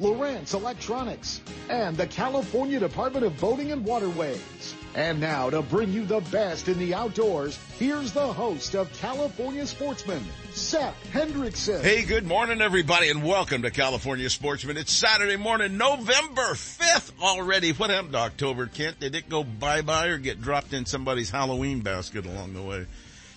Lowrance 0.00 0.54
Electronics, 0.54 1.40
and 1.68 1.96
the 1.96 2.06
California 2.06 2.80
Department 2.80 3.24
of 3.24 3.38
Boating 3.40 3.72
and 3.72 3.84
Waterways. 3.84 4.74
And 4.94 5.20
now 5.20 5.48
to 5.48 5.62
bring 5.62 5.90
you 5.92 6.04
the 6.04 6.20
best 6.20 6.68
in 6.68 6.78
the 6.78 6.94
outdoors, 6.94 7.58
here's 7.78 8.12
the 8.12 8.32
host 8.32 8.74
of 8.74 8.92
California 8.94 9.66
Sportsman, 9.66 10.22
Seth 10.50 10.96
Hendrickson. 11.12 11.80
Hey, 11.82 12.04
good 12.04 12.26
morning 12.26 12.60
everybody 12.60 13.08
and 13.08 13.24
welcome 13.24 13.62
to 13.62 13.70
California 13.70 14.28
Sportsman. 14.28 14.76
It's 14.76 14.92
Saturday 14.92 15.36
morning, 15.36 15.78
November 15.78 16.52
5th 16.52 17.12
already. 17.22 17.72
What 17.72 17.90
happened 17.90 18.12
to 18.12 18.18
October, 18.18 18.66
Kent? 18.66 19.00
Did 19.00 19.14
it 19.14 19.28
go 19.30 19.44
bye-bye 19.44 20.08
or 20.08 20.18
get 20.18 20.42
dropped 20.42 20.74
in 20.74 20.84
somebody's 20.84 21.30
Halloween 21.30 21.80
basket 21.80 22.26
along 22.26 22.52
the 22.52 22.62
way? 22.62 22.86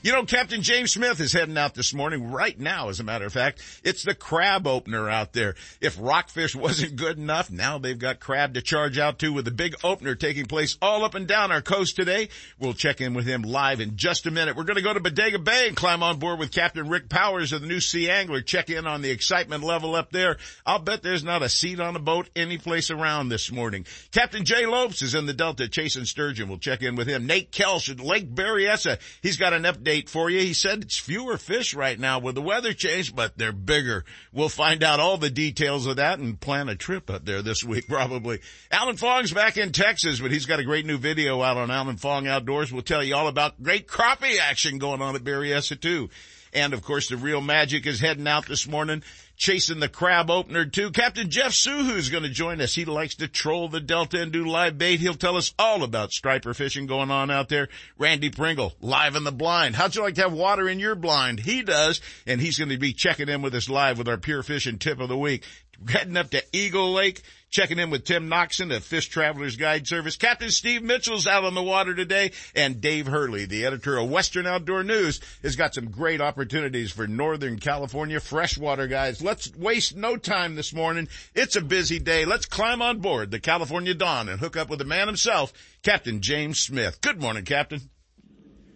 You 0.06 0.12
know, 0.12 0.24
Captain 0.24 0.62
James 0.62 0.92
Smith 0.92 1.20
is 1.20 1.34
heading 1.34 1.58
out 1.58 1.74
this 1.74 1.92
morning, 1.92 2.32
right 2.32 2.60
now, 2.60 2.90
as 2.90 3.00
a 3.00 3.04
matter 3.04 3.26
of 3.26 3.34
fact. 3.34 3.60
It's 3.84 4.04
the 4.04 4.14
crab 4.14 4.68
opener 4.68 5.10
out 5.10 5.34
there. 5.34 5.56
If 5.82 5.98
rockfish 6.00 6.56
wasn't 6.56 6.96
good 6.96 7.18
enough, 7.18 7.50
now 7.50 7.80
they've 7.80 7.98
got 7.98 8.20
crab 8.20 8.54
to 8.54 8.62
charge 8.62 9.00
out 9.00 9.18
to 9.20 9.34
with 9.34 9.48
a 9.48 9.52
big 9.52 9.74
opener 9.84 10.14
taking 10.14 10.46
place 10.46 10.78
all 10.80 11.04
up 11.04 11.16
and 11.16 11.26
down 11.26 11.52
our 11.52 11.64
coast 11.64 11.96
today. 11.96 12.30
We'll 12.60 12.76
check 12.76 13.02
in 13.02 13.16
with 13.16 13.26
him 13.26 13.42
live 13.42 13.82
in 13.82 13.98
just 13.98 14.28
a 14.28 14.32
minute. 14.32 14.56
We're 14.56 14.66
going 14.66 14.76
to 14.76 14.84
go 14.84 14.94
to 14.94 15.00
Bodega 15.00 15.40
Bay 15.40 15.70
and 15.70 15.76
climb 15.76 16.04
on 16.04 16.20
board 16.20 16.38
with 16.38 16.52
Captain 16.52 16.88
Rick 16.88 17.10
Powers 17.10 17.52
of 17.52 17.62
the 17.62 17.68
new 17.68 17.80
Sea 17.80 18.12
Angler. 18.12 18.42
Check 18.42 18.70
in 18.70 18.86
on 18.86 19.02
the 19.02 19.10
excitement 19.10 19.64
level 19.64 19.96
up 19.96 20.12
there. 20.12 20.38
I'll 20.68 20.78
bet 20.78 21.02
there's 21.02 21.24
not 21.24 21.42
a 21.42 21.50
seat 21.50 21.80
on 21.80 21.96
a 21.96 22.00
boat 22.00 22.30
any 22.36 22.60
place 22.60 22.92
around 22.92 23.30
this 23.30 23.52
morning. 23.52 23.88
Captain 24.12 24.46
Jay 24.46 24.68
Lopes 24.68 25.02
is 25.02 25.16
in 25.16 25.26
the 25.26 25.34
Delta 25.34 25.68
chasing 25.68 26.06
sturgeon. 26.06 26.48
We'll 26.48 26.60
check 26.60 26.84
in 26.84 26.96
with 26.96 27.08
him. 27.08 27.26
Nate 27.26 27.52
Kelsch 27.52 27.90
at 27.90 28.00
Lake 28.00 28.30
Berryessa. 28.30 29.00
He's 29.24 29.38
got 29.38 29.54
an 29.54 29.64
update 29.64 29.95
for 30.04 30.30
you. 30.30 30.40
He 30.40 30.54
said 30.54 30.84
it's 30.84 31.00
fewer 31.00 31.38
fish 31.38 31.74
right 31.74 32.00
now 32.00 32.20
with 32.20 32.36
the 32.36 32.42
weather 32.42 32.74
change, 32.74 33.16
but 33.16 33.38
they're 33.38 33.52
bigger. 33.52 34.06
We'll 34.32 34.50
find 34.50 34.84
out 34.84 35.00
all 35.00 35.18
the 35.18 35.30
details 35.30 35.86
of 35.86 35.96
that 35.96 36.20
and 36.20 36.40
plan 36.40 36.70
a 36.70 36.76
trip 36.76 37.10
up 37.10 37.26
there 37.26 37.42
this 37.42 37.64
week 37.64 37.88
probably. 37.90 38.42
Alan 38.72 38.98
Fong's 38.98 39.32
back 39.32 39.58
in 39.58 39.72
Texas, 39.72 40.20
but 40.20 40.32
he's 40.32 40.46
got 40.46 40.60
a 40.60 40.64
great 40.64 40.86
new 40.86 40.98
video 40.98 41.42
out 41.42 41.58
on 41.58 41.72
Alan 41.72 41.98
Fong 41.98 42.28
Outdoors. 42.28 42.72
We'll 42.72 42.82
tell 42.82 43.04
you 43.04 43.16
all 43.16 43.28
about 43.28 43.62
great 43.62 43.88
crappie 43.88 44.40
action 44.40 44.78
going 44.78 45.02
on 45.02 45.16
at 45.16 45.24
Berryessa 45.24 45.80
too. 45.80 46.10
And 46.54 46.74
of 46.74 46.82
course 46.82 47.10
the 47.10 47.18
real 47.18 47.42
magic 47.42 47.86
is 47.86 48.00
heading 48.00 48.28
out 48.28 48.48
this 48.48 48.68
morning 48.68 49.04
chasing 49.36 49.80
the 49.80 49.90
crab 49.90 50.30
opener 50.30 50.66
too. 50.66 50.92
Captain 50.92 51.30
Jeff 51.30 51.52
Suhu 51.52 51.96
is 51.96 52.10
going 52.10 52.24
to 52.24 52.30
join 52.30 52.62
us. 52.62 52.76
He 52.76 52.86
likes 52.86 53.16
to 53.16 53.28
troll 53.28 53.70
the 53.70 53.80
Delta 53.80 54.22
and 54.22 54.32
do 54.32 54.46
live 54.46 54.78
bait. 54.78 55.00
He'll 55.00 55.14
tell 55.14 55.38
us 55.38 55.54
all 55.60 55.84
about 55.84 56.12
striper 56.12 56.54
fishing 56.54 56.86
going 56.86 57.12
on 57.12 57.30
out 57.30 57.50
there. 57.50 57.70
Randy 57.98 58.30
Pringle, 58.30 58.74
live 58.82 59.16
in 59.16 59.24
the 59.24 59.32
blind. 59.32 59.76
How'd 59.76 59.96
you 59.96 60.02
like 60.02 60.16
to 60.16 60.24
have 60.24 60.34
water 60.34 60.68
in 60.70 60.80
your 60.80 60.96
blind? 60.96 61.40
He 61.40 61.62
does. 61.62 62.02
And 62.26 62.40
he's 62.40 62.58
going 62.58 62.70
to 62.70 62.78
be 62.78 62.94
checking 62.94 63.30
in 63.30 63.42
with 63.42 63.56
us 63.56 63.70
live 63.70 63.98
with 63.98 64.08
our 64.08 64.18
pure 64.18 64.44
fishing 64.44 64.78
tip 64.78 65.00
of 65.00 65.10
the 65.10 65.18
week. 65.18 65.44
Heading 65.90 66.16
up 66.18 66.30
to 66.30 66.44
Eagle 66.54 66.94
Lake 66.94 67.22
Checking 67.56 67.80
in 67.80 67.90
with 67.90 68.04
Tim 68.04 68.30
Noxon 68.30 68.76
of 68.76 68.84
Fish 68.84 69.08
Travelers 69.08 69.56
Guide 69.56 69.88
Service. 69.88 70.18
Captain 70.18 70.52
Steve 70.52 70.84
Mitchell's 70.84 71.26
out 71.26 71.46
on 71.46 71.54
the 71.54 71.64
water 71.64 71.96
today 71.96 72.34
and 72.54 72.82
Dave 72.82 73.08
Hurley, 73.08 73.46
the 73.46 73.66
editor 73.66 73.96
of 73.96 74.10
Western 74.10 74.46
Outdoor 74.46 74.84
News, 74.84 75.22
has 75.42 75.56
got 75.56 75.74
some 75.74 75.90
great 75.90 76.20
opportunities 76.20 76.92
for 76.92 77.08
Northern 77.08 77.58
California 77.58 78.20
freshwater 78.20 78.88
guys. 78.88 79.22
Let's 79.22 79.56
waste 79.56 79.96
no 79.96 80.18
time 80.18 80.56
this 80.56 80.74
morning. 80.74 81.08
It's 81.34 81.56
a 81.56 81.62
busy 81.62 81.98
day. 81.98 82.26
Let's 82.26 82.46
climb 82.46 82.82
on 82.82 83.00
board 83.00 83.32
the 83.32 83.40
California 83.40 83.94
Dawn 83.94 84.28
and 84.28 84.38
hook 84.38 84.58
up 84.58 84.70
with 84.70 84.80
the 84.80 84.84
man 84.84 85.08
himself, 85.08 85.54
Captain 85.82 86.20
James 86.20 86.60
Smith. 86.60 87.00
Good 87.00 87.22
morning, 87.22 87.46
Captain. 87.46 87.80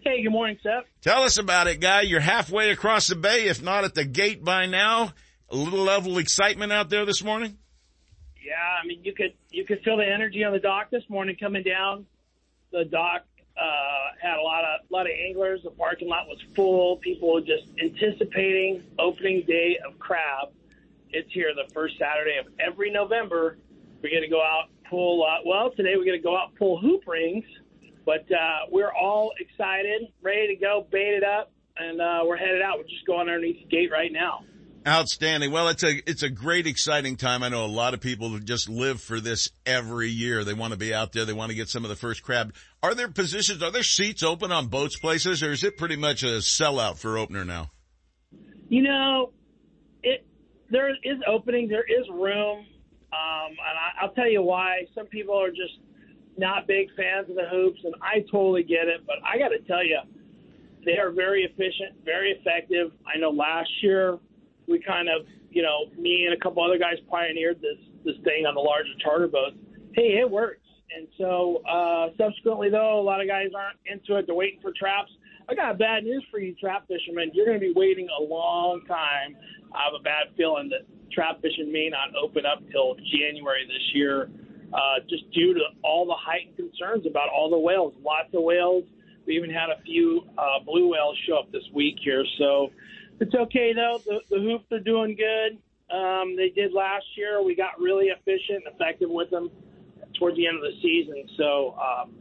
Hey, 0.06 0.24
good 0.24 0.32
morning, 0.32 0.58
Seth. 0.64 0.86
Tell 1.02 1.24
us 1.24 1.38
about 1.38 1.68
it, 1.68 1.82
guy. 1.82 2.04
You're 2.04 2.22
halfway 2.22 2.70
across 2.70 3.08
the 3.08 3.18
bay, 3.18 3.50
if 3.50 3.62
not 3.62 3.84
at 3.84 3.94
the 3.94 4.06
gate 4.06 4.42
by 4.42 4.68
now. 4.68 5.12
A 5.50 5.56
little 5.58 5.84
level 5.84 6.14
of 6.14 6.20
excitement 6.20 6.72
out 6.72 6.90
there 6.90 7.06
this 7.06 7.22
morning? 7.22 7.58
Yeah, 8.50 8.56
I 8.84 8.88
mean, 8.88 9.02
you 9.04 9.14
could 9.14 9.34
you 9.52 9.64
could 9.64 9.84
feel 9.84 9.98
the 9.98 10.08
energy 10.08 10.44
on 10.44 10.52
the 10.52 10.60
dock 10.60 10.90
this 10.90 11.04
morning 11.08 11.36
coming 11.40 11.62
down. 11.62 12.08
The 12.72 12.84
dock 12.84 13.22
uh, 13.56 14.08
had 14.20 14.40
a 14.40 14.42
lot 14.42 14.64
of 14.64 14.90
lot 14.90 15.06
of 15.06 15.12
anglers. 15.12 15.62
The 15.64 15.70
parking 15.70 16.08
lot 16.08 16.28
was 16.28 16.40
full. 16.56 16.98
People 16.98 17.32
were 17.32 17.42
just 17.42 17.66
anticipating 17.80 18.82
opening 18.98 19.44
day 19.46 19.78
of 19.88 20.00
crab. 20.00 20.48
It's 21.12 21.32
here 21.32 21.54
the 21.54 21.72
first 21.76 22.00
Saturday 22.00 22.38
of 22.40 22.48
every 22.60 22.90
November. 22.90 23.60
We're 24.02 24.10
going 24.10 24.24
to 24.24 24.28
go 24.28 24.42
out 24.42 24.70
pull. 24.90 25.24
Uh, 25.24 25.42
well, 25.46 25.70
today 25.70 25.96
we're 25.96 26.06
going 26.06 26.18
to 26.18 26.24
go 26.24 26.36
out 26.36 26.56
pull 26.56 26.80
hoop 26.80 27.04
rings, 27.06 27.46
but 28.04 28.26
uh, 28.32 28.66
we're 28.72 28.94
all 28.94 29.32
excited, 29.40 30.08
ready 30.24 30.48
to 30.48 30.56
go, 30.56 30.88
baited 30.90 31.24
up, 31.24 31.52
and 31.78 32.02
uh, 32.02 32.24
we're 32.26 32.38
headed 32.38 32.64
out. 32.64 32.80
We're 32.80 32.86
just 32.86 33.06
going 33.06 33.30
underneath 33.30 33.62
the 33.62 33.70
gate 33.70 33.92
right 33.92 34.12
now. 34.12 34.44
Outstanding. 34.90 35.52
Well, 35.52 35.68
it's 35.68 35.84
a, 35.84 36.10
it's 36.10 36.24
a 36.24 36.30
great, 36.32 36.66
exciting 36.66 37.16
time. 37.16 37.44
I 37.44 37.50
know 37.50 37.64
a 37.64 37.68
lot 37.68 37.94
of 37.94 38.02
people 38.02 38.40
just 38.40 38.68
live 38.68 39.00
for 39.00 39.20
this 39.20 39.48
every 39.64 40.10
year. 40.10 40.44
They 40.44 40.56
want 40.56 40.74
to 40.74 40.80
be 40.80 40.96
out 40.96 41.14
there. 41.14 41.26
They 41.26 41.34
want 41.34 41.52
to 41.52 41.56
get 41.56 41.70
some 41.70 41.84
of 41.84 41.90
the 41.90 41.96
first 41.96 42.24
crab. 42.24 42.56
Are 42.82 42.96
there 42.96 43.08
positions, 43.08 43.62
are 43.62 43.70
there 43.70 43.84
seats 43.84 44.24
open 44.24 44.52
on 44.52 44.66
boats 44.66 44.98
places 44.98 45.44
or 45.44 45.52
is 45.52 45.64
it 45.64 45.78
pretty 45.78 45.96
much 45.96 46.24
a 46.24 46.38
sellout 46.38 46.98
for 46.98 47.20
opener 47.20 47.46
now? 47.46 47.70
You 48.68 48.82
know, 48.82 49.32
it, 50.02 50.26
there 50.72 50.90
is 50.90 51.20
opening, 51.28 51.68
there 51.68 51.86
is 51.86 52.08
room. 52.12 52.66
Um, 53.14 53.50
and 53.50 53.60
I, 53.60 54.02
I'll 54.02 54.14
tell 54.14 54.30
you 54.30 54.42
why. 54.42 54.88
Some 54.96 55.06
people 55.06 55.40
are 55.40 55.52
just 55.52 55.78
not 56.36 56.66
big 56.66 56.88
fans 56.98 57.30
of 57.30 57.36
the 57.36 57.46
hoops 57.52 57.82
and 57.84 57.94
I 58.02 58.26
totally 58.32 58.64
get 58.64 58.88
it, 58.88 59.06
but 59.06 59.18
I 59.24 59.38
got 59.38 59.50
to 59.50 59.60
tell 59.68 59.86
you, 59.86 60.00
they 60.84 60.98
are 60.98 61.12
very 61.12 61.44
efficient, 61.44 62.04
very 62.04 62.32
effective. 62.32 62.92
I 63.06 63.20
know 63.20 63.30
last 63.30 63.70
year 63.84 64.18
we 64.70 64.80
kind 64.80 65.10
of, 65.10 65.26
you 65.50 65.62
know, 65.62 65.86
me 65.98 66.26
and 66.26 66.34
a 66.34 66.40
couple 66.40 66.64
other 66.64 66.78
guys 66.78 66.98
pioneered 67.10 67.58
this 67.62 67.78
this 68.06 68.16
thing 68.24 68.46
on 68.46 68.56
the 68.56 68.62
larger 68.62 68.94
charter 69.04 69.28
boats. 69.28 69.58
Hey, 69.94 70.20
it 70.22 70.30
works. 70.30 70.62
And 70.96 71.08
so 71.18 71.62
uh, 71.70 72.10
subsequently, 72.18 72.70
though, 72.70 73.00
a 73.00 73.04
lot 73.04 73.22
of 73.22 73.28
guys 73.28 73.50
aren't 73.56 73.78
into 73.86 74.18
it. 74.18 74.26
They're 74.26 74.36
waiting 74.36 74.60
for 74.62 74.72
traps. 74.78 75.12
I 75.50 75.56
got 75.56 75.78
bad 75.78 76.04
news 76.04 76.24
for 76.32 76.40
you, 76.40 76.56
trap 76.56 76.88
fishermen. 76.88 77.32
You're 77.34 77.46
going 77.46 77.60
to 77.60 77.66
be 77.66 77.74
waiting 77.76 78.08
a 78.08 78.24
long 78.24 78.82
time. 78.88 79.36
I 79.74 79.84
have 79.86 80.00
a 80.00 80.04
bad 80.04 80.34
feeling 80.38 80.70
that 80.70 80.86
trap 81.12 81.42
fishing 81.42 81.72
may 81.72 81.90
not 81.90 82.16
open 82.22 82.46
up 82.46 82.60
till 82.72 82.96
January 83.18 83.66
this 83.68 83.86
year, 83.94 84.30
uh, 84.74 85.02
just 85.10 85.30
due 85.32 85.54
to 85.54 85.62
all 85.84 86.06
the 86.06 86.16
heightened 86.18 86.56
concerns 86.56 87.06
about 87.06 87.30
all 87.30 87.50
the 87.50 87.58
whales. 87.58 87.94
Lots 88.04 88.30
of 88.34 88.44
whales. 88.44 88.84
We 89.26 89.36
even 89.36 89.50
had 89.50 89.70
a 89.70 89.82
few 89.84 90.22
uh, 90.38 90.64
blue 90.66 90.90
whales 90.90 91.18
show 91.28 91.38
up 91.38 91.52
this 91.52 91.66
week 91.74 91.96
here. 92.04 92.24
So 92.38 92.70
it's 93.20 93.36
okay 93.36 93.74
though. 93.74 94.00
The, 94.06 94.20
the 94.30 94.42
hoops 94.42 94.72
are 94.72 94.80
doing 94.80 95.16
good. 95.16 95.58
Um, 95.96 96.36
they 96.36 96.50
did 96.50 96.74
last 96.74 97.06
year. 97.16 97.44
We 97.44 97.56
got 97.56 97.80
really 97.80 98.08
efficient 98.08 98.64
and 98.66 98.76
effective 98.76 99.10
with 99.10 99.30
them 99.30 99.50
towards 100.18 100.38
the 100.38 100.48
end 100.48 100.58
of 100.58 100.64
the 100.64 100.80
season. 100.82 101.28
So 101.38 101.76
um, 101.80 102.14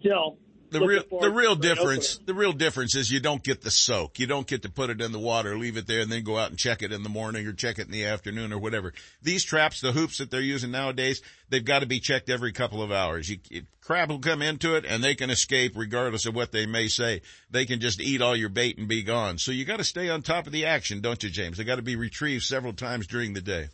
still 0.00 0.38
the 0.80 0.86
real 0.86 1.02
the 1.20 1.30
real 1.30 1.54
difference 1.54 2.18
the 2.18 2.34
real 2.34 2.52
difference 2.52 2.94
is 2.94 3.10
you 3.10 3.20
don't 3.20 3.42
get 3.42 3.62
the 3.62 3.70
soak. 3.70 4.18
You 4.18 4.26
don't 4.26 4.46
get 4.46 4.62
to 4.62 4.70
put 4.70 4.90
it 4.90 5.00
in 5.00 5.12
the 5.12 5.18
water, 5.18 5.56
leave 5.56 5.76
it 5.76 5.86
there, 5.86 6.00
and 6.00 6.10
then 6.10 6.24
go 6.24 6.38
out 6.38 6.50
and 6.50 6.58
check 6.58 6.82
it 6.82 6.92
in 6.92 7.02
the 7.02 7.08
morning 7.08 7.46
or 7.46 7.52
check 7.52 7.78
it 7.78 7.86
in 7.86 7.92
the 7.92 8.06
afternoon 8.06 8.52
or 8.52 8.58
whatever. 8.58 8.92
These 9.22 9.44
traps, 9.44 9.80
the 9.80 9.92
hoops 9.92 10.18
that 10.18 10.30
they're 10.30 10.40
using 10.40 10.70
nowadays, 10.70 11.22
they've 11.48 11.64
got 11.64 11.80
to 11.80 11.86
be 11.86 12.00
checked 12.00 12.30
every 12.30 12.52
couple 12.52 12.82
of 12.82 12.92
hours. 12.92 13.28
You, 13.28 13.38
crab 13.80 14.10
will 14.10 14.18
come 14.18 14.42
into 14.42 14.74
it 14.74 14.84
and 14.84 15.02
they 15.02 15.14
can 15.14 15.30
escape 15.30 15.72
regardless 15.76 16.26
of 16.26 16.34
what 16.34 16.52
they 16.52 16.66
may 16.66 16.88
say. 16.88 17.22
They 17.50 17.66
can 17.66 17.80
just 17.80 18.00
eat 18.00 18.22
all 18.22 18.36
your 18.36 18.48
bait 18.48 18.78
and 18.78 18.88
be 18.88 19.02
gone. 19.02 19.38
So 19.38 19.52
you 19.52 19.64
got 19.64 19.78
to 19.78 19.84
stay 19.84 20.08
on 20.08 20.22
top 20.22 20.46
of 20.46 20.52
the 20.52 20.66
action, 20.66 21.00
don't 21.00 21.22
you, 21.22 21.30
James? 21.30 21.56
They 21.56 21.64
got 21.64 21.76
to 21.76 21.82
be 21.82 21.96
retrieved 21.96 22.44
several 22.44 22.72
times 22.72 23.06
during 23.06 23.32
the 23.32 23.40
day. 23.40 23.68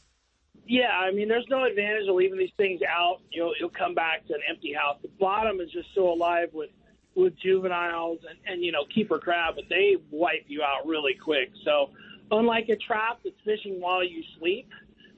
Yeah, 0.66 0.90
I 0.90 1.12
mean, 1.12 1.28
there's 1.28 1.46
no 1.50 1.64
advantage 1.64 2.08
of 2.08 2.14
leaving 2.14 2.38
these 2.38 2.52
things 2.56 2.80
out. 2.88 3.18
You'll 3.30 3.52
you'll 3.58 3.70
come 3.70 3.94
back 3.94 4.26
to 4.28 4.34
an 4.34 4.40
empty 4.48 4.72
house. 4.72 4.96
The 5.02 5.08
bottom 5.18 5.60
is 5.60 5.70
just 5.72 5.88
so 5.94 6.12
alive 6.12 6.50
with 6.52 6.70
with 7.14 7.34
juveniles 7.38 8.18
and, 8.28 8.38
and 8.46 8.64
you 8.64 8.72
know 8.72 8.84
keeper 8.94 9.18
crab, 9.18 9.54
but 9.56 9.64
they 9.68 9.96
wipe 10.10 10.44
you 10.46 10.62
out 10.62 10.86
really 10.86 11.14
quick. 11.22 11.50
So 11.64 11.90
unlike 12.30 12.68
a 12.68 12.76
trap 12.76 13.20
that's 13.24 13.36
fishing 13.44 13.80
while 13.80 14.04
you 14.04 14.22
sleep, 14.38 14.68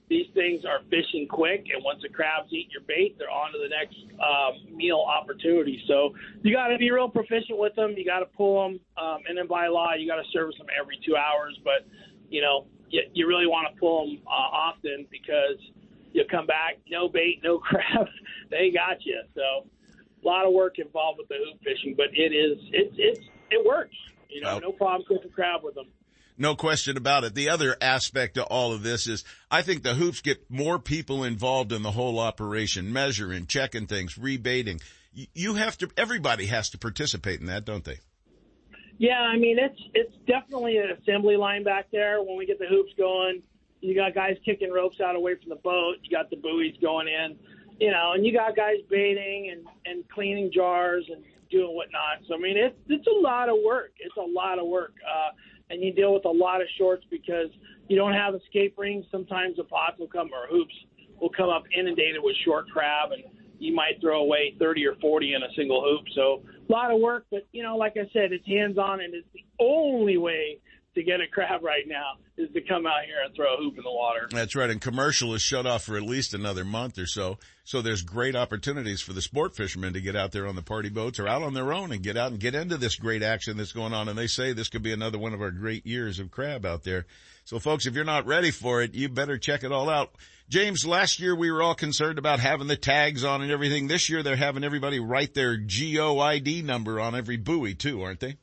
these 0.08 0.26
things 0.34 0.64
are 0.64 0.80
fishing 0.90 1.26
quick, 1.28 1.66
and 1.72 1.82
once 1.82 2.00
the 2.02 2.08
crabs 2.08 2.52
eat 2.52 2.68
your 2.70 2.82
bait, 2.86 3.16
they're 3.18 3.30
on 3.30 3.52
to 3.52 3.58
the 3.58 3.68
next 3.68 3.96
um, 4.20 4.76
meal 4.76 5.02
opportunity. 5.06 5.82
So 5.88 6.14
you 6.42 6.54
got 6.54 6.68
to 6.68 6.78
be 6.78 6.90
real 6.90 7.08
proficient 7.08 7.58
with 7.58 7.74
them. 7.74 7.94
You 7.96 8.04
got 8.04 8.20
to 8.20 8.26
pull 8.26 8.62
them, 8.62 8.80
um, 8.98 9.18
and 9.28 9.38
then 9.38 9.46
by 9.46 9.68
law, 9.68 9.94
you 9.94 10.06
got 10.06 10.16
to 10.16 10.28
service 10.32 10.56
them 10.58 10.66
every 10.78 10.98
two 11.06 11.16
hours. 11.16 11.58
But 11.64 11.86
you 12.28 12.42
know, 12.42 12.66
you, 12.90 13.02
you 13.14 13.26
really 13.26 13.46
want 13.46 13.72
to 13.72 13.80
pull 13.80 14.06
them 14.06 14.18
uh, 14.26 14.30
often 14.30 15.06
because 15.10 15.56
you'll 16.12 16.28
come 16.30 16.46
back, 16.46 16.78
no 16.90 17.08
bait, 17.08 17.40
no 17.42 17.58
crabs. 17.64 18.10
they 18.50 18.70
got 18.70 19.04
you. 19.04 19.22
So 19.34 19.66
a 20.24 20.28
lot 20.28 20.46
of 20.46 20.52
work 20.52 20.78
involved 20.78 21.18
with 21.18 21.28
the 21.28 21.36
hoop 21.36 21.60
fishing, 21.62 21.94
but 21.96 22.06
it 22.12 22.32
is 22.32 22.58
it's 22.72 22.94
it's 22.98 23.20
it 23.50 23.66
works. 23.66 23.96
You 24.28 24.40
know, 24.40 24.58
no 24.58 24.72
problem 24.72 25.04
cooking 25.06 25.30
crab 25.30 25.60
with 25.62 25.74
them. 25.74 25.86
No 26.36 26.56
question 26.56 26.96
about 26.96 27.22
it. 27.22 27.34
The 27.34 27.48
other 27.48 27.76
aspect 27.80 28.36
of 28.36 28.46
all 28.46 28.72
of 28.72 28.82
this 28.82 29.06
is 29.06 29.24
I 29.50 29.62
think 29.62 29.82
the 29.82 29.94
hoops 29.94 30.20
get 30.20 30.50
more 30.50 30.78
people 30.80 31.22
involved 31.22 31.72
in 31.72 31.82
the 31.82 31.92
whole 31.92 32.18
operation, 32.18 32.92
measuring, 32.92 33.46
checking 33.46 33.86
things, 33.86 34.18
rebating. 34.18 34.80
You 35.12 35.54
have 35.54 35.78
to, 35.78 35.88
everybody 35.96 36.46
has 36.46 36.70
to 36.70 36.78
participate 36.78 37.38
in 37.38 37.46
that, 37.46 37.64
don't 37.64 37.84
they? 37.84 38.00
Yeah, 38.98 39.20
I 39.20 39.36
mean, 39.36 39.58
it's, 39.60 39.80
it's 39.94 40.14
definitely 40.26 40.78
an 40.78 40.90
assembly 40.90 41.36
line 41.36 41.62
back 41.62 41.86
there 41.92 42.20
when 42.20 42.36
we 42.36 42.46
get 42.46 42.58
the 42.58 42.66
hoops 42.66 42.92
going. 42.98 43.42
You 43.80 43.94
got 43.94 44.14
guys 44.14 44.36
kicking 44.44 44.72
ropes 44.72 45.00
out 45.00 45.14
away 45.14 45.36
from 45.36 45.50
the 45.50 45.56
boat. 45.56 45.96
You 46.02 46.16
got 46.16 46.30
the 46.30 46.36
buoys 46.36 46.74
going 46.80 47.06
in, 47.06 47.36
you 47.78 47.90
know, 47.90 48.12
and 48.14 48.24
you 48.24 48.32
got 48.32 48.56
guys 48.56 48.76
baiting 48.90 49.50
and, 49.52 49.66
and 49.86 50.08
cleaning 50.08 50.50
jars 50.52 51.04
and 51.10 51.22
doing 51.50 51.74
whatnot. 51.74 52.18
So, 52.28 52.34
I 52.34 52.38
mean, 52.38 52.56
it's, 52.56 52.76
it's 52.88 53.06
a 53.06 53.20
lot 53.20 53.48
of 53.48 53.56
work. 53.64 53.92
It's 53.98 54.16
a 54.16 54.20
lot 54.20 54.58
of 54.58 54.66
work. 54.66 54.94
Uh, 55.04 55.30
and 55.70 55.82
you 55.82 55.92
deal 55.92 56.12
with 56.12 56.24
a 56.24 56.30
lot 56.30 56.60
of 56.60 56.68
shorts 56.78 57.04
because 57.10 57.48
you 57.88 57.96
don't 57.96 58.12
have 58.12 58.34
escape 58.34 58.74
rings. 58.78 59.04
Sometimes 59.10 59.56
the 59.56 59.64
pots 59.64 59.98
will 59.98 60.08
come 60.08 60.30
or 60.32 60.46
hoops 60.48 60.74
will 61.20 61.30
come 61.30 61.48
up 61.48 61.64
inundated 61.76 62.20
with 62.22 62.36
short 62.44 62.68
crab, 62.68 63.12
and 63.12 63.22
you 63.58 63.74
might 63.74 64.00
throw 64.00 64.20
away 64.20 64.54
30 64.58 64.86
or 64.86 64.94
40 65.00 65.34
in 65.34 65.42
a 65.42 65.52
single 65.56 65.82
hoop. 65.82 66.04
So 66.14 66.42
a 66.68 66.72
lot 66.72 66.90
of 66.90 67.00
work, 67.00 67.26
but 67.30 67.46
you 67.52 67.62
know, 67.62 67.76
like 67.76 67.94
I 67.96 68.08
said, 68.12 68.32
it's 68.32 68.46
hands 68.46 68.78
on, 68.78 69.00
and 69.00 69.14
it's 69.14 69.26
the 69.32 69.44
only 69.58 70.16
way 70.16 70.58
to 70.94 71.02
get 71.02 71.20
a 71.20 71.26
crab 71.26 71.62
right 71.62 71.84
now 71.86 72.14
is 72.36 72.52
to 72.52 72.60
come 72.60 72.86
out 72.86 73.04
here 73.04 73.16
and 73.24 73.34
throw 73.34 73.54
a 73.54 73.56
hoop 73.56 73.76
in 73.76 73.84
the 73.84 73.90
water. 73.90 74.28
That's 74.30 74.54
right. 74.54 74.70
And 74.70 74.80
commercial 74.80 75.34
is 75.34 75.42
shut 75.42 75.66
off 75.66 75.84
for 75.84 75.96
at 75.96 76.02
least 76.02 76.34
another 76.34 76.64
month 76.64 76.98
or 76.98 77.06
so. 77.06 77.38
So 77.64 77.82
there's 77.82 78.02
great 78.02 78.36
opportunities 78.36 79.00
for 79.00 79.12
the 79.12 79.22
sport 79.22 79.56
fishermen 79.56 79.94
to 79.94 80.00
get 80.00 80.16
out 80.16 80.32
there 80.32 80.46
on 80.46 80.56
the 80.56 80.62
party 80.62 80.90
boats 80.90 81.18
or 81.18 81.26
out 81.26 81.42
on 81.42 81.54
their 81.54 81.72
own 81.72 81.92
and 81.92 82.02
get 82.02 82.16
out 82.16 82.30
and 82.30 82.40
get 82.40 82.54
into 82.54 82.76
this 82.76 82.96
great 82.96 83.22
action 83.22 83.56
that's 83.56 83.72
going 83.72 83.92
on. 83.92 84.08
And 84.08 84.18
they 84.18 84.26
say 84.26 84.52
this 84.52 84.68
could 84.68 84.82
be 84.82 84.92
another 84.92 85.18
one 85.18 85.34
of 85.34 85.40
our 85.40 85.50
great 85.50 85.86
years 85.86 86.18
of 86.18 86.30
crab 86.30 86.64
out 86.64 86.84
there. 86.84 87.06
So 87.44 87.58
folks, 87.58 87.86
if 87.86 87.94
you're 87.94 88.04
not 88.04 88.26
ready 88.26 88.50
for 88.50 88.82
it, 88.82 88.94
you 88.94 89.08
better 89.08 89.38
check 89.38 89.64
it 89.64 89.72
all 89.72 89.90
out. 89.90 90.10
James, 90.48 90.86
last 90.86 91.20
year 91.20 91.34
we 91.34 91.50
were 91.50 91.62
all 91.62 91.74
concerned 91.74 92.18
about 92.18 92.38
having 92.38 92.66
the 92.66 92.76
tags 92.76 93.24
on 93.24 93.42
and 93.42 93.50
everything. 93.50 93.88
This 93.88 94.08
year 94.10 94.22
they're 94.22 94.36
having 94.36 94.64
everybody 94.64 95.00
write 95.00 95.34
their 95.34 95.56
GOID 95.56 96.64
number 96.64 97.00
on 97.00 97.14
every 97.14 97.36
buoy 97.36 97.74
too, 97.74 98.02
aren't 98.02 98.20
they? 98.20 98.36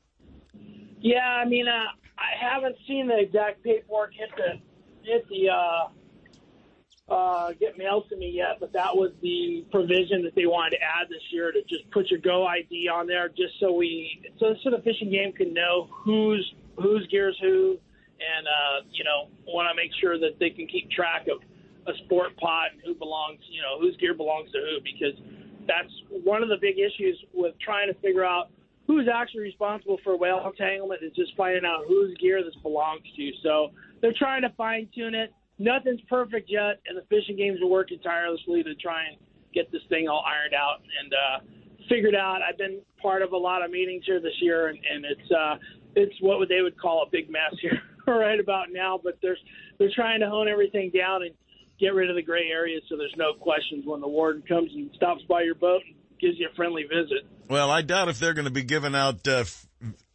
Yeah, 0.99 1.25
I 1.25 1.45
mean, 1.45 1.67
uh, 1.67 1.85
I 2.21 2.37
haven't 2.39 2.75
seen 2.87 3.07
the 3.07 3.19
exact 3.19 3.63
paperwork 3.63 4.11
hit 4.13 4.29
the 4.37 4.59
hit 5.03 5.27
the 5.29 5.49
uh, 5.49 7.13
uh, 7.13 7.51
get 7.59 7.77
mailed 7.77 8.07
to 8.09 8.15
me 8.15 8.29
yet, 8.29 8.57
but 8.59 8.71
that 8.73 8.95
was 8.95 9.11
the 9.21 9.65
provision 9.71 10.23
that 10.23 10.35
they 10.35 10.45
wanted 10.45 10.77
to 10.77 10.81
add 10.81 11.09
this 11.09 11.23
year 11.31 11.51
to 11.51 11.61
just 11.63 11.89
put 11.91 12.09
your 12.09 12.19
Go 12.19 12.45
ID 12.45 12.87
on 12.87 13.07
there, 13.07 13.27
just 13.29 13.59
so 13.59 13.73
we 13.73 14.21
so 14.39 14.53
so 14.63 14.69
the 14.69 14.81
Fish 14.83 15.01
and 15.01 15.11
Game 15.11 15.33
can 15.33 15.53
know 15.53 15.89
who's 15.91 16.53
whose 16.77 17.07
gears 17.07 17.37
who, 17.41 17.77
and 18.19 18.47
uh, 18.47 18.85
you 18.91 19.03
know 19.03 19.29
want 19.47 19.67
to 19.69 19.75
make 19.75 19.91
sure 19.99 20.19
that 20.19 20.37
they 20.39 20.51
can 20.51 20.67
keep 20.67 20.89
track 20.91 21.27
of 21.27 21.41
a 21.87 21.97
sport 22.05 22.37
pot 22.37 22.67
and 22.73 22.81
who 22.85 22.93
belongs, 22.93 23.39
you 23.49 23.61
know, 23.61 23.79
whose 23.79 23.97
gear 23.97 24.13
belongs 24.13 24.51
to 24.51 24.59
who, 24.59 24.77
because 24.83 25.19
that's 25.67 25.91
one 26.23 26.43
of 26.43 26.49
the 26.49 26.57
big 26.61 26.77
issues 26.77 27.17
with 27.33 27.55
trying 27.59 27.87
to 27.91 27.99
figure 28.01 28.23
out 28.23 28.51
who's 28.91 29.07
actually 29.07 29.39
responsible 29.39 29.97
for 30.03 30.17
whale 30.17 30.43
entanglement 30.45 31.01
is 31.01 31.13
just 31.15 31.31
finding 31.37 31.63
out 31.65 31.85
whose 31.87 32.13
gear 32.17 32.43
this 32.43 32.55
belongs 32.61 33.03
to. 33.15 33.31
So 33.41 33.69
they're 34.01 34.13
trying 34.17 34.41
to 34.41 34.49
fine 34.57 34.89
tune 34.93 35.15
it. 35.15 35.33
Nothing's 35.59 36.01
perfect 36.09 36.49
yet, 36.49 36.81
and 36.85 36.97
the 36.97 37.03
fishing 37.07 37.37
games 37.37 37.59
are 37.61 37.67
working 37.67 37.99
tirelessly 37.99 38.63
to 38.63 38.75
try 38.75 39.05
and 39.07 39.17
get 39.53 39.71
this 39.71 39.81
thing 39.87 40.09
all 40.09 40.25
ironed 40.27 40.53
out 40.53 40.81
and 40.99 41.13
uh, 41.13 41.85
figured 41.87 42.15
out. 42.15 42.41
I've 42.41 42.57
been 42.57 42.81
part 43.01 43.21
of 43.21 43.31
a 43.31 43.37
lot 43.37 43.63
of 43.63 43.71
meetings 43.71 44.03
here 44.05 44.19
this 44.19 44.35
year, 44.41 44.67
and, 44.67 44.77
and 44.77 45.05
it's 45.05 45.31
uh, 45.31 45.55
it's 45.95 46.15
what 46.19 46.49
they 46.49 46.61
would 46.61 46.77
call 46.77 47.03
a 47.07 47.09
big 47.09 47.29
mess 47.29 47.55
here 47.61 47.79
right 48.07 48.41
about 48.41 48.73
now. 48.73 48.99
But 49.01 49.19
there's 49.21 49.39
they're 49.79 49.91
trying 49.95 50.19
to 50.19 50.29
hone 50.29 50.49
everything 50.49 50.91
down 50.93 51.21
and 51.23 51.31
get 51.79 51.93
rid 51.93 52.09
of 52.09 52.17
the 52.17 52.23
gray 52.23 52.49
areas 52.49 52.83
so 52.89 52.97
there's 52.97 53.15
no 53.17 53.33
questions 53.33 53.85
when 53.85 54.01
the 54.01 54.07
warden 54.07 54.43
comes 54.43 54.69
and 54.73 54.89
stops 54.95 55.23
by 55.29 55.41
your 55.41 55.55
boat 55.55 55.81
and 55.87 55.95
gives 56.21 56.39
you 56.39 56.47
a 56.51 56.55
friendly 56.55 56.83
visit. 56.83 57.25
Well, 57.49 57.69
I 57.69 57.81
doubt 57.81 58.09
if 58.09 58.19
they're 58.19 58.33
going 58.33 58.45
to 58.45 58.51
be 58.51 58.63
giving 58.63 58.95
out 58.95 59.27
uh, 59.27 59.43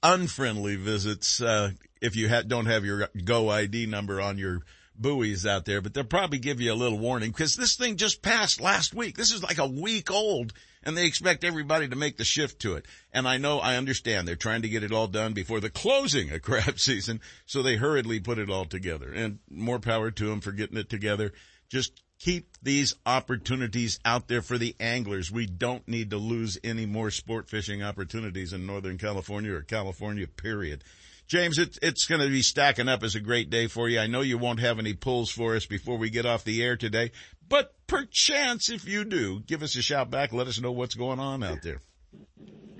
unfriendly 0.02 0.76
visits 0.76 1.42
uh, 1.42 1.72
if 2.00 2.16
you 2.16 2.28
ha- 2.28 2.42
don't 2.46 2.66
have 2.66 2.84
your 2.84 3.08
Go 3.24 3.50
ID 3.50 3.86
number 3.86 4.20
on 4.20 4.38
your 4.38 4.62
buoys 4.98 5.44
out 5.44 5.64
there, 5.64 5.80
but 5.80 5.92
they'll 5.92 6.04
probably 6.04 6.38
give 6.38 6.60
you 6.60 6.72
a 6.72 6.74
little 6.74 6.98
warning 6.98 7.30
because 7.30 7.56
this 7.56 7.76
thing 7.76 7.96
just 7.96 8.22
passed 8.22 8.60
last 8.60 8.94
week. 8.94 9.16
This 9.16 9.32
is 9.32 9.42
like 9.42 9.58
a 9.58 9.66
week 9.66 10.10
old 10.10 10.52
and 10.82 10.96
they 10.96 11.06
expect 11.06 11.44
everybody 11.44 11.88
to 11.88 11.96
make 11.96 12.16
the 12.16 12.24
shift 12.24 12.60
to 12.60 12.74
it. 12.74 12.86
And 13.12 13.26
I 13.26 13.38
know, 13.38 13.58
I 13.58 13.76
understand 13.76 14.26
they're 14.26 14.36
trying 14.36 14.62
to 14.62 14.68
get 14.68 14.84
it 14.84 14.92
all 14.92 15.08
done 15.08 15.32
before 15.32 15.60
the 15.60 15.68
closing 15.68 16.30
of 16.30 16.42
crab 16.42 16.78
season. 16.78 17.20
So 17.44 17.62
they 17.62 17.76
hurriedly 17.76 18.20
put 18.20 18.38
it 18.38 18.50
all 18.50 18.64
together 18.64 19.12
and 19.12 19.40
more 19.50 19.80
power 19.80 20.10
to 20.10 20.26
them 20.26 20.40
for 20.40 20.52
getting 20.52 20.78
it 20.78 20.88
together. 20.88 21.32
Just 21.68 22.00
keep 22.18 22.56
these 22.62 22.94
opportunities 23.04 23.98
out 24.04 24.28
there 24.28 24.42
for 24.42 24.58
the 24.58 24.74
anglers. 24.80 25.30
We 25.30 25.46
don't 25.46 25.86
need 25.86 26.10
to 26.10 26.16
lose 26.16 26.58
any 26.64 26.86
more 26.86 27.10
sport 27.10 27.48
fishing 27.48 27.82
opportunities 27.82 28.52
in 28.52 28.66
Northern 28.66 28.98
California 28.98 29.52
or 29.52 29.62
California, 29.62 30.26
period. 30.26 30.82
James, 31.26 31.58
it's, 31.58 31.78
it's 31.82 32.06
going 32.06 32.20
to 32.20 32.28
be 32.28 32.42
stacking 32.42 32.88
up 32.88 33.02
as 33.02 33.16
a 33.16 33.20
great 33.20 33.50
day 33.50 33.66
for 33.66 33.88
you. 33.88 33.98
I 33.98 34.06
know 34.06 34.20
you 34.20 34.38
won't 34.38 34.60
have 34.60 34.78
any 34.78 34.94
pulls 34.94 35.30
for 35.30 35.56
us 35.56 35.66
before 35.66 35.98
we 35.98 36.08
get 36.08 36.24
off 36.24 36.44
the 36.44 36.62
air 36.62 36.76
today, 36.76 37.10
but 37.48 37.74
perchance 37.88 38.70
if 38.70 38.88
you 38.88 39.04
do, 39.04 39.40
give 39.40 39.62
us 39.62 39.76
a 39.76 39.82
shout 39.82 40.10
back. 40.10 40.32
Let 40.32 40.46
us 40.46 40.60
know 40.60 40.72
what's 40.72 40.94
going 40.94 41.18
on 41.18 41.42
out 41.42 41.62
there. 41.62 41.80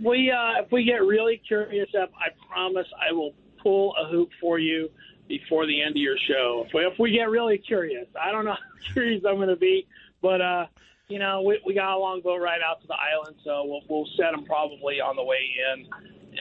We, 0.00 0.31
uh, 0.31 0.62
if 0.62 0.71
we 0.71 0.85
get 0.85 1.03
really 1.03 1.41
curious 1.47 1.88
up, 2.00 2.12
I 2.15 2.29
promise 2.49 2.87
I 3.00 3.12
will 3.12 3.33
pull 3.62 3.94
a 4.00 4.09
hoop 4.09 4.31
for 4.41 4.61
you 4.61 4.91
before 5.28 5.67
the 5.67 5.82
end 5.82 5.93
of 5.93 5.96
your 5.96 6.17
show. 6.28 6.64
If 6.67 6.75
we, 6.75 6.81
if 6.82 6.99
we 6.99 7.11
get 7.12 7.28
really 7.28 7.58
curious, 7.58 8.06
I 8.20 8.32
don't 8.32 8.44
know 8.44 8.52
how 8.87 8.93
curious 8.93 9.25
I'm 9.25 9.37
going 9.37 9.49
to 9.49 9.56
be, 9.56 9.87
but 10.23 10.40
uh, 10.40 10.67
you 11.08 11.19
know, 11.19 11.43
we, 11.43 11.61
we 11.64 11.75
got 11.75 11.94
a 11.94 11.99
long 11.99 12.20
boat 12.20 12.40
ride 12.40 12.61
out 12.67 12.81
to 12.81 12.87
the 12.87 12.94
island, 12.94 13.37
so 13.44 13.64
we'll 13.64 13.82
we'll 13.88 14.08
set 14.17 14.32
them 14.32 14.44
probably 14.44 15.00
on 15.00 15.17
the 15.17 15.23
way 15.23 15.38
in, 15.73 15.87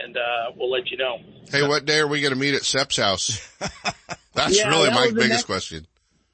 and 0.03 0.17
uh, 0.17 0.51
we'll 0.55 0.71
let 0.71 0.89
you 0.89 0.97
know. 0.97 1.19
Hey, 1.49 1.67
what 1.67 1.85
day 1.85 1.99
are 1.99 2.07
we 2.07 2.21
going 2.21 2.33
to 2.33 2.39
meet 2.39 2.55
at 2.55 2.63
Sep's 2.63 2.97
house? 2.97 3.47
That's 4.33 4.57
yeah, 4.57 4.69
really 4.69 4.89
that 4.89 4.95
my 4.95 5.07
biggest 5.07 5.29
next, 5.29 5.43
question. 5.43 5.87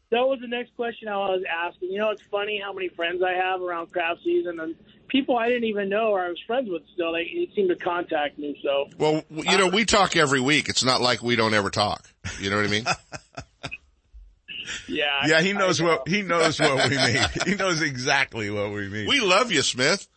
That 0.10 0.22
was 0.22 0.40
the 0.42 0.48
next 0.48 0.76
question 0.76 1.08
I 1.08 1.18
was 1.18 1.44
asking. 1.50 1.92
You 1.92 2.00
know, 2.00 2.10
it's 2.10 2.24
funny 2.32 2.60
how 2.64 2.74
many 2.74 2.90
friends 2.90 3.22
I 3.22 3.34
have 3.34 3.62
around 3.62 3.92
craft 3.92 4.22
season, 4.24 4.60
and 4.60 4.76
people 5.12 5.38
I 5.38 5.50
didn't 5.50 5.66
even 5.66 5.90
know 5.90 6.10
or 6.10 6.22
I 6.22 6.30
was 6.30 6.40
friends 6.48 6.70
with 6.70 6.84
still, 6.94 7.12
they, 7.12 7.24
they 7.24 7.52
seem 7.54 7.68
to 7.68 7.76
contact 7.76 8.40
me. 8.40 8.60
So, 8.64 8.88
well, 8.98 9.24
you 9.30 9.58
know, 9.58 9.68
we 9.68 9.86
talk 9.86 10.16
every 10.16 10.40
week. 10.40 10.70
It's 10.70 10.84
not 10.84 11.02
like 11.02 11.22
we 11.22 11.36
don't 11.36 11.54
ever 11.54 11.70
talk. 11.70 12.10
You 12.40 12.50
know 12.50 12.56
what 12.56 12.66
I 12.66 12.70
mean? 12.70 12.86
yeah. 14.88 15.28
Yeah, 15.28 15.42
he 15.42 15.54
knows 15.54 15.82
what, 15.82 16.08
he 16.08 16.22
knows 16.22 16.60
what 16.60 16.90
we 16.90 16.96
mean. 16.96 17.24
He 17.46 17.56
knows 17.56 17.82
exactly 17.82 18.50
what 18.50 18.72
we 18.72 18.88
mean. 18.88 19.08
We 19.08 19.20
love 19.20 19.52
you, 19.52 19.62
Smith. 19.62 20.08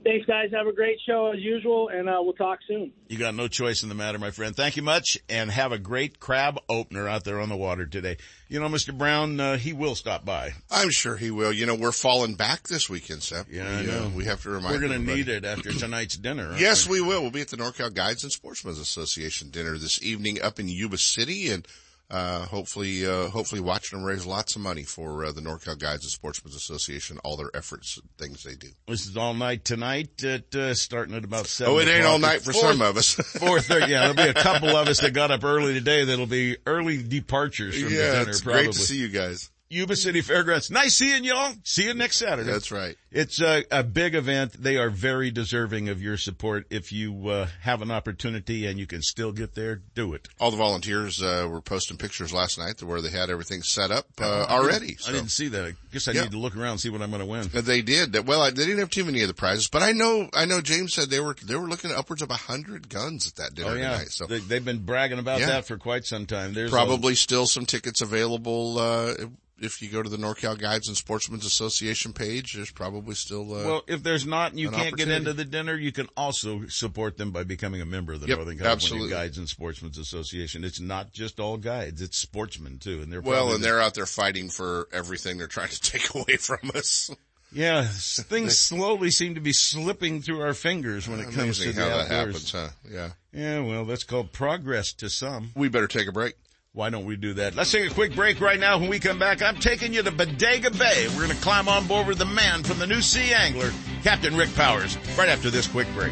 Thanks, 0.06 0.28
guys. 0.28 0.52
Have 0.52 0.68
a 0.68 0.72
great 0.72 1.00
show 1.04 1.32
as 1.36 1.40
usual, 1.40 1.90
and 1.90 2.08
uh, 2.08 2.20
we'll 2.20 2.34
talk 2.34 2.60
soon. 2.68 2.92
You 3.08 3.18
got 3.18 3.34
no 3.34 3.48
choice 3.48 3.82
in 3.82 3.90
the 3.90 3.96
matter, 3.96 4.20
my 4.20 4.30
friend. 4.30 4.56
Thank 4.56 4.78
you 4.78 4.84
much, 4.84 5.18
and 5.28 5.50
have 5.50 5.72
a 5.72 5.80
great 5.80 6.20
crab 6.20 6.60
opener 6.70 7.08
out 7.08 7.24
there 7.24 7.40
on 7.40 7.50
the 7.50 7.58
water 7.58 7.88
today. 7.88 8.18
You 8.48 8.60
know, 8.60 8.68
Mr. 8.68 8.96
Brown, 8.96 9.40
uh, 9.40 9.58
he 9.58 9.74
will 9.74 9.96
stop 9.96 10.24
by. 10.24 10.54
I'm 10.70 10.92
sure 10.92 11.18
he 11.18 11.32
will. 11.32 11.52
You 11.52 11.66
know, 11.66 11.74
we're 11.74 11.92
falling 11.92 12.36
back 12.36 12.68
this 12.68 12.88
weekend, 12.88 13.24
Sep. 13.24 13.48
Yeah, 13.50 13.68
I 13.68 13.82
we, 13.82 13.90
uh, 13.90 14.00
know. 14.02 14.12
we 14.16 14.26
have 14.26 14.44
to 14.44 14.52
remind 14.52 14.76
We're 14.76 14.88
going 14.88 15.06
to 15.06 15.16
need 15.16 15.28
it 15.28 15.44
after 15.44 15.72
tonight's 15.80 16.18
dinner. 16.18 16.54
Yes, 16.56 16.88
we? 16.88 17.02
we 17.02 17.08
will. 17.08 17.24
We'll 17.24 17.32
be 17.32 17.42
at 17.42 17.48
the 17.48 17.58
NorCal 17.58 17.92
Guides 17.92 18.22
and 18.22 18.32
Sportsmen's 18.32 18.78
Association 18.78 19.50
dinner 19.50 19.76
this 19.80 20.04
evening 20.04 20.40
up 20.40 20.60
in 20.60 20.70
Yuba 20.70 21.00
City 21.00 21.50
and 21.50 21.68
uh, 22.10 22.46
hopefully, 22.46 23.06
uh, 23.06 23.30
hopefully 23.30 23.62
watching 23.62 23.98
them 23.98 24.08
raise 24.08 24.26
lots 24.26 24.56
of 24.56 24.62
money 24.62 24.84
for 24.84 25.26
uh, 25.26 25.32
the 25.32 25.42
NorCal 25.42 25.78
Guides 25.78 26.04
and 26.04 26.12
Sportsmen's 26.12 26.56
Association, 26.56 27.18
all 27.24 27.36
their 27.36 27.50
efforts 27.56 28.00
things 28.18 28.44
they 28.44 28.56
do. 28.56 28.68
This 28.88 29.08
is 29.08 29.18
all 29.18 29.34
night 29.34 29.66
tonight 29.66 30.24
at, 30.24 30.54
uh, 30.56 30.74
starting 30.76 31.16
at 31.16 31.24
about 31.24 31.48
seven. 31.48 31.74
Oh, 31.74 31.80
it 31.80 31.88
ain't 31.88 32.06
all 32.06 32.20
night 32.20 32.42
for 32.42 32.54
Four- 32.54 32.62
some 32.62 32.82
of 32.82 32.98
us. 32.98 33.14
Four 33.40 33.60
thirty. 33.60 33.92
Yeah, 33.92 34.02
there'll 34.12 34.34
be 34.34 34.40
a 34.40 34.42
couple 34.42 34.70
of 34.70 34.88
us 34.88 35.02
that 35.02 35.14
got 35.14 35.32
up 35.32 35.44
early 35.44 35.74
today. 35.74 36.06
That'll 36.06 36.28
be 36.28 36.58
early 36.68 37.02
departures 37.02 37.80
from 37.82 37.90
the 37.90 37.96
yeah, 37.96 38.20
dinner. 38.20 38.30
it's 38.30 38.42
probably. 38.42 38.64
great 38.64 38.74
to 38.74 38.80
see 38.80 38.98
you 38.98 39.08
guys. 39.10 39.50
Yuba 39.70 39.96
City 39.96 40.22
Fairgrounds. 40.22 40.70
Nice 40.70 40.96
seeing 40.96 41.24
y'all. 41.24 41.52
See 41.64 41.86
you 41.86 41.94
next 41.96 42.18
Saturday. 42.18 42.52
That's 42.52 42.72
right. 42.72 42.96
It's 43.12 43.42
a, 43.42 43.64
a 43.72 43.84
big 43.84 44.14
event. 44.14 44.54
They 44.54 44.78
are 44.78 44.90
very 44.92 45.32
deserving 45.32 45.90
of 45.90 46.02
your 46.04 46.18
support. 46.18 46.68
If 46.70 46.92
you 46.92 47.30
uh, 47.30 47.48
have 47.62 47.82
an 47.82 47.90
opportunity 47.90 48.68
and 48.68 48.78
you 48.78 48.86
can 48.86 49.02
still 49.02 49.32
get 49.32 49.56
there, 49.56 49.82
do 49.96 50.14
it. 50.14 50.28
All 50.40 50.52
the 50.52 50.58
volunteers 50.58 51.22
uh, 51.24 51.48
were 51.50 51.62
posting 51.62 51.98
pictures 51.98 52.32
last 52.32 52.60
night 52.60 52.84
where 52.84 53.02
they 53.02 53.10
had 53.10 53.30
everything 53.32 53.64
set 53.64 53.90
up 53.90 54.06
uh, 54.22 54.46
already. 54.50 54.98
I 55.08 55.12
didn't 55.14 55.30
see 55.30 55.48
that. 55.48 55.66
I 55.66 55.74
guess 55.92 56.08
I 56.08 56.12
Yeah. 56.12 56.24
need 56.24 56.32
to 56.32 56.38
look 56.40 56.56
around 56.56 56.72
and 56.72 56.80
see 56.82 56.90
what 56.90 57.02
I'm 57.02 57.10
going 57.10 57.22
to 57.22 57.26
win. 57.26 57.50
Uh, 57.56 57.62
They 57.62 57.82
did. 57.82 58.28
Well, 58.28 58.42
I, 58.42 58.52
they 58.52 58.66
didn't 58.66 58.80
have 58.80 58.92
too 58.92 59.06
many 59.06 59.22
of 59.24 59.28
the 59.30 59.34
prizes, 59.34 59.68
but 59.68 59.82
I 59.82 59.94
know, 59.94 60.30
I 60.34 60.46
know 60.46 60.62
James 60.62 60.94
said 60.94 61.10
they 61.10 61.20
were, 61.22 61.36
they 61.44 61.56
were 61.56 61.68
looking 61.68 61.90
at 61.90 61.98
upwards 61.98 62.22
of 62.22 62.30
a 62.30 62.36
hundred 62.36 62.88
guns 62.90 63.28
at 63.28 63.36
that 63.38 63.56
dinner 63.56 63.72
Oh 63.72 63.74
yeah, 63.74 63.94
tonight. 63.94 64.10
So 64.12 64.26
they, 64.28 64.40
they've 64.40 64.64
been 64.64 64.86
bragging 64.86 65.18
about 65.20 65.40
Yeah. 65.40 65.48
that 65.48 65.66
for 65.66 65.78
quite 65.78 66.06
some 66.06 66.28
time. 66.28 66.54
There's 66.54 66.70
a- 66.72 66.74
probably 66.76 67.16
still 67.16 67.48
some 67.48 67.66
tickets 67.66 68.02
available, 68.02 68.78
uh, 68.78 69.14
if 69.60 69.82
you 69.82 69.90
go 69.90 70.04
to 70.04 70.10
the 70.10 70.18
NorCal 70.18 70.58
Guides 70.58 70.88
and 70.88 70.98
Sportsmen's 70.98 71.46
Association 71.46 72.14
page, 72.14 72.54
there's 72.54 72.72
probably 72.72 73.16
still, 73.16 73.54
uh, 73.54 73.66
well, 73.66 73.84
if 73.88 74.04
there's 74.04 74.26
not 74.26 74.52
and 74.52 74.60
you 74.60 74.68
an 74.70 74.74
can't 74.74 74.98
get 74.98 75.10
into 75.10 75.34
the 75.34 75.46
dinner, 75.46 75.76
you 75.76 75.92
can 75.92 76.08
also 76.18 76.68
support 76.68 77.18
them 77.18 77.32
by 77.32 77.44
becoming 77.44 77.82
a 77.82 77.86
member 77.86 78.14
of 78.14 78.22
the 78.22 78.28
Yep, 78.28 78.38
Northern 78.38 78.58
California 78.58 78.74
absolutely. 78.74 79.10
Guides 79.10 79.38
and 79.38 79.48
Sportsmen's 79.48 79.98
Association. 79.98 80.64
It's 80.64 80.82
not 80.82 81.12
just 81.12 81.40
all 81.40 81.58
guides; 81.58 82.02
it's 82.02 82.18
sportsmen 82.18 82.80
too, 82.80 83.02
and 83.02 83.12
they're 83.12 83.22
well, 83.22 83.54
and 83.54 83.64
they're 83.64 83.82
out 83.82 83.94
there 83.94 84.06
fighting 84.06 84.50
for 84.50 84.88
everything 84.92 85.38
they're 85.38 85.48
trying 85.48 85.70
to 85.70 85.82
take 85.92 86.14
away 86.14 86.38
from 86.38 86.72
us. 86.76 87.10
Yeah, 87.52 87.84
things 87.90 88.58
slowly 88.58 89.12
seem 89.12 89.36
to 89.36 89.42
be 89.42 89.54
slipping 89.54 90.22
through 90.22 90.42
our 90.42 90.54
fingers 90.54 91.08
when 91.08 91.20
it 91.20 91.32
comes 91.32 91.60
to 91.60 91.70
Amazing 91.70 91.76
the 91.76 91.82
how 91.82 91.98
that 91.98 92.08
happens, 92.10 92.52
huh? 92.52 92.70
Yeah. 92.90 93.10
Yeah, 93.32 93.62
well, 93.62 93.86
that's 93.86 94.04
called 94.04 94.32
progress 94.32 94.94
to 94.94 95.10
some. 95.10 95.52
We 95.56 95.70
better 95.70 95.88
take 95.88 96.08
a 96.08 96.12
break. 96.12 96.36
Why 96.76 96.90
don't 96.90 97.06
we 97.06 97.16
do 97.16 97.36
that? 97.36 97.56
Let's 97.56 97.72
take 97.72 97.90
a 97.90 97.94
quick 97.94 98.14
break 98.16 98.42
right 98.42 98.60
now. 98.60 98.78
When 98.78 98.90
we 98.90 99.00
come 99.00 99.18
back, 99.18 99.42
I'm 99.42 99.56
taking 99.56 99.94
you 99.94 100.04
to 100.04 100.12
Bodega 100.12 100.72
Bay. 100.72 101.08
We're 101.08 101.26
going 101.26 101.30
to 101.30 101.42
climb 101.42 101.70
on 101.70 101.88
board 101.88 102.06
with 102.06 102.18
the 102.18 102.26
man 102.26 102.64
from 102.64 102.80
the 102.80 102.86
New 102.86 103.00
Sea 103.00 103.32
Angler, 103.34 103.72
Captain 104.04 104.36
Rick 104.36 104.54
Powers, 104.56 104.98
right 105.18 105.30
after 105.30 105.50
this 105.50 105.68
quick 105.68 105.88
break. 105.94 106.12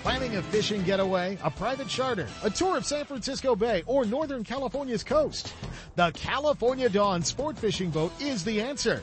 Planning 0.00 0.36
a 0.36 0.42
fishing 0.42 0.82
getaway, 0.84 1.36
a 1.44 1.50
private 1.50 1.86
charter, 1.86 2.26
a 2.42 2.48
tour 2.48 2.78
of 2.78 2.86
San 2.86 3.04
Francisco 3.04 3.54
Bay, 3.54 3.82
or 3.84 4.06
Northern 4.06 4.42
California's 4.42 5.04
coast? 5.04 5.52
The 5.96 6.12
California 6.12 6.88
Dawn 6.88 7.22
Sport 7.22 7.58
Fishing 7.58 7.90
Boat 7.90 8.12
is 8.22 8.42
the 8.42 8.62
answer. 8.62 9.02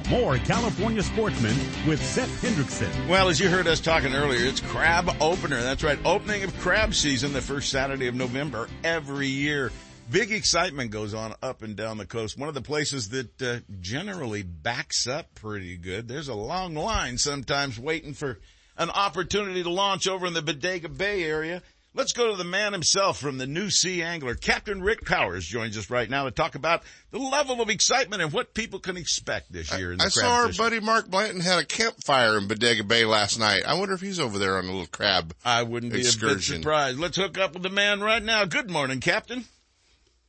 more 0.11 0.35
California 0.39 1.01
sportsmen 1.01 1.55
with 1.87 2.03
Seth 2.03 2.41
Hendrickson. 2.41 3.07
Well, 3.07 3.29
as 3.29 3.39
you 3.39 3.47
heard 3.47 3.65
us 3.65 3.79
talking 3.79 4.13
earlier, 4.13 4.45
it's 4.45 4.59
crab 4.59 5.09
opener. 5.21 5.61
That's 5.61 5.85
right. 5.85 5.97
Opening 6.03 6.43
of 6.43 6.53
crab 6.59 6.93
season, 6.93 7.31
the 7.31 7.39
first 7.39 7.69
Saturday 7.69 8.07
of 8.07 8.15
November 8.15 8.67
every 8.83 9.27
year. 9.27 9.71
Big 10.11 10.33
excitement 10.33 10.91
goes 10.91 11.13
on 11.13 11.33
up 11.41 11.63
and 11.63 11.77
down 11.77 11.97
the 11.97 12.05
coast. 12.05 12.37
One 12.37 12.49
of 12.49 12.55
the 12.55 12.61
places 12.61 13.07
that 13.11 13.41
uh, 13.41 13.59
generally 13.79 14.43
backs 14.43 15.07
up 15.07 15.33
pretty 15.33 15.77
good. 15.77 16.09
There's 16.09 16.27
a 16.27 16.35
long 16.35 16.75
line 16.75 17.17
sometimes 17.17 17.79
waiting 17.79 18.13
for 18.13 18.37
an 18.77 18.89
opportunity 18.89 19.63
to 19.63 19.69
launch 19.69 20.09
over 20.09 20.27
in 20.27 20.33
the 20.33 20.41
Bodega 20.41 20.89
Bay 20.89 21.23
area. 21.23 21.61
Let's 21.93 22.13
go 22.13 22.31
to 22.31 22.37
the 22.37 22.45
man 22.45 22.71
himself 22.71 23.19
from 23.19 23.37
the 23.37 23.45
New 23.45 23.69
Sea 23.69 24.01
Angler. 24.01 24.35
Captain 24.35 24.81
Rick 24.81 25.05
Powers 25.05 25.45
joins 25.45 25.77
us 25.77 25.89
right 25.89 26.09
now 26.09 26.23
to 26.23 26.31
talk 26.31 26.55
about 26.55 26.83
the 27.11 27.19
level 27.19 27.61
of 27.61 27.69
excitement 27.69 28.21
and 28.21 28.31
what 28.31 28.53
people 28.53 28.79
can 28.79 28.95
expect 28.95 29.51
this 29.51 29.77
year. 29.77 29.91
In 29.91 29.97
the 29.97 30.05
I 30.05 30.09
crab 30.09 30.13
saw 30.25 30.33
our 30.35 30.47
fishing. 30.47 30.63
buddy 30.63 30.79
Mark 30.79 31.09
Blanton 31.09 31.41
had 31.41 31.59
a 31.59 31.65
campfire 31.65 32.37
in 32.37 32.47
Bodega 32.47 32.85
Bay 32.85 33.03
last 33.03 33.37
night. 33.37 33.63
I 33.67 33.73
wonder 33.73 33.93
if 33.93 33.99
he's 33.99 34.21
over 34.21 34.39
there 34.39 34.57
on 34.57 34.63
a 34.65 34.71
little 34.71 34.87
crab. 34.87 35.35
I 35.43 35.63
wouldn't 35.63 35.91
be 35.91 35.99
a 35.99 36.03
bit 36.03 36.41
surprised. 36.41 36.97
Let's 36.97 37.17
hook 37.17 37.37
up 37.37 37.53
with 37.53 37.63
the 37.63 37.69
man 37.69 37.99
right 37.99 38.23
now. 38.23 38.45
Good 38.45 38.69
morning, 38.69 39.01
Captain. 39.01 39.43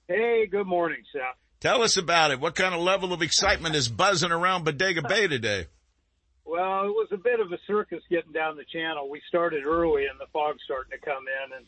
Hey, 0.09 0.49
good 0.51 0.67
morning, 0.67 0.99
Seth. 1.13 1.37
Tell 1.61 1.83
us 1.83 1.97
about 1.97 2.33
it. 2.33 2.41
What 2.41 2.57
kind 2.57 2.75
of 2.75 2.81
level 2.81 3.13
of 3.13 3.23
excitement 3.23 3.77
is 3.77 3.87
buzzing 3.87 4.33
around 4.33 4.65
Bodega 4.65 5.03
Bay 5.03 5.29
today? 5.29 5.69
Well, 6.53 6.85
it 6.85 6.93
was 6.93 7.09
a 7.13 7.17
bit 7.17 7.41
of 7.41 7.51
a 7.51 7.57
circus 7.67 8.03
getting 8.11 8.33
down 8.33 8.59
the 8.59 8.65
channel. 8.71 9.09
We 9.09 9.23
started 9.27 9.65
early 9.65 10.05
and 10.05 10.21
the 10.21 10.27
fog's 10.35 10.61
starting 10.63 10.91
to 10.91 11.03
come 11.03 11.25
in 11.25 11.57
and 11.57 11.65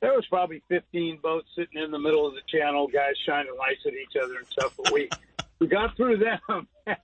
there 0.00 0.14
was 0.14 0.26
probably 0.26 0.64
15 0.68 1.20
boats 1.22 1.46
sitting 1.54 1.80
in 1.80 1.92
the 1.92 1.98
middle 2.00 2.26
of 2.26 2.34
the 2.34 2.40
channel, 2.48 2.88
guys 2.88 3.14
shining 3.24 3.56
lights 3.56 3.82
at 3.86 3.92
each 3.92 4.20
other 4.20 4.34
and 4.38 4.48
stuff. 4.50 4.72
But 4.76 4.92
we, 4.92 5.12
we 5.60 5.68
got 5.68 5.96
through 5.96 6.16
them 6.16 6.66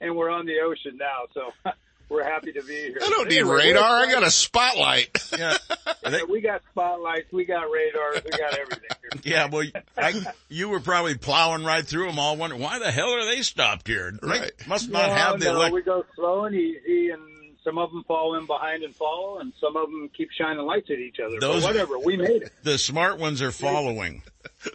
and 0.00 0.16
we're 0.16 0.30
on 0.30 0.46
the 0.46 0.60
ocean 0.60 0.96
now. 0.96 1.26
So 1.34 1.52
we're 2.08 2.22
happy 2.24 2.52
to 2.52 2.62
be 2.62 2.74
here. 2.74 2.98
I 3.02 3.08
don't 3.08 3.28
need 3.28 3.38
Anyway, 3.38 3.56
radar. 3.56 3.82
I 4.06 4.10
got 4.12 4.22
a 4.22 4.30
spotlight. 4.30 5.10
Yeah, 5.38 5.56
excited. 5.86 6.28
We 6.28 6.40
got 6.40 6.62
spotlights. 6.70 7.32
We 7.32 7.44
got 7.44 7.64
radars. 7.70 8.22
We 8.24 8.30
got 8.30 8.56
everything 8.56 8.88
here. 9.02 9.20
yeah. 9.24 9.48
Well, 9.50 9.64
I, 9.98 10.14
you 10.48 10.68
were 10.68 10.78
probably 10.80 11.16
plowing 11.16 11.64
right 11.64 11.84
through 11.84 12.06
them 12.06 12.18
all, 12.20 12.36
wondering 12.36 12.62
why 12.62 12.78
the 12.78 12.90
hell 12.92 13.10
are 13.10 13.24
they 13.24 13.42
stopped 13.42 13.88
here? 13.88 14.12
They 14.22 14.28
Right. 14.28 14.52
must 14.68 14.90
not 14.90 15.08
No, 15.08 15.14
have 15.14 15.40
the 15.40 15.46
no, 15.46 15.56
elect- 15.56 15.74
we 15.74 15.82
go 15.82 16.04
slow 16.14 16.44
and 16.44 16.54
easy, 16.54 17.10
and 17.10 17.20
some 17.64 17.78
of 17.78 17.90
them 17.90 18.04
fall 18.04 18.36
in 18.38 18.46
behind 18.46 18.84
and 18.84 18.94
follow, 18.94 19.38
and 19.40 19.52
some 19.60 19.76
of 19.76 19.90
them 19.90 20.08
keep 20.16 20.28
shining 20.38 20.64
lights 20.64 20.88
at 20.90 20.98
each 20.98 21.16
other. 21.18 21.40
Those- 21.40 21.62
but 21.64 21.70
whatever, 21.72 21.98
we 21.98 22.16
made 22.16 22.42
it. 22.42 22.52
the 22.62 22.78
smart 22.78 23.18
ones 23.18 23.42
are 23.42 23.50
following. 23.50 24.22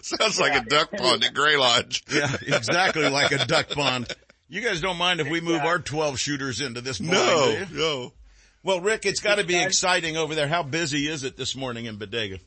Sounds 0.02 0.40
like 0.42 0.62
a 0.62 0.66
duck 0.66 0.92
pond 0.92 1.24
at 1.24 1.34
Gray 1.34 1.56
Lodge. 1.56 2.04
Yeah, 2.12 2.36
exactly 2.42 3.08
like 3.08 3.32
a 3.32 3.46
duck 3.46 3.70
pond. 3.70 4.14
You 4.50 4.62
guys 4.62 4.82
don't 4.82 4.98
mind 4.98 5.20
if 5.20 5.30
we 5.30 5.42
move 5.42 5.62
our 5.62 5.78
12 5.80 6.20
shooters 6.20 6.60
into 6.60 6.82
this 6.82 6.98
pond, 6.98 7.12
do 7.12 7.16
No, 7.18 7.50
you? 7.50 7.66
no. 7.72 8.14
Well, 8.64 8.82
Rick, 8.82 9.06
it's 9.06 9.20
got 9.20 9.36
to 9.36 9.44
be 9.44 9.62
exciting 9.62 10.18
over 10.18 10.34
there. 10.36 10.48
How 10.48 10.64
busy 10.64 11.08
is 11.08 11.24
it 11.24 11.38
this 11.38 11.56
morning 11.56 11.86
in 11.86 11.98
Bodega? 11.98 12.40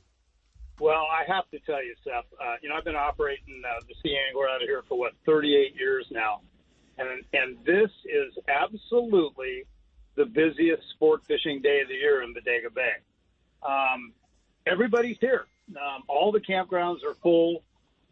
Well, 0.81 1.07
I 1.11 1.33
have 1.33 1.49
to 1.53 1.61
tell 1.61 1.83
you, 1.83 1.95
Seth. 2.03 2.25
Uh, 2.41 2.57
you 2.61 2.69
know, 2.69 2.75
I've 2.75 2.85
been 2.85 2.97
operating 2.97 3.63
uh, 3.65 3.81
the 3.89 3.95
Sea 4.03 4.17
Angler 4.29 4.49
out 4.49 4.63
of 4.63 4.69
here 4.69 4.83
for 4.89 4.99
what 4.99 5.13
38 5.25 5.77
years 5.79 6.07
now, 6.11 6.41
and 6.99 7.09
and 7.33 7.57
this 7.65 7.91
is 8.05 8.37
absolutely 8.49 9.63
the 10.17 10.27
busiest 10.27 10.83
sport 10.95 11.25
fishing 11.27 11.63
day 11.63 11.81
of 11.83 11.89
the 11.89 11.95
year 11.95 12.23
in 12.23 12.35
Bodega 12.35 12.69
Bay. 12.71 12.91
Um, 13.67 14.13
everybody's 14.67 15.19
here. 15.21 15.47
Um, 15.71 16.03
all 16.09 16.33
the 16.33 16.41
campgrounds 16.41 17.05
are 17.09 17.15
full. 17.23 17.63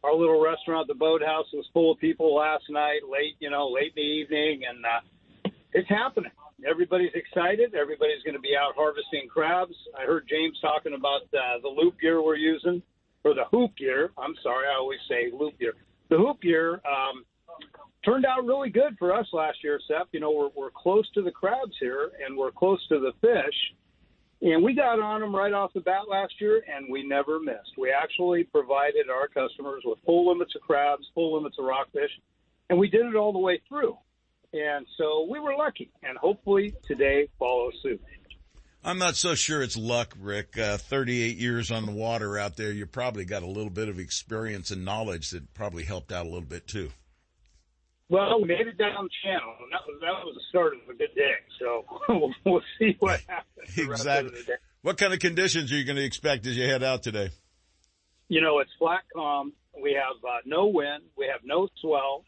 Our 0.02 0.14
little 0.14 0.42
restaurant, 0.42 0.88
the 0.88 0.94
Boathouse, 0.94 1.46
was 1.52 1.66
full 1.74 1.92
of 1.92 1.98
people 1.98 2.34
last 2.34 2.64
night, 2.70 3.00
late, 3.10 3.36
you 3.38 3.50
know, 3.50 3.68
late 3.68 3.92
in 3.96 4.02
the 4.02 4.02
evening, 4.02 4.62
and 4.68 4.84
uh, 4.84 5.50
it's 5.72 5.88
happening. 5.88 6.30
Everybody's 6.68 7.12
excited. 7.14 7.74
Everybody's 7.74 8.22
going 8.24 8.34
to 8.34 8.40
be 8.40 8.56
out 8.56 8.74
harvesting 8.76 9.28
crabs. 9.28 9.74
I 9.98 10.04
heard 10.04 10.26
James 10.28 10.58
talking 10.60 10.94
about 10.94 11.22
uh, 11.32 11.60
the 11.62 11.68
loop 11.68 12.00
gear 12.00 12.22
we're 12.22 12.36
using, 12.36 12.82
or 13.24 13.34
the 13.34 13.44
hoop 13.50 13.76
gear. 13.76 14.10
I'm 14.18 14.34
sorry, 14.42 14.66
I 14.68 14.78
always 14.78 15.00
say 15.08 15.30
loop 15.32 15.58
gear. 15.58 15.74
The 16.08 16.16
hoop 16.16 16.40
gear 16.40 16.80
um, 16.86 17.24
turned 18.04 18.24
out 18.24 18.44
really 18.44 18.70
good 18.70 18.96
for 18.98 19.14
us 19.14 19.26
last 19.32 19.58
year, 19.62 19.78
Seth. 19.86 20.08
You 20.12 20.20
know, 20.20 20.30
we're, 20.30 20.50
we're 20.56 20.70
close 20.70 21.08
to 21.12 21.22
the 21.22 21.30
crabs 21.30 21.76
here, 21.78 22.10
and 22.26 22.36
we're 22.36 22.52
close 22.52 22.80
to 22.88 23.00
the 23.00 23.12
fish. 23.20 23.54
And 24.42 24.64
we 24.64 24.72
got 24.72 24.98
on 24.98 25.20
them 25.20 25.36
right 25.36 25.52
off 25.52 25.72
the 25.74 25.80
bat 25.80 26.08
last 26.08 26.40
year, 26.40 26.62
and 26.66 26.86
we 26.90 27.06
never 27.06 27.38
missed. 27.38 27.76
We 27.76 27.92
actually 27.92 28.44
provided 28.44 29.10
our 29.10 29.28
customers 29.28 29.82
with 29.84 29.98
full 30.06 30.28
limits 30.28 30.54
of 30.54 30.62
crabs, 30.62 31.06
full 31.14 31.36
limits 31.36 31.56
of 31.58 31.66
rockfish, 31.66 32.10
and 32.70 32.78
we 32.78 32.88
did 32.88 33.04
it 33.04 33.16
all 33.16 33.32
the 33.32 33.38
way 33.38 33.60
through. 33.68 33.98
And 34.52 34.86
so 34.96 35.26
we 35.30 35.38
were 35.38 35.54
lucky, 35.54 35.90
and 36.02 36.16
hopefully 36.16 36.74
today 36.86 37.28
follows 37.38 37.74
suit. 37.82 38.00
I'm 38.82 38.98
not 38.98 39.14
so 39.14 39.34
sure 39.34 39.62
it's 39.62 39.76
luck, 39.76 40.14
Rick. 40.18 40.56
Uh, 40.56 40.78
38 40.78 41.36
years 41.36 41.70
on 41.70 41.84
the 41.84 41.92
water 41.92 42.38
out 42.38 42.56
there, 42.56 42.72
you 42.72 42.86
probably 42.86 43.26
got 43.26 43.42
a 43.42 43.46
little 43.46 43.70
bit 43.70 43.90
of 43.90 43.98
experience 43.98 44.70
and 44.70 44.86
knowledge 44.86 45.30
that 45.30 45.52
probably 45.52 45.84
helped 45.84 46.12
out 46.12 46.24
a 46.24 46.30
little 46.30 46.40
bit 46.40 46.66
too. 46.66 46.90
Well, 48.10 48.40
we 48.42 48.48
made 48.48 48.66
it 48.66 48.76
down 48.76 49.04
the 49.04 49.10
channel, 49.22 49.54
and 49.62 49.72
that 49.72 49.80
was 49.86 49.98
that 50.00 50.10
was 50.26 50.34
the 50.34 50.42
start 50.50 50.74
of 50.74 50.80
a 50.92 50.94
good 50.98 51.14
day. 51.14 51.34
So 51.60 51.84
we'll, 52.08 52.34
we'll 52.44 52.62
see 52.78 52.96
what 52.98 53.20
happens. 53.28 53.74
the 53.74 53.86
rest 53.86 54.04
of 54.06 54.24
Exactly. 54.24 54.40
the 54.40 54.44
day. 54.46 54.58
What 54.82 54.98
kind 54.98 55.12
of 55.12 55.20
conditions 55.20 55.70
are 55.72 55.76
you 55.76 55.84
going 55.84 55.96
to 55.96 56.04
expect 56.04 56.46
as 56.46 56.56
you 56.56 56.64
head 56.64 56.82
out 56.82 57.02
today? 57.02 57.30
You 58.28 58.40
know, 58.40 58.58
it's 58.58 58.70
flat 58.78 59.02
calm. 59.14 59.52
We 59.80 59.92
have 59.92 60.16
uh, 60.24 60.38
no 60.44 60.66
wind. 60.66 61.04
We 61.16 61.26
have 61.30 61.42
no 61.44 61.68
swell. 61.80 62.24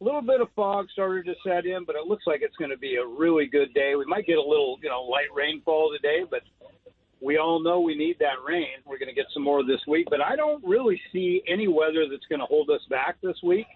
A 0.00 0.04
little 0.04 0.20
bit 0.20 0.42
of 0.42 0.48
fog 0.54 0.88
started 0.92 1.24
to 1.26 1.34
set 1.46 1.64
in, 1.64 1.84
but 1.86 1.96
it 1.96 2.06
looks 2.06 2.24
like 2.26 2.40
it's 2.42 2.56
going 2.56 2.70
to 2.70 2.76
be 2.76 2.96
a 2.96 3.06
really 3.06 3.46
good 3.46 3.72
day. 3.72 3.94
We 3.96 4.04
might 4.04 4.26
get 4.26 4.36
a 4.36 4.42
little, 4.42 4.76
you 4.82 4.90
know, 4.90 5.02
light 5.02 5.32
rainfall 5.34 5.92
today, 5.96 6.24
but 6.30 6.42
we 7.22 7.38
all 7.38 7.62
know 7.62 7.80
we 7.80 7.96
need 7.96 8.18
that 8.18 8.36
rain. 8.46 8.66
We're 8.84 8.98
going 8.98 9.08
to 9.08 9.14
get 9.14 9.24
some 9.32 9.42
more 9.42 9.64
this 9.64 9.80
week, 9.88 10.08
but 10.10 10.20
I 10.20 10.36
don't 10.36 10.62
really 10.62 11.00
see 11.12 11.40
any 11.48 11.66
weather 11.68 12.06
that's 12.10 12.26
going 12.28 12.40
to 12.40 12.46
hold 12.46 12.68
us 12.68 12.82
back 12.90 13.16
this 13.22 13.36
week. 13.42 13.66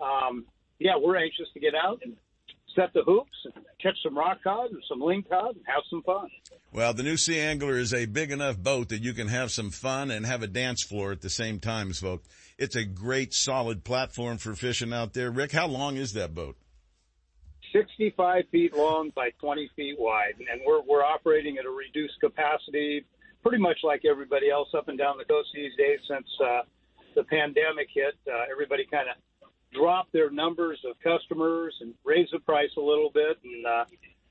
Um, 0.00 0.46
yeah, 0.80 0.96
we're 1.00 1.16
anxious 1.16 1.46
to 1.54 1.60
get 1.60 1.74
out 1.74 2.00
and 2.02 2.16
set 2.74 2.92
the 2.94 3.02
hoops 3.02 3.36
and 3.44 3.64
catch 3.80 3.96
some 4.02 4.16
rock 4.16 4.38
cod 4.42 4.70
and 4.70 4.82
some 4.88 5.00
ling 5.00 5.22
cod 5.28 5.54
and 5.54 5.64
have 5.66 5.82
some 5.90 6.02
fun. 6.02 6.28
Well, 6.72 6.94
the 6.94 7.02
New 7.02 7.16
Sea 7.16 7.38
Angler 7.38 7.76
is 7.76 7.92
a 7.92 8.06
big 8.06 8.30
enough 8.30 8.56
boat 8.56 8.88
that 8.88 9.02
you 9.02 9.12
can 9.12 9.28
have 9.28 9.50
some 9.50 9.70
fun 9.70 10.10
and 10.10 10.24
have 10.24 10.42
a 10.42 10.46
dance 10.46 10.82
floor 10.82 11.12
at 11.12 11.20
the 11.20 11.30
same 11.30 11.60
time, 11.60 11.92
folks. 11.92 12.28
It's 12.58 12.76
a 12.76 12.84
great 12.84 13.34
solid 13.34 13.84
platform 13.84 14.38
for 14.38 14.54
fishing 14.54 14.92
out 14.92 15.12
there. 15.12 15.30
Rick, 15.30 15.52
how 15.52 15.66
long 15.66 15.96
is 15.96 16.14
that 16.14 16.34
boat? 16.34 16.56
65 17.72 18.44
feet 18.50 18.74
long 18.74 19.12
by 19.14 19.30
20 19.40 19.70
feet 19.76 19.96
wide, 19.98 20.34
and 20.38 20.60
we're 20.66 20.80
we're 20.82 21.04
operating 21.04 21.56
at 21.58 21.66
a 21.66 21.70
reduced 21.70 22.18
capacity, 22.20 23.04
pretty 23.42 23.58
much 23.58 23.78
like 23.84 24.02
everybody 24.04 24.50
else 24.50 24.68
up 24.76 24.88
and 24.88 24.98
down 24.98 25.18
the 25.18 25.24
coast 25.24 25.48
these 25.54 25.70
days. 25.78 26.00
Since 26.08 26.26
uh, 26.44 26.62
the 27.14 27.22
pandemic 27.24 27.86
hit, 27.94 28.14
uh, 28.26 28.50
everybody 28.50 28.86
kind 28.90 29.08
of 29.08 29.16
dropped 29.72 30.12
their 30.12 30.30
numbers 30.30 30.78
of 30.88 30.96
customers 31.00 31.74
and 31.80 31.94
raise 32.04 32.28
the 32.32 32.38
price 32.40 32.70
a 32.76 32.80
little 32.80 33.10
bit, 33.12 33.38
and 33.44 33.66
uh, 33.66 33.84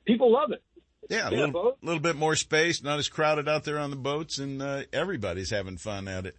people 0.06 0.32
love 0.32 0.52
it. 0.52 0.64
Yeah, 1.10 1.30
a 1.30 1.32
little, 1.32 1.78
little 1.82 2.02
bit 2.02 2.18
more 2.18 2.36
space, 2.36 2.84
not 2.84 3.00
as 3.00 3.10
crowded 3.10 3.48
out 3.48 3.64
there 3.64 3.80
on 3.80 3.90
the 3.90 3.96
boats, 3.96 4.38
and 4.38 4.62
uh, 4.62 4.84
everybody's 4.94 5.50
having 5.50 5.78
fun 5.78 6.08
at 6.08 6.26
it. 6.26 6.36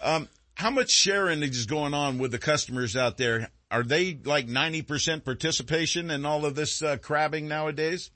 Um, 0.00 0.28
how 0.54 0.70
much 0.70 0.90
sharing 0.90 1.42
is 1.42 1.66
going 1.66 1.92
on 1.92 2.18
with 2.18 2.30
the 2.30 2.38
customers 2.38 2.96
out 2.96 3.18
there? 3.18 3.50
Are 3.70 3.82
they 3.82 4.18
like 4.24 4.46
90% 4.46 5.24
participation 5.24 6.10
in 6.10 6.24
all 6.24 6.44
of 6.46 6.54
this 6.54 6.82
uh, 6.82 6.96
crabbing 6.98 7.48
nowadays? 7.48 8.10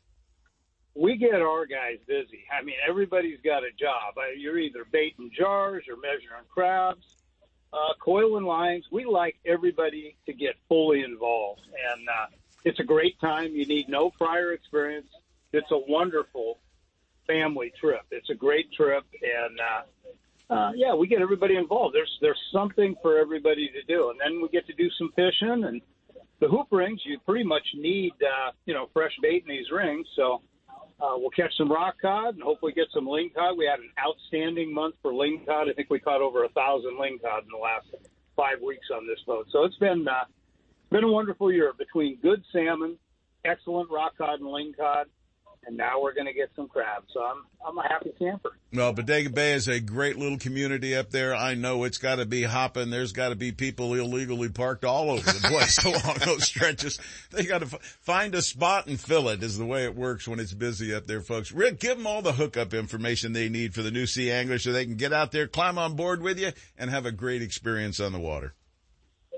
we 0.96 1.16
get 1.16 1.34
our 1.34 1.66
guys 1.66 1.98
busy. 2.06 2.44
I 2.50 2.64
mean, 2.64 2.76
everybody's 2.88 3.40
got 3.44 3.62
a 3.62 3.70
job. 3.78 4.14
You're 4.36 4.58
either 4.58 4.84
baiting 4.90 5.30
jars 5.36 5.84
or 5.88 5.96
measuring 5.96 6.48
crabs, 6.48 7.04
uh, 7.72 7.94
Coil 8.00 8.36
and 8.36 8.46
lines. 8.46 8.84
We 8.90 9.04
like 9.04 9.36
everybody 9.44 10.16
to 10.26 10.32
get 10.32 10.54
fully 10.68 11.02
involved, 11.02 11.62
and 11.66 12.08
uh, 12.08 12.26
it's 12.64 12.80
a 12.80 12.84
great 12.84 13.20
time. 13.20 13.54
You 13.54 13.66
need 13.66 13.88
no 13.88 14.10
prior 14.10 14.52
experience. 14.52 15.08
It's 15.52 15.70
a 15.70 15.78
wonderful 15.78 16.58
family 17.26 17.72
trip. 17.80 18.02
It's 18.10 18.30
a 18.30 18.34
great 18.34 18.72
trip, 18.72 19.04
and 19.22 19.60
uh, 19.60 20.54
uh, 20.54 20.72
yeah, 20.74 20.94
we 20.94 21.06
get 21.06 21.20
everybody 21.20 21.56
involved. 21.56 21.94
There's 21.94 22.18
there's 22.20 22.40
something 22.52 22.94
for 23.02 23.18
everybody 23.18 23.68
to 23.68 23.82
do, 23.82 24.10
and 24.10 24.20
then 24.20 24.40
we 24.40 24.48
get 24.48 24.66
to 24.66 24.74
do 24.74 24.88
some 24.98 25.10
fishing 25.16 25.64
and 25.64 25.80
the 26.40 26.48
hoop 26.48 26.68
rings. 26.70 27.00
You 27.04 27.18
pretty 27.26 27.44
much 27.44 27.66
need 27.74 28.12
uh, 28.22 28.52
you 28.64 28.74
know 28.74 28.88
fresh 28.92 29.12
bait 29.22 29.44
in 29.46 29.48
these 29.48 29.70
rings, 29.70 30.06
so 30.14 30.42
Uh, 30.98 31.12
we'll 31.16 31.30
catch 31.30 31.54
some 31.56 31.70
rock 31.70 31.96
cod 32.00 32.34
and 32.34 32.42
hopefully 32.42 32.72
get 32.72 32.86
some 32.92 33.06
ling 33.06 33.30
cod. 33.34 33.58
We 33.58 33.66
had 33.66 33.80
an 33.80 33.90
outstanding 34.00 34.72
month 34.72 34.94
for 35.02 35.12
ling 35.12 35.42
cod. 35.46 35.68
I 35.68 35.74
think 35.74 35.90
we 35.90 36.00
caught 36.00 36.22
over 36.22 36.44
a 36.44 36.48
thousand 36.50 36.98
ling 36.98 37.18
cod 37.22 37.42
in 37.42 37.50
the 37.50 37.58
last 37.58 37.86
five 38.34 38.62
weeks 38.62 38.86
on 38.94 39.06
this 39.06 39.18
boat. 39.26 39.46
So 39.50 39.64
it's 39.64 39.76
been 39.76 40.06
uh, 40.08 40.24
been 40.90 41.04
a 41.04 41.08
wonderful 41.08 41.52
year 41.52 41.72
between 41.76 42.16
good 42.22 42.42
salmon, 42.50 42.96
excellent 43.44 43.90
rock 43.90 44.16
cod 44.16 44.40
and 44.40 44.48
ling 44.48 44.72
cod, 44.74 45.06
and 45.66 45.76
now 45.76 46.00
we're 46.00 46.14
going 46.14 46.26
to 46.26 46.32
get 46.32 46.50
some 46.54 46.68
crabs. 46.68 47.06
So 47.12 47.20
I'm 47.20 47.44
I'm 47.66 47.76
a 47.76 47.82
happy 47.82 48.12
camper. 48.18 48.56
Well, 48.72 48.92
Bodega 48.92 49.30
Bay 49.30 49.52
is 49.54 49.68
a 49.68 49.80
great 49.80 50.16
little 50.16 50.38
community 50.38 50.94
up 50.94 51.10
there. 51.10 51.34
I 51.34 51.54
know 51.54 51.84
it's 51.84 51.98
got 51.98 52.16
to 52.16 52.26
be 52.26 52.42
hopping. 52.42 52.90
There's 52.90 53.12
got 53.12 53.30
to 53.30 53.34
be 53.34 53.52
people 53.52 53.94
illegally 53.94 54.48
parked 54.48 54.84
all 54.84 55.10
over 55.10 55.24
the 55.24 55.48
place 55.48 55.78
along 55.84 56.18
those 56.24 56.44
stretches. 56.44 57.00
They 57.32 57.44
got 57.44 57.58
to 57.58 57.66
f- 57.66 57.98
find 58.00 58.34
a 58.34 58.42
spot 58.42 58.86
and 58.86 59.00
fill 59.00 59.28
it 59.28 59.42
is 59.42 59.58
the 59.58 59.66
way 59.66 59.84
it 59.84 59.96
works 59.96 60.28
when 60.28 60.38
it's 60.38 60.54
busy 60.54 60.94
up 60.94 61.06
there, 61.06 61.20
folks. 61.20 61.52
Rick, 61.52 61.80
give 61.80 61.96
them 61.96 62.06
all 62.06 62.22
the 62.22 62.32
hookup 62.32 62.72
information 62.72 63.32
they 63.32 63.48
need 63.48 63.74
for 63.74 63.82
the 63.82 63.90
new 63.90 64.06
Sea 64.06 64.30
Angler 64.30 64.58
so 64.58 64.72
they 64.72 64.84
can 64.84 64.96
get 64.96 65.12
out 65.12 65.32
there, 65.32 65.46
climb 65.46 65.78
on 65.78 65.96
board 65.96 66.22
with 66.22 66.38
you, 66.38 66.52
and 66.78 66.90
have 66.90 67.06
a 67.06 67.12
great 67.12 67.42
experience 67.42 67.98
on 67.98 68.12
the 68.12 68.20
water. 68.20 68.54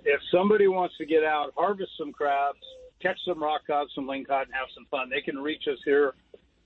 If 0.05 0.21
somebody 0.33 0.69
wants 0.69 0.97
to 0.99 1.07
get 1.07 1.25
out, 1.25 1.53
harvest 1.57 1.93
some 1.99 2.12
crabs, 2.12 2.59
catch 3.01 3.19
some 3.25 3.43
rock 3.43 3.63
cod, 3.67 3.89
some 3.95 4.07
lingcod, 4.07 4.45
and 4.45 4.55
have 4.55 4.69
some 4.75 4.87
fun, 4.91 5.11
they 5.11 5.21
can 5.21 5.39
reach 5.39 5.65
us 5.71 5.79
here 5.85 6.15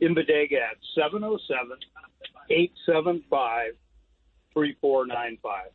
in 0.00 0.14
Bodega 0.14 0.56
at 0.56 0.76
707 0.94 1.78
875 2.50 3.72
3495. 4.54 5.70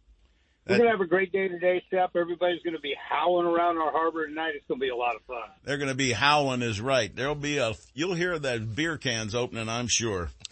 We're 0.67 0.77
going 0.77 0.87
to 0.87 0.91
have 0.91 1.01
a 1.01 1.07
great 1.07 1.31
day 1.31 1.47
today, 1.47 1.81
Step. 1.87 2.11
Everybody's 2.15 2.61
going 2.61 2.75
to 2.75 2.81
be 2.81 2.93
howling 3.09 3.47
around 3.47 3.77
our 3.77 3.91
harbor 3.91 4.27
tonight. 4.27 4.51
It's 4.55 4.65
going 4.67 4.81
to 4.81 4.83
be 4.83 4.89
a 4.89 4.95
lot 4.95 5.15
of 5.15 5.21
fun. 5.23 5.49
They're 5.63 5.77
going 5.77 5.89
to 5.89 5.95
be 5.95 6.11
howling 6.11 6.61
is 6.61 6.81
right. 6.81 7.15
There'll 7.15 7.35
be 7.35 7.57
a, 7.57 7.73
you'll 7.93 8.15
hear 8.15 8.37
that 8.37 8.75
beer 8.75 8.97
cans 8.97 9.33
opening, 9.33 9.69
I'm 9.69 9.87
sure. 9.87 10.29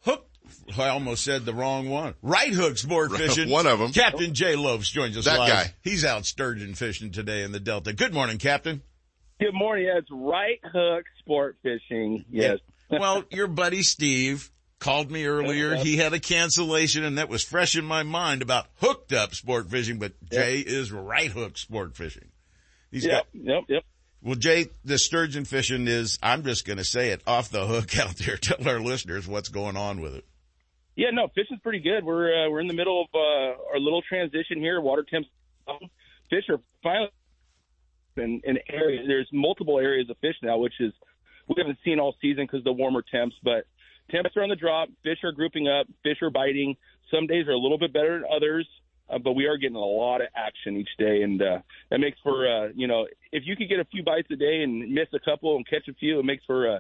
Hook. 0.02 0.28
I 0.78 0.90
almost 0.90 1.24
said 1.24 1.46
the 1.46 1.54
wrong 1.54 1.90
one. 1.90 2.16
Right 2.22 2.52
Hook 2.52 2.78
Sport 2.78 3.14
Fishing. 3.14 3.50
One 3.50 3.66
of 3.66 3.80
them. 3.80 3.94
Captain 3.94 4.34
Jay 4.34 4.58
Lopes 4.58 4.90
joins 4.90 5.18
us 5.18 5.24
That 5.26 5.40
live. 5.40 5.50
guy. 5.50 5.74
He's 5.82 6.04
out 6.04 6.26
sturgeon 6.26 6.74
fishing 6.76 7.12
today 7.12 7.44
in 7.44 7.54
the 7.54 7.62
Delta. 7.62 7.94
Good 7.94 8.14
morning, 8.14 8.40
Captain. 8.40 8.82
Good 9.40 9.54
morning. 9.54 9.86
Yeah, 9.86 10.00
it's 10.00 10.10
right 10.12 10.60
hook 10.64 11.06
sport 11.20 11.58
fishing. 11.64 12.26
Yes. 12.30 12.60
Well, 13.00 13.24
your 13.30 13.48
buddy 13.48 13.82
Steve 13.84 14.50
called 14.80 15.10
me 15.12 15.26
earlier. 15.26 15.76
He 15.76 15.98
had 15.98 16.14
a 16.14 16.20
cancellation 16.20 17.04
and 17.04 17.18
that 17.18 17.30
was 17.30 17.44
fresh 17.44 17.76
in 17.78 17.86
my 17.86 18.04
mind 18.04 18.42
about 18.42 18.68
hooked 18.78 19.14
up 19.14 19.34
sport 19.34 19.70
fishing, 19.70 19.98
but 19.98 20.12
Jay 20.30 20.60
is 20.60 20.92
right 20.92 21.32
hook 21.32 21.58
sport 21.58 21.96
fishing. 21.96 22.30
He's 22.92 23.06
Yep. 23.06 23.14
got, 23.14 23.26
Yep. 23.34 23.64
Yep. 23.70 23.84
well, 24.22 24.36
Jay, 24.36 24.68
the 24.84 24.98
sturgeon 24.98 25.46
fishing 25.46 25.88
is, 25.88 26.20
I'm 26.22 26.44
just 26.44 26.66
going 26.66 26.78
to 26.78 26.84
say 26.84 27.10
it 27.10 27.22
off 27.26 27.50
the 27.50 27.66
hook 27.66 27.98
out 28.00 28.16
there. 28.18 28.38
Tell 28.38 28.68
our 28.68 28.80
listeners 28.80 29.28
what's 29.28 29.50
going 29.50 29.78
on 29.78 30.02
with 30.02 30.16
it. 30.16 30.26
Yeah. 30.96 31.10
No, 31.12 31.28
fishing's 31.34 31.62
pretty 31.62 31.80
good. 31.80 32.04
We're 32.04 32.46
uh, 32.46 32.50
we're 32.50 32.62
in 32.62 32.68
the 32.68 32.74
middle 32.76 33.02
of 33.02 33.08
uh, 33.16 33.72
our 33.74 33.80
little 33.80 34.02
transition 34.08 34.60
here. 34.60 34.80
Water 34.80 35.04
temps. 35.10 35.28
Fish 36.30 36.44
are 36.50 36.60
finally 36.84 37.10
in 38.18 38.42
in 38.44 38.60
areas. 38.70 39.06
There's 39.08 39.28
multiple 39.32 39.80
areas 39.80 40.10
of 40.10 40.18
fish 40.20 40.36
now, 40.44 40.58
which 40.60 40.74
is 40.80 40.94
we 41.48 41.56
haven't 41.58 41.80
seen 41.84 42.00
all 42.00 42.16
season 42.22 42.46
because 42.46 42.64
the 42.64 42.74
warmer 42.74 43.04
temps. 43.10 43.36
But 43.44 43.66
temps 44.12 44.36
are 44.36 44.44
on 44.44 44.50
the 44.50 44.56
drop. 44.56 44.90
Fish 45.04 45.20
are 45.24 45.32
grouping 45.32 45.68
up. 45.68 45.88
Fish 46.04 46.22
are 46.22 46.30
biting. 46.30 46.76
Some 47.12 47.28
days 47.28 47.48
are 47.48 47.52
a 47.52 47.58
little 47.58 47.78
bit 47.78 47.94
better 47.94 48.20
than 48.20 48.30
others. 48.34 48.68
Uh, 49.10 49.18
but 49.18 49.34
we 49.34 49.46
are 49.46 49.58
getting 49.58 49.76
a 49.76 49.80
lot 49.80 50.22
of 50.22 50.28
action 50.36 50.78
each 50.78 50.90
day, 50.98 51.24
and 51.24 51.42
uh, 51.42 51.60
that 51.92 52.00
makes 52.00 52.18
for 52.24 52.48
uh, 52.48 52.70
you 52.74 52.88
know 52.88 53.06
if 53.32 53.44
you 53.46 53.56
could 53.56 53.68
get 53.68 53.80
a 53.80 53.86
few 53.86 54.02
bites 54.02 54.30
a 54.32 54.36
day 54.36 54.64
and 54.64 54.94
miss 54.94 55.08
a 55.14 55.20
couple 55.20 55.56
and 55.58 55.68
catch 55.68 55.88
a 55.90 55.94
few, 55.94 56.20
it 56.20 56.26
makes 56.26 56.44
for 56.46 56.78
uh, 56.78 56.80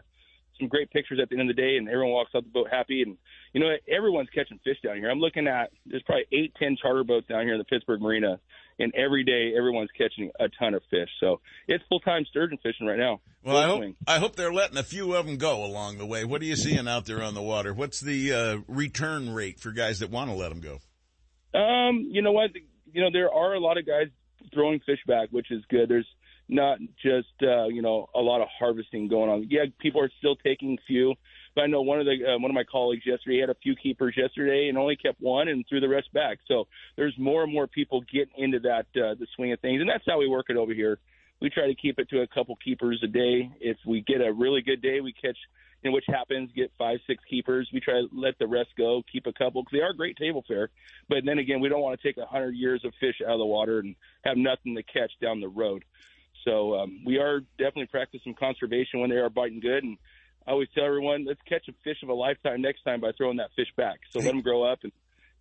some 0.58 0.69
great 0.69 0.89
pictures 0.91 1.19
at 1.21 1.30
the 1.30 1.38
end 1.38 1.49
of 1.49 1.56
the 1.56 1.62
day, 1.62 1.76
and 1.78 1.89
everyone 1.89 2.13
walks 2.13 2.32
out 2.34 2.43
the 2.43 2.49
boat 2.49 2.67
happy. 2.71 3.02
And 3.02 3.17
you 3.52 3.60
know 3.60 3.76
everyone's 3.93 4.30
catching 4.34 4.60
fish 4.63 4.78
down 4.82 4.97
here. 4.97 5.10
I'm 5.10 5.19
looking 5.19 5.47
at 5.47 5.71
there's 5.86 6.04
probably 6.04 6.26
eight, 6.32 6.54
ten 6.58 6.78
charter 6.82 7.04
boats 7.04 7.28
down 7.28 7.43
here 7.43 7.54
in 7.54 7.58
the 7.58 7.65
Pittsburg 7.65 8.02
Marina, 8.02 8.39
and 8.79 8.93
every 8.95 9.23
day 9.23 9.53
everyone's 9.57 9.89
catching 9.97 10.31
a 10.39 10.47
ton 10.59 10.73
of 10.73 10.81
fish. 10.89 11.09
So 11.19 11.41
it's 11.67 11.83
full 11.89 11.99
time 11.99 12.25
sturgeon 12.29 12.57
fishing 12.62 12.88
right 12.88 12.97
now. 12.97 13.21
Well, 13.43 13.57
I 13.57 13.65
hope. 13.65 13.95
I 14.07 14.19
hope 14.19 14.36
they're 14.36 14.53
letting 14.53 14.77
a 14.77 14.83
few 14.83 15.13
of 15.15 15.25
them 15.25 15.38
go 15.38 15.65
along 15.65 15.97
the 15.97 16.05
way. 16.05 16.23
What 16.23 16.41
are 16.41 16.45
you 16.45 16.55
seeing 16.55 16.88
out 16.88 17.05
there 17.05 17.21
on 17.21 17.33
the 17.33 17.41
water? 17.41 17.73
What's 17.73 17.99
the 17.99 18.33
uh, 18.33 18.57
return 18.67 19.33
rate 19.33 19.59
for 19.59 19.71
guys 19.71 19.99
that 19.99 20.09
want 20.09 20.29
to 20.29 20.36
let 20.36 20.49
them 20.49 20.62
go? 20.62 20.79
Um, 21.57 22.07
you 22.09 22.21
know 22.21 22.31
what? 22.31 22.51
You 22.91 23.01
know 23.01 23.09
there 23.12 23.31
are 23.31 23.53
a 23.53 23.59
lot 23.59 23.77
of 23.77 23.86
guys 23.86 24.07
throwing 24.53 24.79
fish 24.79 24.99
back, 25.07 25.29
which 25.31 25.51
is 25.51 25.63
good. 25.69 25.89
There's 25.89 26.07
not 26.49 26.79
just 27.01 27.27
uh, 27.41 27.67
you 27.67 27.81
know 27.81 28.07
a 28.15 28.19
lot 28.19 28.41
of 28.41 28.47
harvesting 28.57 29.07
going 29.07 29.29
on. 29.29 29.47
Yeah, 29.49 29.65
people 29.79 30.01
are 30.01 30.12
still 30.19 30.36
taking 30.36 30.77
few, 30.88 31.15
but 31.55 31.63
I 31.63 31.67
know 31.67 31.81
one 31.81 31.99
of 31.99 32.05
the 32.05 32.33
uh, 32.33 32.39
one 32.39 32.49
of 32.49 32.55
my 32.55 32.63
colleagues 32.63 33.03
yesterday 33.05 33.39
had 33.39 33.49
a 33.49 33.55
few 33.55 33.75
keepers 33.75 34.15
yesterday 34.17 34.69
and 34.69 34.77
only 34.77 34.95
kept 34.95 35.21
one 35.21 35.47
and 35.47 35.65
threw 35.67 35.79
the 35.79 35.89
rest 35.89 36.11
back. 36.13 36.39
So 36.47 36.67
there's 36.95 37.13
more 37.17 37.43
and 37.43 37.53
more 37.53 37.67
people 37.67 38.01
getting 38.11 38.33
into 38.37 38.59
that 38.61 38.85
uh, 38.95 39.15
the 39.15 39.27
swing 39.35 39.51
of 39.51 39.59
things, 39.59 39.81
and 39.81 39.89
that's 39.89 40.03
how 40.07 40.19
we 40.19 40.27
work 40.27 40.47
it 40.49 40.57
over 40.57 40.73
here. 40.73 40.99
We 41.41 41.49
try 41.49 41.67
to 41.67 41.75
keep 41.75 41.99
it 41.99 42.09
to 42.09 42.21
a 42.21 42.27
couple 42.27 42.55
keepers 42.63 43.01
a 43.03 43.07
day. 43.07 43.51
If 43.59 43.77
we 43.85 44.01
get 44.01 44.21
a 44.21 44.31
really 44.31 44.61
good 44.61 44.81
day, 44.81 45.01
we 45.01 45.13
catch. 45.13 45.37
You 45.81 45.89
know, 45.89 45.95
which 45.95 46.05
happens, 46.07 46.49
get 46.55 46.71
five, 46.77 46.99
six 47.07 47.21
keepers. 47.29 47.69
We 47.73 47.81
try 47.81 47.95
to 47.95 48.07
let 48.13 48.39
the 48.39 48.47
rest 48.47 48.69
go, 48.77 49.03
keep 49.11 49.27
a 49.27 49.33
couple 49.33 49.61
because 49.63 49.77
they 49.77 49.81
are 49.81 49.91
great 49.91 50.15
table 50.15 50.41
fare. 50.47 50.69
But 51.09 51.25
then 51.25 51.39
again, 51.39 51.59
we 51.59 51.67
don't 51.67 51.81
want 51.81 51.99
to 51.99 52.07
take 52.07 52.15
a 52.15 52.25
hundred 52.25 52.55
years 52.55 52.85
of 52.85 52.93
fish 53.01 53.15
out 53.21 53.33
of 53.33 53.39
the 53.39 53.45
water 53.45 53.79
and 53.79 53.93
have 54.23 54.37
nothing 54.37 54.77
to 54.77 54.83
catch 54.83 55.11
down 55.21 55.41
the 55.41 55.49
road. 55.49 55.83
So 56.45 56.75
um, 56.75 57.03
we 57.05 57.17
are 57.17 57.41
definitely 57.57 57.87
practicing 57.87 58.33
conservation 58.33 59.01
when 59.01 59.09
they 59.09 59.17
are 59.17 59.29
biting 59.29 59.59
good. 59.59 59.83
And 59.83 59.97
I 60.47 60.51
always 60.51 60.67
tell 60.75 60.86
everyone, 60.86 61.25
let's 61.25 61.41
catch 61.47 61.67
a 61.69 61.73
fish 61.84 61.97
of 62.03 62.10
a 62.10 62.13
lifetime 62.13 62.62
next 62.62 62.84
time 62.84 62.99
by 63.01 63.12
throwing 63.17 63.38
that 63.38 63.49
fish 63.56 63.69
back. 63.77 63.99
So 64.12 64.19
let 64.19 64.27
them 64.27 64.41
grow 64.41 64.63
up 64.63 64.79
and 64.84 64.91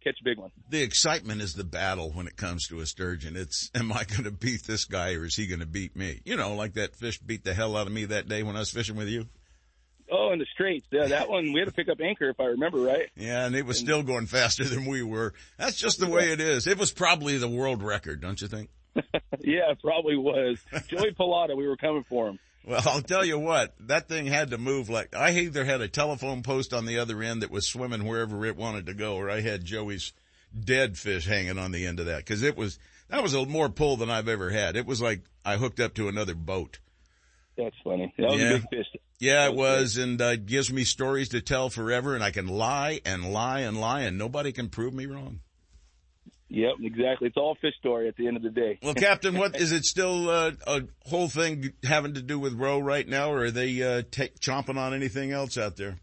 catch 0.03 0.17
a 0.21 0.25
big 0.25 0.39
one. 0.39 0.51
The 0.69 0.83
excitement 0.83 1.41
is 1.43 1.55
the 1.55 1.65
battle 1.65 2.11
when 2.13 2.27
it 2.27 2.37
comes 2.37 2.67
to 2.69 2.81
a 2.81 2.87
sturgeon. 2.87 3.37
It's, 3.37 3.71
am 3.75 3.93
I 3.93 4.05
going 4.05 4.25
to 4.25 4.31
beat 4.31 4.65
this 4.65 4.85
guy 4.85 5.15
or 5.15 5.25
is 5.25 5.35
he 5.35 5.47
going 5.47 5.61
to 5.61 5.67
beat 5.67 5.97
me? 5.97 6.21
You 6.25 6.37
know, 6.37 6.55
like 6.55 6.75
that 6.75 6.97
fish 6.97 7.19
beat 7.19 7.45
the 7.45 7.55
hell 7.55 7.77
out 7.77 7.87
of 7.87 7.93
me 7.93 8.05
that 8.07 8.29
day 8.29 8.43
when 8.43 8.57
I 8.57 8.61
was 8.61 8.71
fishing 8.71 8.97
with 8.97 9.09
you. 9.09 9.27
Oh, 10.11 10.31
in 10.31 10.39
the 10.39 10.47
straits, 10.53 10.87
yeah, 10.91 11.07
that 11.07 11.31
one 11.31 11.53
we 11.55 11.61
had 11.61 11.69
to 11.69 11.75
pick 11.75 11.89
up 11.89 11.99
anchor 12.03 12.29
if 12.29 12.39
I 12.39 12.47
remember 12.47 12.81
right. 12.81 13.09
Yeah, 13.17 13.47
and 13.47 13.55
it 13.55 13.65
was 13.65 13.79
still 13.79 14.03
going 14.03 14.27
faster 14.27 14.63
than 14.63 14.85
we 14.85 15.03
were. 15.03 15.33
That's 15.57 15.77
just 15.77 16.01
the 16.01 16.07
way 16.07 16.33
it 16.33 16.41
is. 16.41 16.67
It 16.67 16.77
was 16.77 16.93
probably 16.93 17.39
the 17.39 17.49
world 17.49 17.83
record, 17.83 18.21
don't 18.21 18.39
you 18.39 18.47
think? 18.47 18.69
yeah, 19.41 19.71
it 19.71 19.81
probably 19.81 20.17
was. 20.17 20.59
Joey 20.89 21.13
Pallotta, 21.13 21.57
we 21.57 21.67
were 21.67 21.79
coming 21.79 22.05
for 22.05 22.29
him. 22.29 22.39
Well, 22.65 22.83
I'll 22.87 23.03
tell 23.03 23.25
you 23.25 23.39
what, 23.39 23.75
that 23.81 24.09
thing 24.09 24.27
had 24.27 24.51
to 24.51 24.59
move 24.59 24.89
like, 24.89 25.17
I 25.17 25.31
either 25.33 25.65
had 25.65 25.81
a 25.81 25.89
telephone 25.89 26.43
post 26.43 26.73
on 26.73 26.87
the 26.87 26.99
other 26.99 27.21
end 27.23 27.43
that 27.43 27.51
was 27.51 27.67
swimming 27.69 28.07
wherever 28.07 28.45
it 28.47 28.57
wanted 28.57 28.87
to 28.87 28.95
go, 28.95 29.17
or 29.17 29.29
I 29.29 29.41
had 29.41 29.65
Joey's 29.65 30.13
dead 30.59 30.97
fish 30.97 31.27
hanging 31.27 31.59
on 31.59 31.73
the 31.73 31.87
end 31.87 31.99
of 31.99 32.07
that. 32.07 32.25
Cause 32.25 32.43
it 32.43 32.57
was, 32.57 32.79
that 33.09 33.23
was 33.23 33.35
a 33.35 33.45
more 33.47 33.69
pull 33.69 33.97
than 33.97 34.11
I've 34.11 34.29
ever 34.29 34.51
had. 34.51 34.77
It 34.77 34.87
was 34.87 35.01
like 35.03 35.23
I 35.45 35.57
hooked 35.57 35.81
up 35.81 35.95
to 35.95 36.09
another 36.09 36.35
boat. 36.37 36.79
That's 37.57 37.75
funny. 37.83 38.15
That 38.17 38.31
was 38.31 38.41
Yeah. 38.41 38.51
a 38.51 38.59
big 38.59 38.69
fish. 38.71 38.87
Yeah, 39.19 39.47
it 39.47 39.55
was, 39.55 39.99
and 39.99 40.21
uh, 40.21 40.27
it 40.27 40.47
gives 40.47 40.73
me 40.73 40.85
stories 40.85 41.29
to 41.31 41.41
tell 41.41 41.69
forever, 41.71 42.15
and 42.17 42.25
I 42.25 42.33
can 42.33 42.49
lie 42.49 43.01
and 43.05 43.33
lie 43.33 43.61
and 43.61 43.81
lie, 43.81 44.01
and 44.01 44.19
nobody 44.19 44.51
can 44.53 44.69
prove 44.69 44.95
me 44.95 45.07
wrong. 45.07 45.41
Yep, 46.53 46.75
exactly. 46.83 47.29
It's 47.29 47.39
all 47.39 47.57
fish 47.63 47.73
story 47.79 48.09
at 48.09 48.17
the 48.17 48.29
end 48.29 48.37
of 48.37 48.43
the 48.43 48.51
day. 48.51 48.79
Well, 48.83 48.93
Captain, 48.93 49.39
what 49.39 49.57
is 49.61 49.73
it 49.73 49.87
still 49.87 50.29
uh, 50.29 50.53
a 50.67 50.83
whole 51.07 51.29
thing 51.29 51.73
having 51.83 52.13
to 52.15 52.23
do 52.23 52.39
with 52.39 52.53
Roe 52.53 52.79
right 52.79 53.09
now, 53.09 53.33
or 53.33 53.45
are 53.45 53.51
they 53.51 53.83
uh, 53.83 54.03
ta 54.11 54.25
chomping 54.39 54.77
on 54.77 54.93
anything 54.93 55.33
else 55.33 55.57
out 55.57 55.77
there? 55.77 55.99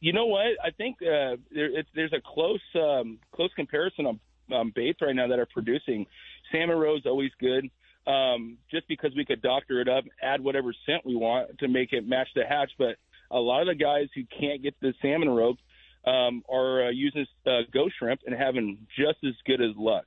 You 0.00 0.12
know 0.12 0.26
what? 0.26 0.44
I 0.62 0.72
think 0.76 0.96
uh, 1.00 1.40
there, 1.50 1.78
it's, 1.78 1.88
there's 1.94 2.12
a 2.12 2.20
close 2.20 2.60
um, 2.74 3.18
close 3.32 3.50
comparison 3.56 4.04
on 4.04 4.20
um, 4.54 4.72
baits 4.74 5.00
right 5.00 5.16
now 5.16 5.28
that 5.28 5.38
are 5.38 5.46
producing. 5.46 6.04
Salmon 6.52 6.76
roe 6.76 6.96
is 6.96 7.06
always 7.06 7.30
good, 7.40 7.70
um, 8.06 8.58
just 8.70 8.86
because 8.88 9.12
we 9.16 9.24
could 9.24 9.40
doctor 9.40 9.80
it 9.80 9.88
up, 9.88 10.04
add 10.22 10.42
whatever 10.42 10.74
scent 10.84 11.06
we 11.06 11.16
want 11.16 11.58
to 11.60 11.68
make 11.68 11.94
it 11.94 12.06
match 12.06 12.28
the 12.34 12.42
hatch. 12.46 12.72
But 12.76 12.96
a 13.30 13.38
lot 13.38 13.62
of 13.62 13.68
the 13.68 13.74
guys 13.74 14.08
who 14.14 14.24
can't 14.38 14.62
get 14.62 14.74
the 14.82 14.92
salmon 15.00 15.30
roe 15.30 15.56
um, 16.08 16.42
are 16.48 16.86
uh, 16.86 16.90
using 16.90 17.26
uh, 17.46 17.60
ghost 17.72 17.94
shrimp 17.98 18.20
and 18.26 18.34
having 18.34 18.86
just 18.96 19.18
as 19.24 19.34
good 19.46 19.60
as 19.60 19.76
luck. 19.76 20.04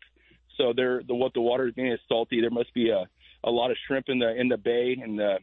So 0.58 0.74
they're 0.76 1.02
the 1.08 1.16
what 1.16 1.34
the 1.34 1.42
water 1.42 1.68
is 1.68 1.74
getting 1.76 1.92
is 1.92 2.00
salty. 2.08 2.42
There 2.42 2.50
must 2.50 2.74
be 2.74 2.90
a, 2.90 3.08
a 3.44 3.52
lot 3.52 3.72
of 3.72 3.78
shrimp 3.88 4.06
in 4.10 4.20
the 4.20 4.34
in 4.40 4.50
the 4.50 4.58
bay, 4.58 4.98
and 5.02 5.20
uh, 5.20 5.40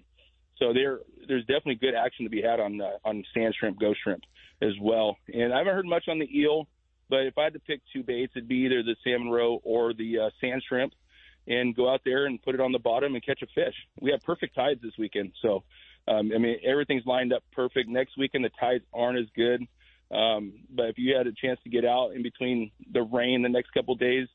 so 0.59 0.73
there 0.73 1.01
there's 1.27 1.43
definitely 1.43 1.77
good 1.77 1.95
action 1.95 2.25
to 2.25 2.31
be 2.31 2.43
had 2.43 2.61
on 2.61 2.81
uh, 2.81 2.91
on 3.05 3.25
sand 3.35 3.55
shrimp, 3.59 3.81
ghost 3.81 4.01
shrimp 4.03 4.23
as 4.61 4.73
well. 4.81 5.17
And 5.33 5.53
I 5.53 5.59
haven't 5.59 5.75
heard 5.75 5.87
much 5.87 6.05
on 6.09 6.19
the 6.19 6.29
eel, 6.39 6.67
but 7.09 7.21
if 7.21 7.39
I 7.39 7.45
had 7.45 7.53
to 7.55 7.61
pick 7.61 7.81
two 7.93 8.03
baits, 8.03 8.33
it'd 8.37 8.49
be 8.49 8.67
either 8.67 8.83
the 8.83 8.97
salmon 9.05 9.31
roe 9.31 9.61
or 9.63 9.95
the 9.95 10.19
uh, 10.19 10.31
sand 10.41 10.63
shrimp, 10.69 10.93
and 11.47 11.75
go 11.75 11.93
out 11.93 12.03
there 12.05 12.27
and 12.27 12.43
put 12.43 12.55
it 12.55 12.61
on 12.61 12.73
the 12.73 12.79
bottom 12.79 13.15
and 13.15 13.25
catch 13.25 13.43
a 13.43 13.47
fish. 13.55 13.75
We 14.01 14.11
have 14.11 14.21
perfect 14.23 14.55
tides 14.55 14.83
this 14.83 14.93
weekend, 14.99 15.33
so 15.41 15.63
um, 16.07 16.33
I 16.35 16.39
mean 16.39 16.59
everything's 16.65 17.07
lined 17.07 17.33
up 17.33 17.43
perfect. 17.53 17.89
Next 17.89 18.19
weekend 18.19 18.45
the 18.45 18.51
tides 18.61 18.85
aren't 18.93 19.19
as 19.19 19.27
good. 19.35 19.67
Um, 20.11 20.53
but 20.71 20.87
if 20.87 20.99
you 20.99 21.17
had 21.17 21.27
a 21.27 21.33
chance 21.33 21.61
to 21.65 21.71
get 21.71 21.85
out 21.85 22.11
in 22.15 22.23
between 22.23 22.71
the 22.93 23.03
rain 23.03 23.43
the 23.43 23.49
next 23.49 23.71
couple 23.73 23.95
of 23.95 24.01
days, 24.01 24.27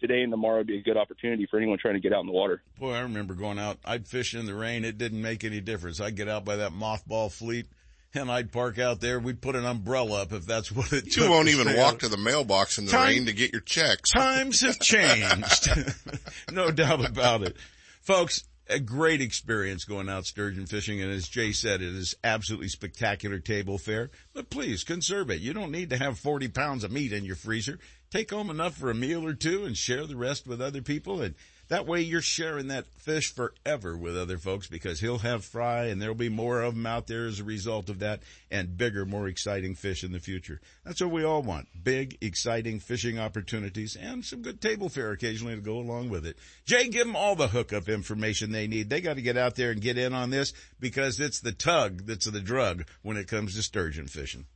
today 0.00 0.22
and 0.22 0.32
tomorrow 0.32 0.58
would 0.58 0.66
be 0.66 0.78
a 0.78 0.82
good 0.82 0.96
opportunity 0.96 1.46
for 1.50 1.58
anyone 1.58 1.78
trying 1.78 1.94
to 1.94 2.00
get 2.00 2.12
out 2.12 2.20
in 2.20 2.26
the 2.26 2.32
water. 2.32 2.62
Boy, 2.78 2.92
I 2.92 3.00
remember 3.00 3.34
going 3.34 3.58
out. 3.58 3.78
I'd 3.84 4.06
fish 4.06 4.34
in 4.34 4.46
the 4.46 4.54
rain. 4.54 4.84
It 4.84 4.98
didn't 4.98 5.20
make 5.20 5.44
any 5.44 5.60
difference. 5.60 6.00
I'd 6.00 6.16
get 6.16 6.28
out 6.28 6.44
by 6.44 6.56
that 6.56 6.70
mothball 6.72 7.30
fleet, 7.30 7.66
and 8.14 8.30
I'd 8.30 8.52
park 8.52 8.78
out 8.78 9.00
there. 9.00 9.18
We'd 9.18 9.40
put 9.42 9.56
an 9.56 9.66
umbrella 9.66 10.22
up 10.22 10.32
if 10.32 10.46
that's 10.46 10.70
what 10.76 10.92
it 10.92 11.10
took. 11.12 11.24
You 11.24 11.30
won't 11.30 11.48
to 11.48 11.54
even 11.60 11.76
walk 11.76 11.94
out. 11.94 12.00
to 12.00 12.08
the 12.08 12.16
mailbox 12.16 12.78
in 12.78 12.86
the 12.86 12.92
Time- 12.92 13.08
rain 13.08 13.26
to 13.26 13.32
get 13.32 13.52
your 13.52 13.62
checks. 13.62 14.10
Times 14.12 14.60
have 14.60 14.78
changed. 14.80 15.68
no 16.52 16.70
doubt 16.70 17.04
about 17.04 17.42
it. 17.42 17.56
Folks, 18.00 18.44
a 18.70 18.78
great 18.78 19.20
experience 19.20 19.84
going 19.84 20.08
out 20.08 20.26
sturgeon 20.26 20.66
fishing. 20.66 21.02
And 21.02 21.12
as 21.12 21.28
Jay 21.28 21.52
said, 21.52 21.82
it 21.82 21.94
is 21.94 22.14
absolutely 22.22 22.68
spectacular 22.68 23.38
table 23.38 23.78
fare. 23.78 24.10
But 24.32 24.50
please 24.50 24.84
conserve 24.84 25.30
it. 25.30 25.40
You 25.40 25.52
don't 25.52 25.72
need 25.72 25.90
to 25.90 25.98
have 25.98 26.18
40 26.18 26.48
pounds 26.48 26.84
of 26.84 26.92
meat 26.92 27.12
in 27.12 27.24
your 27.24 27.36
freezer. 27.36 27.78
Take 28.10 28.30
home 28.30 28.50
enough 28.50 28.74
for 28.74 28.90
a 28.90 28.94
meal 28.94 29.24
or 29.24 29.34
two 29.34 29.64
and 29.64 29.76
share 29.76 30.04
the 30.04 30.16
rest 30.16 30.44
with 30.44 30.60
other 30.60 30.82
people. 30.82 31.22
And 31.22 31.36
that 31.68 31.86
way 31.86 32.00
you're 32.00 32.20
sharing 32.20 32.66
that 32.66 32.88
fish 32.98 33.32
forever 33.32 33.96
with 33.96 34.18
other 34.18 34.36
folks 34.36 34.66
because 34.66 34.98
he'll 34.98 35.18
have 35.18 35.44
fry 35.44 35.84
and 35.84 36.02
there'll 36.02 36.16
be 36.16 36.28
more 36.28 36.60
of 36.60 36.74
them 36.74 36.86
out 36.86 37.06
there 37.06 37.26
as 37.26 37.38
a 37.38 37.44
result 37.44 37.88
of 37.88 38.00
that 38.00 38.24
and 38.50 38.76
bigger, 38.76 39.06
more 39.06 39.28
exciting 39.28 39.76
fish 39.76 40.02
in 40.02 40.10
the 40.10 40.18
future. 40.18 40.60
That's 40.84 41.00
what 41.00 41.12
we 41.12 41.22
all 41.22 41.42
want. 41.42 41.68
Big, 41.84 42.18
exciting 42.20 42.80
fishing 42.80 43.20
opportunities 43.20 43.94
and 43.94 44.24
some 44.24 44.42
good 44.42 44.60
table 44.60 44.88
fare 44.88 45.12
occasionally 45.12 45.54
to 45.54 45.60
go 45.60 45.78
along 45.78 46.08
with 46.08 46.26
it. 46.26 46.36
Jay, 46.64 46.88
give 46.88 47.06
them 47.06 47.14
all 47.14 47.36
the 47.36 47.46
hookup 47.46 47.88
information 47.88 48.50
they 48.50 48.66
need. 48.66 48.90
They 48.90 49.00
got 49.00 49.14
to 49.14 49.22
get 49.22 49.36
out 49.36 49.54
there 49.54 49.70
and 49.70 49.80
get 49.80 49.98
in 49.98 50.14
on 50.14 50.30
this 50.30 50.52
because 50.80 51.20
it's 51.20 51.38
the 51.38 51.52
tug 51.52 52.06
that's 52.06 52.28
the 52.28 52.40
drug 52.40 52.86
when 53.02 53.16
it 53.16 53.28
comes 53.28 53.54
to 53.54 53.62
sturgeon 53.62 54.08
fishing. 54.08 54.46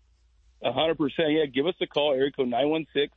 A 0.64 0.73
hundred 0.73 0.99
percent. 0.99 1.31
Yeah, 1.31 1.47
give 1.47 1.69
us 1.69 1.75
a 1.81 1.87
call, 1.87 2.19
one 2.37 2.87
six 2.93 3.12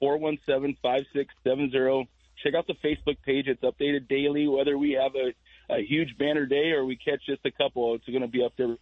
four 0.00 0.18
one 0.18 0.38
seven 0.46 0.76
five 0.82 1.04
six 1.12 1.32
seven 1.44 1.70
zero. 1.70 2.06
Check 2.42 2.54
out 2.54 2.66
the 2.66 2.74
Facebook 2.74 3.16
page. 3.24 3.46
It's 3.48 3.62
updated 3.62 4.08
daily. 4.08 4.46
Whether 4.46 4.78
we 4.78 4.92
have 4.92 5.12
a, 5.14 5.74
a 5.74 5.84
huge 5.84 6.16
banner 6.18 6.46
day 6.46 6.70
or 6.70 6.84
we 6.84 6.96
catch 6.96 7.20
just 7.26 7.44
a 7.44 7.50
couple, 7.50 7.94
it's 7.96 8.06
going 8.06 8.22
to 8.22 8.28
be 8.28 8.44
up 8.44 8.52
there. 8.56 8.76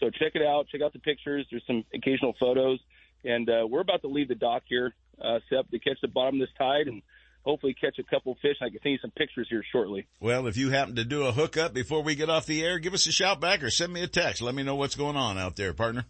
So 0.00 0.10
check 0.10 0.32
it 0.34 0.42
out. 0.42 0.68
Check 0.68 0.80
out 0.82 0.92
the 0.92 0.98
pictures. 0.98 1.46
There's 1.50 1.62
some 1.66 1.84
occasional 1.94 2.34
photos, 2.40 2.80
and 3.24 3.48
uh, 3.48 3.66
we're 3.68 3.80
about 3.80 4.02
to 4.02 4.08
leave 4.08 4.28
the 4.28 4.34
dock 4.34 4.62
here, 4.66 4.94
uh, 5.22 5.38
Sep, 5.48 5.70
to 5.70 5.78
catch 5.78 5.98
the 6.00 6.08
bottom 6.08 6.40
of 6.40 6.48
this 6.48 6.54
tide 6.58 6.88
and 6.88 7.02
hopefully 7.42 7.74
catch 7.74 7.98
a 7.98 8.02
couple 8.02 8.36
fish. 8.40 8.56
I 8.60 8.70
can 8.70 8.80
send 8.82 8.92
you 8.92 8.98
some 9.00 9.12
pictures 9.12 9.46
here 9.50 9.62
shortly. 9.70 10.06
Well, 10.20 10.46
if 10.46 10.56
you 10.56 10.70
happen 10.70 10.96
to 10.96 11.04
do 11.04 11.24
a 11.24 11.32
hookup 11.32 11.74
before 11.74 12.02
we 12.02 12.14
get 12.14 12.30
off 12.30 12.46
the 12.46 12.64
air, 12.64 12.78
give 12.78 12.94
us 12.94 13.06
a 13.06 13.12
shout 13.12 13.40
back 13.40 13.62
or 13.62 13.70
send 13.70 13.92
me 13.92 14.02
a 14.02 14.08
text. 14.08 14.42
Let 14.42 14.54
me 14.54 14.62
know 14.62 14.74
what's 14.74 14.96
going 14.96 15.16
on 15.16 15.38
out 15.38 15.56
there, 15.56 15.74
partner. 15.74 16.06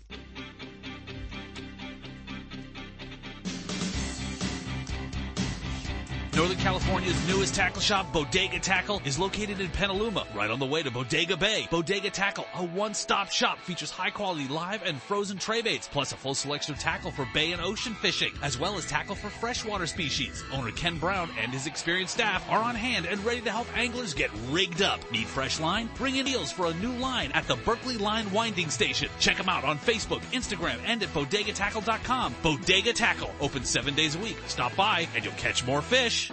Northern 6.45 6.61
California's 6.61 7.27
newest 7.27 7.55
tackle 7.55 7.81
shop, 7.81 8.13
Bodega 8.13 8.59
Tackle, 8.59 9.01
is 9.07 9.19
located 9.19 9.63
in 9.63 9.71
Petaluma, 9.71 10.27
right 10.35 10.51
on 10.51 10.59
the 10.59 10.67
way 10.67 10.83
to 10.83 10.91
Bodega 10.91 11.39
Bay. 11.39 11.67
Bodega 11.71 12.11
Tackle, 12.11 12.45
a 12.57 12.63
one-stop 12.63 13.31
shop, 13.31 13.59
features 13.61 13.91
high-quality 13.91 14.49
live 14.49 14.83
and 14.83 15.01
frozen 15.01 15.39
tray 15.39 15.63
baits, 15.63 15.89
plus 15.89 16.13
a 16.13 16.17
full 16.17 16.35
selection 16.35 16.75
of 16.75 16.81
tackle 16.81 17.13
for 17.13 17.27
bay 17.33 17.53
and 17.53 17.63
ocean 17.63 17.95
fishing, 17.95 18.31
as 18.43 18.59
well 18.59 18.77
as 18.77 18.85
tackle 18.85 19.15
for 19.15 19.31
freshwater 19.31 19.87
species. 19.87 20.45
Owner 20.53 20.71
Ken 20.73 20.99
Brown 20.99 21.31
and 21.41 21.51
his 21.51 21.67
experienced 21.67 22.13
staff 22.13 22.45
are 22.51 22.63
on 22.63 22.75
hand 22.75 23.07
and 23.07 23.25
ready 23.25 23.41
to 23.41 23.51
help 23.51 23.67
anglers 23.75 24.13
get 24.13 24.31
rigged 24.51 24.83
up. 24.83 25.01
Need 25.11 25.29
fresh 25.29 25.59
line? 25.61 25.89
Bring 25.97 26.17
in 26.17 26.27
deals 26.27 26.53
for 26.53 26.67
a 26.67 26.75
new 26.75 26.93
line 26.93 27.33
at 27.33 27.49
the 27.49 27.57
Berkeley 27.57 27.97
Line 27.97 28.31
Winding 28.33 28.69
Station. 28.69 29.09
Check 29.19 29.39
them 29.39 29.49
out 29.49 29.65
on 29.65 29.79
Facebook, 29.79 30.21
Instagram, 30.33 30.77
and 30.85 31.03
at 31.03 31.09
bodegatackle.com. 31.15 32.35
Bodega 32.43 32.93
Tackle, 32.93 33.31
open 33.41 33.65
seven 33.65 33.95
days 33.95 34.15
a 34.15 34.19
week. 34.19 34.37
Stop 34.47 34.77
by 34.77 35.09
and 35.15 35.25
you'll 35.25 35.33
catch 35.35 35.65
more 35.65 35.81
fish. 35.81 36.31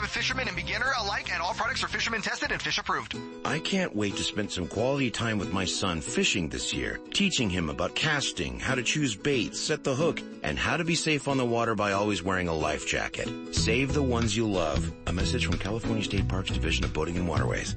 avid 0.00 0.10
fishermen 0.10 0.48
and 0.48 0.56
beginner 0.56 0.92
alike, 0.98 1.30
and 1.32 1.42
all 1.42 1.52
products 1.52 1.84
are 1.84 1.88
fisherman 1.88 2.22
tested 2.22 2.50
and 2.52 2.62
fish 2.62 2.78
approved. 2.78 3.16
I 3.44 3.58
can't 3.58 3.94
wait 3.94 4.16
to 4.16 4.22
spend 4.22 4.50
some 4.50 4.66
quality 4.66 5.10
time 5.10 5.38
with 5.38 5.52
my 5.52 5.64
son 5.66 6.00
fishing 6.00 6.48
this 6.48 6.72
year, 6.72 6.98
teaching 7.12 7.50
him 7.50 7.68
about 7.68 7.94
casting, 7.94 8.58
how 8.58 8.74
to 8.74 8.82
choose 8.82 9.14
bait, 9.14 9.54
set 9.54 9.84
the 9.84 9.94
hook, 9.94 10.22
and 10.42 10.58
how 10.58 10.76
to 10.76 10.84
be 10.84 10.94
safe 10.94 11.28
on 11.28 11.36
the 11.36 11.44
water 11.44 11.74
by 11.74 11.92
always 11.92 12.22
wearing 12.22 12.48
a 12.48 12.54
life 12.54 12.86
jacket. 12.86 13.28
Save 13.54 13.92
the 13.92 14.02
ones 14.02 14.36
you 14.36 14.48
love. 14.48 14.90
A 15.06 15.12
message 15.12 15.44
from 15.46 15.58
California 15.58 16.04
State 16.04 16.28
Parks 16.28 16.50
Division 16.50 16.84
of 16.84 16.92
Boating 16.94 17.16
and 17.16 17.28
Waterways. 17.28 17.76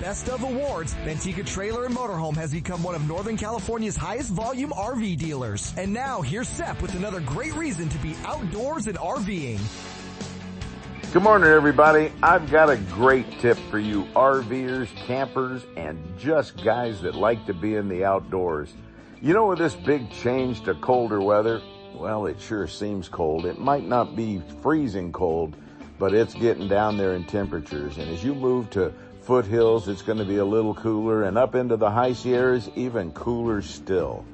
Best 0.01 0.29
of 0.29 0.41
Awards, 0.41 0.95
Manteca 1.05 1.45
Trailer 1.45 1.85
and 1.85 1.95
Motorhome 1.95 2.35
has 2.35 2.51
become 2.51 2.81
one 2.81 2.95
of 2.95 3.07
Northern 3.07 3.37
California's 3.37 3.95
highest 3.95 4.31
volume 4.31 4.71
RV 4.71 5.15
dealers. 5.19 5.75
And 5.77 5.93
now 5.93 6.23
here's 6.23 6.49
Seth 6.49 6.81
with 6.81 6.95
another 6.95 7.19
great 7.19 7.53
reason 7.53 7.87
to 7.87 7.97
be 7.99 8.15
outdoors 8.25 8.87
and 8.87 8.97
RVing. 8.97 9.59
Good 11.13 11.21
morning 11.21 11.51
everybody. 11.51 12.11
I've 12.23 12.49
got 12.49 12.71
a 12.71 12.77
great 12.77 13.29
tip 13.41 13.59
for 13.69 13.77
you 13.77 14.05
RVers, 14.15 14.87
campers, 15.05 15.63
and 15.77 15.99
just 16.17 16.63
guys 16.63 16.99
that 17.03 17.13
like 17.13 17.45
to 17.45 17.53
be 17.53 17.75
in 17.75 17.87
the 17.87 18.03
outdoors. 18.03 18.73
You 19.21 19.35
know 19.35 19.45
with 19.49 19.59
this 19.59 19.75
big 19.75 20.09
change 20.09 20.63
to 20.63 20.73
colder 20.73 21.21
weather, 21.21 21.61
well 21.93 22.25
it 22.25 22.41
sure 22.41 22.65
seems 22.65 23.07
cold. 23.07 23.45
It 23.45 23.59
might 23.59 23.87
not 23.87 24.15
be 24.15 24.41
freezing 24.63 25.11
cold, 25.11 25.55
but 25.99 26.15
it's 26.15 26.33
getting 26.33 26.67
down 26.67 26.97
there 26.97 27.13
in 27.13 27.23
temperatures. 27.23 27.99
And 27.99 28.09
as 28.09 28.23
you 28.23 28.33
move 28.33 28.71
to 28.71 28.91
foothills, 29.31 29.87
it's 29.87 30.01
going 30.01 30.17
to 30.17 30.25
be 30.25 30.39
a 30.39 30.43
little 30.43 30.73
cooler 30.73 31.23
and 31.23 31.37
up 31.37 31.55
into 31.55 31.77
the 31.77 31.89
high 31.89 32.11
Sierras, 32.11 32.69
even 32.75 33.13
cooler 33.13 33.61
still. 33.61 34.25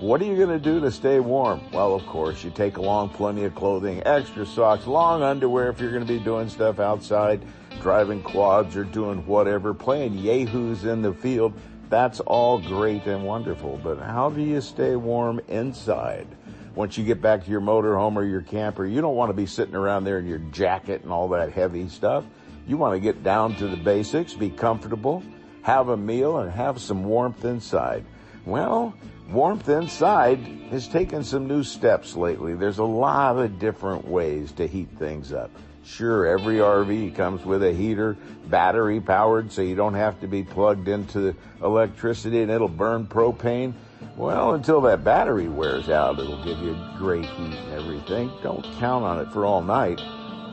What 0.00 0.20
are 0.20 0.24
you 0.24 0.34
going 0.34 0.48
to 0.48 0.58
do 0.58 0.80
to 0.80 0.90
stay 0.90 1.20
warm? 1.20 1.60
Well, 1.70 1.94
of 1.94 2.04
course, 2.06 2.42
you 2.42 2.50
take 2.50 2.76
along 2.76 3.10
plenty 3.10 3.44
of 3.44 3.54
clothing, 3.54 4.02
extra 4.04 4.44
socks, 4.44 4.88
long 4.88 5.22
underwear 5.22 5.70
if 5.70 5.78
you're 5.78 5.92
going 5.92 6.04
to 6.04 6.12
be 6.12 6.18
doing 6.18 6.48
stuff 6.48 6.80
outside, 6.80 7.44
driving 7.80 8.24
quads 8.24 8.74
or 8.74 8.82
doing 8.82 9.24
whatever, 9.24 9.72
playing 9.72 10.18
yahoos 10.18 10.84
in 10.84 11.00
the 11.00 11.14
field. 11.14 11.52
That's 11.88 12.18
all 12.18 12.58
great 12.58 13.06
and 13.06 13.24
wonderful, 13.24 13.78
but 13.84 14.00
how 14.00 14.30
do 14.30 14.42
you 14.42 14.60
stay 14.60 14.96
warm 14.96 15.40
inside? 15.46 16.26
Once 16.74 16.98
you 16.98 17.04
get 17.04 17.22
back 17.22 17.44
to 17.44 17.50
your 17.52 17.60
motorhome 17.60 18.16
or 18.16 18.24
your 18.24 18.42
camper, 18.42 18.84
you 18.84 19.00
don't 19.00 19.14
want 19.14 19.28
to 19.28 19.36
be 19.36 19.46
sitting 19.46 19.76
around 19.76 20.02
there 20.02 20.18
in 20.18 20.26
your 20.26 20.38
jacket 20.38 21.04
and 21.04 21.12
all 21.12 21.28
that 21.28 21.52
heavy 21.52 21.88
stuff. 21.88 22.24
You 22.66 22.76
want 22.78 22.94
to 22.94 23.00
get 23.00 23.22
down 23.22 23.56
to 23.56 23.68
the 23.68 23.76
basics, 23.76 24.32
be 24.32 24.50
comfortable, 24.50 25.22
have 25.62 25.88
a 25.88 25.96
meal, 25.96 26.38
and 26.38 26.50
have 26.50 26.80
some 26.80 27.04
warmth 27.04 27.44
inside. 27.44 28.04
Well, 28.46 28.94
warmth 29.30 29.68
inside 29.68 30.38
has 30.70 30.88
taken 30.88 31.24
some 31.24 31.46
new 31.46 31.62
steps 31.62 32.16
lately. 32.16 32.54
There's 32.54 32.78
a 32.78 32.84
lot 32.84 33.38
of 33.38 33.58
different 33.58 34.06
ways 34.06 34.52
to 34.52 34.66
heat 34.66 34.88
things 34.98 35.32
up. 35.32 35.50
Sure, 35.84 36.26
every 36.26 36.56
RV 36.56 37.14
comes 37.14 37.44
with 37.44 37.62
a 37.62 37.72
heater, 37.72 38.16
battery 38.46 39.00
powered, 39.00 39.52
so 39.52 39.60
you 39.60 39.74
don't 39.74 39.94
have 39.94 40.18
to 40.20 40.26
be 40.26 40.42
plugged 40.42 40.88
into 40.88 41.34
electricity 41.62 42.40
and 42.40 42.50
it'll 42.50 42.68
burn 42.68 43.06
propane. 43.06 43.74
Well, 44.16 44.54
until 44.54 44.80
that 44.82 45.04
battery 45.04 45.48
wears 45.48 45.90
out, 45.90 46.18
it'll 46.18 46.42
give 46.42 46.58
you 46.60 46.74
great 46.96 47.26
heat 47.26 47.54
and 47.54 47.72
everything. 47.74 48.30
Don't 48.42 48.64
count 48.78 49.04
on 49.04 49.20
it 49.20 49.30
for 49.32 49.44
all 49.44 49.60
night. 49.60 50.00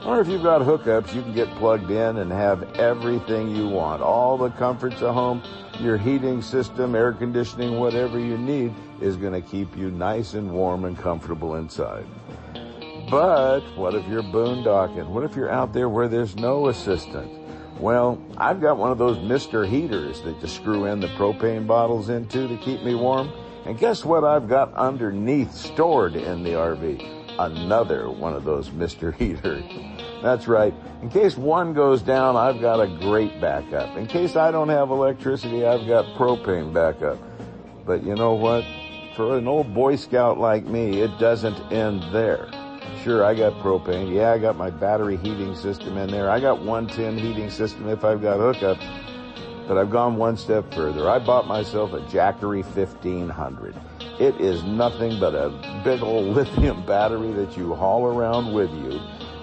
Or 0.06 0.20
if 0.20 0.28
you've 0.28 0.42
got 0.42 0.62
hookups, 0.62 1.14
you 1.14 1.22
can 1.22 1.34
get 1.34 1.48
plugged 1.56 1.92
in 1.92 2.18
and 2.18 2.32
have 2.32 2.64
everything 2.76 3.56
you 3.56 3.68
want. 3.68 4.02
All 4.02 4.36
the 4.36 4.50
comforts 4.50 5.02
of 5.04 5.14
home, 5.14 5.44
your 5.80 5.96
heating 5.98 6.42
system, 6.42 6.96
air 6.96 7.14
conditioning, 7.14 7.80
whatever 7.80 8.18
you 8.20 8.36
need 8.36 8.74
is 9.00 9.16
going 9.16 9.34
to 9.34 9.48
keep 9.48 9.78
you 9.78 9.92
nice 9.92 10.34
and 10.34 10.52
warm 10.52 10.86
and 10.86 10.98
comfortable 10.98 11.56
inside. 11.56 12.06
But 13.12 13.62
what 13.76 13.94
if 13.94 14.08
you're 14.08 14.24
boondocking? 14.24 15.08
What 15.08 15.24
if 15.24 15.36
you're 15.36 15.52
out 15.52 15.72
there 15.72 15.90
where 15.90 16.08
there's 16.08 16.36
no 16.36 16.70
assistant? 16.70 17.30
Well, 17.80 18.20
I've 18.38 18.60
got 18.60 18.78
one 18.78 18.92
of 18.92 18.98
those 18.98 19.18
Mr. 19.18 19.68
Heaters 19.68 20.22
that 20.22 20.42
you 20.42 20.48
screw 20.48 20.86
in 20.86 21.00
the 21.00 21.08
propane 21.10 21.68
bottles 21.68 22.10
into 22.10 22.48
to 22.48 22.58
keep 22.58 22.84
me 22.84 22.96
warm. 22.96 23.32
And 23.66 23.78
guess 23.78 24.04
what 24.04 24.24
I've 24.24 24.48
got 24.48 24.74
underneath 24.74 25.54
stored 25.54 26.16
in 26.16 26.44
the 26.44 26.52
RV? 26.52 27.38
Another 27.40 28.10
one 28.10 28.34
of 28.34 28.44
those 28.44 28.70
Mr. 28.70 29.14
Heaters. 29.18 29.64
That's 30.22 30.48
right. 30.48 30.74
In 31.02 31.10
case 31.10 31.36
one 31.36 31.74
goes 31.74 32.04
down, 32.04 32.36
I've 32.36 32.62
got 32.62 32.80
a 32.80 32.88
great 32.88 33.42
backup. 33.42 33.98
In 33.98 34.06
case 34.06 34.36
I 34.36 34.52
don't 34.52 34.70
have 34.70 34.92
electricity, 34.92 35.66
I've 35.66 35.88
got 35.88 36.06
propane 36.16 36.72
backup. 36.72 37.18
But 37.86 38.04
you 38.04 38.14
know 38.14 38.34
what? 38.34 38.64
For 39.16 39.38
an 39.38 39.48
old 39.48 39.74
Boy 39.74 39.96
Scout 39.96 40.38
like 40.38 40.66
me, 40.66 41.02
it 41.02 41.18
doesn't 41.18 41.60
end 41.72 42.04
there. 42.14 42.50
Sure, 43.04 43.26
I 43.26 43.34
got 43.34 43.54
propane. 43.64 44.14
Yeah, 44.14 44.32
I 44.32 44.38
got 44.38 44.58
my 44.58 44.70
battery 44.70 45.18
heating 45.18 45.56
system 45.56 45.98
in 45.98 46.12
there. 46.12 46.30
I 46.30 46.40
got 46.40 46.62
110 46.62 47.18
heating 47.18 47.50
system 47.50 47.90
if 47.90 48.06
I've 48.06 48.22
got 48.22 48.38
hookups. 48.38 48.88
But 49.68 49.78
I've 49.78 49.90
gone 49.90 50.18
one 50.18 50.38
step 50.38 50.72
further. 50.74 51.10
I 51.10 51.18
bought 51.18 51.48
myself 51.48 51.94
a 51.94 52.02
Jackery 52.02 52.64
1500. 52.64 53.76
It 54.20 54.40
is 54.40 54.64
nothing 54.64 55.20
but 55.20 55.34
a 55.34 55.50
big 55.84 56.04
old 56.04 56.28
lithium 56.36 56.86
battery 56.86 57.32
that 57.32 57.58
you 57.58 57.74
haul 57.74 58.06
around 58.06 58.54
with 58.54 58.70
you 58.70 59.00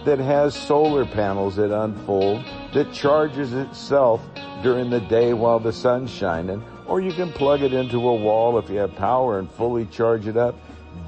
that 0.08 0.18
has 0.18 0.54
solar 0.54 1.04
panels 1.04 1.56
that 1.56 1.70
unfold 1.70 2.42
that 2.72 2.90
charges 2.94 3.52
itself 3.52 4.22
during 4.62 4.88
the 4.88 5.00
day 5.00 5.34
while 5.34 5.60
the 5.60 5.70
sun's 5.70 6.10
shining, 6.10 6.64
or 6.86 6.98
you 6.98 7.12
can 7.12 7.30
plug 7.30 7.60
it 7.60 7.74
into 7.74 7.98
a 8.08 8.14
wall 8.14 8.58
if 8.58 8.70
you 8.70 8.78
have 8.78 8.96
power 8.96 9.38
and 9.38 9.50
fully 9.50 9.84
charge 9.84 10.26
it 10.26 10.38
up. 10.38 10.54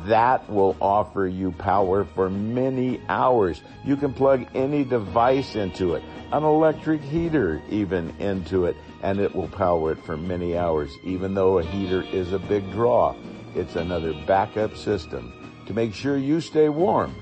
That 0.04 0.46
will 0.50 0.76
offer 0.82 1.26
you 1.26 1.50
power 1.52 2.04
for 2.04 2.28
many 2.28 3.00
hours. 3.08 3.62
You 3.86 3.96
can 3.96 4.12
plug 4.12 4.46
any 4.54 4.84
device 4.84 5.56
into 5.56 5.94
it, 5.94 6.02
an 6.30 6.44
electric 6.44 7.00
heater 7.00 7.62
even 7.70 8.14
into 8.18 8.66
it, 8.66 8.76
and 9.02 9.18
it 9.18 9.34
will 9.34 9.48
power 9.48 9.92
it 9.92 10.04
for 10.04 10.18
many 10.18 10.58
hours. 10.58 10.90
Even 11.04 11.32
though 11.32 11.56
a 11.56 11.64
heater 11.64 12.02
is 12.02 12.34
a 12.34 12.38
big 12.38 12.70
draw, 12.70 13.16
it's 13.54 13.76
another 13.76 14.12
backup 14.26 14.76
system 14.76 15.32
to 15.64 15.72
make 15.72 15.94
sure 15.94 16.18
you 16.18 16.38
stay 16.42 16.68
warm 16.68 17.14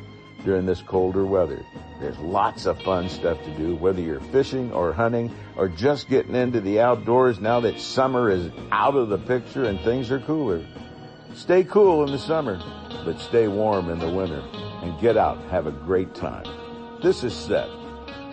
during 0.44 0.66
this 0.66 0.82
colder 0.82 1.26
weather. 1.26 1.64
There's 2.00 2.18
lots 2.18 2.66
of 2.66 2.80
fun 2.82 3.08
stuff 3.08 3.42
to 3.44 3.56
do, 3.56 3.74
whether 3.76 4.00
you're 4.00 4.20
fishing 4.20 4.72
or 4.72 4.92
hunting 4.92 5.34
or 5.56 5.68
just 5.68 6.08
getting 6.08 6.34
into 6.34 6.60
the 6.60 6.80
outdoors 6.80 7.40
now 7.40 7.60
that 7.60 7.80
summer 7.80 8.30
is 8.30 8.50
out 8.70 8.94
of 8.94 9.08
the 9.08 9.18
picture 9.18 9.64
and 9.64 9.80
things 9.80 10.10
are 10.10 10.20
cooler. 10.20 10.64
Stay 11.34 11.64
cool 11.64 12.04
in 12.04 12.12
the 12.12 12.18
summer, 12.18 12.58
but 13.04 13.18
stay 13.18 13.48
warm 13.48 13.90
in 13.90 13.98
the 13.98 14.10
winter 14.10 14.42
and 14.82 15.00
get 15.00 15.16
out. 15.16 15.38
Have 15.50 15.66
a 15.66 15.72
great 15.72 16.14
time. 16.14 16.44
This 17.02 17.24
is 17.24 17.34
Seth. 17.34 17.70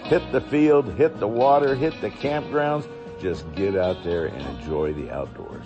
Hit 0.03 0.31
the 0.31 0.41
field, 0.41 0.93
hit 0.93 1.19
the 1.19 1.27
water, 1.27 1.75
hit 1.75 1.99
the 2.01 2.11
campgrounds. 2.11 2.87
Just 3.19 3.51
get 3.55 3.75
out 3.75 4.03
there 4.03 4.25
and 4.25 4.59
enjoy 4.59 4.93
the 4.93 5.11
outdoors. 5.11 5.65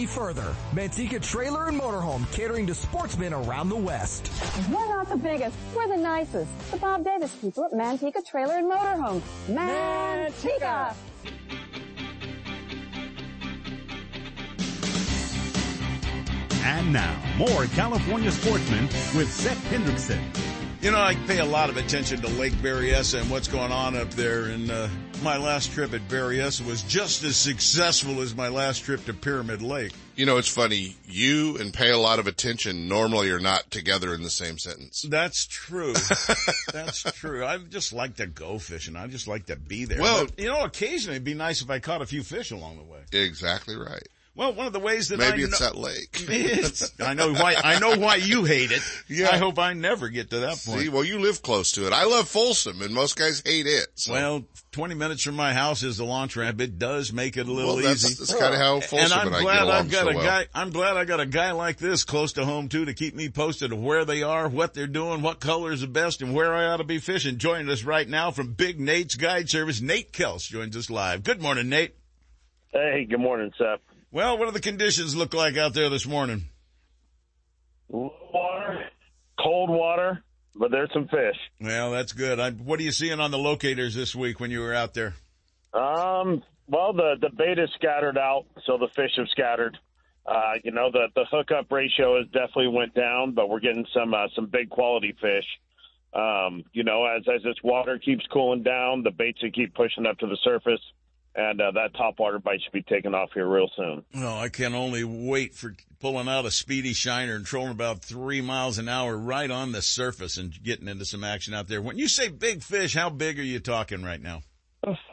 further. 0.05 0.55
Manteca 0.73 1.21
Trailer 1.21 1.67
and 1.67 1.79
Motorhome 1.79 2.31
catering 2.31 2.67
to 2.67 2.75
sportsmen 2.75 3.33
around 3.33 3.69
the 3.69 3.75
West. 3.75 4.31
We're 4.69 4.87
not 4.87 5.09
the 5.09 5.17
biggest, 5.17 5.55
we're 5.75 5.87
the 5.87 5.97
nicest. 5.97 6.49
The 6.71 6.77
Bob 6.77 7.03
Davis 7.03 7.35
people 7.35 7.65
at 7.65 7.71
Manteca 7.71 8.25
Trailer 8.25 8.55
and 8.57 8.71
Motorhome. 8.71 9.21
Manteca! 9.47 10.95
And 16.63 16.93
now, 16.93 17.15
more 17.37 17.65
California 17.67 18.31
sportsmen 18.31 18.85
with 19.15 19.31
Seth 19.31 19.63
Hendrickson. 19.71 20.21
You 20.81 20.91
know, 20.91 21.01
I 21.01 21.15
pay 21.27 21.39
a 21.39 21.45
lot 21.45 21.69
of 21.69 21.77
attention 21.77 22.21
to 22.21 22.27
Lake 22.27 22.53
Berryessa 22.53 23.21
and 23.21 23.29
what's 23.29 23.47
going 23.47 23.71
on 23.71 23.95
up 23.95 24.09
there. 24.11 24.45
And 24.45 24.71
uh, 24.71 24.87
my 25.21 25.37
last 25.37 25.71
trip 25.71 25.93
at 25.93 26.07
Berryessa 26.07 26.65
was 26.65 26.81
just 26.83 27.23
as 27.23 27.35
successful 27.35 28.21
as 28.21 28.35
my 28.35 28.47
last 28.47 28.83
trip 28.83 29.05
to 29.05 29.13
Pyramid 29.13 29.61
Lake. 29.61 29.91
You 30.15 30.25
know, 30.25 30.37
it's 30.37 30.47
funny. 30.47 30.95
You 31.07 31.57
and 31.57 31.73
pay 31.73 31.91
a 31.91 31.97
lot 31.97 32.19
of 32.19 32.27
attention 32.27 32.87
normally 32.87 33.27
you're 33.27 33.39
not 33.39 33.69
together 33.71 34.13
in 34.13 34.23
the 34.23 34.29
same 34.29 34.57
sentence. 34.57 35.03
That's 35.07 35.45
true. 35.47 35.93
That's 36.73 37.03
true. 37.13 37.45
I 37.45 37.57
just 37.59 37.93
like 37.93 38.17
to 38.17 38.27
go 38.27 38.59
fishing. 38.59 38.95
I 38.95 39.07
just 39.07 39.27
like 39.27 39.45
to 39.47 39.55
be 39.55 39.85
there. 39.85 40.01
Well- 40.01 40.25
But, 40.25 40.39
you 40.39 40.47
know, 40.47 40.63
occasionally 40.63 41.15
it'd 41.15 41.23
be 41.23 41.33
nice 41.33 41.61
if 41.61 41.69
I 41.69 41.79
caught 41.79 42.01
a 42.01 42.05
few 42.05 42.23
fish 42.23 42.51
along 42.51 42.77
the 42.77 42.83
way. 42.83 42.99
Exactly 43.11 43.75
right. 43.75 44.07
Well, 44.41 44.53
one 44.53 44.65
of 44.65 44.73
the 44.73 44.79
ways 44.79 45.09
that 45.09 45.19
Maybe 45.19 45.43
I 45.43 45.45
it's 45.45 45.61
know- 45.61 45.67
that 45.67 45.75
lake. 45.77 46.25
It's- 46.31 46.91
I 46.99 47.13
know 47.13 47.31
why. 47.31 47.53
I 47.63 47.77
know 47.77 47.95
why 47.95 48.15
you 48.15 48.43
hate 48.43 48.71
it. 48.71 48.81
Yeah. 49.07 49.29
I 49.29 49.37
hope 49.37 49.59
I 49.59 49.73
never 49.73 50.09
get 50.09 50.31
to 50.31 50.39
that 50.39 50.59
point. 50.65 50.81
See, 50.81 50.89
well, 50.89 51.03
you 51.03 51.19
live 51.19 51.43
close 51.43 51.73
to 51.73 51.85
it. 51.85 51.93
I 51.93 52.05
love 52.05 52.27
Folsom, 52.27 52.81
and 52.81 52.91
most 52.93 53.17
guys 53.17 53.43
hate 53.45 53.67
it. 53.67 53.87
So. 53.95 54.13
Well, 54.13 54.45
20 54.71 54.95
minutes 54.95 55.21
from 55.21 55.35
my 55.35 55.53
house 55.53 55.83
is 55.83 55.97
the 55.97 56.05
launch 56.05 56.35
ramp. 56.35 56.59
It 56.59 56.79
does 56.79 57.13
make 57.13 57.37
it 57.37 57.47
a 57.47 57.51
little 57.51 57.75
Well, 57.75 57.83
that's- 57.83 58.03
easy. 58.05 58.15
that's 58.15 58.33
kinda 58.33 58.57
how 58.57 58.79
Folsom 58.79 58.97
And 58.99 59.09
Folsom 59.11 59.19
I'm 59.19 59.27
and 59.27 59.35
I 59.35 59.39
get 59.39 59.43
glad 59.43 59.61
along 59.61 59.75
I've 59.75 59.91
got 59.91 60.01
so 60.05 60.09
a 60.09 60.15
well. 60.15 60.25
guy, 60.25 60.47
I'm 60.55 60.69
glad 60.71 60.97
I 60.97 61.05
got 61.05 61.19
a 61.19 61.25
guy 61.27 61.51
like 61.51 61.77
this 61.77 62.03
close 62.03 62.33
to 62.33 62.45
home 62.45 62.67
too 62.67 62.85
to 62.85 62.95
keep 62.95 63.13
me 63.13 63.29
posted 63.29 63.71
of 63.73 63.79
where 63.79 64.05
they 64.05 64.23
are, 64.23 64.47
what 64.49 64.73
they're 64.73 64.87
doing, 64.87 65.21
what 65.21 65.39
color 65.39 65.71
is 65.71 65.81
the 65.81 65.87
best, 65.87 66.23
and 66.23 66.33
where 66.33 66.55
I 66.55 66.65
ought 66.67 66.77
to 66.77 66.83
be 66.83 66.97
fishing. 66.97 67.37
Joining 67.37 67.69
us 67.69 67.83
right 67.83 68.07
now 68.09 68.31
from 68.31 68.53
Big 68.53 68.79
Nate's 68.79 69.13
Guide 69.15 69.49
Service, 69.51 69.81
Nate 69.81 70.11
Kels 70.13 70.47
joins 70.47 70.75
us 70.75 70.89
live. 70.89 71.21
Good 71.23 71.41
morning, 71.43 71.69
Nate. 71.69 71.93
Hey, 72.73 73.05
good 73.07 73.19
morning, 73.19 73.51
Seth. 73.57 73.81
Well, 74.11 74.37
what 74.37 74.45
do 74.45 74.51
the 74.51 74.59
conditions 74.59 75.15
look 75.15 75.33
like 75.33 75.55
out 75.55 75.73
there 75.73 75.89
this 75.89 76.05
morning? 76.05 76.43
Water, 77.87 78.85
cold 79.39 79.69
water, 79.69 80.23
but 80.55 80.69
there's 80.69 80.91
some 80.93 81.07
fish. 81.07 81.37
Well, 81.61 81.91
that's 81.91 82.11
good. 82.11 82.39
I, 82.39 82.51
what 82.51 82.79
are 82.79 82.83
you 82.83 82.91
seeing 82.91 83.19
on 83.21 83.31
the 83.31 83.37
locators 83.37 83.95
this 83.95 84.13
week 84.13 84.39
when 84.39 84.51
you 84.51 84.59
were 84.59 84.73
out 84.73 84.93
there? 84.93 85.13
Um, 85.73 86.43
well, 86.67 86.91
the 86.93 87.15
the 87.21 87.29
bait 87.37 87.57
is 87.57 87.69
scattered 87.75 88.17
out, 88.17 88.45
so 88.65 88.77
the 88.77 88.89
fish 88.95 89.11
have 89.17 89.27
scattered. 89.29 89.77
Uh, 90.25 90.53
you 90.63 90.71
know, 90.71 90.91
the 90.91 91.07
the 91.15 91.25
hookup 91.31 91.71
ratio 91.71 92.17
has 92.17 92.27
definitely 92.27 92.67
went 92.67 92.93
down, 92.93 93.33
but 93.33 93.49
we're 93.49 93.61
getting 93.61 93.85
some 93.93 94.13
uh, 94.13 94.27
some 94.35 94.47
big 94.47 94.69
quality 94.69 95.15
fish. 95.21 95.45
Um, 96.13 96.63
you 96.73 96.83
know, 96.83 97.05
as 97.05 97.23
as 97.33 97.43
this 97.43 97.55
water 97.63 97.97
keeps 97.97 98.25
cooling 98.27 98.63
down, 98.63 99.03
the 99.03 99.11
baits 99.11 99.41
will 99.41 99.51
keep 99.51 99.73
pushing 99.73 100.05
up 100.05 100.17
to 100.19 100.27
the 100.27 100.37
surface, 100.43 100.81
and 101.35 101.61
uh, 101.61 101.71
that 101.71 101.93
top 101.97 102.19
water 102.19 102.39
bite 102.39 102.59
should 102.63 102.73
be 102.73 102.81
taken 102.83 103.13
off 103.15 103.29
here 103.33 103.47
real 103.47 103.69
soon. 103.75 104.03
Well, 104.13 104.37
I 104.37 104.49
can 104.49 104.73
only 104.75 105.03
wait 105.03 105.53
for 105.53 105.75
pulling 105.99 106.27
out 106.27 106.45
a 106.45 106.51
speedy 106.51 106.93
shiner 106.93 107.35
and 107.35 107.45
trolling 107.45 107.71
about 107.71 108.01
three 108.03 108.41
miles 108.41 108.77
an 108.77 108.89
hour 108.89 109.15
right 109.17 109.49
on 109.49 109.71
the 109.71 109.81
surface 109.81 110.37
and 110.37 110.51
getting 110.63 110.87
into 110.87 111.05
some 111.05 111.23
action 111.23 111.53
out 111.53 111.67
there. 111.67 111.81
When 111.81 111.97
you 111.97 112.07
say 112.07 112.27
big 112.29 112.63
fish, 112.63 112.93
how 112.95 113.09
big 113.09 113.39
are 113.39 113.43
you 113.43 113.59
talking 113.59 114.03
right 114.03 114.21
now? 114.21 114.41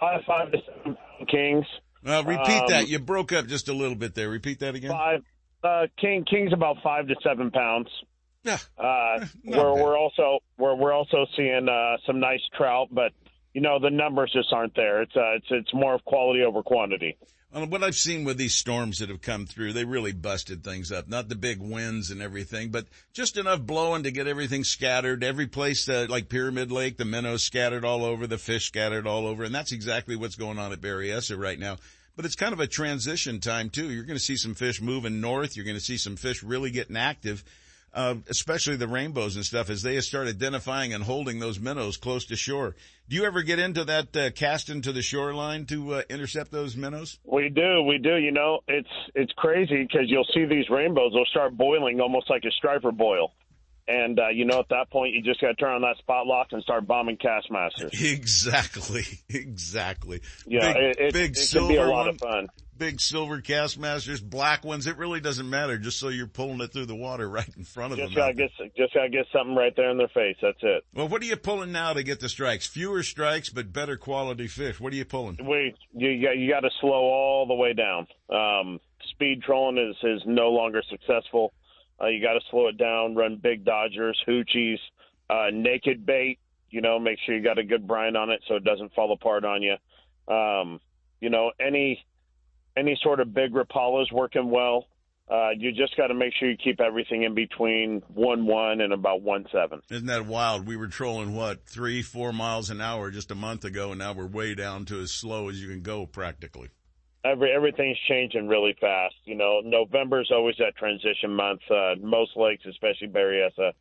Five 0.00 0.22
five 0.26 0.50
to 0.52 0.58
seven 0.66 0.96
kings. 1.30 1.66
Well, 2.02 2.24
repeat 2.24 2.62
Um, 2.62 2.66
that. 2.68 2.88
You 2.88 2.98
broke 3.00 3.32
up 3.32 3.46
just 3.46 3.68
a 3.68 3.72
little 3.74 3.96
bit 3.96 4.14
there. 4.14 4.28
Repeat 4.30 4.60
that 4.60 4.74
again. 4.74 4.90
Five. 4.90 5.20
Uh, 5.62 5.86
king 6.00 6.24
king's 6.24 6.52
about 6.52 6.76
five 6.82 7.08
to 7.08 7.14
seven 7.22 7.50
pounds. 7.50 7.88
Yeah. 8.44 8.58
Uh, 8.78 9.26
Not 9.44 9.58
we're 9.58 9.74
bad. 9.74 9.82
we're 9.84 9.98
also 9.98 10.38
we're 10.56 10.74
we're 10.76 10.92
also 10.92 11.26
seeing 11.36 11.68
uh, 11.68 11.96
some 12.06 12.20
nice 12.20 12.40
trout, 12.56 12.88
but 12.92 13.12
you 13.54 13.60
know 13.60 13.78
the 13.78 13.90
numbers 13.90 14.32
just 14.32 14.52
aren't 14.52 14.74
there. 14.74 15.02
It's 15.02 15.16
uh, 15.16 15.34
it's 15.36 15.46
it's 15.50 15.74
more 15.74 15.94
of 15.94 16.04
quality 16.04 16.42
over 16.42 16.62
quantity. 16.62 17.16
Well, 17.52 17.66
what 17.66 17.82
I've 17.82 17.94
seen 17.94 18.24
with 18.24 18.36
these 18.36 18.54
storms 18.54 18.98
that 18.98 19.08
have 19.08 19.22
come 19.22 19.46
through, 19.46 19.72
they 19.72 19.86
really 19.86 20.12
busted 20.12 20.62
things 20.62 20.92
up. 20.92 21.08
Not 21.08 21.30
the 21.30 21.34
big 21.34 21.60
winds 21.60 22.10
and 22.10 22.20
everything, 22.20 22.70
but 22.70 22.86
just 23.14 23.38
enough 23.38 23.62
blowing 23.62 24.02
to 24.02 24.10
get 24.10 24.26
everything 24.26 24.64
scattered. 24.64 25.24
Every 25.24 25.46
place, 25.46 25.88
uh, 25.88 26.06
like 26.10 26.28
Pyramid 26.28 26.70
Lake, 26.70 26.98
the 26.98 27.06
minnows 27.06 27.42
scattered 27.42 27.86
all 27.86 28.04
over, 28.04 28.26
the 28.26 28.36
fish 28.36 28.66
scattered 28.66 29.06
all 29.06 29.26
over, 29.26 29.44
and 29.44 29.54
that's 29.54 29.72
exactly 29.72 30.14
what's 30.14 30.36
going 30.36 30.58
on 30.58 30.72
at 30.72 30.82
Berryessa 30.82 31.38
right 31.38 31.58
now. 31.58 31.78
But 32.16 32.26
it's 32.26 32.36
kind 32.36 32.52
of 32.52 32.60
a 32.60 32.66
transition 32.66 33.40
time 33.40 33.70
too. 33.70 33.90
You're 33.90 34.04
going 34.04 34.18
to 34.18 34.22
see 34.22 34.36
some 34.36 34.54
fish 34.54 34.82
moving 34.82 35.22
north. 35.22 35.56
You're 35.56 35.64
going 35.64 35.76
to 35.76 35.80
see 35.80 35.96
some 35.96 36.16
fish 36.16 36.42
really 36.42 36.70
getting 36.70 36.96
active. 36.96 37.44
Uh, 37.94 38.16
especially 38.28 38.76
the 38.76 38.86
rainbows 38.86 39.34
and 39.34 39.44
stuff 39.44 39.70
as 39.70 39.82
they 39.82 39.98
start 40.00 40.28
identifying 40.28 40.92
and 40.92 41.02
holding 41.02 41.38
those 41.38 41.58
minnows 41.58 41.96
close 41.96 42.26
to 42.26 42.36
shore. 42.36 42.76
Do 43.08 43.16
you 43.16 43.24
ever 43.24 43.42
get 43.42 43.58
into 43.58 43.84
that 43.86 44.14
uh, 44.14 44.30
casting 44.30 44.82
to 44.82 44.92
the 44.92 45.00
shoreline 45.00 45.64
to 45.66 45.94
uh, 45.94 46.02
intercept 46.10 46.52
those 46.52 46.76
minnows? 46.76 47.18
We 47.24 47.48
do, 47.48 47.82
we 47.82 47.96
do. 47.96 48.16
You 48.16 48.30
know, 48.30 48.60
it's 48.68 48.88
it's 49.14 49.32
crazy 49.32 49.82
because 49.82 50.06
you'll 50.08 50.28
see 50.34 50.44
these 50.44 50.68
rainbows. 50.68 51.12
They'll 51.14 51.24
start 51.24 51.56
boiling 51.56 52.00
almost 52.00 52.28
like 52.28 52.44
a 52.44 52.50
striper 52.50 52.92
boil, 52.92 53.32
and 53.88 54.18
uh, 54.18 54.28
you 54.28 54.44
know 54.44 54.58
at 54.60 54.68
that 54.68 54.90
point 54.90 55.14
you 55.14 55.22
just 55.22 55.40
got 55.40 55.48
to 55.48 55.54
turn 55.54 55.74
on 55.74 55.80
that 55.80 55.96
spot 55.98 56.26
lock 56.26 56.48
and 56.52 56.62
start 56.62 56.86
bombing 56.86 57.16
Kastmasters. 57.16 57.90
Exactly, 58.12 59.04
exactly. 59.30 60.20
Yeah, 60.46 60.72
big, 60.72 60.76
it, 60.76 60.96
it, 61.00 61.12
big 61.14 61.36
it 61.38 61.50
can 61.50 61.68
be 61.68 61.76
a 61.76 61.86
lot 61.86 62.04
one, 62.04 62.08
of 62.08 62.18
fun. 62.18 62.48
Big 62.78 63.00
silver 63.00 63.40
Kastmasters, 63.40 64.22
black 64.22 64.64
ones. 64.64 64.86
It 64.86 64.96
really 64.96 65.20
doesn't 65.20 65.48
matter, 65.50 65.78
just 65.78 65.98
so 65.98 66.08
you're 66.08 66.26
pulling 66.28 66.60
it 66.60 66.72
through 66.72 66.86
the 66.86 66.94
water 66.94 67.28
right 67.38 67.48
in 67.56 67.64
front 67.64 67.92
of 67.92 67.98
Just 67.98 68.14
them. 68.14 68.16
gotta 68.16 68.34
get 68.34 68.50
just 68.76 68.94
gotta 68.94 69.08
get 69.08 69.26
something 69.32 69.56
right 69.56 69.74
there 69.76 69.90
in 69.90 69.98
their 69.98 70.08
face. 70.08 70.36
That's 70.40 70.58
it. 70.62 70.84
Well, 70.94 71.08
what 71.08 71.20
are 71.22 71.26
you 71.26 71.36
pulling 71.36 71.72
now 71.72 71.92
to 71.92 72.02
get 72.02 72.20
the 72.20 72.28
strikes? 72.28 72.66
Fewer 72.66 73.02
strikes, 73.02 73.48
but 73.50 73.72
better 73.72 73.96
quality 73.96 74.46
fish. 74.46 74.78
What 74.80 74.92
are 74.92 74.96
you 74.96 75.04
pulling? 75.04 75.38
We 75.44 75.74
you 75.92 76.22
got 76.22 76.36
you 76.36 76.48
got 76.50 76.60
to 76.60 76.70
slow 76.80 76.92
all 76.92 77.46
the 77.46 77.54
way 77.54 77.72
down. 77.74 78.06
Um, 78.30 78.80
speed 79.10 79.42
trolling 79.42 79.78
is 79.78 79.96
is 80.02 80.22
no 80.26 80.50
longer 80.50 80.82
successful. 80.88 81.52
Uh, 82.00 82.06
you 82.06 82.22
got 82.22 82.34
to 82.34 82.40
slow 82.50 82.68
it 82.68 82.78
down. 82.78 83.16
Run 83.16 83.40
big 83.42 83.64
dodgers, 83.64 84.16
hoochies, 84.26 84.78
uh, 85.28 85.46
naked 85.52 86.06
bait. 86.06 86.38
You 86.70 86.80
know, 86.80 86.98
make 86.98 87.18
sure 87.24 87.34
you 87.34 87.42
got 87.42 87.58
a 87.58 87.64
good 87.64 87.86
brine 87.88 88.14
on 88.14 88.30
it 88.30 88.40
so 88.46 88.54
it 88.56 88.62
doesn't 88.64 88.94
fall 88.94 89.12
apart 89.12 89.44
on 89.44 89.62
you. 89.62 89.76
Um, 90.32 90.80
you 91.20 91.30
know, 91.30 91.50
any 91.58 92.04
any 92.78 92.98
sort 93.02 93.20
of 93.20 93.34
big 93.34 93.52
Rapalas 93.52 94.12
working 94.12 94.50
well. 94.50 94.86
Uh, 95.30 95.50
you 95.50 95.72
just 95.72 95.94
got 95.96 96.06
to 96.06 96.14
make 96.14 96.32
sure 96.38 96.48
you 96.50 96.56
keep 96.56 96.80
everything 96.80 97.22
in 97.24 97.34
between 97.34 98.02
one 98.14 98.46
one 98.46 98.80
and 98.80 98.94
about 98.94 99.20
one 99.20 99.44
seven. 99.52 99.82
Isn't 99.90 100.06
that 100.06 100.24
wild? 100.24 100.66
We 100.66 100.76
were 100.76 100.86
trolling 100.86 101.34
what 101.34 101.66
three, 101.66 102.00
four 102.02 102.32
miles 102.32 102.70
an 102.70 102.80
hour 102.80 103.10
just 103.10 103.30
a 103.30 103.34
month 103.34 103.64
ago, 103.66 103.90
and 103.90 103.98
now 103.98 104.14
we're 104.14 104.26
way 104.26 104.54
down 104.54 104.86
to 104.86 105.00
as 105.00 105.12
slow 105.12 105.50
as 105.50 105.60
you 105.60 105.68
can 105.68 105.82
go, 105.82 106.06
practically. 106.06 106.70
every 107.24 107.52
everything's 107.52 107.98
changing 108.08 108.48
really 108.48 108.74
fast. 108.80 109.16
You 109.24 109.34
know, 109.34 109.60
November's 109.62 110.30
always 110.32 110.56
that 110.58 110.76
transition 110.76 111.30
month. 111.34 111.60
Uh, 111.70 111.94
most 112.00 112.30
lakes, 112.36 112.64
especially 112.66 113.08
Berryessa, 113.08 113.72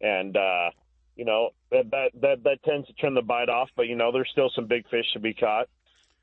and 0.00 0.36
uh, 0.36 0.70
you 1.16 1.24
know 1.24 1.50
that, 1.70 1.90
that 1.90 2.10
that 2.20 2.44
that 2.44 2.62
tends 2.62 2.86
to 2.86 2.92
turn 2.94 3.14
the 3.14 3.22
bite 3.22 3.48
off. 3.48 3.68
But 3.76 3.88
you 3.88 3.96
know, 3.96 4.12
there's 4.12 4.28
still 4.30 4.50
some 4.54 4.66
big 4.66 4.88
fish 4.90 5.06
to 5.14 5.18
be 5.20 5.34
caught, 5.34 5.68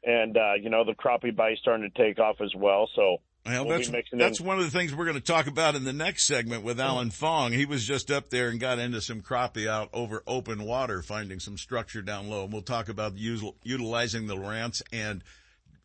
and 0.04 0.38
uh, 0.38 0.54
you 0.60 0.70
know 0.70 0.84
the 0.84 0.94
crappie 0.94 1.36
bite's 1.36 1.60
starting 1.60 1.90
to 1.90 2.04
take 2.04 2.20
off 2.20 2.42
as 2.42 2.54
well. 2.56 2.90
So 2.96 3.18
Well, 3.46 3.66
we'll 3.66 3.78
that's 3.78 4.10
that's 4.12 4.40
in. 4.40 4.46
one 4.46 4.58
of 4.60 4.64
the 4.64 4.72
things 4.72 4.94
we're 4.94 5.06
going 5.06 5.16
to 5.16 5.22
talk 5.22 5.48
about 5.48 5.76
in 5.76 5.84
the 5.84 5.94
next 5.94 6.26
segment 6.26 6.64
with 6.64 6.80
Alan 6.80 7.12
Fong. 7.12 7.52
He 7.52 7.66
was 7.66 7.86
just 7.86 8.12
up 8.12 8.30
there 8.30 8.50
and 8.50 8.60
got 8.60 8.80
into 8.80 9.02
some 9.02 9.22
crappie 9.22 9.68
out 9.68 9.90
over 9.94 10.24
open 10.28 10.64
water, 10.64 11.02
finding 11.02 11.40
some 11.40 11.58
structure 11.58 12.02
down 12.02 12.30
low. 12.30 12.44
And 12.44 12.54
we'll 12.54 12.62
talk 12.62 12.90
about 12.90 13.16
util, 13.16 13.56
utilizing 13.64 14.28
the 14.28 14.36
Lowrance 14.36 14.82
and 14.92 15.24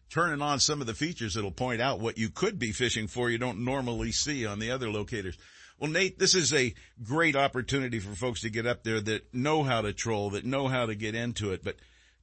turning 0.08 0.40
on 0.40 0.60
some 0.60 0.80
of 0.80 0.86
the 0.86 0.94
features 0.94 1.34
that'll 1.34 1.50
point 1.50 1.80
out 1.80 2.00
what 2.00 2.16
you 2.16 2.30
could 2.30 2.58
be 2.58 2.72
fishing 2.72 3.08
for 3.08 3.28
you 3.28 3.38
don't 3.38 3.64
normally 3.64 4.12
see 4.12 4.46
on 4.46 4.58
the 4.58 4.70
other 4.70 4.88
locators. 4.90 5.36
Well, 5.78 5.90
Nate, 5.90 6.18
this 6.18 6.34
is 6.34 6.54
a 6.54 6.72
great 7.02 7.36
opportunity 7.36 7.98
for 7.98 8.14
folks 8.14 8.40
to 8.42 8.50
get 8.50 8.66
up 8.66 8.82
there 8.82 9.00
that 9.00 9.34
know 9.34 9.62
how 9.62 9.82
to 9.82 9.92
troll, 9.92 10.30
that 10.30 10.44
know 10.44 10.68
how 10.68 10.86
to 10.86 10.94
get 10.94 11.14
into 11.14 11.52
it. 11.52 11.62
But 11.62 11.76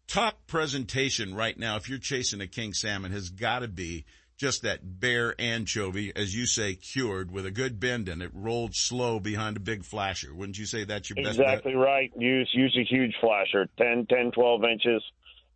top 0.07 0.47
presentation 0.47 1.35
right 1.35 1.57
now, 1.57 1.75
if 1.75 1.89
you're 1.89 1.99
chasing 1.99 2.41
a 2.41 2.47
king 2.47 2.73
salmon, 2.73 3.11
has 3.11 3.29
got 3.29 3.59
to 3.59 3.67
be 3.67 4.05
just 4.37 4.63
that 4.63 4.99
bare 4.99 5.35
anchovy, 5.39 6.11
as 6.15 6.35
you 6.35 6.45
say, 6.45 6.75
cured 6.75 7.31
with 7.31 7.45
a 7.45 7.51
good 7.51 7.79
bend 7.79 8.09
in 8.09 8.21
it, 8.21 8.31
rolled 8.33 8.75
slow 8.75 9.19
behind 9.19 9.57
a 9.57 9.59
big 9.59 9.85
flasher. 9.85 10.33
Wouldn't 10.33 10.57
you 10.57 10.65
say 10.65 10.83
that's 10.83 11.09
your 11.09 11.15
best? 11.15 11.39
Exactly 11.39 11.75
right. 11.75 12.11
Use 12.17 12.49
use 12.53 12.77
a 12.77 12.83
huge 12.83 13.15
flasher, 13.21 13.67
10, 13.77 14.07
10 14.07 14.31
12 14.31 14.63
inches. 14.65 15.03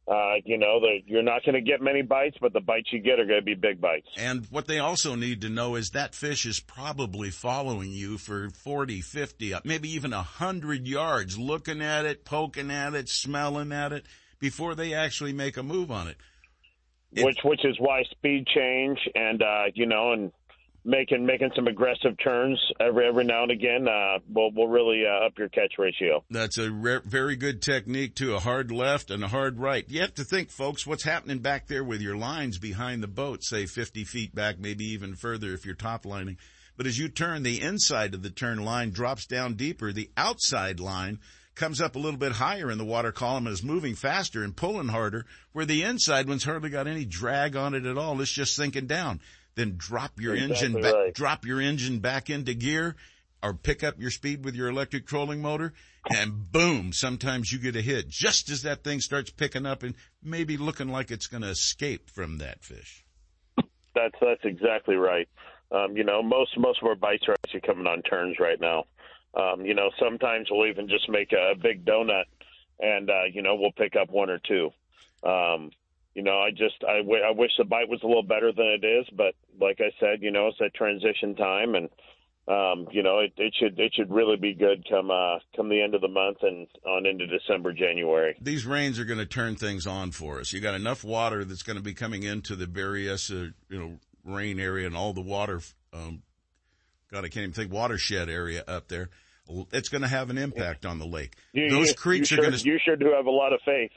Uh, 0.07 0.35
you 0.45 0.57
know, 0.57 0.79
the, 0.79 1.01
you're 1.05 1.21
not 1.21 1.43
going 1.43 1.55
to 1.55 1.61
get 1.61 1.81
many 1.81 2.01
bites, 2.01 2.37
but 2.39 2.53
the 2.53 2.61
bites 2.61 2.87
you 2.93 2.99
get 3.01 3.19
are 3.19 3.25
going 3.25 3.41
to 3.41 3.45
be 3.45 3.55
big 3.55 3.81
bites. 3.81 4.07
And 4.15 4.45
what 4.49 4.65
they 4.65 4.79
also 4.79 5.15
need 5.15 5.41
to 5.41 5.49
know 5.49 5.75
is 5.75 5.89
that 5.89 6.15
fish 6.15 6.45
is 6.45 6.61
probably 6.61 7.29
following 7.29 7.91
you 7.91 8.17
for 8.17 8.49
40, 8.49 9.01
50, 9.01 9.55
maybe 9.65 9.89
even 9.89 10.11
100 10.11 10.87
yards, 10.87 11.37
looking 11.37 11.81
at 11.81 12.05
it, 12.05 12.23
poking 12.23 12.71
at 12.71 12.93
it, 12.93 13.09
smelling 13.09 13.73
at 13.73 13.91
it 13.91 14.05
before 14.39 14.75
they 14.75 14.93
actually 14.93 15.33
make 15.33 15.57
a 15.57 15.63
move 15.63 15.91
on 15.91 16.07
it. 16.07 16.17
which 17.23 17.39
which 17.43 17.65
is 17.65 17.75
why 17.79 18.03
speed 18.11 18.45
change 18.47 18.99
and 19.15 19.41
uh, 19.41 19.63
you 19.73 19.85
know 19.85 20.13
and 20.13 20.31
making 20.87 21.25
making 21.25 21.51
some 21.55 21.67
aggressive 21.67 22.13
turns 22.23 22.59
every 22.79 23.07
every 23.07 23.25
now 23.25 23.43
and 23.43 23.51
again 23.51 23.87
uh, 23.87 24.19
will 24.33 24.51
will 24.51 24.69
really 24.69 25.03
uh, 25.05 25.25
up 25.25 25.37
your 25.37 25.49
catch 25.49 25.73
ratio. 25.77 26.23
That's 26.31 26.57
a 26.57 26.71
re- 26.71 27.01
very 27.05 27.35
good 27.35 27.61
technique 27.61 28.15
too. 28.15 28.33
A 28.33 28.39
hard 28.39 28.71
left 28.71 29.11
and 29.11 29.23
a 29.23 29.27
hard 29.27 29.59
right. 29.59 29.85
You 29.87 30.01
have 30.01 30.13
to 30.15 30.23
think, 30.23 30.49
folks, 30.49 30.87
what's 30.87 31.03
happening 31.03 31.39
back 31.39 31.67
there 31.67 31.83
with 31.83 32.01
your 32.01 32.15
lines 32.15 32.57
behind 32.57 33.03
the 33.03 33.07
boat, 33.07 33.43
say 33.43 33.65
50 33.65 34.05
feet 34.05 34.33
back, 34.33 34.59
maybe 34.59 34.85
even 34.85 35.15
further 35.15 35.53
if 35.53 35.65
you're 35.65 35.75
top 35.75 36.05
lining. 36.05 36.37
But 36.77 36.87
as 36.87 36.97
you 36.97 37.09
turn, 37.09 37.43
the 37.43 37.61
inside 37.61 38.13
of 38.13 38.21
the 38.21 38.29
turn 38.29 38.63
line 38.63 38.91
drops 38.91 39.25
down 39.25 39.55
deeper. 39.55 39.91
The 39.91 40.09
outside 40.15 40.79
line 40.79 41.19
comes 41.57 41.81
up 41.81 41.95
a 41.95 41.99
little 41.99 42.19
bit 42.19 42.33
higher 42.33 42.71
in 42.71 42.77
the 42.77 42.85
water 42.85 43.11
column 43.11 43.47
and 43.47 43.53
is 43.53 43.63
moving 43.63 43.95
faster 43.95 44.43
and 44.43 44.55
pulling 44.55 44.87
harder, 44.87 45.25
where 45.51 45.65
the 45.65 45.83
inside 45.83 46.27
one's 46.27 46.43
hardly 46.43 46.69
got 46.69 46.87
any 46.87 47.03
drag 47.03 47.55
on 47.55 47.73
it 47.73 47.85
at 47.85 47.97
all. 47.97 48.21
It's 48.21 48.31
just 48.31 48.55
sinking 48.55 48.87
down. 48.87 49.19
Then 49.55 49.73
drop 49.75 50.21
your 50.21 50.35
Exactly 50.35 50.55
engine 50.55 50.81
back, 50.81 50.93
right. 50.93 51.13
drop 51.13 51.45
your 51.45 51.59
engine 51.59 51.99
back 51.99 52.29
into 52.29 52.53
gear 52.53 52.95
or 53.43 53.53
pick 53.53 53.83
up 53.83 53.99
your 53.99 54.11
speed 54.11 54.45
with 54.45 54.55
your 54.55 54.69
electric 54.69 55.07
trolling 55.07 55.41
motor 55.41 55.73
and 56.09 56.51
boom, 56.51 56.93
sometimes 56.93 57.51
you 57.51 57.59
get 57.59 57.75
a 57.75 57.81
hit 57.81 58.07
just 58.07 58.49
as 58.49 58.61
that 58.63 58.83
thing 58.83 59.01
starts 59.01 59.29
picking 59.29 59.65
up 59.65 59.83
and 59.83 59.95
maybe 60.23 60.57
looking 60.57 60.89
like 60.89 61.11
it's 61.11 61.27
going 61.27 61.43
to 61.43 61.49
escape 61.49 62.09
from 62.09 62.37
that 62.37 62.63
fish. 62.63 63.03
That's 63.93 64.15
that's 64.21 64.43
exactly 64.43 64.95
right. 64.95 65.27
Um, 65.71 65.97
you 65.97 66.03
know, 66.03 66.21
most 66.21 66.57
most 66.57 66.81
of 66.81 66.87
our 66.87 66.95
bites 66.95 67.25
are 67.27 67.35
actually 67.43 67.61
coming 67.61 67.87
on 67.87 68.03
turns 68.03 68.37
right 68.39 68.59
now. 68.59 68.85
Um, 69.33 69.65
you 69.65 69.73
know, 69.73 69.91
sometimes 69.99 70.47
we'll 70.49 70.67
even 70.67 70.87
just 70.87 71.09
make 71.09 71.31
a 71.31 71.53
big 71.61 71.85
donut, 71.85 72.25
and 72.79 73.09
uh, 73.09 73.23
you 73.31 73.41
know, 73.41 73.55
we'll 73.55 73.71
pick 73.71 73.95
up 73.95 74.09
one 74.09 74.29
or 74.29 74.39
two. 74.39 74.71
Um, 75.23 75.71
you 76.15 76.23
know, 76.23 76.39
I 76.39 76.49
just 76.49 76.83
I, 76.87 76.97
w- 76.97 77.23
I 77.23 77.31
wish 77.31 77.51
the 77.57 77.63
bite 77.63 77.89
was 77.89 78.01
a 78.03 78.07
little 78.07 78.23
better 78.23 78.51
than 78.51 78.65
it 78.65 78.83
is, 78.83 79.05
but 79.15 79.35
like 79.59 79.79
I 79.79 79.91
said, 79.99 80.21
you 80.21 80.31
know, 80.31 80.47
it's 80.47 80.57
that 80.59 80.73
transition 80.73 81.35
time, 81.35 81.75
and 81.75 81.89
um, 82.47 82.87
you 82.91 83.03
know, 83.03 83.19
it, 83.19 83.33
it 83.37 83.53
should 83.59 83.77
it 83.77 83.93
should 83.93 84.09
really 84.09 84.37
be 84.37 84.53
good 84.53 84.87
come 84.89 85.11
uh, 85.11 85.39
come 85.55 85.69
the 85.69 85.81
end 85.81 85.93
of 85.93 86.01
the 86.01 86.07
month 86.07 86.37
and 86.41 86.65
on 86.87 87.05
into 87.05 87.27
December, 87.27 87.73
January. 87.73 88.35
These 88.41 88.65
rains 88.65 88.99
are 88.99 89.05
going 89.05 89.19
to 89.19 89.25
turn 89.25 89.57
things 89.57 89.85
on 89.85 90.11
for 90.11 90.39
us. 90.39 90.53
You 90.53 90.61
got 90.61 90.73
enough 90.73 91.03
water 91.03 91.43
that's 91.43 91.63
going 91.63 91.77
to 91.77 91.83
be 91.83 91.93
coming 91.93 92.23
into 92.23 92.55
the 92.55 92.65
Berryessa, 92.65 93.53
you 93.69 93.79
know, 93.79 93.99
rain 94.23 94.59
area 94.59 94.87
and 94.87 94.95
all 94.95 95.13
the 95.13 95.21
water, 95.21 95.61
um, 95.93 96.23
God, 97.11 97.19
I 97.25 97.29
can't 97.29 97.43
even 97.43 97.53
think 97.53 97.71
watershed 97.71 98.29
area 98.29 98.63
up 98.67 98.87
there. 98.87 99.09
It's 99.71 99.87
going 99.89 100.01
to 100.01 100.07
have 100.09 100.29
an 100.29 100.37
impact 100.37 100.85
on 100.85 100.99
the 100.99 101.05
lake. 101.05 101.35
You, 101.53 101.69
Those 101.69 101.89
you- 101.89 101.93
creeks 101.95 102.29
you 102.31 102.35
are 102.35 102.41
sure, 102.41 102.49
going 102.49 102.59
to 102.59 102.65
You 102.65 102.79
sure 102.83 102.95
do 102.97 103.13
have 103.15 103.25
a 103.27 103.31
lot 103.31 103.53
of 103.53 103.61
faith. 103.63 103.91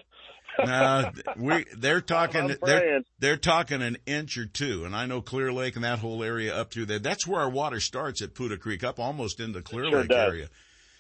uh, 0.59 1.11
we 1.37 1.65
they're 1.77 2.01
talking 2.01 2.57
they're, 2.63 3.01
they're 3.21 3.37
talking 3.37 3.83
an 3.83 3.97
inch 4.05 4.37
or 4.37 4.47
two, 4.47 4.85
and 4.85 4.95
I 4.97 5.07
know 5.07 5.23
Clear 5.23 5.53
Lake 5.53 5.77
and 5.77 5.85
that 5.85 6.01
whole 6.01 6.23
area 6.25 6.55
up 6.55 6.73
through 6.73 6.87
there. 6.87 6.99
That's 6.99 7.27
where 7.27 7.41
our 7.41 7.49
water 7.49 7.79
starts 7.81 8.21
at 8.21 8.35
Putah 8.35 8.59
Creek, 8.61 8.83
up 8.85 8.99
almost 8.99 9.39
into 9.41 9.61
the 9.61 9.63
Clear 9.63 9.85
Sure 9.89 10.01
Lake 10.01 10.09
does. 10.09 10.29
area. 10.29 10.49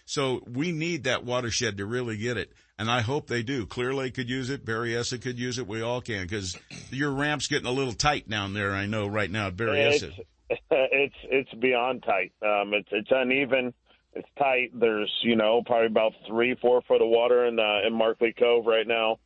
So 0.06 0.42
we 0.46 0.72
need 0.72 1.04
that 1.04 1.24
watershed 1.24 1.76
to 1.78 1.84
really 1.86 2.16
get 2.16 2.36
it, 2.36 2.52
and 2.78 2.90
I 2.90 3.00
hope 3.00 3.26
they 3.26 3.42
do. 3.42 3.66
Clear 3.66 3.92
Lake 3.92 4.14
could 4.14 4.30
use 4.30 4.50
it, 4.50 4.64
Berryessa 4.64 5.20
could 5.20 5.38
use 5.38 5.58
it. 5.58 5.66
We 5.66 5.82
all 5.82 6.00
can 6.00 6.22
because 6.22 6.56
your 6.90 7.10
ramp's 7.10 7.48
getting 7.48 7.66
a 7.68 7.72
little 7.72 7.92
tight 7.92 8.28
down 8.30 8.54
there. 8.54 8.72
I 8.72 8.86
know 8.86 9.08
right 9.08 9.30
now 9.30 9.48
at 9.48 9.56
Berryessa. 9.56 10.04
It's 10.16 10.18
it's 10.70 11.14
it's 11.24 11.54
beyond 11.54 12.02
tight. 12.02 12.32
Um, 12.42 12.72
it's 12.74 12.88
it's 12.92 13.08
uneven. 13.10 13.72
It's 14.14 14.28
tight. 14.38 14.70
There's 14.74 15.12
you 15.22 15.36
know 15.36 15.62
probably 15.64 15.86
about 15.86 16.12
three 16.26 16.56
four 16.60 16.82
foot 16.82 17.00
of 17.02 17.08
water 17.08 17.46
in 17.46 17.58
uh, 17.58 17.86
in 17.86 17.94
Markley 17.94 18.34
Cove 18.38 18.66
right 18.66 18.86
now. 18.86 19.18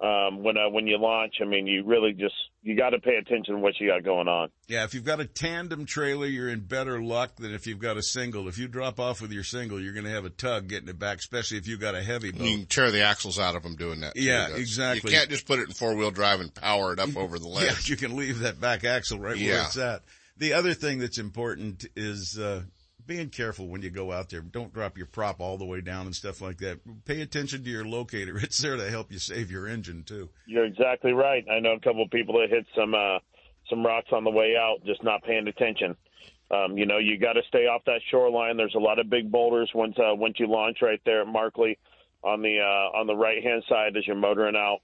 Um, 0.00 0.44
when 0.44 0.56
uh, 0.56 0.70
when 0.70 0.86
you 0.86 0.96
launch, 0.96 1.34
I 1.42 1.44
mean, 1.44 1.66
you 1.66 1.82
really 1.84 2.12
just 2.12 2.34
you 2.62 2.76
got 2.76 2.90
to 2.90 3.00
pay 3.00 3.16
attention 3.16 3.54
to 3.56 3.60
what 3.60 3.80
you 3.80 3.88
got 3.88 4.04
going 4.04 4.28
on. 4.28 4.50
Yeah, 4.68 4.84
if 4.84 4.94
you've 4.94 5.02
got 5.04 5.18
a 5.18 5.24
tandem 5.24 5.86
trailer, 5.86 6.26
you're 6.26 6.48
in 6.50 6.60
better 6.60 7.02
luck 7.02 7.34
than 7.34 7.52
if 7.52 7.66
you've 7.66 7.80
got 7.80 7.96
a 7.96 8.02
single. 8.02 8.46
If 8.46 8.58
you 8.58 8.68
drop 8.68 9.00
off 9.00 9.20
with 9.20 9.32
your 9.32 9.42
single, 9.42 9.80
you're 9.80 9.94
going 9.94 10.04
to 10.04 10.12
have 10.12 10.24
a 10.24 10.30
tug 10.30 10.68
getting 10.68 10.88
it 10.88 11.00
back, 11.00 11.18
especially 11.18 11.58
if 11.58 11.66
you've 11.66 11.80
got 11.80 11.96
a 11.96 12.02
heavy 12.02 12.30
boat. 12.30 12.42
You 12.42 12.58
can 12.58 12.66
tear 12.66 12.92
the 12.92 13.02
axles 13.02 13.40
out 13.40 13.56
of 13.56 13.64
them 13.64 13.74
doing 13.74 14.00
that. 14.02 14.12
Yeah, 14.14 14.42
That's- 14.42 14.60
exactly. 14.60 15.10
You 15.10 15.18
can't 15.18 15.30
just 15.30 15.48
put 15.48 15.58
it 15.58 15.66
in 15.66 15.74
four 15.74 15.96
wheel 15.96 16.12
drive 16.12 16.38
and 16.38 16.54
power 16.54 16.92
it 16.92 17.00
up 17.00 17.08
over 17.16 17.40
the 17.40 17.48
Yeah, 17.48 17.54
ledge. 17.56 17.88
you 17.88 17.96
can 17.96 18.14
leave 18.16 18.38
that 18.40 18.60
back 18.60 18.84
axle 18.84 19.18
right 19.18 19.36
where 19.36 19.62
it's 19.64 19.76
at. 19.78 20.02
The 20.38 20.52
other 20.52 20.74
thing 20.74 20.98
that's 20.98 21.18
important 21.18 21.86
is 21.96 22.38
uh, 22.38 22.62
being 23.06 23.30
careful 23.30 23.68
when 23.68 23.82
you 23.82 23.90
go 23.90 24.12
out 24.12 24.30
there. 24.30 24.40
Don't 24.40 24.72
drop 24.72 24.96
your 24.96 25.06
prop 25.06 25.40
all 25.40 25.58
the 25.58 25.64
way 25.64 25.80
down 25.80 26.06
and 26.06 26.14
stuff 26.14 26.40
like 26.40 26.58
that. 26.58 26.78
Pay 27.04 27.22
attention 27.22 27.64
to 27.64 27.70
your 27.70 27.84
locator. 27.84 28.38
It's 28.42 28.58
there 28.58 28.76
to 28.76 28.90
help 28.90 29.10
you 29.10 29.18
save 29.18 29.50
your 29.50 29.66
engine 29.66 30.04
too. 30.04 30.28
You're 30.46 30.66
exactly 30.66 31.12
right. 31.12 31.44
I 31.50 31.58
know 31.60 31.72
a 31.72 31.80
couple 31.80 32.02
of 32.02 32.10
people 32.10 32.38
that 32.38 32.50
hit 32.50 32.66
some 32.76 32.94
uh, 32.94 33.18
some 33.68 33.84
rocks 33.84 34.08
on 34.12 34.24
the 34.24 34.30
way 34.30 34.54
out, 34.58 34.84
just 34.86 35.02
not 35.02 35.22
paying 35.24 35.48
attention. 35.48 35.96
Um, 36.50 36.78
you 36.78 36.86
know, 36.86 36.98
you 36.98 37.18
got 37.18 37.34
to 37.34 37.42
stay 37.48 37.66
off 37.66 37.82
that 37.84 38.00
shoreline. 38.10 38.56
There's 38.56 38.74
a 38.74 38.80
lot 38.80 38.98
of 38.98 39.10
big 39.10 39.30
boulders 39.30 39.70
once 39.74 39.96
uh, 39.98 40.14
once 40.14 40.36
you 40.38 40.46
launch 40.46 40.78
right 40.80 41.00
there 41.04 41.22
at 41.22 41.26
Markley 41.26 41.78
on 42.22 42.42
the 42.42 42.60
uh, 42.60 42.98
on 42.98 43.06
the 43.06 43.16
right 43.16 43.42
hand 43.42 43.62
side 43.68 43.96
as 43.96 44.06
you're 44.06 44.16
motoring 44.16 44.56
out. 44.56 44.78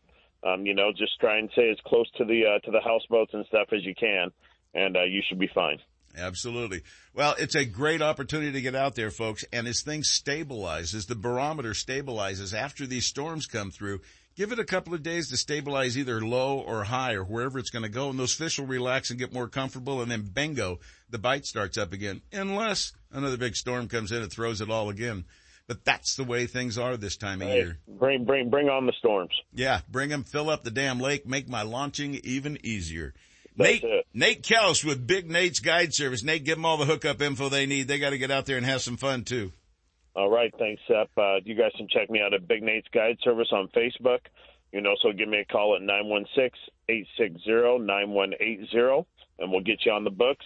Um, 0.46 0.66
you 0.66 0.74
know, 0.74 0.92
just 0.92 1.18
try 1.20 1.38
and 1.38 1.48
stay 1.52 1.70
as 1.70 1.78
close 1.86 2.10
to 2.18 2.24
the 2.24 2.42
uh, 2.44 2.58
to 2.66 2.70
the 2.70 2.80
houseboats 2.80 3.32
and 3.32 3.46
stuff 3.46 3.68
as 3.72 3.84
you 3.84 3.94
can, 3.94 4.30
and 4.74 4.96
uh, 4.96 5.02
you 5.04 5.22
should 5.28 5.38
be 5.38 5.48
fine. 5.54 5.78
Absolutely. 6.16 6.82
Well, 7.12 7.34
it's 7.38 7.56
a 7.56 7.64
great 7.64 8.00
opportunity 8.00 8.52
to 8.52 8.60
get 8.60 8.74
out 8.76 8.94
there, 8.94 9.10
folks. 9.10 9.44
And 9.52 9.66
as 9.66 9.82
things 9.82 10.08
stabilize, 10.08 10.94
as 10.94 11.06
the 11.06 11.16
barometer 11.16 11.70
stabilizes 11.70 12.54
after 12.54 12.86
these 12.86 13.06
storms 13.06 13.46
come 13.46 13.72
through, 13.72 14.00
give 14.36 14.52
it 14.52 14.60
a 14.60 14.64
couple 14.64 14.94
of 14.94 15.02
days 15.02 15.30
to 15.30 15.36
stabilize 15.36 15.98
either 15.98 16.20
low 16.20 16.60
or 16.60 16.84
high 16.84 17.14
or 17.14 17.24
wherever 17.24 17.58
it's 17.58 17.70
going 17.70 17.82
to 17.82 17.88
go. 17.88 18.10
And 18.10 18.18
those 18.18 18.32
fish 18.34 18.60
will 18.60 18.66
relax 18.66 19.10
and 19.10 19.18
get 19.18 19.32
more 19.32 19.48
comfortable. 19.48 20.02
And 20.02 20.10
then 20.10 20.22
bingo, 20.22 20.78
the 21.10 21.18
bite 21.18 21.46
starts 21.46 21.76
up 21.78 21.92
again. 21.92 22.22
Unless 22.32 22.92
another 23.10 23.36
big 23.36 23.56
storm 23.56 23.88
comes 23.88 24.12
in 24.12 24.22
and 24.22 24.30
throws 24.30 24.60
it 24.60 24.70
all 24.70 24.90
again. 24.90 25.24
But 25.66 25.84
that's 25.84 26.14
the 26.14 26.24
way 26.24 26.46
things 26.46 26.76
are 26.78 26.96
this 26.96 27.16
time 27.16 27.40
of 27.40 27.48
Hey, 27.48 27.56
year. 27.56 27.78
bring 27.88 28.24
bring 28.24 28.50
bring 28.50 28.68
on 28.68 28.86
the 28.86 28.92
storms. 28.98 29.32
Yeah, 29.52 29.80
bring 29.90 30.10
them, 30.10 30.22
fill 30.22 30.50
up 30.50 30.62
the 30.62 30.70
damn 30.70 31.00
lake, 31.00 31.26
make 31.26 31.48
my 31.48 31.62
launching 31.62 32.20
even 32.22 32.58
easier. 32.62 33.14
That's 33.56 33.70
Nate, 33.70 33.84
it. 33.84 34.06
Nate 34.12 34.42
Kells 34.42 34.84
with 34.84 35.06
Big 35.06 35.30
Nate's 35.30 35.60
Guide 35.60 35.94
Service. 35.94 36.24
Nate, 36.24 36.44
give 36.44 36.56
them 36.56 36.64
all 36.64 36.76
the 36.76 36.86
hookup 36.86 37.22
info 37.22 37.48
they 37.48 37.66
need. 37.66 37.88
They 37.88 37.98
got 37.98 38.10
to 38.10 38.18
get 38.18 38.30
out 38.30 38.46
there 38.46 38.56
and 38.56 38.66
have 38.66 38.82
some 38.82 38.96
fun 38.96 39.24
too. 39.24 39.52
All 40.16 40.30
right, 40.30 40.52
thanks, 40.58 40.80
Seth. 40.86 41.08
Uh, 41.16 41.36
you 41.44 41.56
guys 41.56 41.72
can 41.76 41.88
check 41.88 42.08
me 42.08 42.20
out 42.20 42.34
at 42.34 42.46
Big 42.46 42.62
Nate's 42.62 42.86
Guide 42.92 43.18
Service 43.22 43.48
on 43.52 43.68
Facebook. 43.68 44.20
You 44.72 44.80
can 44.80 44.86
also 44.86 45.12
give 45.12 45.28
me 45.28 45.38
a 45.38 45.44
call 45.44 45.76
at 45.76 45.82
916-860-9180, 46.88 49.06
and 49.38 49.50
we'll 49.50 49.60
get 49.60 49.84
you 49.84 49.92
on 49.92 50.04
the 50.04 50.10
books. 50.10 50.44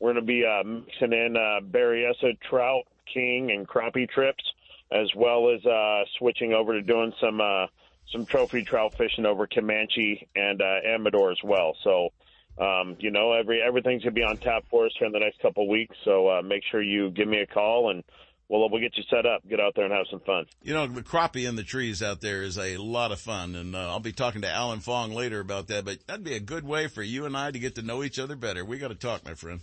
We're 0.00 0.12
going 0.12 0.24
to 0.24 0.26
be 0.26 0.44
uh, 0.44 0.64
mixing 0.64 1.12
in 1.12 1.36
uh, 1.36 1.60
Berryessa 1.60 2.38
trout, 2.40 2.84
king, 3.12 3.52
and 3.52 3.66
crappie 3.66 4.08
trips, 4.08 4.44
as 4.92 5.08
well 5.14 5.50
as 5.50 5.64
uh, 5.64 6.04
switching 6.18 6.52
over 6.52 6.74
to 6.74 6.82
doing 6.82 7.12
some 7.20 7.40
uh, 7.40 7.66
some 8.12 8.26
trophy 8.26 8.64
trout 8.64 8.94
fishing 8.94 9.26
over 9.26 9.46
Camanche 9.46 10.26
and 10.36 10.60
uh, 10.60 10.80
Amador 10.86 11.32
as 11.32 11.42
well. 11.42 11.74
So, 11.82 12.10
um, 12.58 12.96
you 13.00 13.10
know, 13.10 13.32
every 13.32 13.60
everything's 13.60 14.02
going 14.02 14.14
to 14.14 14.20
be 14.20 14.24
on 14.24 14.36
tap 14.36 14.64
for 14.70 14.86
us 14.86 14.92
here 14.98 15.06
in 15.06 15.12
the 15.12 15.18
next 15.18 15.40
couple 15.40 15.64
of 15.64 15.68
weeks. 15.68 15.96
So 16.04 16.28
uh, 16.28 16.42
make 16.42 16.62
sure 16.70 16.82
you 16.82 17.10
give 17.10 17.28
me 17.28 17.40
a 17.40 17.46
call 17.46 17.90
and 17.90 18.04
we'll 18.48 18.68
we'll 18.70 18.80
get 18.80 18.96
you 18.96 19.04
set 19.10 19.26
up. 19.26 19.46
Get 19.48 19.60
out 19.60 19.74
there 19.74 19.84
and 19.84 19.92
have 19.92 20.06
some 20.10 20.20
fun. 20.20 20.46
You 20.62 20.74
know, 20.74 20.86
the 20.86 21.02
crappie 21.02 21.48
in 21.48 21.56
the 21.56 21.62
trees 21.62 22.02
out 22.02 22.20
there 22.20 22.42
is 22.42 22.58
a 22.58 22.76
lot 22.76 23.12
of 23.12 23.20
fun, 23.20 23.54
and 23.54 23.74
uh, 23.74 23.90
I'll 23.90 24.00
be 24.00 24.12
talking 24.12 24.42
to 24.42 24.50
Alan 24.50 24.80
Fong 24.80 25.12
later 25.12 25.40
about 25.40 25.68
that. 25.68 25.84
But 25.84 26.06
that'd 26.06 26.24
be 26.24 26.34
a 26.34 26.40
good 26.40 26.64
way 26.64 26.86
for 26.86 27.02
you 27.02 27.26
and 27.26 27.36
I 27.36 27.50
to 27.50 27.58
get 27.58 27.74
to 27.76 27.82
know 27.82 28.02
each 28.02 28.18
other 28.18 28.36
better. 28.36 28.64
We 28.64 28.78
got 28.78 28.88
to 28.88 28.94
talk, 28.94 29.24
my 29.24 29.34
friend. 29.34 29.60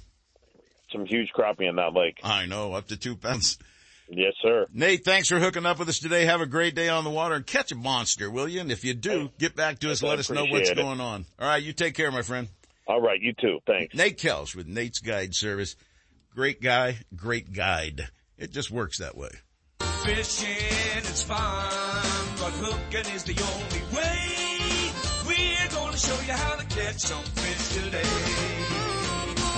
Some 0.91 1.05
huge 1.05 1.29
crappie 1.33 1.69
in 1.69 1.77
that 1.77 1.93
lake. 1.93 2.19
I 2.23 2.45
know, 2.45 2.73
up 2.73 2.87
to 2.87 2.97
two 2.97 3.15
pounds. 3.15 3.57
Yes, 4.13 4.33
sir. 4.41 4.67
Nate, 4.73 5.05
thanks 5.05 5.29
for 5.29 5.39
hooking 5.39 5.65
up 5.65 5.79
with 5.79 5.87
us 5.87 5.99
today. 5.99 6.25
Have 6.25 6.41
a 6.41 6.45
great 6.45 6.75
day 6.75 6.89
on 6.89 7.05
the 7.05 7.09
water 7.09 7.35
and 7.35 7.45
catch 7.45 7.71
a 7.71 7.75
monster, 7.75 8.29
will 8.29 8.45
you? 8.45 8.59
And 8.59 8.69
if 8.69 8.83
you 8.83 8.93
do, 8.93 9.29
get 9.39 9.55
back 9.55 9.79
to 9.79 9.91
us. 9.91 10.03
Let 10.03 10.19
us 10.19 10.29
know 10.29 10.43
what's 10.43 10.69
it. 10.69 10.75
going 10.75 10.99
on. 10.99 11.25
All 11.39 11.47
right, 11.47 11.63
you 11.63 11.71
take 11.71 11.95
care, 11.95 12.11
my 12.11 12.21
friend. 12.21 12.49
All 12.91 12.99
right, 12.99 13.21
you 13.21 13.31
too. 13.31 13.59
Thanks. 13.65 13.95
Nate 13.95 14.17
Kelch 14.17 14.53
with 14.53 14.67
Nate's 14.67 14.99
Guide 14.99 15.33
Service. 15.33 15.77
Great 16.35 16.61
guy, 16.61 16.97
great 17.15 17.53
guide. 17.53 18.09
It 18.37 18.51
just 18.51 18.69
works 18.69 18.97
that 18.97 19.15
way. 19.15 19.29
Fishing 20.03 20.49
is 20.97 21.23
fun, 21.23 21.37
but 22.37 22.51
hooking 22.51 23.15
is 23.15 23.23
the 23.23 23.41
only 23.41 23.95
way. 23.95 24.91
We're 25.25 25.69
gonna 25.73 25.95
show 25.95 26.19
you 26.25 26.33
how 26.33 26.57
to 26.57 26.65
catch 26.65 26.99
some 26.99 27.23
fish 27.23 27.81
today. 27.81 28.01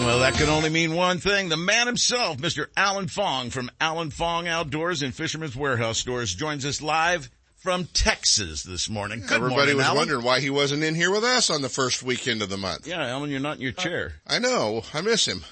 Well, 0.06 0.20
that 0.20 0.36
can 0.36 0.50
only 0.50 0.70
mean 0.70 0.94
one 0.94 1.18
thing. 1.18 1.50
The 1.50 1.58
man 1.58 1.88
himself, 1.88 2.38
Mr. 2.38 2.68
Alan 2.78 3.08
Fong 3.08 3.50
from 3.50 3.72
Alan 3.82 4.12
Fong 4.12 4.48
Outdoors 4.48 5.02
and 5.02 5.12
Fisherman's 5.14 5.56
Warehouse 5.56 5.98
Stores 5.98 6.36
joins 6.36 6.68
us 6.68 6.84
live 6.84 7.32
from 7.64 7.86
Texas 7.86 8.62
this 8.64 8.90
morning. 8.90 9.22
Good 9.22 9.32
Everybody 9.32 9.56
morning, 9.56 9.78
was 9.78 9.86
Alan. 9.86 9.98
wondering 10.00 10.26
why 10.26 10.42
he 10.42 10.50
wasn't 10.50 10.84
in 10.84 10.96
here 10.96 11.10
with 11.10 11.24
us 11.24 11.50
on 11.50 11.62
the 11.62 11.70
first 11.70 12.04
weekend 12.04 12.42
of 12.42 12.50
the 12.50 12.58
month. 12.58 12.86
Yeah, 12.86 13.08
Alan, 13.08 13.30
you're 13.30 13.40
not 13.40 13.56
in 13.56 13.62
your 13.62 13.72
chair. 13.72 14.16
I 14.28 14.40
know. 14.40 14.84
I 14.94 15.00
miss 15.00 15.26
him. 15.26 15.46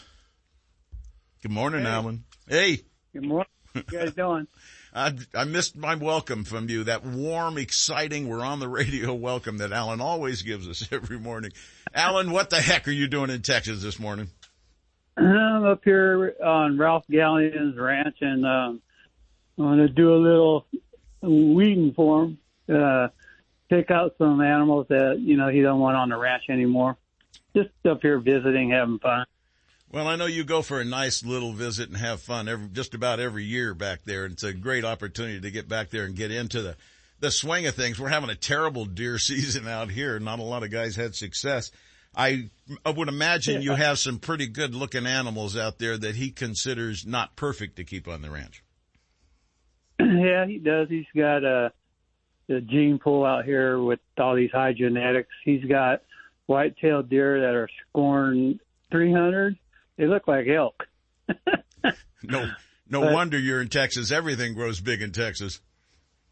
Good 1.41 1.51
morning, 1.51 1.85
Alan. 1.85 2.25
Hey. 2.49 2.81
Good 3.13 3.23
morning. 3.23 3.47
What 3.71 3.89
you 3.93 3.97
guys 3.99 4.11
doing? 4.11 4.47
I, 4.93 5.13
I 5.33 5.45
missed 5.45 5.77
my 5.77 5.95
welcome 5.95 6.43
from 6.43 6.67
you. 6.67 6.83
That 6.83 7.05
warm, 7.05 7.57
exciting, 7.57 8.27
we're 8.27 8.43
on 8.43 8.59
the 8.59 8.67
radio 8.67 9.13
welcome 9.13 9.59
that 9.59 9.71
Alan 9.71 10.01
always 10.01 10.41
gives 10.41 10.67
us 10.67 10.85
every 10.91 11.17
morning. 11.17 11.53
Alan, 11.93 12.31
what 12.31 12.49
the 12.49 12.59
heck 12.59 12.89
are 12.89 12.91
you 12.91 13.07
doing 13.07 13.29
in 13.29 13.41
Texas 13.41 13.81
this 13.81 13.99
morning? 13.99 14.27
I'm 15.15 15.63
up 15.63 15.79
here 15.85 16.35
on 16.43 16.77
Ralph 16.77 17.05
Gallion's 17.09 17.77
ranch, 17.77 18.17
and 18.19 18.45
um, 18.45 18.81
I'm 19.57 19.63
going 19.63 19.77
to 19.77 19.87
do 19.87 20.13
a 20.13 20.19
little 20.19 20.65
weeding 21.21 21.93
for 21.93 22.23
him. 22.23 22.37
Uh, 22.73 23.07
pick 23.69 23.91
out 23.91 24.15
some 24.17 24.41
animals 24.41 24.87
that 24.89 25.19
you 25.19 25.37
know 25.37 25.47
he 25.49 25.61
don't 25.61 25.79
want 25.79 25.97
on 25.97 26.09
the 26.09 26.17
ranch 26.17 26.43
anymore. 26.49 26.97
Just 27.55 27.69
up 27.89 28.01
here 28.01 28.19
visiting, 28.19 28.71
having 28.71 28.99
fun. 28.99 29.25
Well, 29.91 30.07
I 30.07 30.15
know 30.15 30.25
you 30.25 30.45
go 30.45 30.61
for 30.61 30.79
a 30.79 30.85
nice 30.85 31.23
little 31.25 31.51
visit 31.51 31.89
and 31.89 31.97
have 31.97 32.21
fun 32.21 32.47
every, 32.47 32.69
just 32.69 32.93
about 32.93 33.19
every 33.19 33.43
year 33.43 33.73
back 33.73 34.05
there. 34.05 34.23
And 34.23 34.33
it's 34.33 34.43
a 34.43 34.53
great 34.53 34.85
opportunity 34.85 35.41
to 35.41 35.51
get 35.51 35.67
back 35.67 35.89
there 35.89 36.05
and 36.05 36.15
get 36.15 36.31
into 36.31 36.61
the, 36.61 36.77
the 37.19 37.29
swing 37.29 37.65
of 37.65 37.75
things. 37.75 37.99
We're 37.99 38.07
having 38.07 38.29
a 38.29 38.35
terrible 38.35 38.85
deer 38.85 39.17
season 39.19 39.67
out 39.67 39.91
here. 39.91 40.17
Not 40.19 40.39
a 40.39 40.43
lot 40.43 40.63
of 40.63 40.71
guys 40.71 40.95
had 40.95 41.13
success. 41.13 41.71
I, 42.15 42.49
I 42.85 42.91
would 42.91 43.09
imagine 43.09 43.61
you 43.61 43.73
have 43.73 43.99
some 43.99 44.19
pretty 44.19 44.47
good 44.47 44.75
looking 44.75 45.05
animals 45.05 45.57
out 45.57 45.77
there 45.77 45.97
that 45.97 46.15
he 46.15 46.31
considers 46.31 47.05
not 47.05 47.35
perfect 47.35 47.77
to 47.77 47.83
keep 47.83 48.07
on 48.07 48.21
the 48.21 48.29
ranch. 48.29 48.63
Yeah, 50.23 50.45
he 50.45 50.57
does. 50.57 50.87
He's 50.89 51.05
got 51.15 51.43
a, 51.43 51.71
a 52.49 52.61
gene 52.61 52.99
pool 53.01 53.25
out 53.25 53.45
here 53.45 53.79
with 53.81 53.99
all 54.17 54.35
these 54.35 54.51
high 54.51 54.73
genetics. 54.73 55.29
He's 55.45 55.63
got 55.65 56.01
white-tailed 56.47 57.09
deer 57.09 57.41
that 57.41 57.55
are 57.55 57.69
scoring 57.89 58.59
300. 58.91 59.57
They 59.97 60.05
look 60.07 60.27
like 60.27 60.47
elk. 60.47 60.83
No, 62.23 62.51
no 62.87 63.01
But- 63.01 63.13
wonder 63.13 63.39
you're 63.39 63.61
in 63.61 63.69
Texas. 63.69 64.11
Everything 64.11 64.53
grows 64.53 64.79
big 64.79 65.01
in 65.01 65.11
Texas. 65.11 65.59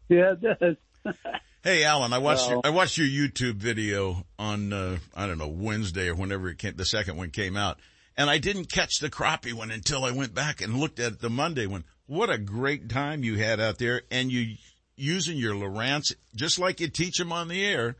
Yeah, 0.08 0.34
it 0.40 0.58
does. 0.60 0.76
Hey, 1.62 1.84
Alan, 1.84 2.14
I 2.14 2.18
watched 2.18 2.48
your, 2.48 2.62
I 2.64 2.70
watched 2.70 2.96
your 2.96 3.06
YouTube 3.06 3.56
video 3.56 4.24
on 4.38 4.72
uh, 4.72 4.96
I 5.14 5.26
don't 5.26 5.36
know 5.36 5.48
Wednesday 5.48 6.08
or 6.08 6.14
whenever 6.14 6.48
it 6.48 6.56
came, 6.56 6.74
the 6.74 6.86
second 6.86 7.18
one 7.18 7.28
came 7.28 7.54
out, 7.54 7.78
and 8.16 8.30
I 8.30 8.38
didn't 8.38 8.72
catch 8.72 8.98
the 9.00 9.10
crappie 9.10 9.52
one 9.52 9.70
until 9.70 10.02
I 10.06 10.10
went 10.12 10.32
back 10.32 10.62
and 10.62 10.76
looked 10.76 10.98
at 11.00 11.20
the 11.20 11.28
Monday 11.28 11.66
one. 11.66 11.84
What 12.10 12.28
a 12.28 12.38
great 12.38 12.88
time 12.88 13.22
you 13.22 13.36
had 13.36 13.60
out 13.60 13.78
there, 13.78 14.02
and 14.10 14.32
you 14.32 14.56
using 14.96 15.38
your 15.38 15.54
Lowrance 15.54 16.12
just 16.34 16.58
like 16.58 16.80
you 16.80 16.88
teach 16.88 17.18
them 17.18 17.30
on 17.30 17.46
the 17.46 17.64
air, 17.64 17.94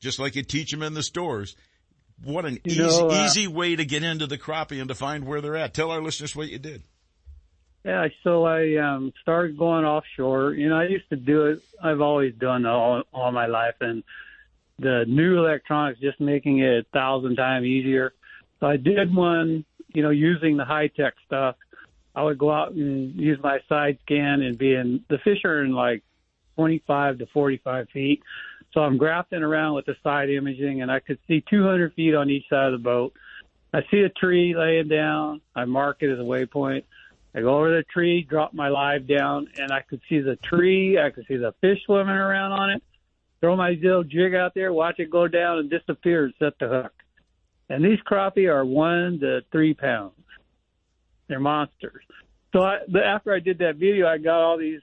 just 0.00 0.18
like 0.18 0.34
you 0.34 0.42
teach 0.42 0.72
them 0.72 0.82
in 0.82 0.94
the 0.94 1.02
stores. 1.04 1.54
What 2.24 2.44
an 2.44 2.58
You 2.64 2.72
easy 2.72 3.02
know, 3.02 3.10
uh, 3.10 3.24
easy 3.24 3.46
way 3.46 3.76
to 3.76 3.84
get 3.84 4.02
into 4.02 4.26
the 4.26 4.36
crappie 4.36 4.80
and 4.80 4.88
to 4.88 4.96
find 4.96 5.24
where 5.24 5.40
they're 5.40 5.54
at. 5.54 5.74
Tell 5.74 5.92
our 5.92 6.02
listeners 6.02 6.34
what 6.34 6.48
you 6.48 6.58
did. 6.58 6.82
Yeah, 7.84 8.08
so 8.24 8.44
I 8.44 8.78
um 8.78 9.12
started 9.22 9.56
going 9.56 9.84
offshore. 9.84 10.54
You 10.54 10.68
know, 10.68 10.80
I 10.80 10.88
used 10.88 11.08
to 11.10 11.16
do 11.16 11.46
it. 11.46 11.62
I've 11.80 12.00
always 12.00 12.34
done 12.34 12.66
all 12.66 13.04
all 13.14 13.30
my 13.30 13.46
life, 13.46 13.76
and 13.80 14.02
the 14.80 15.04
new 15.06 15.38
electronics 15.38 16.00
just 16.00 16.20
making 16.20 16.58
it 16.58 16.78
a 16.80 16.86
thousand 16.92 17.36
times 17.36 17.64
easier. 17.64 18.12
So 18.58 18.66
I 18.66 18.76
did 18.76 19.14
one, 19.14 19.64
you 19.94 20.02
know, 20.02 20.10
using 20.10 20.56
the 20.56 20.64
high 20.64 20.88
tech 20.88 21.14
stuff. 21.26 21.54
I 22.14 22.22
would 22.22 22.38
go 22.38 22.50
out 22.50 22.72
and 22.72 23.14
use 23.14 23.38
my 23.42 23.60
side 23.68 23.98
scan 24.02 24.42
and 24.42 24.58
be 24.58 24.74
in 24.74 25.04
the 25.08 25.18
fish 25.18 25.44
are 25.44 25.62
in 25.62 25.72
like 25.72 26.02
25 26.56 27.18
to 27.18 27.26
45 27.26 27.88
feet. 27.90 28.22
So 28.72 28.80
I'm 28.80 28.96
grafting 28.96 29.42
around 29.42 29.74
with 29.74 29.86
the 29.86 29.96
side 30.02 30.30
imaging, 30.30 30.82
and 30.82 30.90
I 30.90 31.00
could 31.00 31.18
see 31.28 31.42
200 31.48 31.94
feet 31.94 32.14
on 32.14 32.30
each 32.30 32.48
side 32.48 32.66
of 32.66 32.72
the 32.72 32.78
boat. 32.78 33.14
I 33.74 33.82
see 33.90 34.00
a 34.00 34.08
tree 34.08 34.54
laying 34.56 34.88
down. 34.88 35.40
I 35.54 35.64
mark 35.64 35.98
it 36.00 36.10
as 36.10 36.18
a 36.18 36.22
waypoint. 36.22 36.84
I 37.34 37.40
go 37.40 37.58
over 37.58 37.74
the 37.74 37.82
tree, 37.82 38.22
drop 38.22 38.52
my 38.52 38.68
live 38.68 39.06
down, 39.06 39.48
and 39.58 39.72
I 39.72 39.80
could 39.80 40.00
see 40.08 40.20
the 40.20 40.36
tree. 40.36 40.98
I 40.98 41.10
could 41.10 41.26
see 41.26 41.36
the 41.36 41.54
fish 41.60 41.78
swimming 41.84 42.14
around 42.14 42.52
on 42.52 42.70
it. 42.70 42.82
Throw 43.40 43.56
my 43.56 43.70
little 43.70 44.04
jig 44.04 44.34
out 44.34 44.54
there, 44.54 44.72
watch 44.72 45.00
it 45.00 45.10
go 45.10 45.26
down 45.26 45.58
and 45.58 45.70
disappear 45.70 46.24
and 46.24 46.34
set 46.38 46.58
the 46.60 46.68
hook. 46.68 46.92
And 47.68 47.84
these 47.84 47.98
crappie 48.00 48.52
are 48.52 48.64
one 48.64 49.18
to 49.20 49.40
three 49.50 49.74
pounds. 49.74 50.12
They're 51.28 51.40
monsters. 51.40 52.04
So 52.52 52.62
I, 52.62 52.80
after 53.02 53.32
I 53.32 53.40
did 53.40 53.58
that 53.58 53.76
video, 53.76 54.06
I 54.06 54.18
got 54.18 54.40
all 54.40 54.58
these 54.58 54.80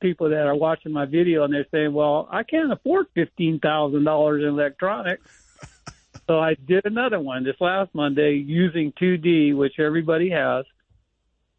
people 0.00 0.30
that 0.30 0.46
are 0.46 0.56
watching 0.56 0.92
my 0.92 1.06
video, 1.06 1.44
and 1.44 1.54
they're 1.54 1.66
saying, 1.70 1.92
"Well, 1.92 2.28
I 2.30 2.42
can't 2.42 2.72
afford 2.72 3.06
fifteen 3.14 3.60
thousand 3.60 4.04
dollars 4.04 4.42
in 4.42 4.48
electronics." 4.48 5.22
so 6.26 6.38
I 6.38 6.54
did 6.54 6.84
another 6.84 7.20
one 7.20 7.44
this 7.44 7.60
last 7.60 7.94
Monday 7.94 8.34
using 8.34 8.92
2D, 9.00 9.54
which 9.56 9.78
everybody 9.78 10.30
has. 10.30 10.64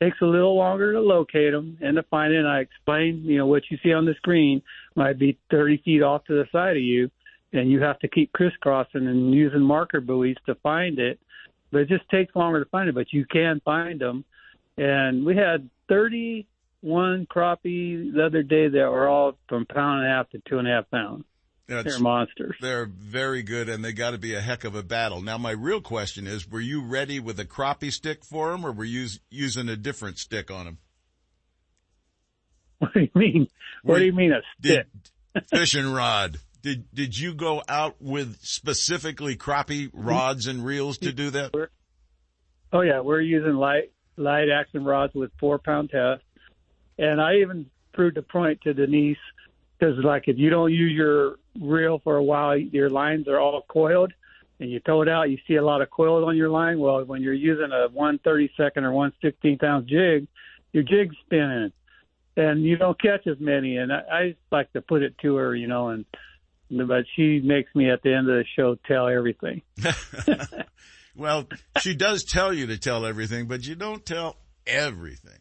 Takes 0.02 0.22
a 0.22 0.26
little 0.26 0.56
longer 0.56 0.94
to 0.94 1.00
locate 1.00 1.54
them 1.54 1.78
and 1.82 1.96
to 1.96 2.04
find 2.04 2.32
it. 2.32 2.38
And 2.38 2.48
I 2.48 2.60
explained, 2.60 3.26
you 3.26 3.40
know, 3.40 3.48
what 3.48 3.64
you 3.72 3.80
see 3.82 3.94
on 3.94 4.06
the 4.06 4.14
screen 4.16 4.62
might 4.96 5.18
be 5.18 5.40
30 5.50 5.82
feet 5.84 6.04
off 6.04 6.26
to 6.26 6.34
the 6.34 6.46
side 6.52 6.78
of 6.78 6.84
you, 6.84 7.10
and 7.52 7.72
you 7.72 7.82
have 7.82 7.98
to 8.00 8.08
keep 8.08 8.32
crisscrossing 8.32 9.08
and 9.08 9.34
using 9.34 9.62
marker 9.62 10.00
buoys 10.00 10.36
to 10.46 10.54
find 10.56 11.00
it. 11.00 11.20
But 11.72 11.82
it 11.82 11.90
just 11.90 12.08
takes 12.10 12.36
longer 12.36 12.64
to 12.64 12.70
find 12.70 12.90
it, 12.90 12.96
but 12.96 13.12
you 13.12 13.26
can 13.26 13.62
find 13.64 14.00
them. 14.00 14.26
And 14.78 15.26
we 15.26 15.36
had 15.36 15.70
31 15.90 17.26
crappie 17.26 18.14
the 18.14 18.26
other 18.26 18.44
day 18.44 18.68
that 18.70 18.92
were 18.92 19.08
all 19.08 19.38
from 19.50 19.66
pound 19.66 20.04
and 20.04 20.12
a 20.12 20.16
half 20.16 20.30
to 20.30 20.42
two 20.48 20.60
and 20.60 20.68
a 20.68 20.72
half 20.72 20.90
pounds. 20.90 21.26
Yeah, 21.68 21.82
They're 21.82 22.00
monsters. 22.00 22.56
They're 22.62 22.86
very 22.86 23.44
good, 23.44 23.68
and 23.68 23.84
they 23.84 23.92
got 23.92 24.12
to 24.12 24.18
be 24.18 24.36
a 24.36 24.40
heck 24.40 24.64
of 24.64 24.74
a 24.74 24.84
battle. 24.84 25.22
Now, 25.22 25.38
my 25.38 25.52
real 25.52 25.82
question 25.82 26.26
is: 26.26 26.50
Were 26.50 26.62
you 26.62 26.82
ready 26.82 27.20
with 27.20 27.42
a 27.42 27.46
crappie 27.46 27.92
stick 27.92 28.24
for 28.24 28.52
them, 28.52 28.66
or 28.66 28.72
were 28.72 28.86
you 28.86 29.08
using 29.30 29.68
a 29.68 29.76
different 29.76 30.18
stick 30.18 30.50
on 30.50 30.66
them? 30.66 30.78
What 32.80 32.94
do 32.94 33.02
you 33.02 33.10
mean? 33.16 33.48
What 33.82 33.98
do 33.98 34.06
you 34.06 34.14
mean 34.14 34.32
a 34.32 34.42
stick? 34.60 34.86
Fishing 35.50 35.92
rod. 35.92 36.38
Did 36.68 36.94
did 36.94 37.18
you 37.18 37.34
go 37.34 37.64
out 37.70 37.96
with 38.02 38.40
specifically 38.42 39.38
crappie 39.38 39.90
rods 39.94 40.48
and 40.48 40.66
reels 40.66 40.98
to 40.98 41.14
do 41.14 41.30
that? 41.30 41.56
Oh 42.74 42.82
yeah, 42.82 43.00
we're 43.00 43.22
using 43.22 43.54
light 43.54 43.94
light 44.18 44.50
action 44.50 44.84
rods 44.84 45.14
with 45.14 45.32
four 45.40 45.60
pound 45.60 45.92
test, 45.92 46.24
and 46.98 47.22
I 47.22 47.36
even 47.36 47.68
proved 47.94 48.18
a 48.18 48.22
point 48.22 48.60
to 48.64 48.74
Denise 48.74 49.16
because 49.80 49.96
like 50.04 50.24
if 50.28 50.38
you 50.38 50.50
don't 50.50 50.74
use 50.74 50.92
your 50.92 51.38
reel 51.58 52.00
for 52.04 52.18
a 52.18 52.24
while, 52.24 52.58
your 52.58 52.90
lines 52.90 53.30
are 53.30 53.40
all 53.40 53.62
coiled, 53.70 54.12
and 54.60 54.70
you 54.70 54.82
throw 54.86 55.04
it 55.04 55.08
out, 55.08 55.30
you 55.30 55.38
see 55.48 55.56
a 55.56 55.64
lot 55.64 55.82
of 55.82 55.90
coils 55.90 56.28
on 56.28 56.36
your 56.36 56.50
line. 56.50 56.80
Well, 56.80 57.06
when 57.06 57.22
you're 57.22 57.32
using 57.32 57.72
a 57.72 57.88
one 57.88 58.20
thirty 58.26 58.52
second 58.58 58.84
or 58.84 58.92
one 58.92 59.14
sixteenth 59.22 59.64
ounce 59.64 59.90
jig, 59.90 60.28
your 60.74 60.84
jig's 60.84 61.16
spinning, 61.26 61.72
and 62.36 62.62
you 62.66 62.76
don't 62.76 63.02
catch 63.02 63.26
as 63.26 63.40
many. 63.40 63.78
And 63.78 63.94
I, 63.94 64.02
I 64.12 64.30
just 64.32 64.42
like 64.52 64.74
to 64.74 64.82
put 64.82 65.02
it 65.02 65.18
to 65.20 65.38
her, 65.38 65.56
you 65.56 65.68
know, 65.68 65.88
and 65.88 66.04
but 66.70 67.06
she 67.16 67.42
makes 67.44 67.74
me 67.76 67.90
at 67.90 68.02
the 68.04 68.14
end 68.14 68.30
of 68.30 68.36
the 68.36 68.46
show 68.56 68.78
tell 68.88 69.08
everything. 69.08 69.62
Well, 71.18 71.48
she 71.80 71.96
does 71.96 72.24
tell 72.24 72.54
you 72.54 72.68
to 72.68 72.78
tell 72.78 73.06
everything, 73.06 73.48
but 73.48 73.66
you 73.66 73.76
don't 73.76 74.06
tell 74.06 74.38
everything. 74.68 75.40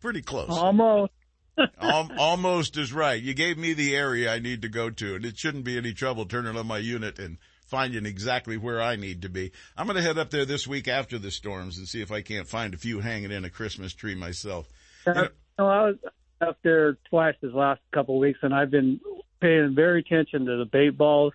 Pretty 0.00 0.22
close. 0.22 0.48
Almost. 0.50 1.12
Al- 1.80 2.10
almost 2.18 2.76
is 2.78 2.92
right. 2.92 3.22
You 3.22 3.34
gave 3.34 3.58
me 3.58 3.74
the 3.74 3.94
area 3.94 4.32
I 4.32 4.38
need 4.38 4.62
to 4.62 4.68
go 4.68 4.90
to, 4.90 5.14
and 5.14 5.24
it 5.24 5.38
shouldn't 5.38 5.64
be 5.64 5.76
any 5.76 5.92
trouble 5.92 6.24
turning 6.24 6.56
on 6.56 6.66
my 6.66 6.78
unit 6.78 7.18
and 7.18 7.36
finding 7.66 8.06
exactly 8.06 8.56
where 8.56 8.80
I 8.80 8.96
need 8.96 9.22
to 9.22 9.28
be. 9.28 9.52
I'm 9.76 9.86
going 9.86 9.96
to 9.96 10.02
head 10.02 10.18
up 10.18 10.30
there 10.30 10.46
this 10.46 10.66
week 10.66 10.88
after 10.88 11.18
the 11.18 11.30
storms 11.30 11.78
and 11.78 11.86
see 11.86 12.00
if 12.00 12.10
I 12.10 12.22
can't 12.22 12.48
find 12.48 12.74
a 12.74 12.78
few 12.78 13.00
hanging 13.00 13.30
in 13.30 13.44
a 13.44 13.50
Christmas 13.50 13.94
tree 13.94 14.14
myself. 14.14 14.68
Uh, 15.06 15.28
no, 15.58 15.68
I 15.68 15.82
was 15.86 15.96
up 16.40 16.58
there 16.64 16.96
twice 17.08 17.36
this 17.40 17.52
last 17.52 17.80
couple 17.92 18.16
of 18.16 18.20
weeks, 18.20 18.38
and 18.42 18.54
I've 18.54 18.70
been 18.70 19.00
paying 19.44 19.74
very 19.74 20.00
attention 20.00 20.46
to 20.46 20.56
the 20.56 20.64
bait 20.64 20.96
balls. 20.96 21.34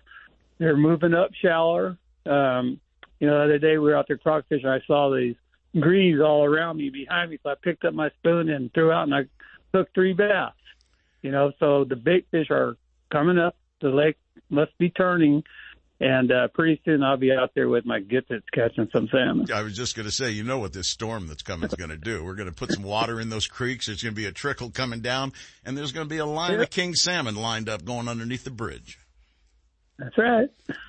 They're 0.58 0.76
moving 0.76 1.14
up 1.14 1.30
shallower. 1.40 1.96
Um, 2.26 2.80
you 3.20 3.28
know, 3.28 3.38
the 3.38 3.44
other 3.44 3.58
day 3.58 3.78
we 3.78 3.88
were 3.90 3.96
out 3.96 4.06
there 4.08 4.18
croc 4.18 4.46
fishing. 4.48 4.66
I 4.66 4.80
saw 4.84 5.14
these 5.14 5.36
greens 5.78 6.20
all 6.20 6.44
around 6.44 6.78
me 6.78 6.90
behind 6.90 7.30
me, 7.30 7.38
so 7.40 7.50
I 7.50 7.54
picked 7.62 7.84
up 7.84 7.94
my 7.94 8.10
spoon 8.18 8.50
and 8.50 8.72
threw 8.74 8.90
out, 8.90 9.04
and 9.04 9.14
I 9.14 9.26
took 9.72 9.94
three 9.94 10.12
bass. 10.12 10.52
You 11.22 11.30
know, 11.30 11.52
so 11.60 11.84
the 11.84 11.94
bait 11.94 12.26
fish 12.32 12.48
are 12.50 12.76
coming 13.12 13.38
up. 13.38 13.56
The 13.80 13.90
lake 13.90 14.16
must 14.48 14.76
be 14.78 14.90
turning, 14.90 15.44
and 16.00 16.32
uh, 16.32 16.48
pretty 16.48 16.80
soon 16.84 17.02
I'll 17.02 17.16
be 17.18 17.30
out 17.32 17.50
there 17.54 17.68
with 17.68 17.84
my 17.84 18.00
gittits 18.00 18.42
catching 18.54 18.88
some 18.92 19.08
salmon. 19.12 19.46
I 19.52 19.62
was 19.62 19.76
just 19.76 19.94
going 19.94 20.06
to 20.06 20.12
say, 20.12 20.30
you 20.30 20.42
know 20.44 20.58
what 20.58 20.72
this 20.72 20.88
storm 20.88 21.26
that's 21.26 21.42
coming 21.42 21.68
is 21.68 21.74
going 21.74 21.90
to 21.90 21.96
do. 21.98 22.24
We're 22.24 22.34
going 22.36 22.48
to 22.48 22.54
put 22.54 22.72
some 22.72 22.82
water 22.84 23.20
in 23.20 23.28
those 23.28 23.46
creeks. 23.46 23.86
There's 23.86 24.02
going 24.02 24.14
to 24.14 24.20
be 24.20 24.26
a 24.26 24.32
trickle 24.32 24.70
coming 24.70 25.00
down, 25.00 25.32
and 25.64 25.76
there's 25.76 25.92
going 25.92 26.06
to 26.08 26.10
be 26.12 26.18
a 26.18 26.26
line 26.26 26.52
Yeah. 26.54 26.62
of 26.62 26.70
king 26.70 26.94
salmon 26.94 27.34
lined 27.36 27.68
up 27.68 27.84
going 27.84 28.08
underneath 28.08 28.44
the 28.44 28.50
bridge. 28.50 28.98
That's 29.98 30.16
right. 30.16 30.48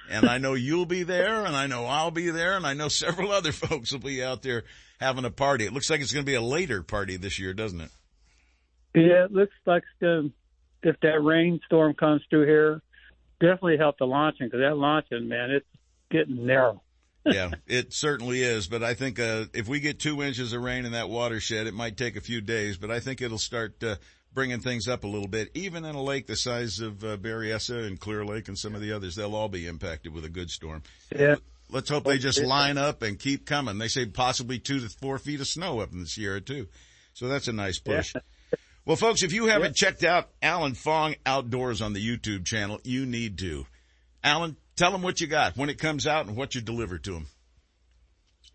And 0.10 0.26
I 0.26 0.38
know 0.38 0.54
you'll 0.54 0.86
be 0.86 1.04
there, 1.04 1.44
and 1.46 1.54
I 1.56 1.68
know 1.68 1.86
I'll 1.86 2.12
be 2.12 2.30
there, 2.30 2.56
and 2.56 2.66
I 2.66 2.74
know 2.74 2.88
several 2.88 3.32
other 3.34 3.52
folks 3.52 3.92
will 3.92 4.00
be 4.00 4.24
out 4.24 4.42
there 4.42 4.64
having 5.02 5.26
a 5.26 5.30
party. 5.32 5.66
It 5.66 5.74
looks 5.74 5.90
like 5.90 6.00
it's 6.00 6.14
going 6.14 6.26
to 6.26 6.30
be 6.32 6.36
a 6.36 6.42
later 6.42 6.82
party 6.84 7.18
this 7.18 7.38
year, 7.38 7.54
doesn't 7.54 7.82
it? 7.82 7.90
Yeah, 8.96 9.26
it 9.26 9.32
looks 9.34 9.54
like 9.66 9.84
um, 10.04 10.32
if 10.84 10.98
that 11.02 11.22
rainstorm 11.22 11.94
comes 11.96 12.22
through 12.30 12.46
here, 12.46 12.82
definitely 13.42 13.78
help 13.78 13.98
the 13.98 14.06
launching 14.06 14.48
because 14.48 14.62
that 14.62 14.78
launching, 14.78 15.28
man, 15.28 15.52
it's 15.52 15.66
getting 16.10 16.46
narrow. 16.46 16.82
yeah, 17.26 17.52
it 17.68 17.94
certainly 17.94 18.42
is. 18.42 18.68
But 18.68 18.84
I 18.84 18.94
think 18.94 19.20
uh, 19.20 19.46
if 19.54 19.68
we 19.68 19.80
get 19.80 20.00
two 20.00 20.24
inches 20.24 20.54
of 20.54 20.62
rain 20.62 20.86
in 20.86 20.94
that 20.94 21.10
watershed, 21.10 21.68
it 21.68 21.74
might 21.74 21.98
take 21.98 22.16
a 22.16 22.22
few 22.22 22.42
days, 22.42 22.78
but 22.78 22.90
I 22.90 23.00
think 23.00 23.22
it'll 23.22 23.38
start 23.38 23.84
uh, 23.84 23.98
bringing 24.34 24.60
things 24.60 24.88
up 24.88 25.04
a 25.04 25.08
little 25.08 25.28
bit. 25.28 25.50
Even 25.54 25.86
in 25.86 25.94
a 25.94 26.02
lake 26.02 26.26
the 26.26 26.36
size 26.36 26.80
of 26.80 27.04
uh, 27.04 27.18
Berryessa 27.18 27.86
and 27.86 28.00
Clear 28.00 28.26
Lake 28.26 28.48
and 28.48 28.58
some 28.58 28.74
of 28.74 28.82
the 28.82 28.92
others, 28.94 29.16
they'll 29.16 29.36
all 29.36 29.50
be 29.50 29.68
impacted 29.68 30.14
with 30.14 30.26
a 30.26 30.30
good 30.30 30.50
storm. 30.50 30.82
Yeah. 31.16 31.36
Let's 31.70 31.90
hope 31.90 32.04
they 32.06 32.18
just 32.18 32.44
line 32.44 32.78
up 32.78 33.02
and 33.02 33.18
keep 33.18 33.46
coming. 33.46 33.78
They 33.78 33.88
say 33.88 34.06
possibly 34.06 34.60
two 34.60 34.80
to 34.80 34.90
four 34.90 35.20
feet 35.20 35.40
of 35.40 35.48
snow 35.48 35.80
up 35.80 35.94
in 35.94 36.00
the 36.00 36.08
Sierra 36.08 36.42
too. 36.42 36.68
So 37.14 37.28
that's 37.28 37.48
a 37.48 37.54
nice 37.54 37.80
push. 37.80 38.14
Well, 38.84 38.96
folks, 38.96 39.22
if 39.22 39.32
you 39.32 39.46
haven't 39.46 39.76
checked 39.76 40.04
out 40.04 40.30
Alan 40.42 40.74
Fong 40.74 41.16
Outdoors 41.24 41.84
on 41.84 41.94
the 41.94 42.06
YouTube 42.06 42.46
channel, 42.46 42.80
you 42.84 43.06
need 43.06 43.38
to. 43.40 43.68
Alan, 44.24 44.58
tell 44.76 44.92
them 44.92 45.04
what 45.04 45.22
you 45.22 45.28
got 45.28 45.56
when 45.56 45.70
it 45.70 45.78
comes 45.78 46.08
out 46.08 46.26
and 46.26 46.36
what 46.36 46.56
you 46.56 46.62
deliver 46.62 46.98
to 46.98 47.12
them. 47.12 47.28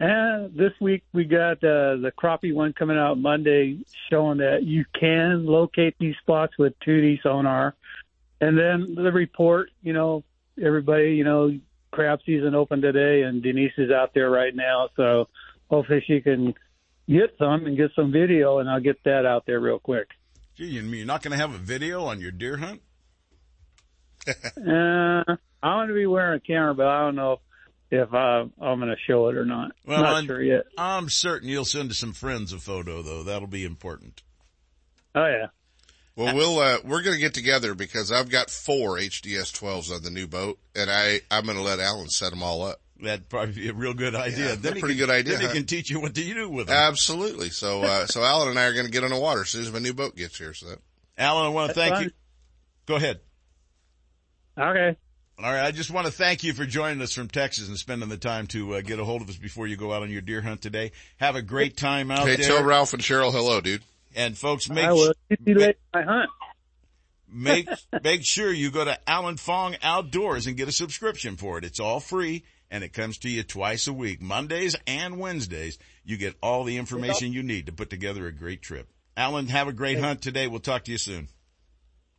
And 0.00 0.52
this 0.52 0.72
week 0.80 1.04
we 1.12 1.24
got 1.24 1.58
uh, 1.58 1.96
the 1.96 2.12
crappie 2.20 2.52
one 2.52 2.72
coming 2.72 2.98
out 2.98 3.18
Monday, 3.18 3.78
showing 4.10 4.38
that 4.38 4.64
you 4.64 4.84
can 4.98 5.46
locate 5.46 5.94
these 6.00 6.16
spots 6.20 6.54
with 6.58 6.74
2D 6.80 7.22
sonar. 7.22 7.76
And 8.40 8.58
then 8.58 8.96
the 8.96 9.12
report, 9.12 9.70
you 9.82 9.92
know, 9.92 10.24
everybody, 10.62 11.14
you 11.14 11.24
know, 11.24 11.56
crab 11.92 12.18
season 12.26 12.54
open 12.56 12.82
today, 12.82 13.22
and 13.22 13.42
Denise 13.42 13.72
is 13.78 13.92
out 13.92 14.12
there 14.12 14.28
right 14.28 14.54
now, 14.54 14.88
so 14.96 15.28
hopefully 15.70 16.04
she 16.06 16.20
can 16.20 16.52
get 17.08 17.34
some 17.38 17.66
and 17.66 17.76
get 17.76 17.90
some 17.94 18.12
video, 18.12 18.58
and 18.58 18.68
I'll 18.68 18.80
get 18.80 19.02
that 19.04 19.24
out 19.26 19.44
there 19.46 19.60
real 19.60 19.78
quick. 19.78 20.08
Gee, 20.56 20.66
you- 20.66 20.82
you're 20.82 21.06
not 21.06 21.22
going 21.22 21.32
to 21.32 21.38
have 21.38 21.54
a 21.54 21.58
video 21.58 22.04
on 22.04 22.20
your 22.20 22.30
deer 22.30 22.56
hunt? 22.58 22.82
Uh, 24.56 25.36
I'm 25.62 25.78
going 25.78 25.88
to 25.88 25.94
be 25.94 26.06
wearing 26.06 26.36
a 26.38 26.40
camera, 26.40 26.74
but 26.74 26.86
I 26.86 27.00
don't 27.02 27.14
know 27.14 27.40
if 27.90 28.12
uh, 28.12 28.44
I'm 28.60 28.80
going 28.80 28.88
to 28.88 28.96
show 29.06 29.28
it 29.28 29.36
or 29.36 29.44
not. 29.44 29.70
Well, 29.86 30.02
not 30.02 30.14
I'm, 30.16 30.26
sure 30.26 30.42
yet. 30.42 30.64
I'm 30.76 31.08
certain 31.08 31.48
you'll 31.48 31.64
send 31.64 31.90
to 31.90 31.94
some 31.94 32.12
friends 32.12 32.52
a 32.52 32.58
photo, 32.58 33.02
though. 33.02 33.22
That'll 33.22 33.46
be 33.46 33.64
important. 33.64 34.22
Oh 35.14 35.26
yeah. 35.26 35.46
Well, 36.16 36.34
we'll 36.34 36.58
uh, 36.58 36.78
we're 36.84 37.02
going 37.02 37.14
to 37.16 37.20
get 37.20 37.34
together 37.34 37.74
because 37.74 38.10
I've 38.10 38.28
got 38.30 38.50
four 38.50 38.96
HDS 38.96 39.52
12s 39.52 39.94
on 39.94 40.02
the 40.02 40.10
new 40.10 40.26
boat, 40.26 40.58
and 40.74 40.90
I 40.90 41.20
I'm 41.30 41.44
going 41.44 41.56
to 41.58 41.62
let 41.62 41.78
Alan 41.78 42.08
set 42.08 42.30
them 42.30 42.42
all 42.42 42.62
up. 42.62 42.80
That'd 43.00 43.28
probably 43.28 43.54
be 43.54 43.68
a 43.68 43.74
real 43.74 43.92
good 43.92 44.14
idea. 44.14 44.38
Yeah, 44.38 44.46
then 44.52 44.62
they're 44.62 44.72
pretty 44.72 44.94
can- 44.94 45.06
good 45.06 45.10
idea, 45.10 45.36
Then 45.36 45.48
he 45.48 45.52
can 45.52 45.66
teach 45.66 45.90
you 45.90 46.00
what 46.00 46.14
to 46.14 46.22
do 46.22 46.48
with 46.48 46.68
them. 46.68 46.76
Absolutely. 46.76 47.50
So 47.50 47.82
uh, 47.82 48.06
so 48.06 48.22
Alan 48.22 48.48
and 48.48 48.58
I 48.58 48.64
are 48.64 48.72
going 48.72 48.86
to 48.86 48.92
get 48.92 49.04
on 49.04 49.10
the 49.10 49.18
water 49.18 49.42
as 49.42 49.50
soon 49.50 49.62
as 49.62 49.72
my 49.72 49.78
new 49.78 49.92
boat 49.92 50.16
gets 50.16 50.38
here. 50.38 50.54
So 50.54 50.66
that, 50.66 50.78
Alan, 51.18 51.44
I 51.44 51.48
want 51.50 51.70
to 51.70 51.74
That's 51.74 51.88
thank 51.88 51.94
fine. 51.94 52.04
you. 52.04 52.10
Go 52.86 52.96
ahead. 52.96 53.20
Okay. 54.58 54.96
All 55.38 55.52
right. 55.52 55.66
I 55.66 55.70
just 55.70 55.90
want 55.90 56.06
to 56.06 56.12
thank 56.12 56.42
you 56.42 56.54
for 56.54 56.64
joining 56.64 57.02
us 57.02 57.12
from 57.12 57.28
Texas 57.28 57.68
and 57.68 57.76
spending 57.76 58.08
the 58.08 58.16
time 58.16 58.46
to 58.48 58.76
uh, 58.76 58.80
get 58.80 58.98
a 58.98 59.04
hold 59.04 59.20
of 59.20 59.28
us 59.28 59.36
before 59.36 59.66
you 59.66 59.76
go 59.76 59.92
out 59.92 60.02
on 60.02 60.10
your 60.10 60.22
deer 60.22 60.40
hunt 60.40 60.62
today. 60.62 60.92
Have 61.18 61.36
a 61.36 61.42
great 61.42 61.76
time 61.76 62.10
out 62.10 62.20
okay, 62.20 62.36
there. 62.36 62.46
tell 62.46 62.64
Ralph 62.64 62.94
and 62.94 63.02
Cheryl 63.02 63.32
hello, 63.32 63.60
dude. 63.60 63.82
And 64.14 64.38
folks, 64.38 64.70
make 64.70 64.86
I 64.86 64.92
will 64.92 65.12
see 65.28 65.36
you 65.44 65.54
later. 65.56 65.78
My 65.92 66.02
hunt. 66.02 66.30
make 67.30 67.68
make 68.02 68.22
sure 68.24 68.50
you 68.50 68.70
go 68.70 68.86
to 68.86 68.98
Alan 69.06 69.36
Fong 69.36 69.76
Outdoors 69.82 70.46
and 70.46 70.56
get 70.56 70.68
a 70.68 70.72
subscription 70.72 71.36
for 71.36 71.58
it. 71.58 71.64
It's 71.64 71.80
all 71.80 72.00
free 72.00 72.44
and 72.70 72.82
it 72.84 72.92
comes 72.92 73.18
to 73.18 73.28
you 73.28 73.42
twice 73.42 73.86
a 73.86 73.92
week, 73.92 74.20
Mondays 74.20 74.76
and 74.86 75.18
Wednesdays. 75.18 75.78
You 76.04 76.16
get 76.16 76.34
all 76.42 76.64
the 76.64 76.76
information 76.78 77.32
you 77.32 77.42
need 77.42 77.66
to 77.66 77.72
put 77.72 77.90
together 77.90 78.26
a 78.26 78.32
great 78.32 78.62
trip. 78.62 78.88
Alan, 79.16 79.46
have 79.48 79.68
a 79.68 79.72
great 79.72 79.98
hunt 79.98 80.20
today. 80.22 80.46
We'll 80.46 80.60
talk 80.60 80.84
to 80.84 80.92
you 80.92 80.98
soon. 80.98 81.28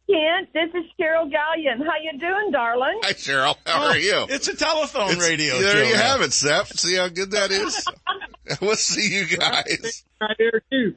Kent, 0.10 0.50
this 0.54 0.70
is 0.74 0.90
Cheryl 1.00 1.30
Gallion. 1.30 1.86
How 1.86 1.94
you 2.02 2.18
doing, 2.18 2.52
darling? 2.52 3.00
Hi, 3.04 3.12
Cheryl. 3.12 3.56
How 3.66 3.84
Oh, 3.84 3.90
are 3.90 3.98
you? 3.98 4.26
It's 4.30 4.48
a 4.48 4.56
telephone 4.56 5.10
It's- 5.12 5.30
radio 5.30 5.60
There 5.60 5.84
show 5.84 5.90
you 5.90 5.96
have 5.96 6.22
it, 6.22 6.32
Seth. 6.32 6.80
See 6.80 6.96
how 6.96 7.10
good 7.10 7.32
that 7.32 7.52
is. 7.52 7.86
we'll 8.62 8.78
see 8.78 9.10
you 9.14 9.26
guys. 9.38 10.06
Right 10.22 10.36
there 10.40 10.64
too. 10.72 10.96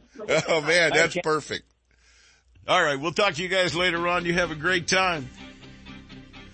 Oh 0.49 0.61
man, 0.61 0.93
that's 0.95 1.17
perfect. 1.25 1.65
All 2.69 2.81
right, 2.81 3.01
we'll 3.01 3.11
talk 3.13 3.35
to 3.35 3.43
you 3.43 3.49
guys 3.49 3.75
later 3.75 4.07
on. 4.07 4.25
You 4.27 4.35
have 4.35 4.53
a 4.53 4.55
great 4.55 4.87
time. 4.87 5.29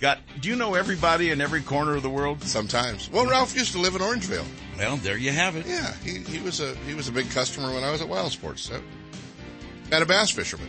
Got? 0.01 0.19
Do 0.41 0.49
you 0.49 0.57
know 0.57 0.75
everybody 0.75 1.31
in 1.31 1.41
every 1.41 1.63
corner 1.63 1.97
of 1.97 2.03
the 2.03 2.11
world? 2.11 2.43
Sometimes. 2.43 3.11
Well, 3.11 3.27
Ralph 3.27 3.57
used 3.57 3.73
to 3.73 3.79
live 3.79 3.95
in 3.95 4.03
Orangevale. 4.03 4.45
Well, 4.77 4.97
there 4.99 5.17
you 5.17 5.31
have 5.31 5.57
it. 5.57 5.67
Yeah, 5.67 5.95
he, 6.05 6.19
he 6.19 6.39
was 6.41 6.61
a 6.61 6.75
he 6.87 6.95
was 6.95 7.09
a 7.09 7.13
big 7.13 7.31
customer 7.31 7.73
when 7.73 7.83
I 7.83 7.91
was 7.91 8.03
at 8.03 8.09
Wild 8.09 8.33
Sports. 8.33 8.63
So. 8.63 8.81
And 9.91 10.03
a 10.03 10.07
bass 10.07 10.31
fisherman. 10.31 10.69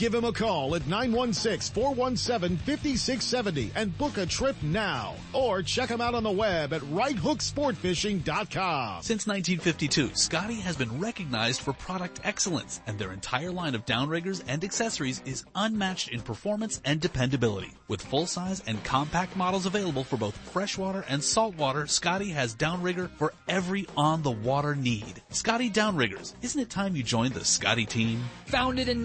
Give 0.00 0.14
him 0.14 0.24
a 0.24 0.32
call 0.32 0.74
at 0.76 0.82
916-417-5670 0.84 3.70
and 3.74 3.98
book 3.98 4.16
a 4.16 4.24
trip 4.24 4.56
now. 4.62 5.14
Or 5.34 5.62
check 5.62 5.90
him 5.90 6.00
out 6.00 6.14
on 6.14 6.22
the 6.22 6.30
web 6.30 6.72
at 6.72 6.80
righthooksportfishing.com. 6.80 9.02
Since 9.02 9.26
1952, 9.26 10.12
Scotty 10.14 10.54
has 10.54 10.78
been 10.78 10.98
recognized 10.98 11.60
for 11.60 11.74
product 11.74 12.20
excellence, 12.24 12.80
and 12.86 12.98
their 12.98 13.12
entire 13.12 13.52
line 13.52 13.74
of 13.74 13.84
downriggers 13.84 14.42
and 14.48 14.64
accessories 14.64 15.20
is 15.26 15.44
unmatched 15.54 16.08
in 16.08 16.22
performance 16.22 16.80
and 16.86 16.98
dependability. 16.98 17.74
With 17.86 18.00
full-size 18.00 18.62
and 18.66 18.82
compact 18.82 19.36
models 19.36 19.66
available 19.66 20.04
for 20.04 20.16
both 20.16 20.34
freshwater 20.34 21.04
and 21.10 21.22
saltwater, 21.22 21.86
Scotty 21.86 22.30
has 22.30 22.54
downrigger 22.54 23.10
for 23.18 23.34
every 23.48 23.86
on-the-water 23.98 24.76
need. 24.76 25.20
Scotty 25.28 25.68
Downriggers, 25.68 26.32
isn't 26.40 26.58
it 26.58 26.70
time 26.70 26.96
you 26.96 27.02
joined 27.02 27.34
the 27.34 27.44
Scotty 27.44 27.84
team? 27.84 28.24
Founded 28.46 28.88
in 28.88 29.04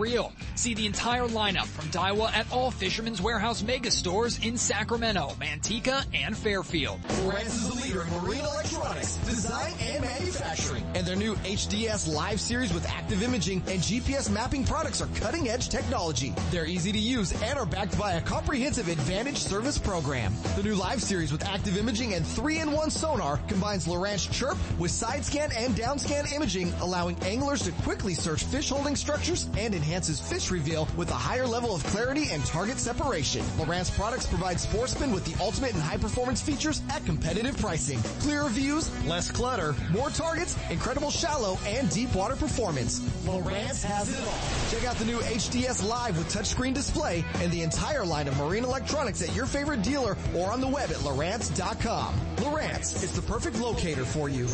reel. 0.00 0.32
See 0.54 0.74
the 0.74 0.86
entire 0.86 1.28
lineup 1.28 1.66
from 1.66 1.88
Daiwa 1.90 2.32
at 2.32 2.50
all 2.50 2.70
Fisherman's 2.70 3.20
Warehouse 3.20 3.62
mega 3.62 3.90
stores 3.90 4.38
in 4.44 4.56
Sacramento, 4.56 5.36
Manteca, 5.38 6.04
and 6.14 6.36
Fairfield. 6.36 7.00
Lowrance 7.02 7.46
is 7.46 7.68
the 7.68 7.74
leader 7.82 8.02
in 8.02 8.22
marine 8.22 8.44
electronics, 8.44 9.16
design, 9.18 9.72
and 9.80 10.02
manufacturing. 10.02 10.84
And 10.94 11.06
their 11.06 11.16
new 11.16 11.34
HDS 11.36 12.12
Live 12.12 12.40
series 12.40 12.72
with 12.72 12.88
active 12.88 13.22
imaging 13.22 13.62
and 13.68 13.80
GPS 13.80 14.30
mapping 14.30 14.64
products 14.64 15.00
are 15.00 15.08
cutting 15.16 15.48
edge 15.48 15.68
technology. 15.68 16.34
They're 16.50 16.66
easy 16.66 16.92
to 16.92 16.98
use 16.98 17.32
and 17.42 17.58
are 17.58 17.66
backed 17.66 17.98
by 17.98 18.14
a 18.14 18.20
comprehensive 18.20 18.88
advantage 18.88 19.38
service 19.38 19.78
program. 19.78 20.34
The 20.56 20.62
new 20.62 20.74
Live 20.74 21.02
series 21.02 21.32
with 21.32 21.44
active 21.44 21.76
imaging 21.76 22.14
and 22.14 22.24
3-in-1 22.24 22.90
sonar 22.90 23.38
combines 23.48 23.86
Lowrance 23.86 24.30
Chirp 24.30 24.56
with 24.78 24.90
side 24.90 25.24
scan 25.24 25.50
and 25.52 25.76
down 25.76 25.98
scan 25.98 26.24
imaging, 26.34 26.72
allowing 26.80 27.16
anglers 27.22 27.62
to 27.62 27.72
quickly 27.82 28.14
search 28.14 28.44
fish 28.44 28.70
holding 28.70 28.96
structures 28.96 29.48
and 29.56 29.74
enhances 29.90 30.20
fish 30.20 30.52
reveal 30.52 30.86
with 30.96 31.10
a 31.10 31.14
higher 31.14 31.48
level 31.48 31.74
of 31.74 31.82
clarity 31.86 32.28
and 32.30 32.46
target 32.46 32.78
separation. 32.78 33.42
Lowrance 33.58 33.92
products 33.92 34.24
provide 34.24 34.60
sportsmen 34.60 35.10
with 35.10 35.24
the 35.24 35.34
ultimate 35.42 35.72
and 35.72 35.82
high 35.82 35.96
performance 35.96 36.40
features 36.40 36.80
at 36.90 37.04
competitive 37.04 37.56
pricing. 37.58 37.98
Clearer 38.20 38.48
views, 38.50 38.88
less 39.06 39.32
clutter, 39.32 39.74
more 39.90 40.10
targets, 40.10 40.56
incredible 40.70 41.10
shallow 41.10 41.58
and 41.66 41.90
deep 41.90 42.14
water 42.14 42.36
performance. 42.36 43.00
Lowrance 43.26 43.82
has 43.82 44.08
it 44.16 44.24
all. 44.24 44.70
Check 44.70 44.88
out 44.88 44.94
the 44.96 45.06
new 45.06 45.18
HDS 45.18 45.84
Live 45.88 46.16
with 46.16 46.32
touchscreen 46.32 46.72
display 46.72 47.24
and 47.40 47.50
the 47.50 47.62
entire 47.62 48.04
line 48.04 48.28
of 48.28 48.38
marine 48.38 48.62
electronics 48.62 49.20
at 49.22 49.34
your 49.34 49.46
favorite 49.46 49.82
dealer 49.82 50.16
or 50.36 50.52
on 50.52 50.60
the 50.60 50.68
web 50.68 50.90
at 50.90 50.98
Lowrance.com. 50.98 52.14
Lowrance, 52.36 53.02
is 53.02 53.12
the 53.12 53.22
perfect 53.22 53.58
locator 53.58 54.04
for 54.04 54.28
you. 54.28 54.46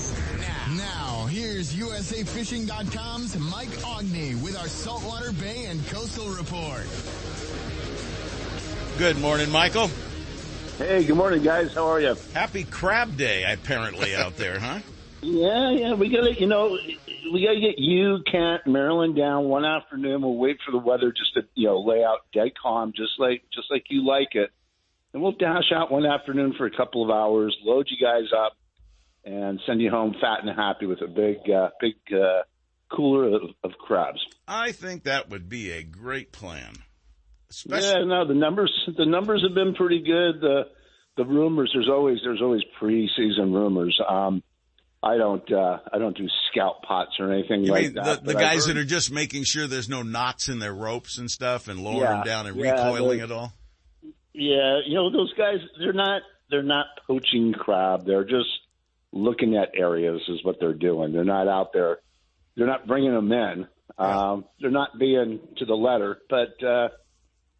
Now, 0.76 1.26
here's 1.26 1.74
USAFishing.com's 1.74 3.38
Mike 3.38 3.68
Aughney 3.68 4.40
with 4.42 4.56
our 4.56 4.68
Saltwater 4.68 5.15
Bay 5.40 5.64
and 5.66 5.84
Coastal 5.88 6.28
Report. 6.28 6.86
Good 8.98 9.18
morning, 9.18 9.50
Michael. 9.50 9.90
Hey, 10.78 11.04
good 11.04 11.16
morning, 11.16 11.42
guys. 11.42 11.74
How 11.74 11.86
are 11.86 12.00
you? 12.00 12.14
Happy 12.32 12.64
Crab 12.64 13.16
Day, 13.16 13.50
apparently, 13.50 14.14
out 14.14 14.36
there, 14.36 14.60
huh? 14.60 14.80
Yeah, 15.22 15.70
yeah. 15.70 15.94
We 15.94 16.10
gotta, 16.10 16.38
you 16.38 16.46
know, 16.46 16.78
we 17.32 17.42
gotta 17.44 17.60
get 17.60 17.78
you, 17.78 18.20
Kent, 18.30 18.66
Maryland 18.66 19.16
down 19.16 19.46
one 19.46 19.64
afternoon. 19.64 20.20
We'll 20.20 20.36
wait 20.36 20.58
for 20.64 20.70
the 20.70 20.78
weather 20.78 21.12
just 21.12 21.34
to, 21.34 21.44
you 21.54 21.66
know, 21.66 21.80
lay 21.80 22.04
out 22.04 22.20
dead 22.32 22.52
calm, 22.60 22.92
just 22.94 23.18
like, 23.18 23.42
just 23.52 23.70
like 23.70 23.86
you 23.88 24.06
like 24.06 24.34
it. 24.34 24.50
And 25.12 25.22
we'll 25.22 25.32
dash 25.32 25.72
out 25.74 25.90
one 25.90 26.06
afternoon 26.06 26.54
for 26.56 26.66
a 26.66 26.76
couple 26.76 27.02
of 27.02 27.10
hours, 27.10 27.56
load 27.64 27.88
you 27.88 27.96
guys 27.96 28.28
up, 28.36 28.52
and 29.24 29.60
send 29.66 29.80
you 29.80 29.90
home 29.90 30.14
fat 30.20 30.44
and 30.44 30.50
happy 30.50 30.86
with 30.86 31.00
a 31.00 31.08
big, 31.08 31.50
uh, 31.50 31.70
big 31.80 31.94
uh, 32.12 32.42
cooler 32.90 33.34
of, 33.34 33.42
of 33.64 33.72
crabs. 33.78 34.24
I 34.48 34.72
think 34.72 35.04
that 35.04 35.28
would 35.30 35.48
be 35.48 35.72
a 35.72 35.82
great 35.82 36.32
plan. 36.32 36.74
Yeah, 37.64 38.04
no, 38.04 38.26
the 38.26 38.34
numbers 38.34 38.72
the 38.96 39.06
numbers 39.06 39.42
have 39.46 39.54
been 39.54 39.74
pretty 39.74 40.00
good. 40.00 40.40
The 40.40 40.62
the 41.16 41.24
rumors 41.24 41.70
there's 41.74 41.88
always 41.88 42.18
there's 42.24 42.42
always 42.42 42.62
preseason 42.80 43.54
rumors. 43.54 43.98
Um, 44.06 44.42
I 45.02 45.16
don't 45.16 45.50
uh, 45.52 45.78
I 45.92 45.98
don't 45.98 46.16
do 46.16 46.26
scout 46.50 46.82
pots 46.82 47.12
or 47.20 47.32
anything 47.32 47.64
You 47.64 47.72
like 47.72 47.94
that. 47.94 48.24
the, 48.24 48.32
the 48.32 48.38
guys 48.38 48.66
that 48.66 48.76
are 48.76 48.84
just 48.84 49.10
making 49.12 49.44
sure 49.44 49.66
there's 49.66 49.88
no 49.88 50.02
knots 50.02 50.48
in 50.48 50.58
their 50.58 50.74
ropes 50.74 51.18
and 51.18 51.30
stuff 51.30 51.68
and 51.68 51.80
lowering 51.80 52.00
Yeah, 52.02 52.12
them 52.14 52.24
down 52.24 52.46
and 52.48 52.56
yeah, 52.56 52.72
recoiling 52.72 53.18
they- 53.18 53.24
it 53.24 53.30
all? 53.32 53.52
Yeah, 54.38 54.80
you 54.86 54.94
know 54.94 55.10
those 55.10 55.32
guys. 55.34 55.58
They're 55.78 55.92
not. 55.94 56.22
They're 56.50 56.62
not 56.62 56.86
poaching 57.06 57.52
crab. 57.54 58.04
They're 58.04 58.24
just 58.24 58.50
looking 59.12 59.56
at 59.56 59.70
areas. 59.74 60.20
Is 60.28 60.44
what 60.44 60.56
they're 60.60 60.74
doing. 60.74 61.12
They're 61.12 61.24
not 61.24 61.48
out 61.48 61.72
there. 61.72 61.98
They're 62.56 62.66
not 62.66 62.86
bringing 62.86 63.12
them 63.14 63.32
in. 63.32 63.66
Um, 63.98 64.44
they're 64.60 64.70
not 64.70 64.98
being 64.98 65.40
to 65.56 65.64
the 65.64 65.74
letter, 65.74 66.18
but 66.28 66.62
uh, 66.62 66.88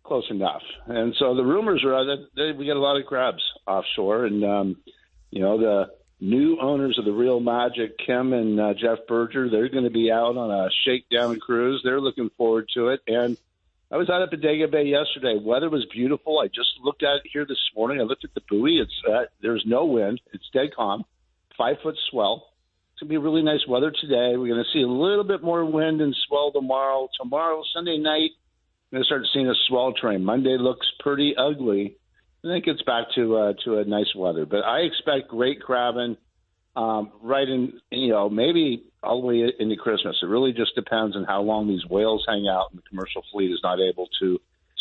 close 0.04 0.26
enough. 0.30 0.62
And 0.86 1.14
so 1.18 1.34
the 1.34 1.44
rumors 1.44 1.82
are 1.84 2.04
that 2.04 2.28
they, 2.36 2.52
we 2.52 2.66
get 2.66 2.76
a 2.76 2.80
lot 2.80 3.00
of 3.00 3.06
crabs 3.06 3.42
offshore, 3.66 4.26
and 4.26 4.44
um, 4.44 4.76
you 5.30 5.40
know 5.40 5.58
the 5.58 5.86
new 6.20 6.58
owners 6.60 6.98
of 6.98 7.04
the 7.04 7.12
Real 7.12 7.40
Magic, 7.40 7.98
Kim 7.98 8.32
and 8.32 8.60
uh, 8.60 8.74
Jeff 8.74 8.98
Berger, 9.08 9.50
they're 9.50 9.68
going 9.68 9.84
to 9.84 9.90
be 9.90 10.10
out 10.10 10.36
on 10.36 10.50
a 10.50 10.68
shakedown 10.84 11.38
cruise. 11.40 11.80
They're 11.84 12.00
looking 12.00 12.30
forward 12.36 12.68
to 12.74 12.88
it, 12.88 13.00
and 13.06 13.36
I 13.90 13.96
was 13.96 14.10
out 14.10 14.22
at 14.22 14.30
Bodega 14.30 14.68
Bay 14.68 14.84
yesterday. 14.84 15.38
Weather 15.40 15.70
was 15.70 15.86
beautiful. 15.92 16.40
I 16.40 16.48
just 16.48 16.70
looked 16.82 17.02
at 17.02 17.16
it 17.16 17.30
here 17.32 17.44
this 17.46 17.60
morning. 17.74 18.00
I 18.00 18.04
looked 18.04 18.24
at 18.24 18.34
the 18.34 18.42
buoy. 18.48 18.78
It's 18.78 19.02
uh, 19.08 19.24
there's 19.40 19.64
no 19.66 19.84
wind. 19.84 20.20
It's 20.32 20.48
dead 20.52 20.74
calm. 20.74 21.04
Five 21.56 21.76
foot 21.82 21.96
swell. 22.10 22.48
It's 22.96 23.02
gonna 23.02 23.10
be 23.10 23.18
really 23.18 23.42
nice 23.42 23.60
weather 23.68 23.90
today. 23.90 24.38
We're 24.38 24.48
gonna 24.48 24.64
see 24.72 24.80
a 24.80 24.88
little 24.88 25.22
bit 25.22 25.42
more 25.42 25.66
wind 25.66 26.00
and 26.00 26.16
swell 26.26 26.50
tomorrow. 26.50 27.10
Tomorrow, 27.20 27.62
Sunday 27.74 27.98
night, 27.98 28.30
we're 28.90 28.96
gonna 28.96 29.04
start 29.04 29.26
seeing 29.34 29.50
a 29.50 29.54
swell 29.68 29.92
train. 29.92 30.24
Monday 30.24 30.56
looks 30.58 30.86
pretty 31.00 31.34
ugly. 31.36 31.98
And 32.42 32.50
then 32.50 32.56
it 32.56 32.64
gets 32.64 32.80
back 32.82 33.08
to 33.14 33.36
uh, 33.36 33.52
to 33.64 33.80
a 33.80 33.84
nice 33.84 34.14
weather. 34.16 34.46
But 34.46 34.64
I 34.64 34.78
expect 34.78 35.28
great 35.28 35.60
crabbing 35.60 36.16
um, 36.74 37.12
right 37.20 37.46
in, 37.46 37.74
you 37.90 38.08
know, 38.08 38.30
maybe 38.30 38.84
all 39.02 39.20
the 39.20 39.26
way 39.26 39.52
into 39.58 39.76
Christmas. 39.76 40.16
It 40.22 40.26
really 40.26 40.54
just 40.54 40.74
depends 40.74 41.16
on 41.16 41.24
how 41.24 41.42
long 41.42 41.68
these 41.68 41.84
whales 41.84 42.24
hang 42.26 42.48
out 42.48 42.68
and 42.70 42.78
the 42.78 42.88
commercial 42.88 43.22
fleet 43.30 43.50
is 43.50 43.60
not 43.62 43.78
able 43.78 44.08
to 44.20 44.40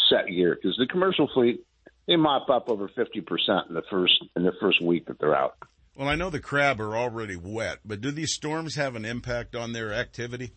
set 0.09 0.28
gear 0.28 0.55
because 0.55 0.78
the 0.78 0.88
commercial 0.88 1.30
fleet 1.34 1.66
they 2.07 2.16
mop 2.16 2.49
up 2.49 2.70
over 2.70 2.89
fifty 2.95 3.20
percent 3.20 3.68
in 3.68 3.76
the 3.76 3.84
first 3.91 4.24
in 4.38 4.43
the 4.43 4.53
first 4.61 4.82
week 4.82 5.05
that 5.07 5.20
they're 5.20 5.36
out. 5.36 5.57
Well, 5.96 6.10
I 6.10 6.16
know 6.16 6.30
the 6.30 6.41
crab 6.41 6.82
are 6.82 6.98
already 6.98 7.38
wet, 7.38 7.80
but 7.86 8.02
do 8.02 8.12
these 8.12 8.34
storms 8.34 8.76
have 8.76 8.96
an 8.96 9.06
impact 9.06 9.56
on 9.56 9.72
their 9.72 9.93
activity? 9.93 10.52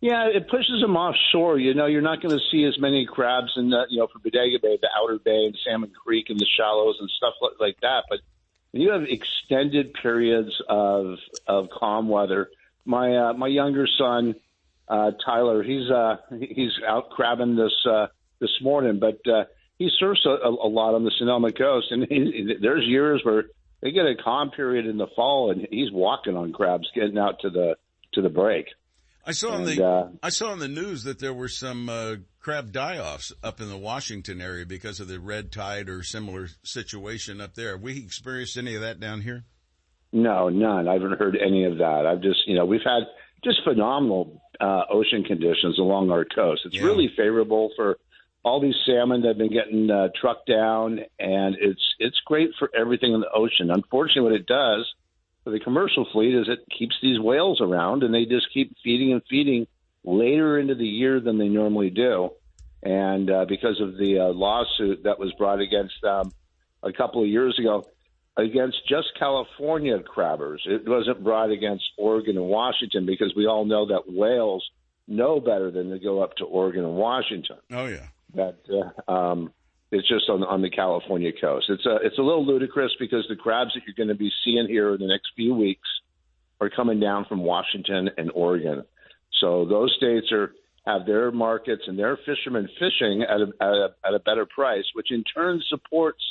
Yeah, 0.00 0.28
it 0.28 0.48
pushes 0.48 0.80
them 0.80 0.96
offshore. 0.96 1.58
You 1.58 1.74
know, 1.74 1.86
you're 1.86 2.02
not 2.02 2.22
going 2.22 2.36
to 2.36 2.44
see 2.50 2.64
as 2.64 2.78
many 2.78 3.06
crabs 3.06 3.52
in 3.56 3.70
the, 3.70 3.86
you 3.88 3.98
know, 3.98 4.06
for 4.12 4.18
Bodega 4.18 4.58
Bay, 4.62 4.78
the 4.80 4.88
Outer 5.02 5.18
Bay, 5.18 5.46
and 5.46 5.58
Salmon 5.66 5.90
Creek, 5.90 6.26
and 6.28 6.38
the 6.38 6.46
shallows 6.56 6.96
and 7.00 7.10
stuff 7.10 7.34
like, 7.58 7.76
that. 7.80 8.04
But 8.08 8.20
when 8.70 8.82
you 8.82 8.92
have 8.92 9.04
extended 9.04 9.94
periods 9.94 10.52
of 10.68 11.16
of 11.46 11.70
calm 11.70 12.08
weather, 12.08 12.50
my 12.84 13.16
uh, 13.16 13.32
my 13.32 13.48
younger 13.48 13.88
son 13.98 14.34
uh, 14.88 15.12
Tyler, 15.24 15.62
he's 15.62 15.90
uh, 15.90 16.16
he's 16.38 16.72
out 16.86 17.10
crabbing 17.10 17.56
this 17.56 17.74
uh, 17.90 18.06
this 18.38 18.52
morning, 18.60 19.00
but 19.00 19.18
uh, 19.26 19.44
he 19.78 19.90
surfs 19.98 20.26
a, 20.26 20.28
a 20.28 20.68
lot 20.68 20.94
on 20.94 21.04
the 21.04 21.12
Sonoma 21.18 21.52
coast, 21.52 21.90
and 21.90 22.06
he, 22.08 22.54
there's 22.60 22.84
years 22.84 23.22
where 23.24 23.46
they 23.80 23.90
get 23.92 24.06
a 24.06 24.14
calm 24.22 24.50
period 24.50 24.86
in 24.86 24.96
the 24.96 25.06
fall, 25.14 25.50
and 25.50 25.66
he's 25.70 25.92
walking 25.92 26.36
on 26.36 26.52
crabs, 26.52 26.88
getting 26.94 27.18
out 27.18 27.40
to 27.40 27.50
the 27.50 27.76
to 28.14 28.22
the 28.22 28.28
break. 28.28 28.66
I 29.28 29.32
saw 29.32 29.56
And, 29.56 29.66
the 29.66 29.84
uh, 29.84 30.08
I 30.22 30.30
saw 30.30 30.52
on 30.52 30.60
the 30.60 30.68
news 30.68 31.02
that 31.04 31.18
there 31.18 31.34
were 31.34 31.48
some 31.48 31.88
uh, 31.88 32.16
crab 32.40 32.72
die-offs 32.72 33.32
up 33.42 33.60
in 33.60 33.68
the 33.68 33.76
Washington 33.76 34.40
area 34.40 34.64
because 34.64 35.00
of 35.00 35.08
the 35.08 35.18
red 35.18 35.50
tide 35.50 35.88
or 35.88 36.04
similar 36.04 36.48
situation 36.62 37.40
up 37.40 37.54
there. 37.54 37.72
Have 37.72 37.82
we 37.82 37.98
experienced 37.98 38.56
any 38.56 38.76
of 38.76 38.82
that 38.82 39.00
down 39.00 39.22
here? 39.22 39.44
No, 40.12 40.48
none. 40.48 40.86
I 40.86 40.94
haven't 40.94 41.18
heard 41.18 41.36
any 41.36 41.64
of 41.64 41.78
that. 41.78 42.06
I've 42.06 42.22
just, 42.22 42.46
you 42.46 42.54
know, 42.54 42.64
we've 42.64 42.84
had 42.84 43.02
just 43.42 43.58
phenomenal 43.64 44.40
uh, 44.60 44.82
ocean 44.90 45.24
conditions 45.24 45.78
along 45.78 46.10
our 46.10 46.24
coast. 46.24 46.62
It's 46.64 46.80
really 46.80 47.10
favorable 47.16 47.70
for 47.76 47.98
all 48.46 48.60
these 48.60 48.76
salmon 48.86 49.22
that 49.22 49.28
have 49.28 49.38
been 49.38 49.52
getting 49.52 49.90
uh, 49.90 50.08
trucked 50.20 50.46
down, 50.46 51.00
and 51.18 51.56
it's 51.58 51.82
it's 51.98 52.20
great 52.24 52.50
for 52.60 52.70
everything 52.78 53.12
in 53.12 53.18
the 53.18 53.30
ocean. 53.34 53.72
Unfortunately, 53.72 54.22
what 54.22 54.40
it 54.40 54.46
does 54.46 54.86
for 55.42 55.50
the 55.50 55.58
commercial 55.58 56.06
fleet 56.12 56.32
is 56.32 56.48
it 56.48 56.60
keeps 56.78 56.94
these 57.02 57.18
whales 57.18 57.60
around, 57.60 58.04
and 58.04 58.14
they 58.14 58.24
just 58.24 58.46
keep 58.54 58.76
feeding 58.84 59.12
and 59.12 59.22
feeding 59.28 59.66
later 60.04 60.60
into 60.60 60.76
the 60.76 60.86
year 60.86 61.18
than 61.18 61.38
they 61.38 61.48
normally 61.48 61.90
do. 61.90 62.30
And 62.84 63.28
uh, 63.28 63.46
because 63.46 63.80
of 63.80 63.98
the 63.98 64.20
uh, 64.20 64.28
lawsuit 64.28 65.02
that 65.02 65.18
was 65.18 65.32
brought 65.32 65.60
against 65.60 65.94
them 66.00 66.32
a 66.84 66.92
couple 66.92 67.24
of 67.24 67.28
years 67.28 67.58
ago, 67.58 67.84
against 68.36 68.76
just 68.88 69.08
California 69.18 69.98
crabbers. 69.98 70.60
It 70.66 70.88
wasn't 70.88 71.24
brought 71.24 71.50
against 71.50 71.82
Oregon 71.98 72.36
and 72.36 72.46
Washington 72.46 73.06
because 73.06 73.34
we 73.34 73.46
all 73.46 73.64
know 73.64 73.86
that 73.86 74.02
whales 74.06 74.64
know 75.08 75.40
better 75.40 75.72
than 75.72 75.90
to 75.90 75.98
go 75.98 76.22
up 76.22 76.36
to 76.36 76.44
Oregon 76.44 76.84
and 76.84 76.94
Washington. 76.94 77.56
Oh 77.72 77.86
yeah. 77.86 78.06
That 78.34 78.58
uh, 79.08 79.10
um, 79.10 79.52
it's 79.90 80.08
just 80.08 80.28
on 80.28 80.42
on 80.42 80.62
the 80.62 80.70
California 80.70 81.30
coast. 81.38 81.66
It's 81.68 81.86
a 81.86 81.96
it's 82.02 82.18
a 82.18 82.22
little 82.22 82.44
ludicrous 82.44 82.92
because 82.98 83.24
the 83.28 83.36
crabs 83.36 83.72
that 83.74 83.82
you're 83.86 83.94
going 83.96 84.14
to 84.14 84.18
be 84.18 84.30
seeing 84.44 84.66
here 84.68 84.94
in 84.94 85.00
the 85.00 85.06
next 85.06 85.30
few 85.36 85.54
weeks 85.54 85.88
are 86.60 86.70
coming 86.70 87.00
down 87.00 87.24
from 87.26 87.40
Washington 87.40 88.10
and 88.16 88.30
Oregon. 88.34 88.84
So 89.40 89.64
those 89.64 89.94
states 89.96 90.32
are 90.32 90.52
have 90.86 91.04
their 91.04 91.30
markets 91.30 91.82
and 91.86 91.98
their 91.98 92.16
fishermen 92.24 92.68
fishing 92.78 93.22
at 93.22 93.40
a, 93.40 93.52
at 93.60 93.72
a, 93.72 93.88
at 94.06 94.14
a 94.14 94.20
better 94.20 94.46
price, 94.46 94.84
which 94.94 95.10
in 95.10 95.24
turn 95.24 95.60
supports 95.68 96.22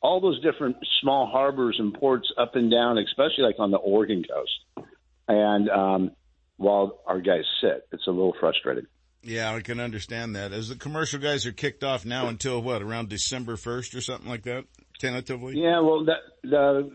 all 0.00 0.20
those 0.20 0.40
different 0.42 0.76
small 1.00 1.26
harbors 1.26 1.76
and 1.78 1.94
ports 1.94 2.30
up 2.36 2.56
and 2.56 2.70
down, 2.70 2.98
especially 2.98 3.44
like 3.44 3.56
on 3.58 3.70
the 3.70 3.78
Oregon 3.78 4.24
coast. 4.24 4.88
And 5.28 5.70
um, 5.70 6.10
while 6.56 7.00
our 7.06 7.20
guys 7.20 7.44
sit, 7.60 7.86
it's 7.92 8.06
a 8.06 8.10
little 8.10 8.34
frustrating. 8.38 8.86
Yeah, 9.24 9.54
I 9.54 9.60
can 9.60 9.80
understand 9.80 10.36
that. 10.36 10.52
As 10.52 10.68
the 10.68 10.76
commercial 10.76 11.18
guys 11.18 11.46
are 11.46 11.52
kicked 11.52 11.82
off 11.82 12.04
now 12.04 12.28
until 12.28 12.60
what, 12.60 12.82
around 12.82 13.08
December 13.08 13.56
1st 13.56 13.96
or 13.96 14.00
something 14.00 14.28
like 14.28 14.42
that, 14.42 14.64
tentatively? 14.98 15.54
Yeah, 15.56 15.80
well, 15.80 16.04
that, 16.04 16.20
the 16.42 16.90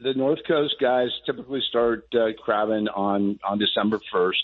the 0.00 0.14
North 0.14 0.40
Coast 0.46 0.74
guys 0.80 1.08
typically 1.24 1.60
start 1.68 2.06
uh, 2.14 2.32
crabbing 2.42 2.88
on 2.88 3.38
on 3.44 3.58
December 3.58 4.00
first. 4.12 4.42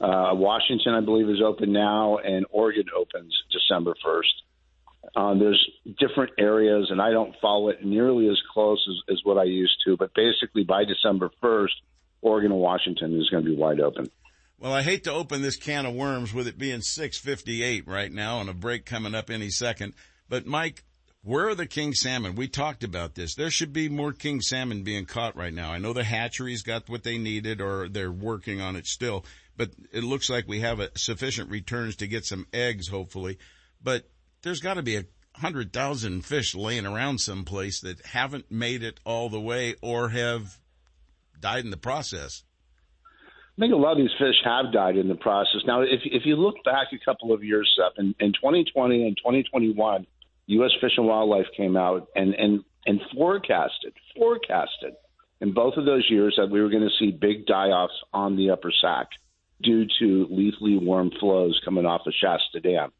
Uh, 0.00 0.32
Washington, 0.34 0.94
I 0.94 1.00
believe, 1.00 1.28
is 1.28 1.40
open 1.44 1.72
now, 1.72 2.18
and 2.18 2.46
Oregon 2.50 2.86
opens 2.96 3.34
December 3.50 3.94
first. 4.02 4.32
Um, 5.16 5.38
there's 5.38 5.70
different 5.98 6.32
areas, 6.38 6.88
and 6.90 7.00
I 7.00 7.10
don't 7.10 7.34
follow 7.40 7.68
it 7.68 7.84
nearly 7.84 8.28
as 8.28 8.40
close 8.52 8.84
as, 8.88 9.14
as 9.14 9.20
what 9.24 9.38
I 9.38 9.44
used 9.44 9.76
to. 9.86 9.96
But 9.96 10.12
basically, 10.14 10.64
by 10.64 10.84
December 10.84 11.30
first, 11.40 11.74
Oregon 12.22 12.52
and 12.52 12.60
Washington 12.60 13.18
is 13.20 13.28
going 13.30 13.44
to 13.44 13.50
be 13.50 13.56
wide 13.56 13.80
open. 13.80 14.10
Well, 14.64 14.72
I 14.72 14.80
hate 14.80 15.04
to 15.04 15.12
open 15.12 15.42
this 15.42 15.58
can 15.58 15.84
of 15.84 15.92
worms 15.92 16.32
with 16.32 16.48
it 16.48 16.56
being 16.56 16.80
658 16.80 17.86
right 17.86 18.10
now 18.10 18.40
and 18.40 18.48
a 18.48 18.54
break 18.54 18.86
coming 18.86 19.14
up 19.14 19.28
any 19.28 19.50
second. 19.50 19.92
But 20.26 20.46
Mike, 20.46 20.84
where 21.22 21.50
are 21.50 21.54
the 21.54 21.66
king 21.66 21.92
salmon? 21.92 22.34
We 22.34 22.48
talked 22.48 22.82
about 22.82 23.14
this. 23.14 23.34
There 23.34 23.50
should 23.50 23.74
be 23.74 23.90
more 23.90 24.14
king 24.14 24.40
salmon 24.40 24.82
being 24.82 25.04
caught 25.04 25.36
right 25.36 25.52
now. 25.52 25.70
I 25.70 25.76
know 25.76 25.92
the 25.92 26.02
hatcheries 26.02 26.62
got 26.62 26.88
what 26.88 27.02
they 27.02 27.18
needed 27.18 27.60
or 27.60 27.90
they're 27.90 28.10
working 28.10 28.62
on 28.62 28.74
it 28.74 28.86
still, 28.86 29.26
but 29.54 29.72
it 29.92 30.02
looks 30.02 30.30
like 30.30 30.48
we 30.48 30.60
have 30.60 30.80
a, 30.80 30.88
sufficient 30.96 31.50
returns 31.50 31.96
to 31.96 32.06
get 32.06 32.24
some 32.24 32.46
eggs, 32.50 32.88
hopefully. 32.88 33.36
But 33.82 34.08
there's 34.40 34.60
got 34.60 34.74
to 34.74 34.82
be 34.82 34.96
a 34.96 35.04
hundred 35.34 35.74
thousand 35.74 36.24
fish 36.24 36.54
laying 36.54 36.86
around 36.86 37.18
someplace 37.18 37.82
that 37.82 38.00
haven't 38.06 38.50
made 38.50 38.82
it 38.82 38.98
all 39.04 39.28
the 39.28 39.38
way 39.38 39.74
or 39.82 40.08
have 40.08 40.58
died 41.38 41.66
in 41.66 41.70
the 41.70 41.76
process. 41.76 42.44
I 43.56 43.60
think 43.60 43.72
a 43.72 43.76
lot 43.76 43.92
of 43.92 43.98
these 43.98 44.10
fish 44.18 44.34
have 44.44 44.72
died 44.72 44.96
in 44.96 45.08
the 45.08 45.14
process. 45.14 45.60
Now, 45.64 45.82
if 45.82 46.00
if 46.04 46.22
you 46.24 46.34
look 46.36 46.56
back 46.64 46.88
a 46.92 47.04
couple 47.04 47.32
of 47.32 47.44
years 47.44 47.78
up 47.84 47.94
in, 47.98 48.14
in 48.18 48.32
2020 48.32 49.06
and 49.06 49.16
2021, 49.16 50.06
U.S. 50.46 50.70
Fish 50.80 50.92
and 50.96 51.06
Wildlife 51.06 51.46
came 51.56 51.76
out 51.76 52.08
and 52.16 52.34
and 52.34 52.64
and 52.84 53.00
forecasted 53.14 53.92
forecasted 54.16 54.94
in 55.40 55.52
both 55.52 55.74
of 55.76 55.84
those 55.84 56.04
years 56.10 56.34
that 56.36 56.50
we 56.50 56.60
were 56.60 56.68
going 56.68 56.82
to 56.82 56.96
see 56.98 57.12
big 57.12 57.46
die-offs 57.46 57.94
on 58.12 58.36
the 58.36 58.50
upper 58.50 58.72
sac 58.80 59.08
due 59.62 59.86
to 60.00 60.26
lethally 60.30 60.76
warm 60.76 61.10
flows 61.20 61.60
coming 61.64 61.86
off 61.86 62.02
of 62.06 62.12
Shasta 62.20 62.60
Dam. 62.60 62.92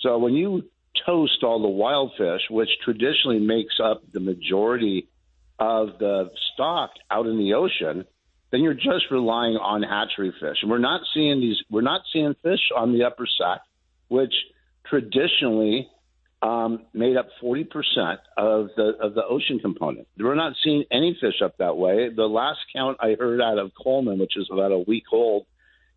So 0.00 0.18
when 0.18 0.34
you 0.34 0.68
toast 1.06 1.42
all 1.42 1.62
the 1.62 1.68
wild 1.68 2.12
fish, 2.18 2.42
which 2.50 2.68
traditionally 2.84 3.38
makes 3.38 3.74
up 3.82 4.02
the 4.12 4.20
majority 4.20 5.08
of 5.58 5.98
the 5.98 6.30
stock 6.52 6.90
out 7.10 7.26
in 7.26 7.38
the 7.38 7.54
ocean, 7.54 8.04
then 8.54 8.62
you're 8.62 8.72
just 8.72 9.10
relying 9.10 9.56
on 9.56 9.82
hatchery 9.82 10.32
fish. 10.40 10.58
And 10.62 10.70
we're 10.70 10.78
not 10.78 11.00
seeing 11.12 11.40
these 11.40 11.56
we're 11.68 11.80
not 11.80 12.02
seeing 12.12 12.34
fish 12.40 12.60
on 12.76 12.92
the 12.92 13.02
upper 13.02 13.26
sac, 13.26 13.62
which 14.06 14.32
traditionally 14.86 15.88
um, 16.40 16.84
made 16.92 17.16
up 17.16 17.26
40% 17.42 17.64
of 18.36 18.68
the 18.76 18.92
of 19.00 19.14
the 19.14 19.24
ocean 19.28 19.58
component. 19.58 20.06
We're 20.16 20.36
not 20.36 20.52
seeing 20.62 20.84
any 20.92 21.18
fish 21.20 21.42
up 21.44 21.58
that 21.58 21.76
way. 21.76 22.10
The 22.14 22.26
last 22.26 22.60
count 22.72 22.98
I 23.00 23.16
heard 23.18 23.40
out 23.40 23.58
of 23.58 23.72
Coleman, 23.74 24.20
which 24.20 24.36
is 24.36 24.48
about 24.52 24.70
a 24.70 24.78
week 24.78 25.04
old, 25.12 25.46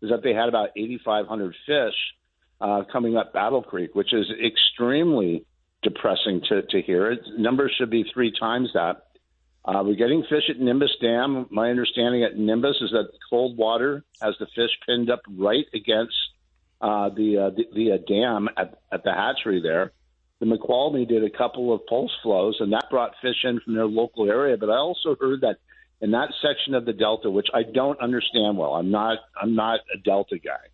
is 0.02 0.10
that 0.10 0.24
they 0.24 0.34
had 0.34 0.48
about 0.48 0.70
8,500 0.74 1.54
fish 1.64 1.94
uh, 2.60 2.82
coming 2.90 3.16
up 3.16 3.32
Battle 3.32 3.62
Creek, 3.62 3.94
which 3.94 4.12
is 4.12 4.26
extremely 4.44 5.44
depressing 5.84 6.40
to, 6.48 6.62
to 6.62 6.82
hear. 6.82 7.16
Numbers 7.38 7.72
should 7.78 7.90
be 7.90 8.04
three 8.12 8.32
times 8.36 8.70
that. 8.74 9.04
Uh, 9.68 9.82
we're 9.84 9.94
getting 9.94 10.22
fish 10.22 10.44
at 10.48 10.58
Nimbus 10.58 10.96
Dam. 10.98 11.46
My 11.50 11.68
understanding 11.68 12.24
at 12.24 12.38
Nimbus 12.38 12.76
is 12.80 12.90
that 12.92 13.10
cold 13.28 13.58
water 13.58 14.02
has 14.22 14.34
the 14.40 14.46
fish 14.46 14.70
pinned 14.86 15.10
up 15.10 15.20
right 15.28 15.66
against 15.74 16.16
uh, 16.80 17.10
the 17.10 17.36
uh, 17.36 17.50
the, 17.50 17.64
the 17.74 17.92
uh, 17.92 17.98
dam 18.08 18.48
at, 18.56 18.78
at 18.90 19.04
the 19.04 19.12
hatchery 19.12 19.60
there. 19.60 19.92
The 20.40 20.46
Mokelumne 20.46 21.06
did 21.06 21.22
a 21.22 21.28
couple 21.28 21.74
of 21.74 21.84
pulse 21.86 22.16
flows, 22.22 22.56
and 22.60 22.72
that 22.72 22.88
brought 22.88 23.12
fish 23.20 23.44
in 23.44 23.60
from 23.60 23.74
their 23.74 23.86
local 23.86 24.30
area. 24.30 24.56
But 24.56 24.70
I 24.70 24.76
also 24.76 25.16
heard 25.20 25.42
that 25.42 25.58
in 26.00 26.12
that 26.12 26.32
section 26.40 26.74
of 26.74 26.86
the 26.86 26.94
delta, 26.94 27.30
which 27.30 27.48
I 27.52 27.62
don't 27.62 28.00
understand 28.00 28.56
well, 28.56 28.72
I'm 28.72 28.90
not 28.90 29.18
I'm 29.38 29.54
not 29.54 29.80
a 29.94 29.98
delta 30.02 30.38
guy, 30.38 30.68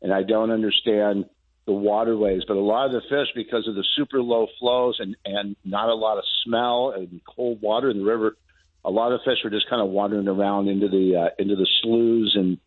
and 0.00 0.10
I 0.10 0.22
don't 0.22 0.50
understand 0.50 1.26
the 1.68 1.72
waterways. 1.74 2.42
But 2.48 2.56
a 2.56 2.60
lot 2.60 2.86
of 2.86 2.92
the 2.92 3.02
fish, 3.02 3.28
because 3.34 3.68
of 3.68 3.74
the 3.74 3.84
super 3.94 4.20
low 4.20 4.48
flows 4.58 4.96
and 4.98 5.14
and 5.24 5.54
not 5.64 5.88
a 5.88 5.94
lot 5.94 6.18
of 6.18 6.24
smell 6.44 6.94
and 6.96 7.20
cold 7.24 7.60
water 7.60 7.90
in 7.90 7.98
the 7.98 8.04
river, 8.04 8.36
a 8.84 8.90
lot 8.90 9.12
of 9.12 9.20
fish 9.24 9.38
are 9.44 9.50
just 9.50 9.68
kind 9.68 9.82
of 9.82 9.88
wandering 9.90 10.26
around 10.26 10.68
into 10.68 10.88
the 10.88 11.16
uh, 11.16 11.28
into 11.38 11.54
the 11.54 11.68
sloughs 11.82 12.34
and 12.34 12.58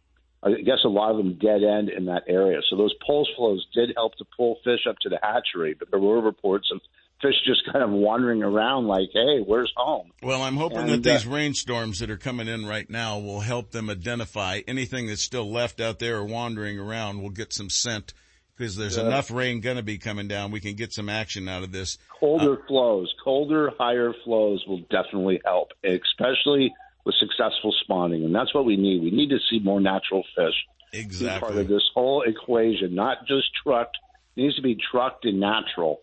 I 0.43 0.61
guess 0.61 0.79
a 0.85 0.89
lot 0.89 1.11
of 1.11 1.17
them 1.17 1.33
dead 1.33 1.63
end 1.63 1.89
in 1.89 2.05
that 2.05 2.23
area. 2.27 2.61
So 2.69 2.75
those 2.75 2.93
pulse 3.05 3.29
flows 3.35 3.65
did 3.75 3.91
help 3.95 4.15
to 4.15 4.25
pull 4.37 4.57
fish 4.63 4.87
up 4.89 4.97
to 4.99 5.09
the 5.09 5.19
hatchery, 5.21 5.75
but 5.77 5.91
there 5.91 5.99
were 5.99 6.19
reports 6.19 6.69
of 6.71 6.81
fish 7.21 7.35
just 7.45 7.61
kind 7.71 7.83
of 7.83 7.91
wandering 7.91 8.41
around 8.41 8.87
like, 8.87 9.09
hey, 9.13 9.41
where's 9.45 9.71
home? 9.75 10.11
Well, 10.23 10.41
I'm 10.41 10.57
hoping 10.57 10.79
And, 10.79 10.89
that 10.89 11.03
these 11.03 11.27
uh, 11.27 11.29
rainstorms 11.29 11.99
that 11.99 12.09
are 12.09 12.17
coming 12.17 12.47
in 12.47 12.65
right 12.65 12.89
now 12.89 13.19
will 13.19 13.41
help 13.41 13.69
them 13.71 13.89
identify 13.89 14.61
anything 14.67 15.05
that's 15.05 15.21
still 15.21 15.49
left 15.49 15.79
out 15.79 15.99
there 15.99 16.17
or 16.17 16.25
wandering 16.25 16.79
around. 16.79 17.21
We'll 17.21 17.29
get 17.29 17.53
some 17.53 17.69
scent 17.69 18.13
because 18.61 18.75
there's 18.75 18.97
Yeah. 18.97 19.07
enough 19.07 19.31
rain 19.31 19.59
going 19.59 19.77
to 19.77 19.83
be 19.83 19.97
coming 19.97 20.27
down. 20.27 20.51
We 20.51 20.59
can 20.59 20.75
get 20.75 20.93
some 20.93 21.09
action 21.09 21.49
out 21.49 21.63
of 21.63 21.71
this. 21.71 21.97
Colder 22.19 22.53
uh, 22.53 22.67
flows, 22.67 23.11
colder, 23.23 23.71
higher 23.79 24.13
flows 24.23 24.63
will 24.67 24.81
definitely 24.91 25.41
help, 25.43 25.71
especially 25.83 26.71
with 27.03 27.15
successful 27.15 27.73
spawning. 27.81 28.23
And 28.23 28.35
that's 28.35 28.53
what 28.53 28.65
we 28.65 28.77
need. 28.77 29.01
We 29.01 29.09
need 29.09 29.29
to 29.31 29.39
see 29.49 29.59
more 29.59 29.81
natural 29.81 30.23
fish. 30.35 30.53
Be 30.91 31.27
part 31.39 31.55
of 31.57 31.67
this 31.67 31.89
whole 31.95 32.21
equation, 32.21 32.93
not 32.93 33.25
just 33.25 33.47
trucked. 33.63 33.97
It 34.35 34.41
needs 34.41 34.55
to 34.57 34.61
be 34.61 34.75
trucked 34.91 35.25
and 35.25 35.39
natural. 35.39 36.01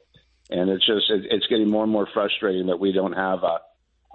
And 0.50 0.68
it's 0.68 0.84
just, 0.84 1.10
it, 1.10 1.26
it's 1.30 1.46
getting 1.46 1.68
more 1.68 1.84
and 1.84 1.92
more 1.92 2.08
frustrating 2.12 2.66
that 2.66 2.80
we 2.80 2.90
don't 2.90 3.12
have 3.12 3.44
a, 3.44 3.60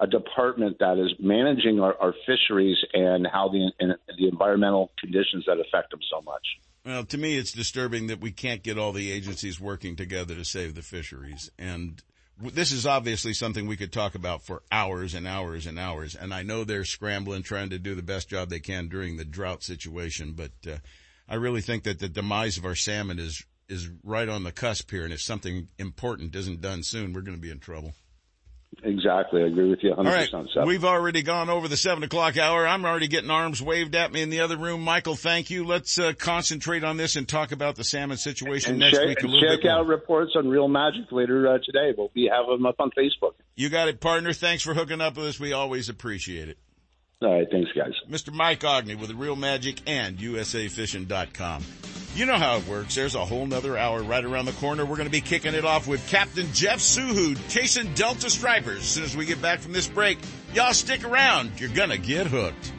a 0.01 0.07
department 0.07 0.79
that 0.79 0.97
is 0.97 1.13
managing 1.17 1.79
our, 1.79 1.95
our 2.01 2.13
fisheries 2.25 2.77
and 2.93 3.25
how 3.25 3.47
the, 3.47 3.71
and 3.79 3.95
the 4.17 4.27
environmental 4.27 4.91
conditions 4.99 5.45
that 5.45 5.59
affect 5.59 5.91
them 5.91 6.01
so 6.11 6.21
much. 6.21 6.45
Well, 6.85 7.05
to 7.05 7.17
me, 7.17 7.37
it's 7.37 7.53
disturbing 7.53 8.07
that 8.07 8.19
we 8.19 8.31
can't 8.31 8.61
get 8.61 8.77
all 8.77 8.91
the 8.91 9.11
agencies 9.11 9.59
working 9.59 9.95
together 9.95 10.35
to 10.35 10.43
save 10.43 10.75
the 10.75 10.81
fisheries. 10.81 11.49
And 11.57 12.01
this 12.37 12.73
is 12.73 12.85
obviously 12.85 13.33
something 13.33 13.67
we 13.67 13.77
could 13.77 13.93
talk 13.93 14.15
about 14.15 14.43
for 14.43 14.63
hours 14.69 15.13
and 15.13 15.25
hours 15.25 15.65
and 15.65 15.79
hours. 15.79 16.13
And 16.13 16.33
I 16.33 16.43
know 16.43 16.63
they're 16.63 16.83
scrambling, 16.83 17.43
trying 17.43 17.69
to 17.69 17.79
do 17.79 17.95
the 17.95 18.01
best 18.01 18.29
job 18.29 18.49
they 18.49 18.59
can 18.59 18.89
during 18.89 19.15
the 19.15 19.23
drought 19.23 19.63
situation. 19.63 20.33
But 20.33 20.51
uh, 20.67 20.77
I 21.29 21.35
really 21.35 21.61
think 21.61 21.83
that 21.83 21.99
the 21.99 22.09
demise 22.09 22.57
of 22.57 22.65
our 22.65 22.75
salmon 22.75 23.19
is 23.19 23.45
is 23.69 23.89
right 24.03 24.27
on 24.27 24.43
the 24.43 24.51
cusp 24.51 24.91
here. 24.91 25.05
And 25.05 25.13
if 25.13 25.21
something 25.21 25.69
important 25.79 26.35
isn't 26.35 26.59
done 26.59 26.83
soon, 26.83 27.13
we're 27.13 27.21
going 27.21 27.37
to 27.37 27.41
be 27.41 27.49
in 27.49 27.59
trouble. 27.59 27.93
Exactly. 28.83 29.43
I 29.43 29.47
agree 29.47 29.69
with 29.69 29.79
you 29.83 29.91
100%. 29.91 29.97
All 29.97 30.03
right, 30.03 30.67
we've 30.67 30.85
already 30.85 31.21
gone 31.21 31.49
over 31.49 31.67
the 31.67 31.77
seven 31.77 32.03
o'clock 32.03 32.37
hour. 32.37 32.65
I'm 32.65 32.85
already 32.85 33.07
getting 33.07 33.29
arms 33.29 33.61
waved 33.61 33.95
at 33.95 34.11
me 34.11 34.21
in 34.21 34.29
the 34.29 34.39
other 34.41 34.57
room. 34.57 34.81
Michael, 34.81 35.15
thank 35.15 35.49
you. 35.49 35.65
Let's 35.65 35.99
uh, 35.99 36.13
concentrate 36.17 36.83
on 36.83 36.97
this 36.97 37.15
and 37.15 37.27
talk 37.27 37.51
about 37.51 37.75
the 37.75 37.83
salmon 37.83 38.17
situation 38.17 38.71
and 38.71 38.79
next 38.79 38.97
check, 38.97 39.07
week 39.07 39.23
a 39.23 39.27
little 39.27 39.41
check 39.41 39.61
bit 39.61 39.69
more. 39.69 39.79
out 39.79 39.87
reports 39.87 40.31
on 40.35 40.47
Real 40.47 40.67
Magic 40.67 41.11
later 41.11 41.47
uh, 41.47 41.57
today. 41.63 41.93
We'll 41.97 42.11
be 42.13 42.29
having 42.31 42.51
them 42.57 42.65
up 42.65 42.75
on 42.79 42.91
Facebook. 42.97 43.33
You 43.55 43.69
got 43.69 43.87
it, 43.87 43.99
partner. 43.99 44.33
Thanks 44.33 44.63
for 44.63 44.73
hooking 44.73 45.01
up 45.01 45.17
with 45.17 45.27
us. 45.27 45.39
We 45.39 45.53
always 45.53 45.89
appreciate 45.89 46.49
it. 46.49 46.57
All 47.21 47.37
right. 47.37 47.47
Thanks, 47.49 47.69
guys. 47.75 47.93
Mr. 48.09 48.33
Mike 48.33 48.61
Aughney 48.61 48.99
with 48.99 49.09
the 49.09 49.15
Real 49.15 49.35
Magic 49.35 49.77
and 49.87 50.17
USAFishing.com. 50.17 51.63
You 52.15 52.27
know 52.27 52.37
how 52.37 52.57
it 52.57 52.67
works. 52.67 52.93
There's 52.93 53.15
a 53.15 53.25
whole 53.25 53.47
nother 53.47 53.75
hour 53.75 54.03
right 54.03 54.23
around 54.23 54.45
the 54.45 54.51
corner. 54.53 54.85
We're 54.85 54.97
going 54.97 55.07
to 55.07 55.11
be 55.11 55.19
kicking 55.19 55.55
it 55.55 55.65
off 55.65 55.87
with 55.87 56.07
Captain 56.07 56.45
Jeff 56.53 56.77
Soohoo 56.77 57.35
chasing 57.49 57.91
Delta 57.95 58.29
Stripers. 58.29 58.81
As 58.81 58.87
soon 58.87 59.03
as 59.03 59.17
we 59.17 59.25
get 59.25 59.41
back 59.41 59.59
from 59.59 59.73
this 59.73 59.87
break, 59.87 60.19
y'all 60.53 60.73
stick 60.73 61.03
around. 61.03 61.59
You're 61.59 61.69
going 61.69 61.89
to 61.89 61.97
get 61.97 62.27
hooked. 62.27 62.71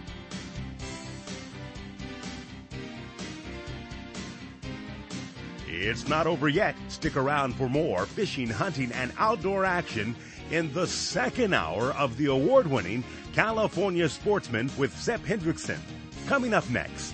It's 5.67 6.09
not 6.09 6.29
over 6.29 6.49
yet. 6.49 6.77
Stick 6.87 7.17
around 7.17 7.57
for 7.57 7.69
more 7.69 8.07
fishing, 8.07 8.49
hunting, 8.49 8.93
and 8.93 9.13
outdoor 9.19 9.65
action 9.65 10.15
in 10.53 10.73
the 10.73 10.87
second 10.87 11.55
hour 11.55 11.91
of 11.95 12.17
the 12.17 12.27
award-winning 12.27 13.03
California 13.33 14.09
Sportsman 14.09 14.71
with 14.79 14.97
Seth 14.97 15.25
Hendrickson. 15.27 15.79
Coming 16.29 16.55
up 16.55 16.69
next. 16.71 17.14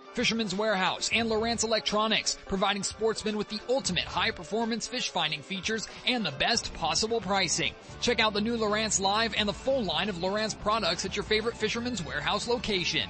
Fisherman's 0.13 0.53
Warehouse 0.53 1.09
and 1.13 1.29
Lowrance 1.29 1.63
Electronics, 1.63 2.37
providing 2.47 2.83
sportsmen 2.83 3.37
with 3.37 3.47
the 3.49 3.59
ultimate 3.69 4.03
high-performance 4.03 4.87
fish 4.87 5.09
finding 5.09 5.41
features 5.41 5.87
and 6.05 6.25
the 6.25 6.31
best 6.31 6.73
possible 6.73 7.21
pricing. 7.21 7.73
Check 8.01 8.19
out 8.19 8.33
the 8.33 8.41
new 8.41 8.57
Lowrance 8.57 8.99
Live 8.99 9.33
and 9.37 9.47
the 9.47 9.53
full 9.53 9.83
line 9.83 10.09
of 10.09 10.17
Lowrance 10.17 10.59
products 10.59 11.05
at 11.05 11.15
your 11.15 11.23
favorite 11.23 11.57
Fisherman's 11.57 12.03
Warehouse 12.03 12.47
location. 12.47 13.09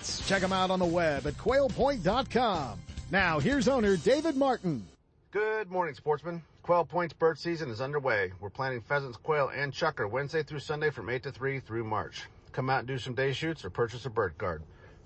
Check 0.01 0.41
them 0.41 0.53
out 0.53 0.71
on 0.71 0.79
the 0.79 0.85
web 0.85 1.27
at 1.27 1.35
quailpoint.com. 1.35 2.79
Now, 3.11 3.39
here's 3.39 3.67
owner 3.67 3.97
David 3.97 4.35
Martin. 4.35 4.87
Good 5.31 5.69
morning, 5.69 5.95
sportsmen. 5.95 6.41
Quail 6.63 6.85
Point's 6.85 7.13
bird 7.13 7.39
season 7.39 7.69
is 7.69 7.81
underway. 7.81 8.31
We're 8.39 8.49
planting 8.49 8.81
pheasants, 8.81 9.17
quail, 9.17 9.49
and 9.53 9.73
chukar 9.73 10.09
Wednesday 10.09 10.43
through 10.43 10.59
Sunday 10.59 10.89
from 10.91 11.09
8 11.09 11.23
to 11.23 11.31
3 11.31 11.59
through 11.59 11.83
March. 11.83 12.23
Come 12.51 12.69
out 12.69 12.79
and 12.79 12.87
do 12.87 12.97
some 12.97 13.15
day 13.15 13.33
shoots 13.33 13.65
or 13.65 13.69
purchase 13.69 14.05
a 14.05 14.09
bird 14.09 14.37
card. 14.37 14.61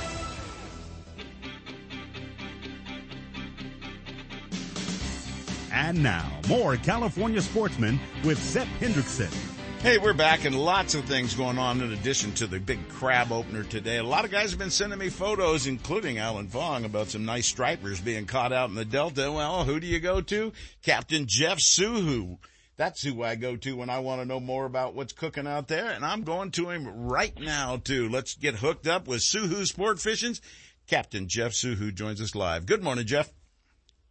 And 5.72 6.02
now, 6.02 6.28
more 6.48 6.76
California 6.76 7.40
sportsmen 7.40 8.00
with 8.24 8.38
Seth 8.38 8.66
Hendrickson. 8.80 9.49
Hey, 9.82 9.96
we're 9.96 10.12
back 10.12 10.44
and 10.44 10.54
lots 10.54 10.94
of 10.94 11.06
things 11.06 11.32
going 11.32 11.56
on 11.56 11.80
in 11.80 11.94
addition 11.94 12.32
to 12.32 12.46
the 12.46 12.60
big 12.60 12.86
crab 12.90 13.32
opener 13.32 13.62
today. 13.62 13.96
A 13.96 14.02
lot 14.02 14.26
of 14.26 14.30
guys 14.30 14.50
have 14.50 14.58
been 14.58 14.68
sending 14.68 14.98
me 14.98 15.08
photos, 15.08 15.66
including 15.66 16.18
Alan 16.18 16.48
Fong, 16.48 16.84
about 16.84 17.08
some 17.08 17.24
nice 17.24 17.46
stripers 17.46 17.98
being 17.98 18.26
caught 18.26 18.52
out 18.52 18.68
in 18.68 18.74
the 18.74 18.84
Delta. 18.84 19.32
Well, 19.32 19.64
who 19.64 19.80
do 19.80 19.86
you 19.86 19.98
go 19.98 20.20
to? 20.20 20.52
Captain 20.82 21.24
Jeff 21.26 21.60
Soohoo. 21.60 22.36
That's 22.76 23.02
who 23.02 23.22
I 23.22 23.36
go 23.36 23.56
to 23.56 23.74
when 23.74 23.88
I 23.88 24.00
want 24.00 24.20
to 24.20 24.28
know 24.28 24.38
more 24.38 24.66
about 24.66 24.94
what's 24.94 25.14
cooking 25.14 25.46
out 25.46 25.68
there. 25.68 25.90
And 25.90 26.04
I'm 26.04 26.24
going 26.24 26.50
to 26.52 26.68
him 26.68 26.86
right 26.86 27.38
now 27.40 27.78
too. 27.78 28.10
Let's 28.10 28.34
get 28.34 28.56
hooked 28.56 28.86
up 28.86 29.08
with 29.08 29.22
Soohoo 29.22 29.64
Sport 29.64 29.98
Fishing's 29.98 30.42
Captain 30.88 31.26
Jeff 31.26 31.52
Soohoo 31.52 31.90
joins 31.90 32.20
us 32.20 32.34
live. 32.34 32.66
Good 32.66 32.82
morning, 32.82 33.06
Jeff. 33.06 33.32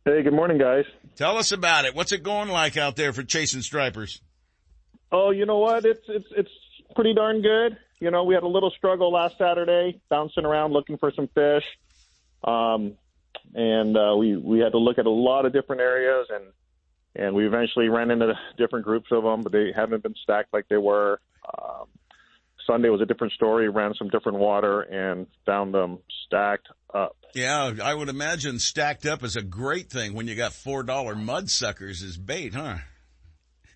Hey, 0.04 0.24
good 0.24 0.34
morning, 0.34 0.58
guys. 0.58 0.86
Tell 1.16 1.38
us 1.38 1.52
about 1.52 1.86
it. 1.86 1.94
What's 1.94 2.12
it 2.12 2.24
going 2.24 2.50
like 2.50 2.76
out 2.76 2.96
there 2.96 3.14
for 3.14 3.22
chasing 3.22 3.62
stripers? 3.62 4.20
Oh, 5.12 5.32
you 5.32 5.46
know 5.46 5.58
what? 5.58 5.86
It's 5.86 6.06
it's 6.08 6.28
it's 6.36 6.52
pretty 6.96 7.14
darn 7.14 7.42
good. 7.42 7.78
You 8.00 8.12
know, 8.12 8.24
we 8.24 8.34
had 8.34 8.44
a 8.44 8.48
little 8.48 8.72
struggle 8.72 9.12
last 9.12 9.38
Saturday, 9.38 10.00
bouncing 10.10 10.46
around 10.46 10.72
looking 10.72 10.98
for 10.98 11.12
some 11.12 11.28
fish, 11.28 11.64
um, 12.44 12.94
and 13.54 13.98
uh, 13.98 14.16
we 14.18 14.38
we 14.38 14.60
had 14.60 14.72
to 14.72 14.78
look 14.78 14.98
at 14.98 15.06
a 15.06 15.12
lot 15.12 15.46
of 15.46 15.54
different 15.54 15.82
areas, 15.82 16.28
and 16.30 16.44
and 17.16 17.36
we 17.36 17.46
eventually 17.46 17.90
ran 17.90 18.12
into 18.12 18.34
different 18.58 18.86
groups 18.86 19.08
of 19.12 19.24
them, 19.24 19.42
but 19.42 19.52
they 19.52 19.72
haven't 19.76 20.04
been 20.04 20.16
stacked 20.24 20.54
like 20.54 20.68
they 20.70 20.78
were. 20.78 21.20
Um, 21.46 21.88
Sunday 22.68 22.90
was 22.90 23.02
a 23.02 23.06
different 23.06 23.34
story. 23.34 23.68
Ran 23.68 23.96
some 23.96 24.10
different 24.10 24.38
water 24.38 24.82
and 24.82 25.26
found 25.46 25.74
them 25.74 26.00
stacked 26.26 26.68
up. 26.94 27.16
Yeah, 27.34 27.74
I 27.84 27.94
would 27.94 28.10
imagine 28.10 28.60
stacked 28.60 29.06
up 29.06 29.24
is 29.24 29.36
a 29.36 29.42
great 29.42 29.90
thing 29.90 30.14
when 30.14 30.28
you 30.28 30.36
got 30.36 30.54
four 30.54 30.84
dollar 30.84 31.16
mud 31.16 31.50
suckers 31.50 32.04
as 32.04 32.18
bait, 32.18 32.54
huh? 32.54 32.78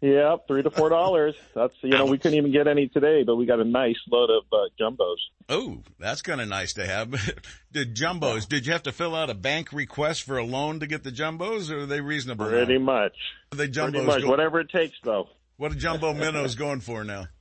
Yeah, 0.04 0.36
three 0.50 0.62
to 0.62 0.70
four 0.70 0.90
dollars. 0.90 1.34
That's 1.56 1.74
you 1.82 1.92
know 1.92 2.04
we 2.04 2.18
couldn't 2.18 2.38
even 2.38 2.52
get 2.52 2.68
any 2.68 2.90
today, 2.90 3.24
but 3.24 3.38
we 3.38 3.46
got 3.46 3.62
a 3.62 3.64
nice 3.64 3.96
load 4.12 4.30
of 4.32 4.44
uh, 4.52 4.68
jumbos. 4.78 5.16
Oh, 5.48 5.82
that's 5.98 6.22
kind 6.22 6.42
of 6.42 6.50
nice 6.50 6.74
to 6.74 6.86
have. 6.86 7.12
did 7.72 7.96
jumbos? 7.96 8.46
Did 8.46 8.66
you 8.66 8.74
have 8.74 8.84
to 8.84 8.92
fill 8.92 9.16
out 9.16 9.30
a 9.30 9.34
bank 9.34 9.72
request 9.72 10.24
for 10.24 10.38
a 10.38 10.44
loan 10.44 10.82
to 10.82 10.88
get 10.88 11.06
the 11.06 11.12
jumbos, 11.12 11.72
or 11.72 11.84
are 11.84 11.86
they 11.86 12.02
reasonable? 12.02 12.48
Pretty 12.48 12.80
now? 12.80 12.84
much. 12.84 13.16
Are 13.54 13.56
they 13.56 13.70
jumbos? 13.70 13.92
Pretty 13.92 14.06
much, 14.06 14.22
go- 14.24 14.30
whatever 14.30 14.60
it 14.60 14.70
takes, 14.72 14.98
though. 15.06 15.30
What 15.56 15.72
are 15.72 15.76
jumbo 15.76 16.14
minnows 16.14 16.56
going 16.56 16.82
for 16.82 17.06
now? 17.06 17.28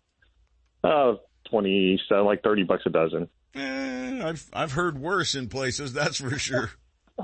Uh, 0.84 1.14
twenty, 1.48 2.00
so 2.08 2.24
like 2.24 2.42
thirty 2.42 2.64
bucks 2.64 2.82
a 2.86 2.90
dozen. 2.90 3.28
Eh, 3.54 4.20
I've 4.24 4.48
I've 4.52 4.72
heard 4.72 4.98
worse 4.98 5.36
in 5.36 5.48
places. 5.48 5.92
That's 5.92 6.16
for 6.16 6.36
sure. 6.38 6.72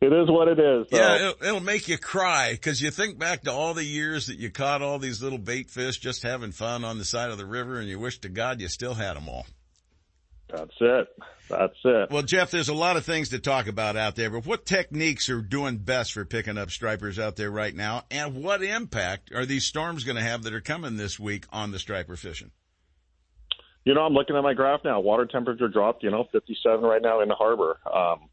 it 0.00 0.12
is 0.12 0.30
what 0.30 0.48
it 0.48 0.58
is. 0.58 0.86
So. 0.90 0.96
Yeah, 0.96 1.14
it'll, 1.16 1.46
it'll 1.46 1.60
make 1.60 1.88
you 1.88 1.98
cry 1.98 2.52
because 2.52 2.80
you 2.80 2.90
think 2.90 3.18
back 3.18 3.42
to 3.42 3.52
all 3.52 3.74
the 3.74 3.84
years 3.84 4.26
that 4.26 4.38
you 4.38 4.50
caught 4.50 4.80
all 4.80 4.98
these 4.98 5.22
little 5.22 5.38
bait 5.38 5.70
fish 5.70 5.98
just 5.98 6.22
having 6.22 6.52
fun 6.52 6.84
on 6.84 6.98
the 6.98 7.04
side 7.04 7.30
of 7.30 7.38
the 7.38 7.46
river, 7.46 7.78
and 7.78 7.88
you 7.88 7.98
wish 7.98 8.18
to 8.20 8.28
God 8.28 8.60
you 8.60 8.68
still 8.68 8.94
had 8.94 9.16
them 9.16 9.28
all. 9.28 9.46
That's 10.48 10.74
it. 10.80 11.08
That's 11.48 11.76
it. 11.84 12.10
Well, 12.10 12.22
Jeff, 12.22 12.50
there's 12.50 12.68
a 12.68 12.74
lot 12.74 12.96
of 12.96 13.04
things 13.04 13.28
to 13.30 13.38
talk 13.38 13.66
about 13.66 13.96
out 13.96 14.16
there, 14.16 14.30
but 14.30 14.46
what 14.46 14.64
techniques 14.64 15.28
are 15.28 15.42
doing 15.42 15.76
best 15.76 16.12
for 16.12 16.24
picking 16.24 16.56
up 16.56 16.70
stripers 16.70 17.18
out 17.18 17.36
there 17.36 17.50
right 17.50 17.74
now, 17.74 18.04
and 18.10 18.42
what 18.42 18.62
impact 18.62 19.32
are 19.34 19.44
these 19.44 19.64
storms 19.64 20.04
going 20.04 20.16
to 20.16 20.22
have 20.22 20.44
that 20.44 20.54
are 20.54 20.60
coming 20.60 20.96
this 20.96 21.20
week 21.20 21.44
on 21.52 21.72
the 21.72 21.78
striper 21.78 22.16
fishing? 22.16 22.50
You 23.84 23.94
know, 23.94 24.02
I'm 24.02 24.12
looking 24.14 24.36
at 24.36 24.42
my 24.42 24.54
graph 24.54 24.80
now. 24.84 25.00
Water 25.00 25.26
temperature 25.26 25.68
dropped. 25.68 26.02
You 26.02 26.10
know, 26.10 26.26
57 26.32 26.80
right 26.80 27.02
now 27.02 27.20
in 27.20 27.28
the 27.28 27.34
harbor. 27.34 27.78
Um, 27.92 28.29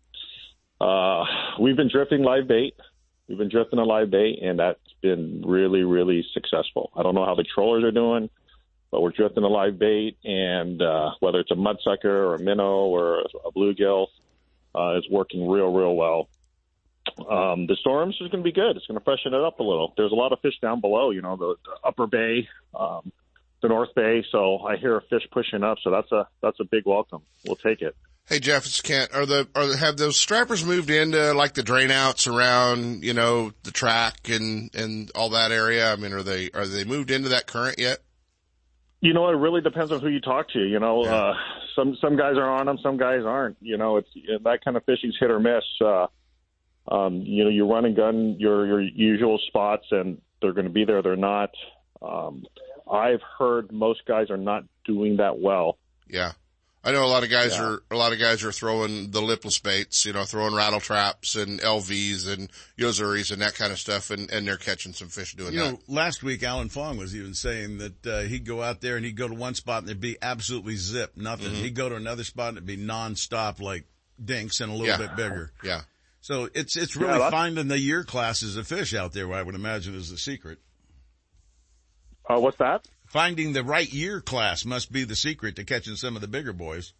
uh, 0.80 1.26
we've 1.60 1.76
been 1.76 1.90
drifting 1.90 2.24
live 2.24 2.48
bait. 2.48 2.76
We've 3.28 3.38
been 3.38 3.50
drifting 3.50 3.80
a 3.80 3.84
live 3.84 4.10
bait, 4.10 4.40
and 4.42 4.60
that's 4.60 4.80
been 5.02 5.44
really, 5.46 5.84
really 5.84 6.26
successful. 6.34 6.92
I 6.96 7.04
don't 7.04 7.16
know 7.16 7.26
how 7.26 7.36
the 7.36 7.44
trollers 7.44 7.84
are 7.84 7.92
doing, 7.92 8.30
but 8.92 9.02
we're 9.02 9.12
drifting 9.12 9.44
a 9.44 9.48
live 9.48 9.78
bait, 9.78 10.18
and 10.24 10.82
uh, 10.82 11.12
whether 11.20 11.40
it's 11.40 11.52
a 11.52 11.56
mudsucker 11.56 12.06
or 12.06 12.36
a 12.36 12.40
minnow 12.40 12.86
or 12.86 13.22
a 13.22 13.52
bluegill, 13.52 14.08
uh, 14.74 14.98
it's 14.98 15.10
working 15.10 15.50
real, 15.50 15.74
real 15.74 15.96
well. 15.96 16.30
Um, 17.20 17.68
the 17.68 17.76
storms 17.80 18.16
is 18.22 18.30
going 18.30 18.44
to 18.44 18.48
be 18.48 18.52
good. 18.52 18.78
It's 18.78 18.86
going 18.86 19.00
to 19.00 19.04
freshen 19.04 19.34
it 19.34 19.42
up 19.42 19.60
a 19.60 19.64
little. 19.64 19.94
There's 19.98 20.12
a 20.12 20.16
lot 20.16 20.34
of 20.34 20.40
fish 20.42 20.60
down 20.62 20.82
below, 20.82 21.10
you 21.10 21.22
know, 21.22 21.36
the, 21.36 21.56
the 21.66 21.88
upper 21.88 22.06
bay, 22.06 22.48
um, 22.78 23.12
the 23.62 23.70
North 23.70 23.94
Bay. 23.96 24.24
So 24.32 24.60
I 24.60 24.78
hear 24.78 24.98
a 24.98 25.02
fish 25.02 25.24
pushing 25.32 25.64
up. 25.64 25.80
So 25.84 25.90
that's 25.90 26.12
a 26.12 26.28
that's 26.42 26.60
a 26.60 26.64
big 26.64 26.84
welcome. 26.86 27.24
We'll 27.46 27.56
take 27.56 27.82
it. 27.82 27.96
Hey 28.28 28.40
Jeff, 28.40 28.66
it's 28.66 28.82
Kent. 28.82 29.12
Are 29.14 29.26
the 29.26 29.48
are 29.56 29.68
the, 29.68 29.78
have 29.78 29.96
those 29.96 30.18
strappers 30.18 30.66
moved 30.66 30.90
into 30.90 31.34
like 31.34 31.54
the 31.54 31.64
drain 31.64 31.92
outs 31.92 32.28
around 32.28 33.02
you 33.02 33.14
know 33.14 33.54
the 33.64 33.72
track 33.72 34.28
and 34.30 34.70
and 34.76 35.10
all 35.16 35.30
that 35.30 35.54
area? 35.54 35.90
I 35.90 35.96
mean, 35.96 36.12
are 36.12 36.24
they 36.24 36.50
are 36.54 36.68
they 36.68 36.84
moved 36.84 37.10
into 37.10 37.30
that 37.30 37.48
current 37.48 37.80
yet? 37.80 38.00
You 39.00 39.14
know, 39.14 39.30
it 39.30 39.38
really 39.38 39.62
depends 39.62 39.94
on 39.94 40.02
who 40.02 40.10
you 40.10 40.20
talk 40.20 40.50
to. 40.50 40.60
You 40.60 40.78
know, 40.78 41.06
yeah. 41.06 41.16
uh, 41.16 41.34
some 41.74 41.96
some 42.02 42.18
guys 42.18 42.36
are 42.36 42.50
on 42.50 42.66
them, 42.66 42.78
some 42.84 42.98
guys 42.98 43.22
aren't. 43.24 43.56
You 43.62 43.78
know, 43.78 43.96
it's 43.96 44.10
that 44.44 44.60
kind 44.62 44.76
of 44.76 44.84
fishing's 44.84 45.16
hit 45.18 45.32
or 45.32 45.40
miss. 45.40 45.64
Uh, 45.80 46.08
um, 46.90 47.22
you 47.22 47.46
know, 47.46 47.50
you 47.50 47.66
run 47.66 47.86
and 47.86 47.96
gun 47.96 48.36
your 48.40 48.68
your 48.68 48.82
usual 48.82 49.40
spots, 49.48 49.86
and 49.92 50.22
they're 50.42 50.52
going 50.52 50.68
to 50.68 50.74
be 50.74 50.84
there. 50.84 51.02
They're 51.02 51.16
not. 51.16 51.52
Um, 52.02 52.44
I've 52.92 53.22
heard 53.40 53.72
most 53.72 54.02
guys 54.06 54.30
are 54.30 54.38
not 54.38 54.66
doing 54.84 55.16
that 55.18 55.40
well. 55.40 55.78
Yeah. 56.10 56.34
I 56.88 56.94
know 56.94 57.04
a 57.04 57.06
lot 57.06 57.26
of 57.26 57.30
guys 57.30 57.52
yeah. 57.58 57.66
are, 57.66 57.84
a 57.92 57.98
lot 57.98 58.14
of 58.14 58.20
guys 58.20 58.46
are 58.46 58.52
throwing 58.54 59.12
the 59.12 59.22
lipless 59.22 59.60
baits, 59.60 60.06
you 60.06 60.14
know, 60.14 60.24
throwing 60.24 60.56
rattle 60.56 60.80
traps 60.80 61.36
and 61.36 61.60
LVs 61.60 62.32
and 62.32 62.50
Yo-Zuris 62.78 63.30
and 63.30 63.42
that 63.42 63.56
kind 63.56 63.74
of 63.74 63.78
stuff. 63.78 64.10
And, 64.10 64.32
and 64.32 64.48
they're 64.48 64.56
catching 64.56 64.94
some 64.94 65.10
fish 65.10 65.34
doing 65.34 65.52
you 65.52 65.60
that. 65.60 65.72
know, 65.74 65.80
last 65.90 66.24
week 66.24 66.44
Alan 66.44 66.70
Fong 66.70 66.96
was 66.96 67.14
even 67.14 67.34
saying 67.34 67.80
that, 67.80 68.08
uh, 68.08 68.20
he'd 68.22 68.46
go 68.46 68.64
out 68.64 68.80
there 68.80 68.96
and 68.96 69.04
he'd 69.04 69.18
go 69.18 69.28
to 69.28 69.34
one 69.34 69.54
spot 69.54 69.80
and 69.80 69.90
there'd 69.90 70.00
be 70.00 70.16
absolutely 70.22 70.78
zip, 70.78 71.18
nothing. 71.18 71.48
Mm-hmm. 71.48 71.64
He'd 71.64 71.76
go 71.76 71.90
to 71.90 71.96
another 71.96 72.24
spot 72.24 72.50
and 72.50 72.58
it'd 72.60 72.68
be 72.68 72.78
nonstop 72.78 73.60
like 73.60 73.84
dinks 74.24 74.62
and 74.62 74.72
a 74.72 74.74
little 74.74 74.88
yeah. 74.88 74.96
bit 74.96 75.18
bigger. 75.18 75.52
Yeah. 75.66 75.82
So 76.22 76.48
it's, 76.54 76.78
it's 76.78 76.96
really 76.96 77.20
yeah, 77.20 77.30
finding 77.30 77.68
the 77.68 77.80
year 77.80 78.06
classes 78.06 78.56
of 78.56 78.66
fish 78.66 78.94
out 78.94 79.12
there, 79.12 79.30
I 79.34 79.44
would 79.44 79.56
imagine 79.56 79.94
is 79.94 80.10
the 80.10 80.18
secret. 80.18 80.60
Uh, 82.30 82.40
what's 82.40 82.58
that? 82.58 82.88
Finding 83.18 83.54
the 83.54 83.64
right 83.64 83.92
year 83.92 84.22
class 84.22 84.64
must 84.64 84.92
be 84.92 85.04
the 85.04 85.16
secret 85.16 85.56
to 85.56 85.64
catching 85.64 85.96
some 85.96 86.16
of 86.16 86.22
the 86.22 86.28
bigger 86.28 86.54
boys. 86.54 86.94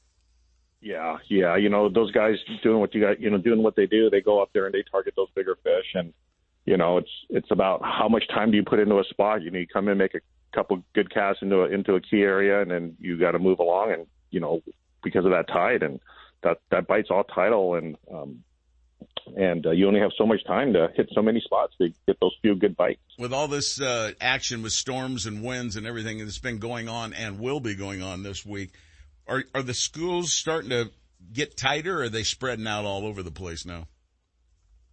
Yeah, 0.82 1.18
yeah. 1.30 1.58
You 1.58 1.70
know, 1.70 1.90
those 1.90 2.10
guys 2.10 2.38
doing 2.64 2.80
what 2.80 2.96
you 2.96 3.02
got, 3.02 3.22
you 3.22 3.30
know, 3.30 3.38
doing 3.38 3.62
what 3.62 3.76
they 3.76 3.86
do, 3.86 4.10
they 4.10 4.22
go 4.22 4.42
up 4.42 4.50
there 4.52 4.66
and 4.66 4.74
they 4.74 4.84
target 4.90 5.14
those 5.16 5.28
bigger 5.36 5.56
fish. 5.64 5.86
And, 5.94 6.14
you 6.66 6.76
know, 6.76 6.98
it's, 6.98 7.12
it's 7.30 7.52
about 7.52 7.84
how 7.84 8.10
much 8.10 8.28
time 8.30 8.50
do 8.50 8.58
you 8.58 8.64
put 8.64 8.80
into 8.80 8.98
a 8.98 9.04
spot? 9.04 9.44
You 9.44 9.52
need 9.52 9.68
to 9.68 9.72
come 9.72 9.90
in, 9.90 10.00
make 10.00 10.16
a 10.16 10.22
couple 10.56 10.84
good 10.96 11.14
casts 11.14 11.44
into 11.44 11.62
a, 11.62 11.66
into 11.66 11.94
a 11.94 12.02
key 12.02 12.22
area, 12.22 12.64
and 12.64 12.72
then 12.72 12.98
you 13.00 13.20
got 13.20 13.34
to 13.34 13.40
move 13.40 13.60
along. 13.60 13.92
And, 13.92 14.08
you 14.32 14.40
know, 14.40 14.64
because 15.04 15.24
of 15.24 15.30
that 15.30 15.48
tide 15.48 15.84
and 15.84 16.00
that, 16.42 16.62
that 16.72 16.88
bites 16.88 17.10
all 17.12 17.26
tidal 17.26 17.76
and, 17.76 17.96
um, 18.12 18.44
and 19.36 19.66
uh, 19.66 19.72
you 19.72 19.88
only 19.88 20.00
have 20.00 20.12
so 20.18 20.26
much 20.26 20.44
time 20.46 20.74
to 20.74 20.88
hit 20.96 21.10
so 21.14 21.22
many 21.22 21.42
spots 21.42 21.74
to 21.80 21.90
get 22.08 22.18
those 22.22 22.36
few 22.42 22.56
good 22.56 22.76
bites. 22.76 23.02
With 23.18 23.34
all 23.34 23.48
this 23.48 23.80
uh, 23.82 24.12
action 24.22 24.62
with 24.64 24.74
storms 24.74 25.26
and 25.26 25.44
winds 25.44 25.76
and 25.76 25.86
everything 25.86 26.20
that's 26.20 26.40
been 26.40 26.60
going 26.60 26.88
on 26.88 27.14
and 27.14 27.40
will 27.40 27.60
be 27.60 27.76
going 27.76 28.02
on 28.02 28.24
this 28.24 28.46
week, 28.46 28.72
are 29.28 29.44
are 29.54 29.64
the 29.64 29.74
schools 29.74 30.32
starting 30.32 30.70
to 30.70 30.92
get 31.34 31.58
tighter 31.58 32.00
or 32.00 32.04
are 32.04 32.10
they 32.10 32.24
spreading 32.24 32.68
out 32.68 32.86
all 32.86 33.06
over 33.06 33.24
the 33.24 33.32
place 33.32 33.66
now? 33.66 33.88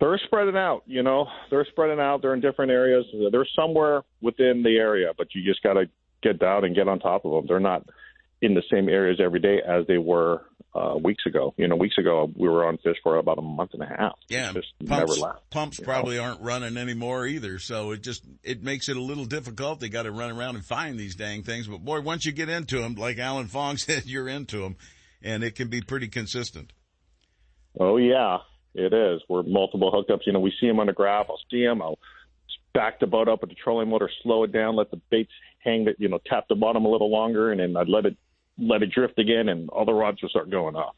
They're 0.00 0.20
spreading 0.26 0.56
out, 0.56 0.82
you 0.86 1.02
know. 1.02 1.26
They're 1.50 1.66
spreading 1.70 2.00
out. 2.00 2.20
They're 2.20 2.34
in 2.34 2.40
different 2.40 2.72
areas. 2.72 3.06
They're 3.30 3.46
somewhere 3.56 4.02
within 4.20 4.62
the 4.62 4.76
area, 4.76 5.12
but 5.16 5.28
you 5.34 5.42
just 5.44 5.62
got 5.62 5.74
to 5.74 5.84
get 6.22 6.38
down 6.38 6.64
and 6.64 6.74
get 6.74 6.88
on 6.88 6.98
top 6.98 7.24
of 7.24 7.30
them. 7.30 7.44
They're 7.46 7.60
not 7.60 7.88
in 8.42 8.54
the 8.54 8.62
same 8.70 8.88
areas 8.88 9.20
every 9.22 9.40
day 9.40 9.60
as 9.66 9.86
they 9.86 9.98
were 9.98 10.42
uh, 10.74 10.96
weeks 11.02 11.24
ago. 11.26 11.54
You 11.56 11.68
know, 11.68 11.76
weeks 11.76 11.98
ago 11.98 12.30
we 12.36 12.48
were 12.48 12.66
on 12.66 12.78
fish 12.78 12.96
for 13.02 13.16
about 13.16 13.38
a 13.38 13.42
month 13.42 13.70
and 13.74 13.82
a 13.82 13.86
half. 13.86 14.18
Yeah, 14.28 14.50
It 14.50 14.54
just 14.54 14.72
pumps, 14.86 15.16
never 15.16 15.26
left. 15.28 15.50
pumps 15.50 15.78
you 15.78 15.84
know. 15.86 15.92
probably 15.92 16.18
aren't 16.18 16.40
running 16.40 16.76
anymore 16.76 17.26
either. 17.26 17.58
So 17.58 17.92
it 17.92 18.02
just, 18.02 18.24
it 18.42 18.62
makes 18.62 18.88
it 18.88 18.96
a 18.96 19.00
little 19.02 19.24
difficult. 19.24 19.80
They 19.80 19.88
got 19.88 20.02
to 20.04 20.10
run 20.10 20.30
around 20.30 20.56
and 20.56 20.64
find 20.64 20.98
these 20.98 21.14
dang 21.14 21.42
things. 21.42 21.66
But 21.68 21.84
boy, 21.84 22.00
once 22.00 22.24
you 22.24 22.32
get 22.32 22.48
into 22.48 22.80
them, 22.80 22.94
like 22.94 23.18
Alan 23.18 23.46
Fong 23.46 23.76
said, 23.78 24.06
you're 24.06 24.28
into 24.28 24.58
them 24.62 24.76
and 25.22 25.42
it 25.42 25.54
can 25.54 25.68
be 25.68 25.80
pretty 25.80 26.08
consistent. 26.08 26.72
Oh 27.78 27.96
yeah, 27.96 28.38
it 28.74 28.92
is. 28.92 29.20
We're 29.28 29.42
multiple 29.42 29.90
hookups. 29.90 30.26
You 30.26 30.32
know, 30.32 30.40
we 30.40 30.52
see 30.60 30.66
them 30.68 30.78
on 30.80 30.86
the 30.86 30.92
graph. 30.92 31.26
I'll 31.28 31.40
see 31.50 31.64
them. 31.64 31.82
I'll 31.82 31.98
back 32.72 33.00
the 33.00 33.06
boat 33.06 33.28
up 33.28 33.40
with 33.40 33.50
the 33.50 33.56
trolling 33.56 33.88
motor, 33.88 34.10
slow 34.22 34.44
it 34.44 34.52
down, 34.52 34.76
let 34.76 34.90
the 34.90 35.00
baits 35.10 35.32
hang. 35.58 35.86
That 35.86 35.96
you 35.98 36.08
know, 36.08 36.20
tap 36.26 36.46
the 36.48 36.54
bottom 36.54 36.84
a 36.84 36.90
little 36.90 37.10
longer, 37.10 37.50
and 37.50 37.60
then 37.60 37.76
I'd 37.76 37.88
let 37.88 38.04
it 38.06 38.16
let 38.58 38.82
it 38.82 38.90
drift 38.90 39.18
again, 39.18 39.48
and 39.48 39.68
all 39.70 39.84
the 39.84 39.94
rods 39.94 40.22
will 40.22 40.28
start 40.28 40.50
going 40.50 40.76
off. 40.76 40.94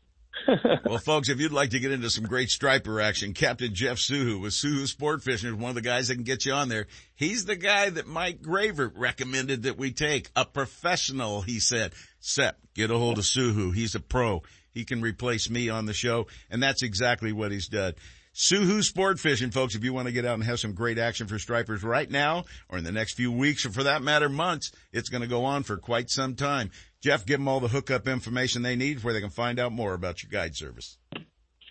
well, 0.85 0.99
folks, 0.99 1.29
if 1.29 1.41
you'd 1.41 1.53
like 1.53 1.71
to 1.71 1.81
get 1.81 1.93
into 1.93 2.11
some 2.11 2.25
great 2.25 2.51
striper 2.51 3.01
action, 3.01 3.33
Captain 3.33 3.75
Jeff 3.75 3.99
Soohoo 3.99 4.41
with 4.41 4.53
Soohoo 4.53 4.87
Sport 4.87 5.23
Fishing 5.23 5.49
is 5.49 5.55
one 5.55 5.71
of 5.71 5.75
the 5.75 5.81
guys 5.81 6.09
that 6.09 6.15
can 6.15 6.25
get 6.25 6.45
you 6.45 6.53
on 6.53 6.69
there. 6.69 6.87
He's 7.15 7.47
the 7.47 7.57
guy 7.57 7.91
that 7.91 8.07
Mike 8.07 8.43
Graver 8.43 8.93
recommended 8.95 9.63
that 9.63 9.79
we 9.79 9.93
take. 9.93 10.31
A 10.37 10.45
professional, 10.45 11.41
he 11.41 11.59
said. 11.59 11.95
Sep, 12.21 12.59
get 12.75 12.91
a 12.91 12.99
hold 12.99 13.19
of 13.19 13.25
Soohoo. 13.25 13.75
He's 13.75 13.95
a 13.95 14.01
pro. 14.01 14.43
He 14.73 14.85
can 14.85 15.01
replace 15.01 15.49
me 15.49 15.71
on 15.71 15.87
the 15.87 15.95
show, 15.95 16.27
and 16.51 16.63
that's 16.63 16.83
exactly 16.83 17.33
what 17.33 17.51
he's 17.51 17.69
done. 17.69 17.95
Soohoo 18.39 18.83
Sport 18.83 19.19
Fishing, 19.19 19.51
folks, 19.51 19.75
if 19.75 19.83
you 19.83 19.95
want 19.95 20.09
to 20.09 20.13
get 20.13 20.27
out 20.27 20.35
and 20.35 20.45
have 20.45 20.61
some 20.61 20.75
great 20.75 20.99
action 20.99 21.27
for 21.27 21.39
stripers 21.39 21.83
right 21.83 22.11
now, 22.11 22.45
or 22.69 22.77
in 22.77 22.85
the 22.85 22.93
next 22.93 23.15
few 23.15 23.33
weeks, 23.33 23.65
or 23.65 23.71
for 23.71 23.85
that 23.85 24.03
matter, 24.03 24.29
months, 24.29 24.73
it's 24.93 25.09
going 25.09 25.23
to 25.23 25.27
go 25.27 25.47
on 25.47 25.63
for 25.63 25.79
quite 25.79 26.11
some 26.11 26.35
time. 26.35 26.71
Jeff, 27.01 27.27
give 27.27 27.39
them 27.39 27.49
all 27.49 27.61
the 27.61 27.69
hookup 27.69 28.09
information 28.09 28.63
they 28.63 28.77
need 28.77 29.05
where 29.05 29.15
they 29.15 29.21
can 29.21 29.31
find 29.31 29.59
out 29.59 29.73
more 29.73 29.95
about 29.95 30.23
your 30.23 30.31
guide 30.31 30.57
service. 30.57 30.99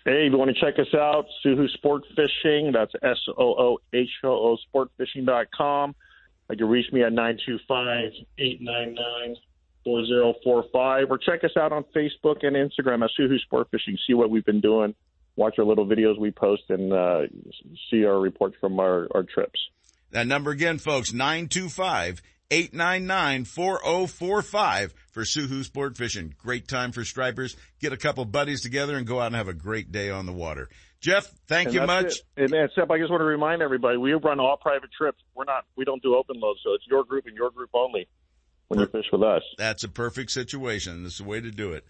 Hey, 0.04 0.26
if 0.26 0.32
you 0.32 0.38
want 0.38 0.54
to 0.54 0.60
check 0.60 0.78
us 0.78 0.94
out, 0.94 1.26
Soohoo 1.44 1.68
Sport 1.70 2.04
Fishing. 2.10 2.70
That's 2.72 2.92
S 3.02 3.18
O 3.36 3.54
O 3.58 3.78
H 3.92 4.08
O 4.22 4.28
O 4.28 4.56
sportfishing.com. 4.72 5.96
You 6.50 6.56
can 6.56 6.68
reach 6.68 6.92
me 6.92 7.02
at 7.02 7.12
925 7.12 8.12
899 8.38 9.36
4045 9.82 11.10
or 11.10 11.18
check 11.18 11.42
us 11.42 11.56
out 11.56 11.72
on 11.72 11.84
Facebook 11.94 12.44
and 12.46 12.54
Instagram 12.54 13.02
at 13.02 13.10
Soohoo 13.18 13.38
Sport 13.40 13.68
Fishing. 13.72 13.98
See 14.06 14.14
what 14.14 14.30
we've 14.30 14.44
been 14.44 14.60
doing. 14.60 14.94
Watch 15.34 15.56
our 15.58 15.64
little 15.64 15.86
videos 15.86 16.18
we 16.18 16.30
post 16.30 16.62
and 16.68 16.92
uh, 16.92 17.22
see 17.90 18.04
our 18.04 18.18
reports 18.18 18.56
from 18.60 18.78
our, 18.78 19.08
our 19.12 19.22
trips. 19.22 19.58
That 20.12 20.26
number 20.26 20.50
again, 20.50 20.78
folks, 20.78 21.12
925 21.12 22.22
899 22.50 23.44
4045 23.44 24.94
for 25.12 25.24
Soohoo 25.24 25.64
Sport 25.64 25.96
Fishing. 25.96 26.34
Great 26.38 26.68
time 26.68 26.92
for 26.92 27.04
stripers. 27.04 27.56
Get 27.80 27.92
a 27.92 27.96
couple 27.96 28.24
buddies 28.24 28.60
together 28.62 28.96
and 28.96 29.06
go 29.06 29.20
out 29.20 29.28
and 29.28 29.36
have 29.36 29.48
a 29.48 29.54
great 29.54 29.90
day 29.90 30.10
on 30.10 30.26
the 30.26 30.32
water. 30.32 30.68
Jeff, 31.00 31.26
thank 31.46 31.66
And 31.66 31.74
you 31.74 31.86
much. 31.86 32.16
it. 32.16 32.20
And 32.36 32.50
then, 32.50 32.68
Sep, 32.74 32.90
I 32.90 32.98
just 32.98 33.10
want 33.10 33.20
to 33.20 33.24
remind 33.26 33.62
everybody, 33.62 33.96
we 33.96 34.12
run 34.14 34.40
all 34.40 34.56
private 34.56 34.90
trips. 34.96 35.18
We're 35.34 35.44
not, 35.44 35.64
we 35.76 35.84
don't 35.84 36.02
do 36.02 36.16
open 36.16 36.40
loads, 36.40 36.60
so 36.64 36.74
it's 36.74 36.86
your 36.88 37.04
group 37.04 37.26
and 37.26 37.36
your 37.36 37.50
group 37.50 37.70
only 37.74 38.08
when 38.68 38.80
you 38.80 38.86
fish 38.86 39.06
with 39.12 39.22
us. 39.22 39.42
That's 39.58 39.84
a 39.84 39.88
perfect 39.88 40.30
situation. 40.30 41.02
That's 41.02 41.18
the 41.18 41.24
way 41.24 41.40
to 41.40 41.50
do 41.50 41.72
it. 41.72 41.84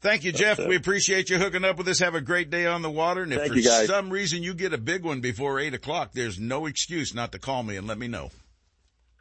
Thank 0.00 0.24
you, 0.24 0.32
Jeff. 0.32 0.58
We 0.58 0.76
appreciate 0.76 1.30
you 1.30 1.38
hooking 1.38 1.64
up 1.64 1.78
with 1.78 1.88
us. 1.88 1.98
Have 2.00 2.14
a 2.14 2.20
great 2.20 2.50
day 2.50 2.66
on 2.66 2.82
the 2.82 2.90
water. 2.90 3.22
And 3.22 3.32
if 3.32 3.40
Thank 3.40 3.54
for 3.54 3.86
some 3.86 4.10
reason 4.10 4.42
you 4.42 4.54
get 4.54 4.72
a 4.72 4.78
big 4.78 5.04
one 5.04 5.20
before 5.20 5.58
eight 5.58 5.74
o'clock, 5.74 6.12
there's 6.12 6.38
no 6.38 6.66
excuse 6.66 7.14
not 7.14 7.32
to 7.32 7.38
call 7.38 7.62
me 7.62 7.76
and 7.76 7.86
let 7.86 7.98
me 7.98 8.06
know. 8.06 8.30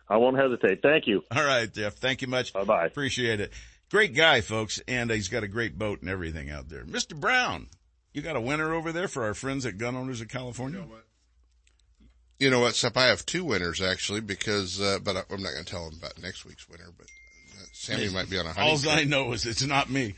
I 0.10 0.18
won't 0.18 0.38
hesitate. 0.38 0.82
Thank 0.82 1.08
you. 1.08 1.24
All 1.36 1.44
right, 1.44 1.72
Jeff. 1.72 1.96
Thank 1.96 2.22
you 2.22 2.28
much. 2.28 2.54
Bye 2.54 2.64
bye. 2.64 2.86
Appreciate 2.86 3.40
it. 3.40 3.52
Great 3.90 4.14
guy, 4.16 4.42
folks. 4.42 4.80
And 4.88 5.10
he's 5.12 5.28
got 5.30 5.44
a 5.44 5.48
great 5.48 5.78
boat 5.78 6.02
and 6.02 6.10
everything 6.10 6.50
out 6.50 6.70
there. 6.70 6.84
Mr. 6.84 7.20
Brown, 7.20 7.68
you 8.14 8.22
got 8.22 8.36
a 8.36 8.42
winner 8.42 8.74
over 8.74 8.92
there 8.92 9.08
for 9.08 9.24
our 9.24 9.34
friends 9.34 9.66
at 9.66 9.78
Gun 9.78 9.96
Owners 9.96 10.22
of 10.22 10.28
California? 10.28 10.80
You 10.80 10.86
know 10.86 10.92
what, 10.92 11.06
You 12.40 12.50
know 12.52 12.60
what, 12.60 12.76
Sep? 12.76 12.98
I 12.98 13.06
have 13.08 13.26
two 13.26 13.44
winners 13.46 13.82
actually 13.82 14.22
because, 14.22 14.80
uh, 14.82 15.00
but 15.04 15.16
I, 15.18 15.22
I'm 15.32 15.42
not 15.42 15.54
going 15.54 15.66
to 15.66 15.72
tell 15.72 15.90
them 15.90 15.98
about 16.00 16.22
next 16.22 16.46
week's 16.46 16.68
winner. 16.70 16.90
But 16.98 17.08
uh, 17.08 17.66
Sammy 17.74 18.10
might 18.10 18.30
be 18.30 18.38
on 18.38 18.46
a 18.46 18.54
hunting 18.54 18.90
All 18.90 18.96
I 18.96 19.04
know 19.06 19.34
is 19.34 19.46
it's 19.46 19.64
not 19.66 19.90
me. 19.90 20.16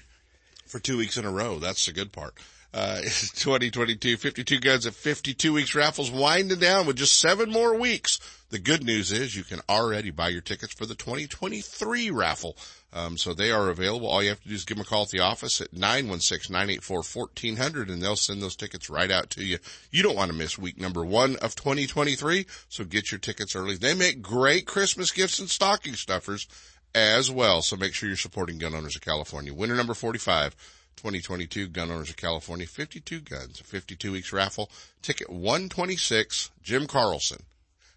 for 0.66 0.80
two 0.80 0.98
weeks 0.98 1.18
in 1.18 1.26
a 1.26 1.32
row. 1.32 1.60
That's 1.60 1.86
the 1.86 1.94
good 1.94 2.12
part. 2.12 2.34
Uh, 2.74 3.00
2022, 3.02 4.18
52 4.18 4.60
guns 4.60 4.86
at 4.86 4.94
52 4.94 5.54
weeks 5.54 5.74
raffles 5.76 6.12
winding 6.12 6.60
down 6.60 6.86
with 6.88 6.98
just 6.98 7.20
seven 7.20 7.50
more 7.50 7.76
weeks. 7.78 8.20
The 8.50 8.60
good 8.60 8.82
news 8.82 9.12
is 9.12 9.36
you 9.36 9.44
can 9.44 9.60
already 9.68 10.10
buy 10.10 10.30
your 10.30 10.40
tickets 10.40 10.74
for 10.74 10.86
the 10.86 10.96
2023 10.96 12.10
raffle. 12.12 12.56
Um, 12.94 13.18
so 13.18 13.34
they 13.34 13.52
are 13.52 13.70
available. 13.70 14.08
All 14.08 14.24
you 14.24 14.30
have 14.30 14.42
to 14.44 14.48
do 14.48 14.56
is 14.56 14.64
give 14.64 14.78
them 14.78 14.86
a 14.86 14.90
call 14.90 15.04
at 15.04 15.10
the 15.10 15.20
office 15.20 15.60
at 15.60 15.74
916-984-1400 15.74 17.92
and 17.92 18.02
they'll 18.02 18.16
send 18.16 18.42
those 18.42 18.56
tickets 18.56 18.90
right 18.90 19.12
out 19.12 19.30
to 19.32 19.44
you. 19.44 19.58
You 19.92 20.02
don't 20.02 20.16
want 20.16 20.32
to 20.32 20.38
miss 20.38 20.58
week 20.58 20.80
number 20.80 21.04
one 21.04 21.36
of 21.38 21.56
2023. 21.56 22.46
So 22.70 22.86
get 22.86 23.12
your 23.12 23.20
tickets 23.20 23.54
early. 23.54 23.76
They 23.76 23.94
make 23.94 24.22
great 24.22 24.66
Christmas 24.66 25.12
gifts 25.12 25.40
and 25.40 25.50
stocking 25.50 25.96
stuffers 25.96 26.48
as 26.96 27.30
well. 27.30 27.62
So 27.62 27.76
make 27.76 27.94
sure 27.94 28.08
you're 28.08 28.16
supporting 28.16 28.60
Gun 28.60 28.74
Owners 28.74 28.96
of 28.96 29.02
California. 29.02 29.54
Winner 29.54 29.76
number 29.76 29.94
45. 29.94 30.56
2022 30.96 31.68
Gun 31.68 31.92
Owners 31.92 32.10
of 32.10 32.16
California, 32.18 32.66
52 32.66 33.20
guns, 33.20 33.60
52 33.60 34.14
weeks 34.14 34.34
raffle, 34.34 34.72
ticket 35.04 35.30
126, 35.30 36.50
Jim 36.64 36.88
Carlson. 36.88 37.44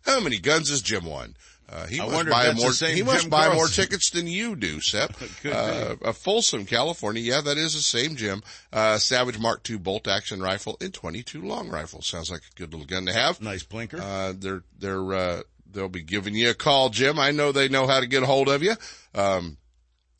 How 0.02 0.20
many 0.20 0.38
guns 0.38 0.70
has 0.70 0.82
Jim 0.82 1.04
won? 1.04 1.36
Uh, 1.68 1.86
he 1.86 2.00
I 2.00 2.06
must 2.06 2.28
buy 2.28 2.52
more, 2.52 2.72
he 2.72 3.02
must 3.02 3.22
Jim 3.22 3.30
buy 3.30 3.54
more 3.54 3.68
tickets 3.68 4.10
than 4.10 4.26
you 4.26 4.56
do, 4.56 4.80
Sep. 4.80 5.14
Uh, 5.44 5.96
a 6.02 6.12
Folsom, 6.12 6.66
California. 6.66 7.22
Yeah, 7.22 7.40
that 7.40 7.56
is 7.56 7.74
the 7.74 7.80
same 7.80 8.16
Jim. 8.16 8.42
Uh, 8.72 8.98
Savage 8.98 9.38
Mark 9.38 9.68
II 9.68 9.78
bolt 9.78 10.06
action 10.06 10.42
rifle 10.42 10.76
and 10.80 10.92
22 10.92 11.42
long 11.42 11.68
rifle. 11.70 12.02
Sounds 12.02 12.30
like 12.30 12.40
a 12.40 12.58
good 12.58 12.72
little 12.72 12.86
gun 12.86 13.06
to 13.06 13.12
have. 13.12 13.40
Nice 13.40 13.62
blinker. 13.62 14.00
Uh, 14.00 14.34
they're, 14.36 14.62
they're, 14.78 15.12
uh, 15.14 15.42
they'll 15.72 15.88
be 15.88 16.02
giving 16.02 16.34
you 16.34 16.50
a 16.50 16.54
call, 16.54 16.90
Jim. 16.90 17.18
I 17.18 17.30
know 17.30 17.52
they 17.52 17.68
know 17.68 17.86
how 17.86 18.00
to 18.00 18.06
get 18.06 18.22
a 18.22 18.26
hold 18.26 18.48
of 18.48 18.62
you. 18.62 18.74
Um, 19.14 19.56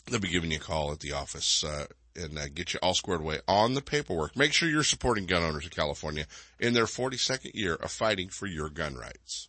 they'll 0.07 0.21
be 0.21 0.29
giving 0.29 0.51
you 0.51 0.59
a 0.59 0.61
call 0.61 0.93
at 0.93 1.01
the 1.01 1.13
office, 1.13 1.65
uh, 1.65 1.87
and 2.17 2.39
uh, 2.39 2.49
get 2.53 2.73
you 2.73 2.81
all 2.83 2.95
squared 2.95 3.21
away 3.21 3.41
on 3.47 3.75
the 3.75 3.83
paperwork. 3.83 4.37
Make 4.37 4.53
sure 4.53 4.69
you're 4.69 4.83
supporting 4.83 5.27
gun 5.27 5.43
owners 5.43 5.67
of 5.67 5.73
California 5.73 6.27
in 6.59 6.73
their 6.73 6.87
42nd 6.87 7.55
year 7.55 7.75
of 7.75 7.91
fighting 7.91 8.29
for 8.31 8.47
your 8.47 8.69
gun 8.71 8.95
rights. 8.95 9.49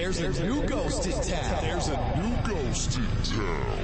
There's 0.00 0.18
a 0.18 0.46
new 0.46 0.62
ghost 0.64 1.04
in 1.04 1.12
town. 1.12 1.62
There's 1.62 1.88
a 1.88 2.16
new 2.16 2.54
ghost 2.54 2.96
in 2.96 3.06
town. 3.22 3.80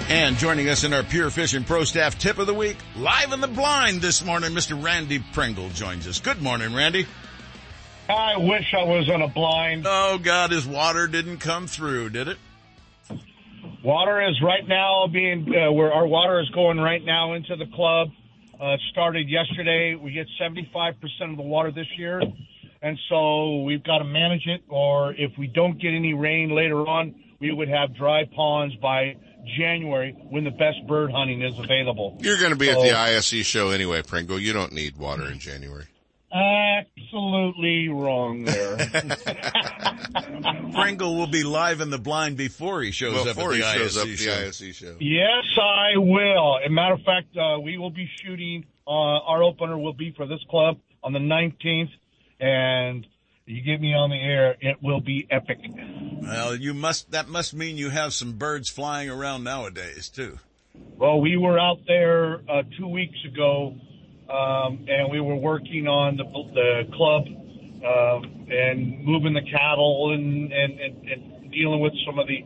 And 0.07 0.38
joining 0.38 0.69
us 0.69 0.84
in 0.84 0.94
our 0.94 1.02
Pure 1.02 1.32
Fishing 1.32 1.64
Pro 1.64 1.84
Staff 1.84 2.19
Tip 2.19 2.38
of 2.38 2.45
the 2.45 2.53
Week, 2.53 2.78
live 2.95 3.34
in 3.34 3.41
the 3.41 3.48
blind 3.48 4.02
this 4.02 4.24
morning, 4.24 4.52
Mr. 4.52 4.80
Randy 4.82 5.18
Pringle 5.34 5.69
joins 5.69 6.06
us. 6.06 6.19
Good 6.19 6.44
morning, 6.44 6.76
Randy. 6.76 7.07
I 8.09 8.38
wish 8.38 8.73
I 8.73 8.84
was 8.84 9.09
on 9.09 9.21
a 9.21 9.27
blind. 9.27 9.85
Oh 9.88 10.17
God, 10.17 10.51
his 10.51 10.65
water 10.65 11.07
didn't 11.07 11.38
come 11.39 11.67
through, 11.67 12.09
did 12.11 12.27
it? 12.27 12.38
Water 13.84 14.21
is 14.27 14.41
right 14.41 14.67
now 14.67 15.07
being 15.07 15.47
uh, 15.55 15.71
where 15.71 15.93
our 15.93 16.07
water 16.07 16.39
is 16.39 16.49
going 16.49 16.77
right 16.79 17.03
now 17.03 17.34
into 17.34 17.55
the 17.55 17.67
club. 17.67 18.09
Uh, 18.59 18.73
it 18.73 18.81
started 18.91 19.29
yesterday. 19.29 19.95
We 19.95 20.11
get 20.11 20.27
75% 20.41 20.95
of 21.31 21.38
the 21.38 21.43
water 21.43 21.71
this 21.71 21.88
year. 21.97 22.21
And 22.81 22.97
so 23.09 23.61
we've 23.63 23.84
got 23.84 23.99
to 23.99 24.03
manage 24.03 24.45
it, 24.45 24.61
or 24.67 25.13
if 25.13 25.31
we 25.38 25.47
don't 25.47 25.79
get 25.79 25.93
any 25.93 26.13
rain 26.13 26.49
later 26.55 26.88
on, 26.88 27.15
we 27.39 27.51
would 27.51 27.69
have 27.69 27.95
dry 27.95 28.23
ponds 28.35 28.75
by 28.77 29.15
January 29.57 30.11
when 30.29 30.43
the 30.43 30.51
best 30.51 30.85
bird 30.88 31.11
hunting 31.11 31.41
is 31.41 31.57
available. 31.57 32.17
You're 32.21 32.38
going 32.38 32.51
to 32.51 32.57
be 32.57 32.67
So- 32.71 32.81
at 32.84 32.88
the 32.88 32.97
ISE 32.97 33.45
show 33.45 33.69
anyway, 33.69 34.01
Pringle. 34.01 34.39
You 34.39 34.53
don't 34.53 34.73
need 34.73 34.97
water 34.97 35.27
in 35.27 35.39
January. 35.39 35.85
Absolutely 36.31 37.87
wrong 37.89 38.43
there. 38.43 38.77
Pringle 40.73 41.15
will 41.15 41.27
be 41.27 41.43
live 41.43 41.81
in 41.81 41.89
the 41.89 41.97
blind 41.97 42.37
before 42.37 42.81
he 42.81 42.91
shows 42.91 43.23
Before 43.23 43.49
up 43.49 43.49
at 43.49 43.55
he 43.55 43.61
the 43.61 43.73
shows 43.73 43.97
ISE 43.97 44.01
up 44.01 44.07
the 44.07 44.15
show. 44.15 44.51
Show. 44.71 44.95
Yes, 44.99 45.43
I 45.61 45.97
will. 45.97 46.57
As 46.59 46.67
a 46.67 46.69
matter 46.69 46.95
of 46.95 47.01
fact, 47.01 47.35
uh, 47.37 47.59
we 47.59 47.77
will 47.77 47.91
be 47.91 48.09
shooting. 48.23 48.65
Uh, 48.85 48.91
our 48.91 49.43
opener 49.43 49.77
will 49.77 49.93
be 49.93 50.11
for 50.11 50.25
this 50.25 50.43
club 50.49 50.77
on 51.03 51.13
the 51.13 51.19
19th, 51.19 51.91
and 52.39 53.05
you 53.45 53.61
get 53.61 53.79
me 53.79 53.93
on 53.93 54.09
the 54.09 54.17
air, 54.17 54.55
it 54.59 54.77
will 54.81 54.99
be 54.99 55.25
epic. 55.31 55.59
Well, 56.21 56.55
you 56.55 56.73
must. 56.73 57.11
That 57.11 57.29
must 57.29 57.53
mean 57.53 57.77
you 57.77 57.89
have 57.89 58.13
some 58.13 58.33
birds 58.33 58.69
flying 58.69 59.09
around 59.09 59.45
nowadays 59.45 60.09
too. 60.09 60.39
Well, 60.97 61.21
we 61.21 61.37
were 61.37 61.57
out 61.57 61.79
there 61.87 62.41
uh, 62.49 62.63
two 62.77 62.87
weeks 62.87 63.17
ago, 63.25 63.75
um, 64.29 64.85
and 64.87 65.11
we 65.11 65.21
were 65.21 65.35
working 65.35 65.87
on 65.87 66.17
the, 66.17 66.23
the 66.53 66.83
club 66.95 67.23
um, 67.83 68.47
and 68.51 69.03
moving 69.05 69.33
the 69.33 69.45
cattle 69.49 70.11
and, 70.13 70.51
and, 70.51 70.79
and, 70.79 71.07
and 71.07 71.51
dealing 71.51 71.79
with 71.79 71.93
some 72.05 72.19
of 72.19 72.27
the, 72.27 72.43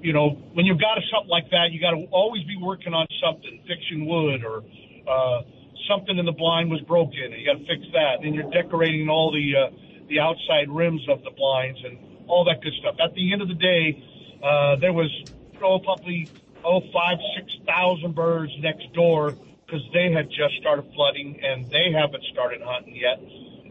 you 0.00 0.12
know, 0.12 0.30
when 0.54 0.66
you've 0.66 0.80
got 0.80 0.98
something 1.10 1.30
like 1.30 1.50
that, 1.50 1.70
you 1.72 1.80
got 1.80 1.90
to 1.90 2.06
always 2.10 2.44
be 2.44 2.56
working 2.60 2.94
on 2.94 3.06
something, 3.22 3.60
fixing 3.66 4.06
wood 4.06 4.44
or 4.44 4.62
uh, 5.10 5.42
something 5.88 6.18
in 6.18 6.26
the 6.26 6.32
blind 6.32 6.70
was 6.70 6.80
broken, 6.82 7.32
and 7.32 7.34
you 7.34 7.46
got 7.46 7.58
to 7.58 7.66
fix 7.66 7.82
that. 7.92 8.22
And 8.22 8.34
you're 8.34 8.50
decorating 8.50 9.08
all 9.08 9.32
the 9.32 9.56
uh, 9.56 9.70
the 10.08 10.20
outside 10.20 10.70
rims 10.70 11.02
of 11.08 11.22
the 11.22 11.30
blinds 11.30 11.78
and 11.84 11.98
all 12.28 12.44
that 12.44 12.62
good 12.62 12.72
stuff. 12.80 12.96
At 13.02 13.14
the 13.14 13.32
end 13.32 13.42
of 13.42 13.48
the 13.48 13.54
day, 13.54 14.02
uh, 14.42 14.76
there 14.76 14.92
was 14.92 15.10
oh, 15.62 15.78
probably 15.78 16.28
oh 16.64 16.80
five 16.92 17.18
six 17.36 17.52
thousand 17.66 18.14
birds 18.14 18.52
next 18.60 18.92
door 18.92 19.34
because 19.68 19.84
they 19.92 20.10
had 20.10 20.28
just 20.30 20.56
started 20.60 20.90
flooding 20.94 21.38
and 21.42 21.66
they 21.70 21.92
haven't 21.92 22.22
started 22.32 22.60
hunting 22.64 22.96
yet. 22.96 23.20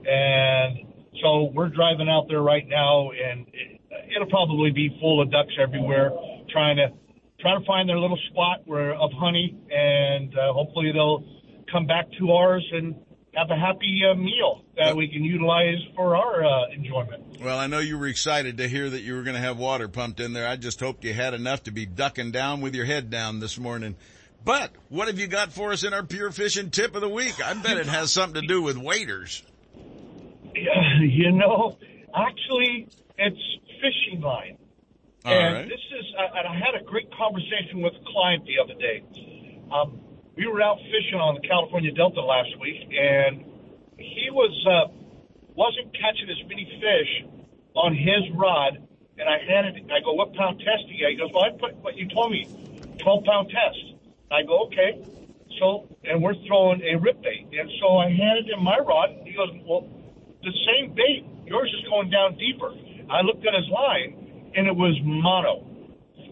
And 0.07 0.93
so 1.21 1.49
we're 1.53 1.69
driving 1.69 2.07
out 2.07 2.27
there 2.29 2.41
right 2.41 2.67
now, 2.67 3.09
and 3.09 3.47
it, 3.47 3.81
it'll 4.15 4.29
probably 4.29 4.69
be 4.71 4.95
full 5.01 5.21
of 5.21 5.31
ducks 5.31 5.53
everywhere, 5.59 6.11
trying 6.49 6.77
to 6.77 6.89
trying 7.39 7.59
to 7.59 7.65
find 7.65 7.87
their 7.89 7.99
little 7.99 8.17
spot 8.31 8.61
where 8.65 8.93
of 8.93 9.11
honey, 9.13 9.57
and 9.71 10.37
uh, 10.37 10.53
hopefully 10.53 10.91
they'll 10.91 11.23
come 11.71 11.85
back 11.85 12.05
to 12.19 12.31
ours 12.31 12.67
and 12.71 12.95
have 13.35 13.51
a 13.51 13.55
happy 13.55 14.01
uh, 14.09 14.15
meal 14.15 14.63
that 14.77 14.95
we 14.95 15.07
can 15.07 15.23
utilize 15.23 15.77
for 15.95 16.15
our 16.15 16.43
uh, 16.43 16.69
enjoyment. 16.73 17.39
Well, 17.39 17.59
I 17.59 17.67
know 17.67 17.77
you 17.77 17.99
were 17.99 18.07
excited 18.07 18.57
to 18.57 18.67
hear 18.67 18.89
that 18.89 19.01
you 19.01 19.13
were 19.13 19.21
going 19.21 19.35
to 19.35 19.41
have 19.41 19.57
water 19.59 19.87
pumped 19.87 20.19
in 20.19 20.33
there. 20.33 20.47
I 20.47 20.55
just 20.55 20.79
hoped 20.79 21.03
you 21.03 21.13
had 21.13 21.35
enough 21.35 21.63
to 21.63 21.71
be 21.71 21.85
ducking 21.85 22.31
down 22.31 22.61
with 22.61 22.73
your 22.73 22.85
head 22.85 23.11
down 23.11 23.39
this 23.39 23.59
morning. 23.59 23.95
But 24.47 24.71
what 24.87 25.09
have 25.09 25.19
you 25.19 25.27
got 25.27 25.51
for 25.51 25.73
us 25.73 25.83
in 25.83 25.93
our 25.93 26.03
pure 26.03 26.31
fishing 26.31 26.69
tip 26.69 26.95
of 26.95 27.01
the 27.01 27.09
week? 27.09 27.35
I 27.45 27.53
bet 27.55 27.75
it 27.75 27.85
has 27.87 28.13
something 28.13 28.41
to 28.41 28.47
do 28.47 28.61
with 28.61 28.77
waders. 28.77 29.43
You 30.99 31.31
know, 31.31 31.77
actually, 32.15 32.87
it's 33.17 33.43
fishing 33.77 34.21
line. 34.21 34.57
All 35.23 35.33
and 35.33 35.53
right. 35.53 35.69
this 35.69 35.77
is, 35.77 36.05
and 36.17 36.47
I 36.47 36.55
had 36.55 36.81
a 36.81 36.83
great 36.83 37.09
conversation 37.13 37.81
with 37.81 37.93
a 37.93 38.03
client 38.11 38.45
the 38.45 38.57
other 38.57 38.73
day. 38.73 39.03
Um, 39.69 40.01
we 40.35 40.47
were 40.47 40.61
out 40.61 40.77
fishing 40.77 41.19
on 41.19 41.37
the 41.39 41.47
California 41.47 41.91
Delta 41.91 42.21
last 42.21 42.49
week, 42.59 42.89
and 42.89 43.45
he 43.97 44.29
was 44.31 44.53
uh, 44.65 44.91
wasn't 45.53 45.93
catching 45.93 46.29
as 46.29 46.41
many 46.49 46.65
fish 46.81 47.29
on 47.75 47.93
his 47.93 48.33
rod. 48.33 48.81
And 49.19 49.29
I 49.29 49.37
handed, 49.47 49.91
I 49.91 50.01
go, 50.03 50.13
what 50.13 50.33
pound 50.33 50.57
test 50.57 50.87
do 50.87 50.93
you 50.93 51.05
got? 51.05 51.11
He 51.11 51.17
goes, 51.17 51.29
well, 51.33 51.45
I 51.45 51.51
put 51.51 51.75
what 51.83 51.95
you 51.95 52.09
told 52.09 52.31
me, 52.31 52.47
12 52.97 53.23
pound 53.23 53.49
test. 53.49 53.96
I 54.31 54.43
go, 54.43 54.67
okay. 54.67 55.03
So, 55.59 55.87
and 56.03 56.21
we're 56.21 56.35
throwing 56.45 56.81
a 56.81 56.99
rip 56.99 57.21
bait. 57.21 57.47
And 57.51 57.69
so 57.81 57.97
I 57.97 58.09
handed 58.09 58.49
him 58.49 58.63
my 58.63 58.77
rod. 58.77 59.09
He 59.23 59.33
goes, 59.33 59.49
well, 59.65 59.87
the 60.43 60.53
same 60.67 60.93
bait. 60.93 61.25
Yours 61.45 61.73
is 61.73 61.87
going 61.89 62.09
down 62.09 62.37
deeper. 62.37 62.71
I 63.09 63.21
looked 63.21 63.47
at 63.47 63.55
his 63.55 63.69
line, 63.71 64.51
and 64.55 64.67
it 64.67 64.75
was 64.75 64.99
mono. 65.03 65.63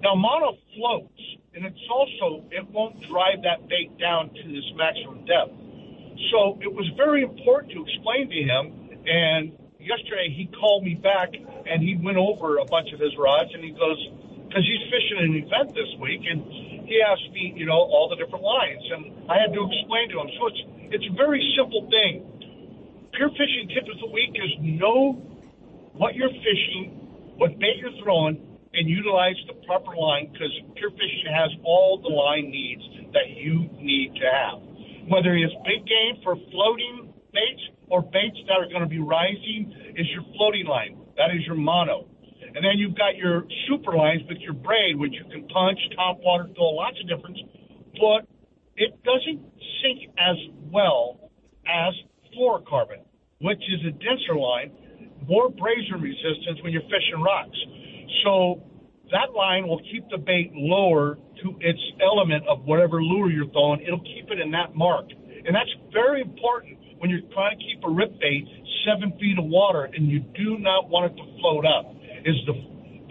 Now, 0.04 0.14
mono 0.14 0.60
floats, 0.76 1.24
and 1.56 1.66
it's 1.66 1.80
also, 1.90 2.44
it 2.52 2.68
won't 2.70 3.00
drive 3.08 3.42
that 3.48 3.68
bait 3.68 3.98
down 3.98 4.30
to 4.30 4.44
this 4.44 4.68
maximum 4.76 5.24
depth. 5.26 5.56
So 6.32 6.60
it 6.62 6.72
was 6.72 6.86
very 7.00 7.24
important 7.24 7.72
to 7.74 7.82
explain 7.88 8.28
to 8.30 8.42
him. 8.44 8.64
And 9.08 9.56
yesterday 9.80 10.36
he 10.36 10.52
called 10.52 10.84
me 10.84 10.96
back, 10.96 11.32
and 11.32 11.82
he 11.82 11.96
went 11.96 12.18
over 12.18 12.58
a 12.58 12.66
bunch 12.66 12.92
of 12.92 13.00
his 13.00 13.16
rods, 13.18 13.50
and 13.56 13.64
he 13.64 13.72
goes, 13.72 14.00
because 14.48 14.68
he's 14.68 14.84
fishing 14.92 15.18
an 15.24 15.34
event 15.40 15.74
this 15.74 15.90
week, 16.04 16.28
and 16.28 16.44
he 16.88 17.02
asked 17.02 17.30
me, 17.34 17.54
you 17.56 17.66
know, 17.66 17.78
all 17.78 18.08
the 18.10 18.16
different 18.16 18.44
lines, 18.44 18.84
and 18.94 19.30
I 19.30 19.42
had 19.42 19.54
to 19.54 19.62
explain 19.66 20.10
to 20.14 20.22
him. 20.22 20.30
So 20.40 20.42
it's 20.48 20.62
it's 20.96 21.08
a 21.10 21.16
very 21.18 21.42
simple 21.58 21.90
thing. 21.90 22.24
Pure 23.14 23.32
fishing 23.34 23.66
tip 23.74 23.86
of 23.90 23.98
the 24.00 24.12
week 24.12 24.36
is 24.36 24.52
know 24.62 25.18
what 25.98 26.16
you're 26.16 26.34
fishing, 26.44 27.36
what 27.38 27.58
bait 27.58 27.80
you're 27.80 27.96
throwing, 28.04 28.38
and 28.76 28.90
utilize 28.90 29.36
the 29.48 29.56
proper 29.66 29.96
line 29.96 30.30
because 30.32 30.52
pure 30.76 30.92
fishing 30.92 31.32
has 31.32 31.50
all 31.64 31.98
the 32.02 32.12
line 32.12 32.52
needs 32.52 32.84
that 33.14 33.32
you 33.32 33.72
need 33.80 34.14
to 34.20 34.28
have. 34.28 34.60
Whether 35.08 35.36
it's 35.36 35.54
big 35.64 35.88
game 35.88 36.20
for 36.24 36.36
floating 36.52 37.14
baits 37.32 37.64
or 37.88 38.02
baits 38.02 38.38
that 38.48 38.60
are 38.60 38.68
going 38.68 38.84
to 38.84 38.92
be 38.92 39.00
rising 39.00 39.72
is 39.96 40.08
your 40.12 40.24
floating 40.36 40.68
line. 40.68 41.00
That 41.18 41.32
is 41.32 41.46
your 41.46 41.56
mono. 41.56 42.08
And 42.56 42.64
then 42.64 42.78
you've 42.78 42.96
got 42.96 43.18
your 43.18 43.44
super 43.68 43.96
lines 43.96 44.22
with 44.30 44.40
your 44.40 44.54
braid, 44.54 44.96
which 44.96 45.12
you 45.12 45.26
can 45.30 45.46
punch, 45.50 45.78
top 45.96 46.20
water, 46.24 46.48
throw 46.56 46.72
lots 46.72 46.96
of 47.04 47.08
difference, 47.08 47.38
but 48.00 48.24
it 48.78 48.96
doesn't 49.04 49.44
sink 49.84 50.10
as 50.18 50.38
well 50.72 51.32
as 51.68 51.94
fluorocarbon, 52.32 53.04
which 53.42 53.60
is 53.60 53.84
a 53.88 53.92
denser 53.92 54.40
line, 54.40 54.72
more 55.28 55.48
abrasion 55.48 56.00
resistance 56.00 56.64
when 56.64 56.72
you're 56.72 56.88
fishing 56.88 57.20
rocks. 57.20 57.58
So 58.24 58.64
that 59.12 59.36
line 59.36 59.68
will 59.68 59.82
keep 59.92 60.08
the 60.10 60.18
bait 60.18 60.52
lower 60.54 61.18
to 61.44 61.58
its 61.60 61.80
element 62.02 62.48
of 62.48 62.64
whatever 62.64 63.04
lure 63.04 63.30
you're 63.30 63.52
throwing. 63.52 63.82
It'll 63.82 64.00
keep 64.00 64.32
it 64.32 64.40
in 64.40 64.52
that 64.52 64.76
mark. 64.76 65.06
And 65.46 65.54
that's 65.54 65.70
very 65.92 66.22
important 66.22 66.80
when 67.00 67.10
you're 67.10 67.28
trying 67.34 67.58
to 67.58 67.64
keep 67.64 67.84
a 67.84 67.90
rip 67.90 68.18
bait 68.20 68.48
seven 68.86 69.12
feet 69.20 69.38
of 69.38 69.46
water 69.46 69.90
and 69.92 70.08
you 70.08 70.20
do 70.20 70.58
not 70.60 70.90
want 70.90 71.12
it 71.12 71.16
to 71.18 71.26
float 71.40 71.66
up. 71.66 71.95
Is 72.26 72.36
the 72.46 72.54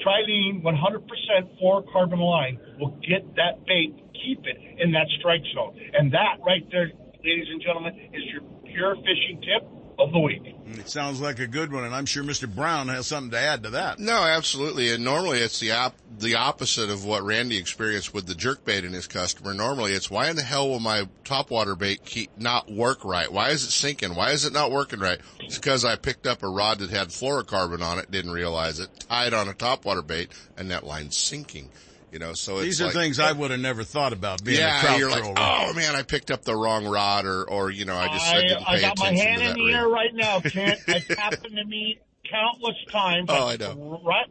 Trilene 0.03 0.63
100% 0.63 1.63
fluorocarbon 1.63 2.19
line 2.19 2.59
will 2.79 2.99
get 3.07 3.25
that 3.37 3.65
bait, 3.67 3.95
keep 4.13 4.41
it 4.45 4.59
in 4.79 4.93
that 4.93 5.07
strike 5.19 5.43
zone. 5.55 5.79
And 5.95 6.13
that 6.13 6.43
right 6.45 6.67
there, 6.71 6.91
ladies 7.25 7.47
and 7.51 7.63
gentlemen, 7.63 7.95
is 8.13 8.23
your 8.33 8.43
pure 8.65 8.97
fishing 8.97 9.41
tip 9.41 9.63
of 9.99 10.13
the 10.13 10.19
week. 10.19 10.55
It 10.67 10.89
sounds 10.89 11.21
like 11.21 11.39
a 11.39 11.47
good 11.47 11.73
one, 11.73 11.85
and 11.85 11.95
I'm 11.95 12.07
sure 12.07 12.25
Mr. 12.25 12.53
Brown 12.53 12.89
has 12.89 13.07
something 13.07 13.31
to 13.31 13.39
add 13.39 13.63
to 13.63 13.71
that. 13.71 13.99
No, 13.99 14.15
absolutely. 14.23 14.93
And 14.93 15.05
normally 15.05 15.39
it's 15.39 15.61
the 15.61 15.73
op- 15.73 15.95
the 16.19 16.37
opposite 16.37 16.91
of 16.91 17.05
what 17.05 17.23
Randy 17.23 17.59
experienced 17.59 18.15
with 18.15 18.27
the 18.27 18.35
jerk 18.35 18.65
bait 18.65 18.85
and 18.85 18.95
his 18.95 19.07
customer. 19.07 19.55
Normally 19.55 19.93
it's 19.93 20.11
why 20.11 20.31
in 20.31 20.37
the 20.37 20.43
hell 20.43 20.69
will 20.69 20.81
my 20.81 21.09
topwater 21.25 21.77
bait 21.77 22.05
keep 22.05 22.31
not 22.39 22.71
work 22.71 23.05
right? 23.05 23.31
Why 23.31 23.51
is 23.51 23.65
it 23.65 23.71
sinking? 23.71 24.15
Why 24.15 24.31
is 24.31 24.45
it 24.45 24.53
not 24.53 24.71
working 24.71 25.01
right? 25.01 25.21
It's 25.41 25.59
because 25.59 25.85
I 25.85 25.97
picked 25.97 26.27
up 26.27 26.43
a 26.43 26.49
rod 26.49 26.79
that 26.79 26.91
had 26.91 27.09
fluorocarbon 27.09 27.81
on 27.83 27.99
it, 27.99 28.11
didn't 28.11 28.33
realize 28.33 28.79
it, 28.81 28.91
tied 29.09 29.35
on 29.35 29.49
a 29.49 29.55
topwater 29.55 30.07
bait, 30.07 30.31
and 30.57 30.71
that 30.71 30.85
line's 30.85 31.17
sinking. 31.17 31.71
You 32.15 32.21
know, 32.21 32.33
so 32.33 32.61
These 32.61 32.75
it's 32.75 32.81
are 32.81 32.85
like, 32.85 32.95
things 32.95 33.19
I 33.19 33.33
would 33.33 33.51
have 33.51 33.59
never 33.59 33.83
thought 33.83 34.13
about 34.13 34.45
being 34.45 34.59
a 34.59 34.61
yeah, 34.61 34.81
trout 34.81 34.99
you're 35.01 35.11
like, 35.11 35.25
thrower. 35.25 35.35
oh 35.37 35.73
man, 35.75 35.97
I 35.97 36.05
picked 36.05 36.31
up 36.31 36.45
the 36.45 36.55
wrong 36.55 36.87
rod, 36.87 37.27
or 37.27 37.43
or 37.43 37.73
you 37.73 37.87
know, 37.87 37.97
I 37.97 38.07
just 38.07 38.25
I, 38.25 38.41
didn't 38.41 38.59
pay 38.59 38.65
I 38.73 38.77
pay 38.77 38.83
got 38.83 38.99
my 39.01 39.13
hand 39.13 39.43
in 39.43 39.55
the 39.55 39.65
reel. 39.65 39.75
air 39.75 39.89
right 39.89 40.15
now, 40.15 40.39
Kent. 40.39 40.79
It's 40.87 41.13
happened 41.19 41.57
to 41.57 41.65
me 41.65 41.99
countless 42.31 42.77
times. 42.93 43.27
Oh, 43.31 43.49
I 43.49 43.57
know. 43.57 44.01
Right. 44.07 44.27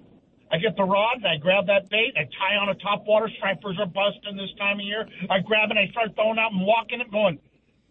I 0.49 0.60
get 0.60 0.77
the 0.77 0.84
rod 0.84 1.18
and 1.18 1.27
I 1.27 1.35
grab 1.41 1.68
that 1.68 1.89
bait. 1.89 2.14
I 2.15 2.23
tie 2.23 2.55
on 2.55 2.69
a 2.69 2.76
top 2.76 3.03
water. 3.05 3.30
Stripers 3.35 3.77
are 3.77 3.85
busting 3.85 4.38
this 4.38 4.53
time 4.57 4.80
of 4.80 4.85
year. 4.85 5.05
I 5.30 5.39
grab 5.39 5.69
it. 5.69 5.76
I 5.76 5.91
start 5.91 6.15
throwing 6.15 6.39
out 6.39 6.53
and 6.53 6.61
walking 6.65 7.01
it, 7.01 7.11
going, 7.11 7.38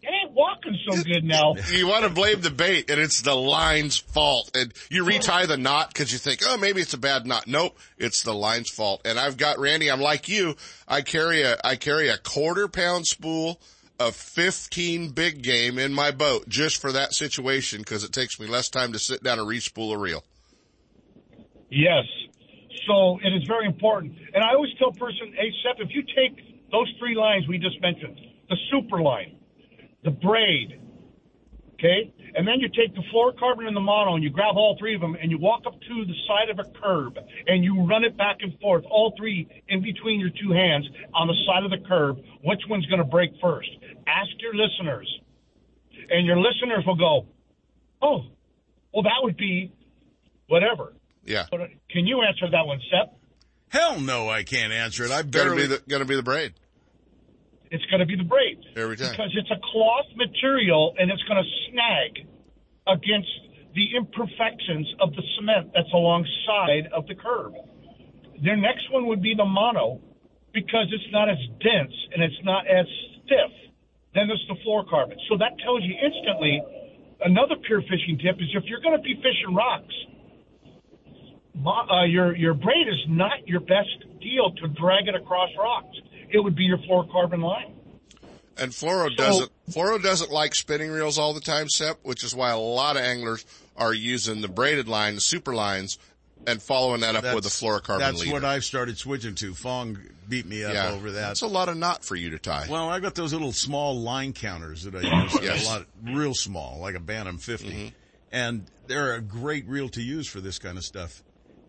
"It 0.03 0.13
ain't 0.23 0.33
walking 0.33 0.77
so 0.89 1.01
good 1.03 1.23
now." 1.23 1.55
You 1.73 1.87
want 1.87 2.03
to 2.03 2.09
blame 2.09 2.41
the 2.41 2.51
bait, 2.51 2.89
and 2.89 2.99
it's 2.99 3.21
the 3.21 3.35
line's 3.35 3.97
fault. 3.97 4.51
And 4.55 4.73
you 4.89 5.03
retie 5.05 5.45
the 5.47 5.57
knot 5.57 5.89
because 5.89 6.11
you 6.11 6.19
think, 6.19 6.41
oh, 6.45 6.57
maybe 6.57 6.81
it's 6.81 6.93
a 6.93 6.97
bad 6.97 7.25
knot. 7.25 7.47
Nope, 7.47 7.77
it's 7.97 8.23
the 8.23 8.33
line's 8.33 8.69
fault. 8.69 9.01
And 9.05 9.19
I've 9.19 9.37
got 9.37 9.59
Randy. 9.59 9.89
I'm 9.89 10.01
like 10.01 10.29
you. 10.29 10.55
I 10.87 11.01
carry 11.01 11.41
a 11.41 11.57
I 11.63 11.75
carry 11.77 12.09
a 12.09 12.17
quarter 12.17 12.67
pound 12.67 13.07
spool 13.07 13.59
of 13.99 14.15
15 14.15 15.09
big 15.11 15.41
game 15.41 15.79
in 15.79 15.93
my 15.93 16.11
boat 16.11 16.47
just 16.49 16.81
for 16.81 16.91
that 16.91 17.13
situation 17.13 17.79
because 17.79 18.03
it 18.03 18.11
takes 18.11 18.39
me 18.39 18.47
less 18.47 18.69
time 18.69 18.91
to 18.93 18.99
sit 18.99 19.23
down 19.23 19.39
and 19.39 19.47
re-spool 19.47 19.93
a 19.93 19.97
reel. 19.97 20.23
Yes. 21.69 22.05
So 22.87 23.19
it 23.23 23.29
is 23.29 23.43
very 23.47 23.65
important. 23.65 24.13
And 24.33 24.43
I 24.43 24.53
always 24.55 24.73
tell 24.77 24.91
person, 24.91 25.33
hey, 25.37 25.51
Seth, 25.63 25.79
if 25.79 25.89
you 25.91 26.03
take 26.03 26.69
those 26.71 26.91
three 26.99 27.15
lines 27.15 27.47
we 27.47 27.57
just 27.57 27.79
mentioned, 27.81 28.19
the 28.49 28.57
super 28.71 29.01
line, 29.01 29.37
the 30.03 30.11
braid, 30.11 30.79
okay, 31.73 32.13
and 32.35 32.47
then 32.47 32.59
you 32.59 32.67
take 32.69 32.93
the 32.95 33.03
fluorocarbon 33.13 33.67
and 33.67 33.75
the 33.75 33.81
mono 33.81 34.15
and 34.15 34.23
you 34.23 34.29
grab 34.29 34.55
all 34.55 34.75
three 34.79 34.95
of 34.95 35.01
them 35.01 35.15
and 35.21 35.29
you 35.31 35.37
walk 35.37 35.63
up 35.67 35.73
to 35.79 36.05
the 36.05 36.13
side 36.27 36.49
of 36.49 36.59
a 36.59 36.69
curb 36.79 37.17
and 37.47 37.63
you 37.63 37.85
run 37.85 38.03
it 38.03 38.17
back 38.17 38.37
and 38.41 38.59
forth, 38.59 38.83
all 38.89 39.13
three 39.17 39.47
in 39.67 39.81
between 39.81 40.19
your 40.19 40.29
two 40.29 40.51
hands 40.51 40.87
on 41.13 41.27
the 41.27 41.35
side 41.45 41.63
of 41.63 41.71
the 41.71 41.87
curb, 41.87 42.17
which 42.43 42.61
one's 42.69 42.85
going 42.87 42.99
to 42.99 43.05
break 43.05 43.31
first? 43.41 43.69
Ask 44.07 44.31
your 44.39 44.53
listeners. 44.55 45.07
And 46.09 46.25
your 46.25 46.37
listeners 46.37 46.83
will 46.85 46.95
go, 46.97 47.27
oh, 48.01 48.23
well, 48.93 49.03
that 49.03 49.19
would 49.21 49.37
be 49.37 49.71
whatever. 50.47 50.93
Yeah. 51.25 51.45
But 51.49 51.61
uh, 51.61 51.65
can 51.89 52.05
you 52.05 52.21
answer 52.21 52.49
that 52.49 52.65
one, 52.65 52.79
Seth? 52.91 53.13
Hell 53.69 53.99
no, 53.99 54.29
I 54.29 54.43
can't 54.43 54.73
answer 54.73 55.05
it. 55.05 55.11
I 55.11 55.23
Gonna 55.23 55.49
barely. 55.51 55.61
be 55.63 55.67
the 55.67 55.81
gonna 55.87 56.05
be 56.05 56.15
the 56.15 56.23
braid 56.23 56.53
It's 57.73 57.85
going 57.89 58.01
to 58.01 58.05
be 58.05 58.15
the 58.15 58.23
braid. 58.23 58.61
every 58.77 58.95
time. 58.95 59.09
Because 59.09 59.33
it's 59.33 59.49
a 59.49 59.57
cloth 59.73 60.05
material 60.15 60.93
and 60.99 61.09
it's 61.09 61.23
going 61.25 61.41
to 61.41 61.49
snag 61.65 62.29
against 62.85 63.33
the 63.73 63.97
imperfections 63.97 64.85
of 65.01 65.09
the 65.17 65.23
cement 65.35 65.73
that's 65.73 65.89
alongside 65.91 66.93
of 66.93 67.09
the 67.09 67.17
curb. 67.17 67.57
Their 68.45 68.57
next 68.57 68.93
one 68.93 69.07
would 69.09 69.23
be 69.25 69.33
the 69.33 69.45
mono 69.45 69.99
because 70.53 70.85
it's 70.93 71.09
not 71.11 71.29
as 71.29 71.41
dense 71.65 71.97
and 72.13 72.21
it's 72.21 72.37
not 72.45 72.69
as 72.69 72.85
stiff. 73.25 73.53
Then 74.13 74.29
there's 74.29 74.45
the 74.45 74.61
fluorocarbon. 74.61 75.17
So 75.25 75.41
that 75.41 75.57
tells 75.65 75.81
you 75.81 75.97
instantly 75.97 76.61
another 77.25 77.55
pure 77.65 77.81
fishing 77.81 78.21
tip 78.21 78.37
is 78.37 78.53
if 78.53 78.69
you're 78.69 78.81
going 78.81 78.97
to 78.97 79.01
be 79.01 79.17
fishing 79.17 79.55
rocks, 79.57 79.95
uh, 81.65 82.05
your 82.05 82.35
your 82.35 82.53
braid 82.53 82.87
is 82.87 83.01
not 83.09 83.47
your 83.47 83.61
best 83.61 83.97
deal 84.21 84.53
to 84.61 84.67
drag 84.77 85.07
it 85.07 85.15
across 85.15 85.49
rocks. 85.57 85.97
It 86.33 86.43
would 86.43 86.55
be 86.55 86.63
your 86.63 86.79
fluorocarbon 86.79 87.41
line. 87.43 87.73
And 88.57 88.71
fluoro 88.71 89.15
doesn't 89.15 89.51
fluoro 89.69 90.01
doesn't 90.01 90.31
like 90.31 90.53
spinning 90.53 90.91
reels 90.91 91.17
all 91.17 91.33
the 91.33 91.39
time, 91.41 91.69
Sep, 91.69 91.99
which 92.03 92.23
is 92.23 92.35
why 92.35 92.51
a 92.51 92.57
lot 92.59 92.97
of 92.97 93.03
anglers 93.03 93.45
are 93.77 93.93
using 93.93 94.41
the 94.41 94.47
braided 94.47 94.87
line, 94.87 95.15
the 95.15 95.21
super 95.21 95.55
lines, 95.55 95.97
and 96.45 96.61
following 96.61 97.01
that 97.01 97.15
up 97.15 97.35
with 97.35 97.45
a 97.45 97.49
fluorocarbon 97.49 97.99
That's 97.99 98.19
leader. 98.19 98.33
what 98.33 98.45
I've 98.45 98.63
started 98.63 98.97
switching 98.97 99.33
to. 99.35 99.53
Fong 99.53 99.97
beat 100.29 100.45
me 100.45 100.63
up 100.63 100.73
yeah, 100.73 100.89
over 100.91 101.11
that. 101.11 101.27
That's 101.29 101.41
a 101.41 101.47
lot 101.47 101.69
of 101.69 101.77
knot 101.77 102.03
for 102.05 102.15
you 102.15 102.29
to 102.31 102.39
tie. 102.39 102.67
Well, 102.69 102.89
I 102.89 102.99
got 102.99 103.15
those 103.15 103.33
little 103.33 103.51
small 103.51 103.99
line 103.99 104.33
counters 104.33 104.83
that 104.83 104.95
I 104.95 105.23
use. 105.23 105.39
Yes. 105.41 105.65
A 105.65 105.69
lot, 105.69 105.85
real 106.03 106.33
small, 106.33 106.79
like 106.79 106.95
a 106.95 106.99
Bantam 106.99 107.37
50. 107.39 107.67
Mm-hmm. 107.69 107.87
And 108.31 108.65
they're 108.87 109.15
a 109.15 109.21
great 109.21 109.67
reel 109.67 109.89
to 109.89 110.01
use 110.01 110.27
for 110.27 110.41
this 110.41 110.59
kind 110.59 110.77
of 110.77 110.83
stuff. 110.83 111.23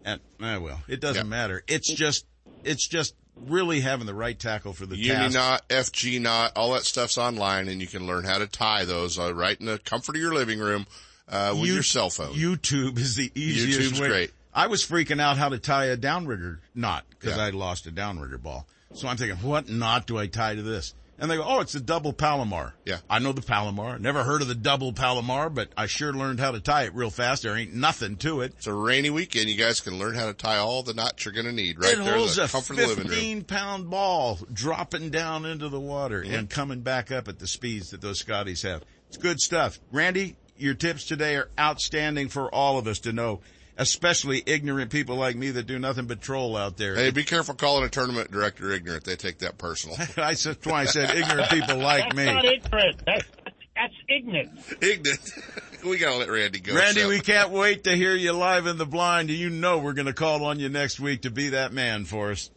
And, 0.05 0.21
eh, 0.43 0.57
well, 0.59 0.83
it 0.87 1.01
doesn't 1.01 1.27
Yeah. 1.27 1.31
matter. 1.31 1.63
It's 1.67 1.93
just, 1.93 2.27
it's 2.63 2.87
just 2.87 3.15
really 3.37 3.81
having 3.81 4.07
the 4.07 4.15
right 4.15 4.39
tackle 4.39 4.73
for 4.73 4.87
the 4.87 4.97
Uni 4.97 5.29
knot, 5.31 5.69
FG 5.69 6.21
knot, 6.21 6.53
all 6.57 6.73
that 6.73 6.85
stuff's 6.85 7.19
online, 7.19 7.69
and 7.69 7.81
you 7.81 7.87
can 7.87 8.07
learn 8.07 8.25
how 8.25 8.39
to 8.39 8.47
tie 8.47 8.85
those 8.85 9.19
uh, 9.19 9.35
right 9.35 9.59
in 9.59 9.67
the 9.67 9.79
comfort 9.79 10.17
of 10.17 10.23
your 10.23 10.35
living 10.35 10.59
room 10.61 10.87
uh, 11.29 11.51
with 11.55 11.69
You- 11.69 11.75
your 11.75 11.83
cell 11.83 12.11
phone. 12.11 12.35
YouTube 12.35 12.99
is 12.99 13.17
the 13.17 13.31
easiest 13.35 13.93
YouTube's 13.93 14.01
way. 14.01 14.09
great. 14.09 14.31
I 14.55 14.69
was 14.69 14.85
freaking 14.87 15.21
out 15.21 15.37
how 15.37 15.49
to 15.49 15.59
tie 15.59 15.87
a 15.87 15.97
downrigger 15.97 16.59
knot 16.75 17.05
because 17.11 17.37
Yeah. 17.37 17.45
I 17.47 17.51
lost 17.51 17.87
a 17.87 17.91
downrigger 17.91 18.41
ball. 18.41 18.67
So 18.95 19.09
I'm 19.09 19.17
thinking, 19.17 19.39
what 19.39 19.69
knot 19.69 20.07
do 20.07 20.17
I 20.17 20.29
tie 20.29 20.55
to 20.55 20.63
this? 20.63 20.95
And 21.19 21.31
they 21.31 21.37
go, 21.37 21.45
oh, 21.47 21.61
it's 21.61 21.73
the 21.75 21.81
double 21.81 22.13
Palomar. 22.13 22.75
Yeah. 22.85 22.99
I 23.09 23.21
know 23.21 23.33
the 23.33 23.41
Palomar. 23.41 23.99
Never 24.01 24.25
heard 24.25 24.43
of 24.43 24.49
the 24.49 24.55
double 24.55 24.93
Palomar, 24.93 25.49
but 25.49 25.69
I 25.77 25.87
sure 25.87 26.13
learned 26.13 26.41
how 26.41 26.51
to 26.51 26.61
tie 26.61 26.85
it 26.85 26.95
real 26.95 27.11
fast. 27.11 27.43
There 27.45 27.57
ain't 27.57 27.73
nothing 27.73 28.17
to 28.17 28.41
it. 28.41 28.53
It's 28.57 28.67
a 28.67 28.73
rainy 28.73 29.11
weekend. 29.11 29.49
You 29.49 29.57
guys 29.57 29.81
can 29.81 29.99
learn 29.99 30.15
how 30.17 30.27
to 30.27 30.35
tie 30.35 30.57
all 30.59 30.83
the 30.83 30.93
knots 30.93 31.25
you're 31.25 31.33
going 31.35 31.47
to 31.47 31.53
need 31.53 31.79
right 31.79 31.93
it 31.93 31.99
there 31.99 32.15
in 32.15 32.19
holds 32.19 32.37
a 32.37 32.49
comfort 32.49 32.79
of 32.81 32.89
living 32.89 33.05
room. 33.05 33.09
15 33.15 33.45
pound 33.45 33.91
ball 33.91 34.39
dropping 34.53 35.11
down 35.11 35.47
into 35.47 35.69
the 35.69 35.79
water 35.81 36.23
Mhm. 36.25 36.39
and 36.39 36.51
coming 36.51 36.81
back 36.81 37.13
up 37.13 37.29
at 37.29 37.39
the 37.39 37.47
speeds 37.47 37.91
that 37.91 38.01
those 38.01 38.19
Scotties 38.19 38.63
have. 38.63 38.83
It's 39.09 39.17
good 39.17 39.39
stuff. 39.41 39.79
Randy, 39.93 40.35
your 40.57 40.75
tips 40.75 41.05
today 41.05 41.37
are 41.37 41.49
outstanding 41.59 42.29
for 42.29 42.53
all 42.53 42.77
of 42.79 42.87
us 42.89 42.99
to 43.01 43.13
know, 43.13 43.41
especially 43.77 44.43
ignorant 44.47 44.91
people 44.91 45.17
like 45.17 45.37
me 45.37 45.51
that 45.51 45.67
do 45.67 45.79
nothing 45.79 46.07
but 46.07 46.21
troll 46.21 46.57
out 46.57 46.77
there. 46.77 46.95
Hey, 46.95 47.11
be 47.11 47.25
careful 47.25 47.55
calling 47.55 47.85
a 47.85 47.89
tournament 47.89 48.31
director 48.31 48.71
ignorant. 48.71 49.05
They 49.05 49.17
take 49.17 49.39
that 49.39 49.59
personal. 49.59 49.97
I 50.17 50.35
said, 50.35 50.57
that's 50.57 50.67
why 50.67 50.83
I 50.83 50.85
said 50.85 51.15
ignorant 51.15 51.51
people 51.51 51.79
like 51.79 52.15
me. 52.15 52.25
That's 52.25 52.43
me. 52.43 52.43
not 52.43 52.45
ignorant. 52.45 53.03
That's, 53.07 53.29
that's 53.75 53.95
ignorant. 54.09 54.51
ignorant. 54.81 55.31
we 55.85 55.99
got 55.99 56.13
to 56.13 56.19
let 56.19 56.31
Randy 56.31 56.61
go. 56.61 56.75
Randy, 56.75 57.01
Sep. 57.01 57.09
we 57.09 57.21
can't 57.21 57.51
wait 57.51 57.85
to 57.85 57.97
hear 57.97 58.15
you 58.15 58.33
live 58.33 58.67
in 58.67 58.79
the 58.79 58.87
blind. 58.87 59.31
You 59.31 59.51
know 59.51 59.79
we're 59.79 59.93
going 59.93 60.07
to 60.07 60.13
call 60.13 60.45
on 60.45 60.61
you 60.61 60.69
next 60.69 61.01
week 61.01 61.23
to 61.23 61.31
be 61.31 61.51
that 61.51 61.73
man 61.73 62.05
for 62.05 62.31
us. 62.31 62.51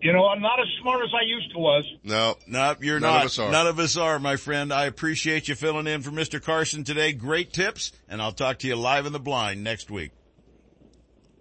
You 0.00 0.12
know, 0.12 0.26
I'm 0.26 0.40
not 0.40 0.60
as 0.60 0.66
smart 0.80 1.02
as 1.02 1.10
I 1.12 1.24
used 1.26 1.50
to 1.52 1.58
was. 1.58 1.84
No, 2.04 2.36
Nope, 2.46 2.84
you're 2.84 3.00
None 3.00 3.12
not. 3.12 3.20
of 3.22 3.26
us 3.26 3.38
are. 3.40 3.50
None 3.50 3.66
of 3.66 3.78
us 3.80 3.96
are, 3.96 4.18
my 4.20 4.36
friend. 4.36 4.72
I 4.72 4.84
appreciate 4.84 5.48
you 5.48 5.56
filling 5.56 5.88
in 5.88 6.02
for 6.02 6.10
Mr. 6.10 6.40
Carson 6.42 6.84
today. 6.84 7.12
Great 7.12 7.52
tips, 7.52 7.90
and 8.08 8.22
I'll 8.22 8.32
talk 8.32 8.60
to 8.60 8.68
you 8.68 8.76
live 8.76 9.06
in 9.06 9.12
the 9.12 9.18
blind 9.18 9.64
next 9.64 9.90
week. 9.90 10.12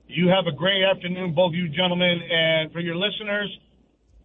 You 0.08 0.30
have 0.30 0.48
a 0.48 0.52
great 0.52 0.84
afternoon, 0.84 1.34
both 1.36 1.54
you 1.54 1.68
gentlemen, 1.70 2.22
and 2.32 2.72
for 2.72 2.80
your 2.80 2.96
listeners, 2.96 3.56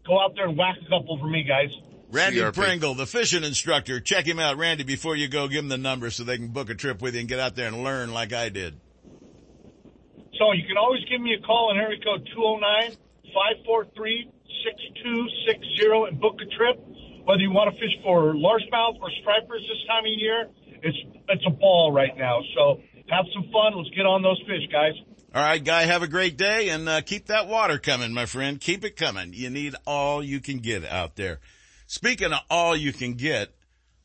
go 0.06 0.18
out 0.22 0.34
there 0.34 0.48
and 0.48 0.56
whack 0.56 0.76
a 0.80 0.88
couple 0.88 1.18
for 1.18 1.26
me, 1.26 1.42
guys. 1.42 1.70
Randy 2.10 2.38
CRP. 2.38 2.54
Pringle, 2.54 2.94
the 2.94 3.06
fishing 3.06 3.42
instructor. 3.42 3.98
Check 3.98 4.26
him 4.26 4.38
out. 4.38 4.56
Randy, 4.58 4.84
before 4.84 5.16
you 5.16 5.28
go, 5.28 5.48
give 5.48 5.58
him 5.58 5.68
the 5.68 5.78
number 5.78 6.10
so 6.10 6.24
they 6.24 6.36
can 6.36 6.48
book 6.48 6.70
a 6.70 6.74
trip 6.74 7.02
with 7.02 7.14
you 7.14 7.20
and 7.20 7.28
get 7.28 7.38
out 7.40 7.54
there 7.56 7.66
and 7.68 7.82
learn 7.82 8.12
like 8.12 8.32
I 8.32 8.48
did. 8.48 8.78
So 10.38 10.52
you 10.52 10.66
can 10.66 10.76
always 10.78 11.04
give 11.10 11.20
me 11.20 11.34
a 11.34 11.40
call 11.44 11.70
on 11.70 11.78
area 11.78 11.98
code 12.02 12.28
oh 12.38 12.58
209-543-6260 13.32 16.08
and 16.08 16.20
book 16.20 16.36
a 16.40 16.46
trip. 16.56 16.76
Whether 17.24 17.42
you 17.42 17.52
want 17.52 17.72
to 17.72 17.80
fish 17.80 17.96
for 18.02 18.34
largemouth 18.34 19.00
or 19.00 19.08
stripers 19.20 19.62
this 19.62 19.86
time 19.86 20.04
of 20.04 20.10
year, 20.16 20.48
it's 20.82 20.98
it's 21.28 21.44
a 21.46 21.50
ball 21.50 21.92
right 21.92 22.16
now. 22.16 22.40
So 22.54 22.80
have 23.08 23.26
some 23.32 23.44
fun. 23.52 23.76
Let's 23.76 23.90
get 23.90 24.06
on 24.06 24.22
those 24.22 24.40
fish, 24.46 24.66
guys. 24.72 24.94
All 25.34 25.42
right, 25.42 25.64
guy, 25.64 25.84
have 25.84 26.02
a 26.02 26.08
great 26.08 26.36
day 26.36 26.68
and 26.68 26.86
uh, 26.88 27.00
keep 27.00 27.28
that 27.28 27.48
water 27.48 27.78
coming, 27.78 28.12
my 28.12 28.26
friend. 28.26 28.60
Keep 28.60 28.84
it 28.84 28.96
coming. 28.96 29.32
You 29.32 29.48
need 29.48 29.74
all 29.86 30.22
you 30.22 30.40
can 30.40 30.58
get 30.58 30.84
out 30.84 31.16
there. 31.16 31.40
Speaking 31.86 32.32
of 32.32 32.40
all 32.50 32.76
you 32.76 32.92
can 32.92 33.14
get, 33.14 33.50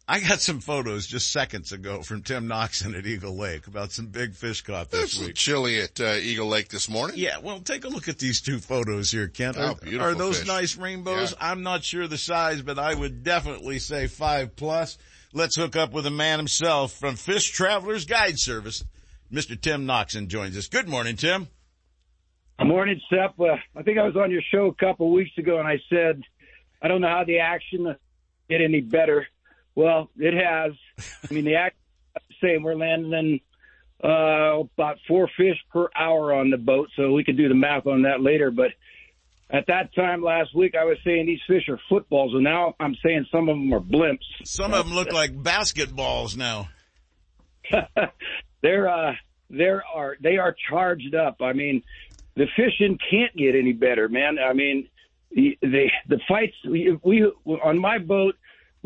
I 0.10 0.22
got 0.22 0.40
some 0.40 0.62
photos 0.62 1.06
just 1.06 1.34
seconds 1.34 1.74
ago 1.74 2.02
from 2.02 2.22
Tim 2.22 2.48
Knoxon 2.48 2.96
at 2.96 3.06
Eagle 3.06 3.36
Lake 3.36 3.68
about 3.68 3.92
some 3.92 4.08
big 4.08 4.36
fish 4.36 4.62
caught 4.62 4.90
this 4.90 5.16
It's 5.16 5.20
week. 5.20 5.36
chilly 5.36 5.82
at 5.82 6.00
uh, 6.00 6.14
Eagle 6.22 6.48
Lake 6.48 6.70
this 6.70 6.90
morning. 6.90 7.18
Yeah, 7.18 7.40
well, 7.40 7.60
take 7.60 7.84
a 7.84 7.90
look 7.90 8.08
at 8.08 8.18
these 8.18 8.40
two 8.40 8.60
photos 8.60 9.12
here, 9.12 9.28
Kent. 9.28 9.58
Oh, 9.60 9.72
Are, 9.72 9.76
beautiful 9.76 10.08
are 10.08 10.16
those 10.16 10.40
fish. 10.40 10.48
nice 10.48 10.78
rainbows? 10.78 11.32
Yeah. 11.34 11.52
I'm 11.52 11.62
not 11.62 11.84
sure 11.84 12.08
the 12.08 12.18
size, 12.18 12.62
but 12.62 12.80
I 12.80 12.94
would 12.94 13.24
definitely 13.24 13.80
say 13.80 14.08
five 14.08 14.56
plus. 14.56 14.98
Let's 15.34 15.58
hook 15.58 15.76
up 15.76 15.92
with 15.92 16.06
a 16.06 16.12
man 16.12 16.40
himself 16.40 16.94
from 16.94 17.16
Fish 17.18 17.50
Travelers 17.52 18.06
Guide 18.06 18.40
Service. 18.40 18.86
Mr. 19.30 19.60
Tim 19.60 19.86
Knoxon 19.86 20.30
joins 20.30 20.56
us. 20.56 20.68
Good 20.68 20.88
morning, 20.88 21.18
Tim. 21.18 21.50
Good 22.58 22.68
Morning, 22.68 23.00
Sep. 23.10 23.38
Uh, 23.40 23.58
I 23.76 23.84
think 23.84 24.00
I 24.00 24.04
was 24.04 24.16
on 24.16 24.32
your 24.32 24.42
show 24.52 24.68
a 24.68 24.74
couple 24.74 25.12
weeks 25.12 25.38
ago, 25.38 25.60
and 25.60 25.68
I 25.68 25.80
said 25.90 26.22
I 26.82 26.88
don't 26.88 27.02
know 27.02 27.10
how 27.10 27.24
the 27.26 27.40
action 27.40 27.94
get 28.50 28.62
any 28.62 28.80
better. 28.82 29.28
Well, 29.78 30.10
it 30.18 30.34
has. 30.34 30.74
I 31.30 31.32
mean, 31.32 31.46
the 31.46 31.58
action 31.58 31.80
same. 32.42 32.64
We're 32.64 32.74
landing 32.74 33.42
uh, 34.04 34.62
about 34.74 34.98
four 35.08 35.30
fish 35.38 35.58
per 35.72 35.88
hour 35.96 36.34
on 36.34 36.50
the 36.50 36.58
boat, 36.58 36.90
so 36.96 37.12
we 37.12 37.24
could 37.24 37.38
do 37.38 37.48
the 37.48 37.54
math 37.54 37.86
on 37.86 38.02
that 38.02 38.20
later. 38.20 38.50
But 38.50 38.72
at 39.52 39.68
that 39.68 39.94
time 39.94 40.24
last 40.24 40.56
week, 40.56 40.74
I 40.74 40.84
was 40.84 40.98
saying 41.06 41.28
these 41.28 41.42
fish 41.46 41.70
are 41.70 41.80
footballs, 41.90 42.34
and 42.34 42.44
now 42.44 42.74
I'm 42.80 42.96
saying 43.06 43.28
some 43.32 43.50
of 43.50 43.56
them 43.56 43.72
are 43.72 43.80
blimps. 43.80 44.26
Some 44.46 44.74
of 44.74 44.88
them 44.88 44.96
look 44.96 45.14
like 45.14 45.36
basketballs 45.36 46.36
now. 46.36 46.70
they're 48.64 48.90
uh, 48.90 49.14
they're 49.52 49.84
are 49.94 50.18
they 50.20 50.38
are 50.38 50.56
charged 50.72 51.14
up. 51.14 51.38
I 51.40 51.54
mean, 51.54 51.84
the 52.36 52.48
fishing 52.56 52.98
can't 53.12 53.36
get 53.38 53.54
any 53.54 53.74
better, 53.74 54.10
man. 54.10 54.38
I 54.40 54.54
mean, 54.54 54.90
the 55.30 55.56
the, 55.62 55.92
the 56.10 56.20
fights 56.28 56.56
we, 56.68 56.98
we 57.04 57.26
on 57.46 57.78
my 57.78 58.00
boat 58.00 58.34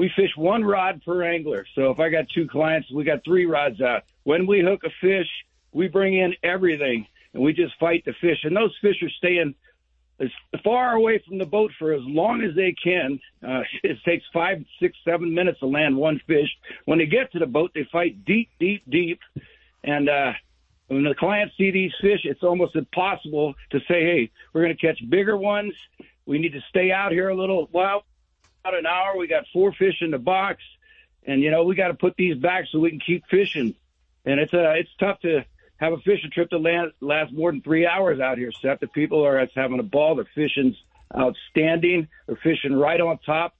we 0.02 0.10
fish 0.16 0.36
one 0.36 0.64
rod 0.64 1.00
per 1.06 1.22
angler. 1.22 1.64
So 1.76 1.92
if 1.92 2.00
I 2.00 2.10
got 2.10 2.26
two 2.34 2.48
clients, 2.48 2.90
we 2.92 3.04
got 3.04 3.24
three 3.24 3.46
rods 3.46 3.82
out. 3.82 4.02
When 4.24 4.48
we 4.48 4.60
hook 4.62 4.82
a 4.84 4.90
fish, 5.00 5.28
we 5.74 5.90
bring 5.90 6.18
in 6.18 6.34
everything 6.42 7.06
and 7.36 7.44
we 7.44 7.54
just 7.54 7.78
fight 7.80 8.04
the 8.04 8.14
fish. 8.14 8.40
And 8.44 8.58
those 8.58 8.76
fish 8.82 8.96
are 9.04 9.12
staying 9.12 9.54
as 10.20 10.32
far 10.64 10.94
away 10.94 11.22
from 11.28 11.38
the 11.38 11.46
boat 11.46 11.72
for 11.78 11.94
as 11.94 12.02
long 12.04 12.42
as 12.42 12.56
they 12.56 12.74
can. 12.84 13.20
Uh, 13.48 13.62
it 13.84 14.00
takes 14.04 14.26
five, 14.34 14.66
six, 14.80 14.98
seven 15.06 15.36
minutes 15.36 15.60
to 15.60 15.68
land 15.68 15.96
one 15.96 16.20
fish. 16.26 16.50
When 16.86 16.98
they 16.98 17.06
get 17.06 17.32
to 17.34 17.40
the 17.40 17.46
boat, 17.46 17.70
they 17.76 17.88
fight 17.92 18.26
deep, 18.26 18.50
deep, 18.60 18.82
deep. 18.90 19.20
And, 19.84 20.10
uh, 20.10 20.34
when 20.88 21.04
the 21.04 21.14
clients 21.14 21.56
see 21.58 21.70
these 21.70 21.94
fish, 22.02 22.22
it's 22.24 22.42
almost 22.42 22.76
impossible 22.76 23.54
to 23.70 23.80
say, 23.82 24.02
Hey, 24.02 24.32
we're 24.52 24.64
going 24.64 24.76
to 24.76 24.88
catch 24.88 25.00
bigger 25.08 25.38
ones. 25.38 25.74
We 26.26 26.40
need 26.40 26.54
to 26.54 26.62
stay 26.70 26.92
out 26.92 27.12
here 27.12 27.30
a 27.30 27.36
little 27.36 27.70
while, 27.72 28.04
about 28.64 28.78
an 28.78 28.86
hour. 28.86 29.18
We 29.18 29.28
got 29.28 29.46
four 29.54 29.74
fish 29.74 29.96
in 30.02 30.12
the 30.12 30.20
box 30.20 30.62
and, 31.26 31.42
you 31.42 31.52
know, 31.52 31.64
we 31.64 31.76
got 31.76 31.90
to 31.90 31.94
put 31.94 32.16
these 32.18 32.38
back 32.38 32.66
so 32.72 32.80
we 32.80 32.90
can 32.90 33.00
keep 33.00 33.24
fishing. 33.30 33.76
And 34.26 34.40
it's, 34.40 34.54
uh, 34.54 34.74
it's 34.78 34.90
tough 35.00 35.20
to, 35.22 35.46
have 35.82 35.94
a 35.94 35.98
fishing 35.98 36.30
trip 36.32 36.50
to 36.52 36.60
last, 36.60 36.92
last 37.02 37.34
more 37.34 37.52
than 37.52 37.62
three 37.62 37.88
hours 37.88 38.20
out 38.20 38.38
here, 38.38 38.52
Seth. 38.52 38.80
The 38.80 38.88
people 38.88 39.26
are 39.26 39.48
having 39.56 39.80
a 39.80 39.84
ball. 39.84 40.16
The 40.16 40.26
fishing's 40.36 40.76
outstanding. 41.14 42.08
They're 42.28 42.36
fishing 42.36 42.74
right 42.74 43.02
on 43.02 43.18
top 43.26 43.56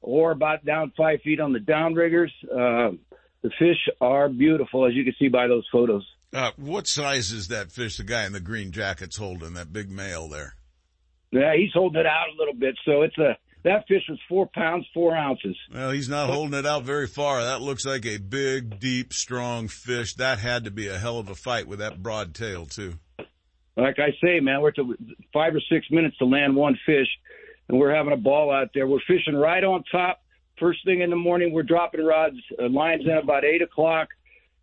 or 0.00 0.30
about 0.30 0.64
down 0.64 0.92
five 0.96 1.20
feet 1.22 1.40
on 1.40 1.52
the 1.52 1.58
downriggers. 1.58 2.30
Uh, 2.44 2.96
the 3.42 3.50
fish 3.58 3.88
are 4.00 4.28
beautiful, 4.28 4.86
as 4.86 4.94
you 4.94 5.02
can 5.02 5.14
see 5.18 5.28
by 5.28 5.48
those 5.48 5.66
photos. 5.70 6.06
Uh, 6.32 6.52
what 6.56 6.86
size 6.86 7.32
is 7.32 7.48
that 7.48 7.72
fish 7.72 7.96
the 7.96 8.04
guy 8.04 8.24
in 8.24 8.32
the 8.32 8.40
green 8.40 8.70
jacket's 8.70 9.16
holding, 9.16 9.54
that 9.54 9.72
big 9.72 9.90
male 9.90 10.28
there? 10.28 10.54
Yeah, 11.32 11.56
he's 11.56 11.72
holding 11.74 12.00
it 12.00 12.06
out 12.06 12.28
a 12.32 12.38
little 12.38 12.54
bit. 12.54 12.78
So 12.84 13.02
it's 13.02 13.18
a 13.18 13.36
that 13.64 13.86
fish 13.88 14.02
was 14.08 14.18
four 14.28 14.46
pounds, 14.46 14.86
four 14.92 15.16
ounces. 15.16 15.56
Well, 15.72 15.90
he's 15.90 16.08
not 16.08 16.30
holding 16.30 16.58
it 16.58 16.66
out 16.66 16.84
very 16.84 17.06
far. 17.06 17.42
That 17.42 17.62
looks 17.62 17.84
like 17.84 18.04
a 18.06 18.18
big, 18.18 18.78
deep, 18.78 19.12
strong 19.12 19.68
fish. 19.68 20.14
That 20.14 20.38
had 20.38 20.64
to 20.64 20.70
be 20.70 20.88
a 20.88 20.98
hell 20.98 21.18
of 21.18 21.30
a 21.30 21.34
fight 21.34 21.66
with 21.66 21.78
that 21.78 22.02
broad 22.02 22.34
tail 22.34 22.66
too. 22.66 22.94
Like 23.76 23.98
I 23.98 24.10
say, 24.22 24.38
man, 24.40 24.60
we're 24.60 24.70
to 24.72 24.94
five 25.32 25.54
or 25.54 25.60
six 25.68 25.90
minutes 25.90 26.16
to 26.18 26.26
land 26.26 26.54
one 26.54 26.78
fish, 26.86 27.08
and 27.68 27.78
we're 27.78 27.94
having 27.94 28.12
a 28.12 28.18
ball 28.18 28.52
out 28.52 28.68
there. 28.74 28.86
We're 28.86 29.00
fishing 29.06 29.34
right 29.34 29.64
on 29.64 29.82
top. 29.90 30.20
First 30.60 30.84
thing 30.84 31.00
in 31.00 31.10
the 31.10 31.16
morning, 31.16 31.52
we're 31.52 31.64
dropping 31.64 32.04
rods, 32.04 32.36
uh, 32.62 32.68
lines 32.68 33.02
in 33.04 33.10
about 33.10 33.44
eight 33.44 33.62
o'clock, 33.62 34.08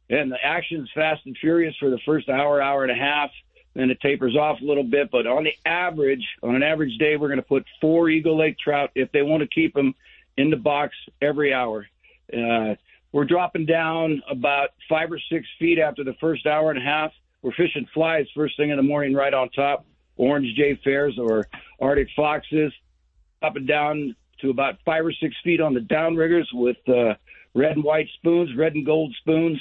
and 0.09 0.31
the 0.31 0.37
action's 0.41 0.89
fast 0.95 1.21
and 1.25 1.35
furious 1.41 1.75
for 1.79 1.89
the 1.89 1.99
first 2.05 2.29
hour, 2.29 2.61
hour 2.61 2.83
and 2.83 2.91
a 2.91 3.03
half 3.03 3.31
then 3.73 3.89
it 3.89 3.99
tapers 4.01 4.35
off 4.35 4.59
a 4.61 4.65
little 4.65 4.83
bit. 4.83 5.09
But 5.11 5.27
on 5.27 5.43
the 5.43 5.53
average, 5.65 6.25
on 6.43 6.55
an 6.55 6.63
average 6.63 6.97
day, 6.97 7.17
we're 7.17 7.27
going 7.27 7.37
to 7.37 7.43
put 7.43 7.65
four 7.79 8.09
Eagle 8.09 8.37
Lake 8.37 8.57
trout 8.59 8.91
if 8.95 9.11
they 9.11 9.21
want 9.21 9.41
to 9.41 9.47
keep 9.47 9.73
them 9.73 9.95
in 10.37 10.49
the 10.49 10.57
box 10.57 10.95
every 11.21 11.53
hour. 11.53 11.87
Uh, 12.33 12.75
we're 13.11 13.25
dropping 13.25 13.65
down 13.65 14.21
about 14.29 14.69
five 14.87 15.11
or 15.11 15.19
six 15.31 15.45
feet 15.59 15.79
after 15.79 16.03
the 16.03 16.13
first 16.19 16.45
hour 16.45 16.71
and 16.71 16.79
a 16.79 16.83
half. 16.83 17.11
We're 17.41 17.51
fishing 17.53 17.87
flies 17.93 18.27
first 18.35 18.55
thing 18.55 18.69
in 18.69 18.77
the 18.77 18.83
morning 18.83 19.13
right 19.13 19.33
on 19.33 19.49
top, 19.49 19.85
orange 20.15 20.55
jay 20.55 20.79
fairs 20.83 21.17
or 21.17 21.47
Arctic 21.79 22.07
foxes, 22.15 22.71
up 23.41 23.55
and 23.55 23.67
down 23.67 24.15
to 24.41 24.49
about 24.49 24.75
five 24.85 25.05
or 25.05 25.11
six 25.11 25.35
feet 25.43 25.59
on 25.59 25.73
the 25.73 25.79
downriggers 25.79 26.45
with 26.53 26.77
uh, 26.87 27.15
red 27.53 27.75
and 27.75 27.83
white 27.83 28.07
spoons, 28.15 28.55
red 28.55 28.75
and 28.75 28.85
gold 28.85 29.13
spoons. 29.19 29.59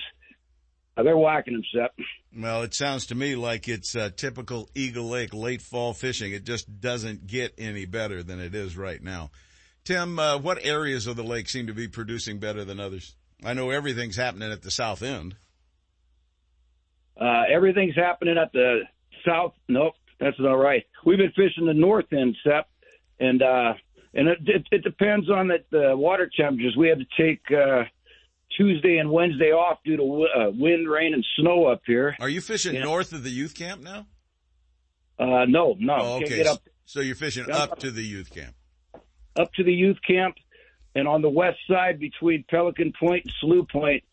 Uh, 0.97 1.03
they're 1.03 1.17
whacking 1.17 1.55
them, 1.55 1.63
Sep. 1.75 1.95
Well, 2.37 2.63
it 2.63 2.75
sounds 2.75 3.07
to 3.07 3.15
me 3.15 3.37
like 3.37 3.69
it's 3.69 3.97
uh, 3.97 4.11
typical 4.15 4.69
Eagle 4.75 5.09
Lake 5.09 5.35
late 5.35 5.63
fall 5.63 5.95
fishing. 5.95 6.33
It 6.33 6.45
just 6.45 6.81
doesn't 6.81 7.27
get 7.27 7.55
any 7.59 7.87
better 7.87 8.23
than 8.23 8.41
it 8.41 8.55
is 8.55 8.77
right 8.77 9.03
now. 9.03 9.31
Tim, 9.85 10.19
uh, 10.19 10.39
what 10.39 10.65
areas 10.65 11.07
of 11.07 11.17
the 11.17 11.25
lake 11.25 11.49
seem 11.49 11.67
to 11.69 11.75
be 11.75 11.89
producing 11.89 12.39
better 12.39 12.65
than 12.65 12.81
others? 12.81 13.17
I 13.45 13.55
know 13.55 13.71
everything's 13.71 14.17
happening 14.17 14.53
at 14.53 14.63
the 14.63 14.71
south 14.71 15.03
end. 15.03 15.37
Uh, 17.19 17.43
everything's 17.53 17.97
happening 17.97 18.37
at 18.39 18.53
the 18.53 18.81
south. 19.27 19.55
Nope, 19.69 19.95
that's 20.19 20.39
not 20.39 20.55
right. 20.55 20.85
We've 21.05 21.19
been 21.19 21.33
fishing 21.33 21.67
the 21.67 21.75
north 21.75 22.13
end, 22.13 22.37
Sep, 22.45 22.69
and 23.19 23.43
uh, 23.43 23.75
and 24.15 24.29
it, 24.29 24.39
it, 24.47 24.67
it 24.71 24.85
depends 24.85 25.31
on 25.31 25.49
the, 25.49 25.59
the 25.71 25.97
water 25.97 26.31
temperatures. 26.35 26.75
We 26.77 26.89
have 26.89 26.99
to 26.99 27.07
take 27.19 27.41
uh, 27.51 27.85
Tuesday 28.61 28.99
and 28.99 29.11
Wednesday 29.11 29.53
off 29.53 29.79
due 29.87 29.97
to 29.97 30.03
uh, 30.03 30.51
wind, 30.51 30.87
rain, 30.87 31.15
and 31.15 31.25
snow 31.39 31.65
up 31.65 31.81
here. 31.87 32.15
Are 32.21 32.29
you 32.29 32.43
fishing 32.43 32.79
north 32.79 33.15
of 33.15 33.25
the 33.25 33.31
youth 33.31 33.55
camp 33.55 33.83
now? 33.83 34.07
Uh, 35.19 35.47
no, 35.47 35.77
no. 35.79 35.97
Oh, 35.99 36.17
okay. 36.17 36.45
So 36.85 37.01
you're 37.01 37.15
fishing 37.15 37.51
up, 37.51 37.73
up 37.73 37.79
to 37.79 37.91
the 37.91 38.03
youth 38.03 38.31
camp. 38.31 38.55
Up 39.37 39.51
to 39.55 39.65
the 39.65 39.73
youth 39.73 39.97
camp, 40.07 40.35
and 40.95 41.09
on 41.09 41.23
the 41.23 41.31
west 41.31 41.57
side 41.71 41.99
between 41.99 42.45
Pelican 42.51 42.93
Point 43.01 43.25
and 43.25 43.33
Slough 43.41 43.69
Point. 43.69 44.05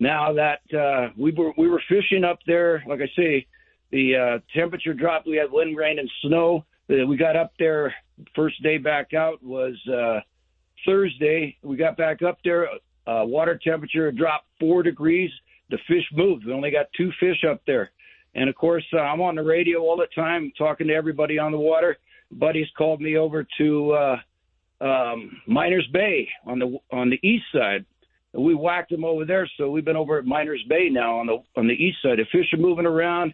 Now 0.00 0.32
that 0.32 0.60
uh, 0.76 1.12
we 1.16 1.30
were 1.30 1.52
we 1.56 1.68
were 1.68 1.82
fishing 1.88 2.24
up 2.24 2.40
there, 2.44 2.82
like 2.88 3.00
I 3.00 3.08
say, 3.16 3.46
the 3.92 4.16
uh, 4.16 4.58
temperature 4.58 4.94
dropped. 4.94 5.28
We 5.28 5.36
had 5.36 5.52
wind, 5.52 5.76
rain, 5.76 6.00
and 6.00 6.10
snow. 6.22 6.64
Uh, 6.90 7.06
we 7.06 7.16
got 7.16 7.36
up 7.36 7.52
there. 7.58 7.94
First 8.34 8.60
day 8.62 8.78
back 8.78 9.14
out 9.14 9.42
was 9.44 9.74
uh, 9.88 10.20
Thursday. 10.84 11.56
We 11.62 11.76
got 11.76 11.96
back 11.96 12.22
up 12.22 12.38
there. 12.44 12.68
Uh, 13.06 13.22
water 13.24 13.58
temperature 13.62 14.10
dropped 14.10 14.46
four 14.58 14.82
degrees. 14.82 15.30
The 15.70 15.78
fish 15.88 16.04
moved. 16.12 16.46
We 16.46 16.52
only 16.52 16.70
got 16.70 16.86
two 16.96 17.10
fish 17.20 17.44
up 17.48 17.60
there. 17.66 17.90
And 18.34 18.48
of 18.48 18.54
course, 18.54 18.84
uh, 18.92 18.98
I'm 18.98 19.20
on 19.20 19.34
the 19.34 19.42
radio 19.42 19.80
all 19.80 19.96
the 19.96 20.08
time 20.14 20.52
talking 20.58 20.88
to 20.88 20.94
everybody 20.94 21.38
on 21.38 21.52
the 21.52 21.58
water. 21.58 21.96
Buddies 22.30 22.66
called 22.76 23.00
me 23.00 23.16
over 23.16 23.46
to 23.58 23.92
uh, 23.92 24.16
um, 24.80 25.40
Miners 25.46 25.88
Bay 25.92 26.28
on 26.44 26.58
the 26.58 26.78
on 26.92 27.10
the 27.10 27.18
east 27.26 27.44
side. 27.52 27.84
We 28.32 28.54
whacked 28.54 28.90
them 28.90 29.04
over 29.04 29.24
there, 29.24 29.48
so 29.56 29.70
we've 29.70 29.84
been 29.84 29.96
over 29.96 30.18
at 30.18 30.26
Miners 30.26 30.62
Bay 30.68 30.88
now 30.90 31.18
on 31.18 31.26
the 31.26 31.42
on 31.56 31.66
the 31.66 31.74
east 31.74 31.98
side. 32.02 32.18
The 32.18 32.26
fish 32.30 32.52
are 32.52 32.58
moving 32.58 32.84
around 32.84 33.32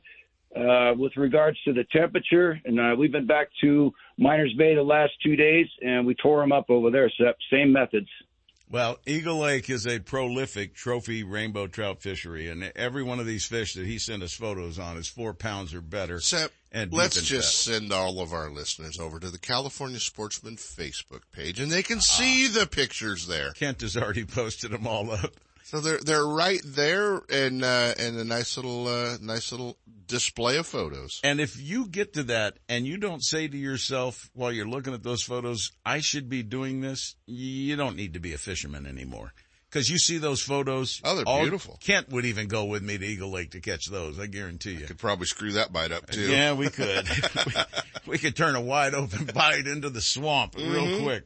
uh, 0.55 0.93
with 0.97 1.17
regards 1.17 1.59
to 1.65 1.73
the 1.73 1.85
temperature, 1.93 2.61
and 2.65 2.79
uh, 2.79 2.95
we've 2.97 3.11
been 3.11 3.27
back 3.27 3.49
to 3.63 3.93
Miners 4.19 4.55
Bay 4.57 4.75
the 4.75 4.83
last 4.83 5.13
two 5.23 5.35
days, 5.35 5.67
and 5.81 6.07
we 6.07 6.15
tore 6.15 6.41
them 6.41 6.53
up 6.53 6.71
over 6.71 6.91
there. 6.91 7.11
So 7.19 7.33
same 7.51 7.73
methods. 7.73 8.09
Well, 8.73 8.99
Eagle 9.05 9.41
Lake 9.41 9.69
is 9.69 9.87
a 9.87 9.99
prolific 9.99 10.75
trophy 10.75 11.25
rainbow 11.25 11.67
trout 11.67 12.01
fishery, 12.01 12.49
and 12.49 12.73
every 12.75 13.03
one 13.03 13.21
of 13.21 13.27
these 13.27 13.45
fish 13.45 13.75
that 13.75 13.85
he 13.85 13.99
sent 13.99 14.23
us 14.23 14.33
photos 14.33 14.79
on 14.79 14.97
is 14.97 15.07
four 15.07 15.35
pounds 15.35 15.75
or 15.75 15.83
better. 15.83 16.21
And 16.73 16.91
let's 16.91 17.21
just 17.21 17.65
send 17.65 17.93
all 17.93 18.19
of 18.19 18.33
our 18.33 18.49
listeners 18.49 18.99
over 18.99 19.21
to 19.21 19.29
the 19.29 19.39
California 19.39 20.01
Sportsman 20.01 20.57
Facebook 20.57 21.21
page, 21.33 21.61
and 21.61 21.71
they 21.71 21.83
can 21.83 22.01
see 22.01 22.47
uh, 22.47 22.61
the 22.61 22.67
pictures 22.67 23.27
there. 23.27 23.51
Kent 23.51 23.83
has 23.83 23.95
already 23.95 24.25
posted 24.25 24.71
them 24.71 24.87
all 24.87 25.11
up. 25.11 25.35
So 25.65 25.81
they're 25.81 26.01
they're 26.01 26.27
right 26.27 26.61
there, 26.65 27.23
and 27.31 27.65
uh, 27.65 27.95
and 27.99 28.19
a 28.19 28.25
nice 28.25 28.57
little 28.57 28.89
uh, 28.89 29.17
nice 29.21 29.53
little 29.53 29.79
display 30.07 30.59
of 30.59 30.67
photos. 30.67 31.21
And 31.25 31.41
if 31.41 31.61
you 31.61 31.89
get 31.89 32.15
to 32.15 32.25
that 32.25 32.59
and 32.69 32.87
you 32.87 32.99
don't 32.99 33.25
say 33.25 33.49
to 33.49 33.57
yourself 33.57 34.31
while 34.35 34.53
you're 34.53 34.69
looking 34.69 34.93
at 34.93 35.03
those 35.03 35.23
photos, 35.23 35.73
I 35.85 36.01
should 36.01 36.29
be 36.29 36.43
doing 36.43 36.83
this, 36.83 37.17
you 37.27 37.77
don't 37.77 37.97
need 37.97 38.15
to 38.15 38.21
be 38.21 38.35
a 38.35 38.39
fisherman 38.39 38.87
anymore. 38.87 39.33
Cause 39.71 39.89
you 39.89 39.97
see 39.97 40.19
those 40.19 40.43
photos. 40.43 41.01
Oh, 41.03 41.17
they're 41.17 41.25
all, 41.27 41.41
beautiful. 41.41 41.79
Kent 41.81 42.11
would 42.11 42.27
even 42.27 42.47
go 42.47 42.67
with 42.67 42.83
me 42.83 42.99
to 42.99 43.07
Eagle 43.07 43.31
Lake 43.31 43.53
to 43.53 43.61
catch 43.61 43.87
those. 43.87 44.21
I 44.21 44.27
guarantee 44.27 44.73
you. 44.73 44.85
I 44.85 44.87
could 44.89 44.99
probably 44.99 45.25
screw 45.25 45.53
that 45.53 45.73
bite 45.73 45.93
up 45.93 46.11
too. 46.11 46.29
Yeah, 46.29 46.53
we 46.53 46.69
could. 46.69 47.09
we, 47.09 47.53
we, 48.07 48.19
could 48.19 48.37
turn 48.37 48.55
a 48.55 48.61
wide 48.61 48.93
open 48.93 49.25
bite 49.35 49.67
into 49.67 49.89
the 49.89 50.03
swamp 50.03 50.57
mm-hmm. 50.57 50.73
real 50.73 51.03
quick. 51.03 51.25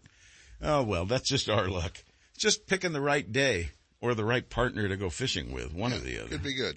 Oh 0.63 0.85
well, 0.85 1.07
that's 1.07 1.29
just 1.29 1.51
our 1.51 1.67
luck. 1.67 2.05
Just 2.39 2.69
picking 2.69 2.93
the 2.93 3.01
right 3.01 3.31
day 3.31 3.71
or 4.07 4.15
the 4.15 4.25
right 4.25 4.49
partner 4.49 4.89
to 4.89 4.97
go 4.97 5.11
fishing 5.11 5.53
with, 5.53 5.75
one 5.75 5.91
yeah, 5.91 5.97
or 5.97 6.01
the 6.01 6.19
other. 6.21 6.29
Could 6.29 6.43
be 6.43 6.55
good 6.55 6.77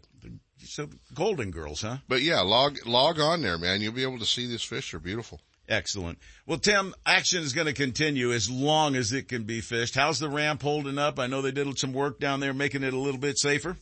so 0.65 0.89
Golden 1.13 1.51
Girls, 1.51 1.81
huh? 1.81 1.97
But 2.07 2.21
yeah, 2.21 2.41
log 2.41 2.77
log 2.85 3.19
on 3.19 3.41
there, 3.41 3.57
man. 3.57 3.81
You'll 3.81 3.93
be 3.93 4.03
able 4.03 4.19
to 4.19 4.25
see 4.25 4.47
these 4.47 4.63
fish. 4.63 4.91
They're 4.91 4.99
beautiful. 4.99 5.41
Excellent. 5.67 6.17
Well, 6.47 6.57
Tim, 6.57 6.95
action 7.05 7.43
is 7.43 7.53
going 7.53 7.67
to 7.67 7.73
continue 7.73 8.31
as 8.31 8.49
long 8.49 8.95
as 8.95 9.13
it 9.13 9.27
can 9.27 9.43
be 9.43 9.61
fished. 9.61 9.93
How's 9.93 10.17
the 10.17 10.29
ramp 10.29 10.63
holding 10.63 10.97
up? 10.97 11.19
I 11.19 11.27
know 11.27 11.43
they 11.43 11.51
did 11.51 11.77
some 11.77 11.93
work 11.93 12.19
down 12.19 12.39
there, 12.39 12.55
making 12.55 12.81
it 12.81 12.93
a 12.93 12.97
little 12.97 13.19
bit 13.19 13.37
safer. 13.37 13.77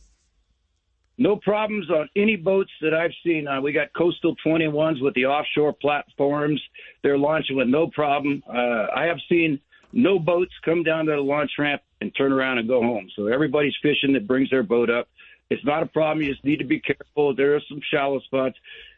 No 1.16 1.36
problems 1.36 1.90
on 1.90 2.08
any 2.14 2.36
boats 2.36 2.70
that 2.82 2.92
I've 2.92 3.14
seen. 3.24 3.48
Uh, 3.48 3.62
we 3.62 3.72
got 3.72 3.88
coastal 3.96 4.36
21s 4.46 5.02
with 5.02 5.14
the 5.14 5.24
offshore 5.24 5.72
platforms. 5.72 6.62
They're 7.02 7.18
launching 7.18 7.56
with 7.56 7.68
no 7.68 7.88
problem. 7.88 8.42
Uh, 8.46 8.86
I 8.94 9.04
have 9.06 9.18
seen 9.28 9.58
no 9.92 10.18
boats 10.18 10.52
come 10.64 10.82
down 10.82 11.06
to 11.06 11.12
the 11.12 11.18
launch 11.18 11.52
ramp 11.58 11.82
and 12.00 12.14
turn 12.16 12.32
around 12.32 12.58
and 12.58 12.68
go 12.68 12.82
home. 12.82 13.08
So 13.16 13.26
everybody's 13.26 13.74
fishing 13.82 14.12
that 14.12 14.26
brings 14.26 14.50
their 14.50 14.62
boat 14.62 14.90
up. 14.90 15.08
It's 15.50 15.64
not 15.64 15.82
a 15.82 15.86
problem. 15.86 16.22
You 16.22 16.32
just 16.32 16.44
need 16.44 16.58
to 16.58 16.64
be 16.64 16.80
careful. 16.80 17.34
There 17.34 17.56
are 17.56 17.62
some 17.68 17.80
shallow 17.90 18.20
spots. 18.20 18.56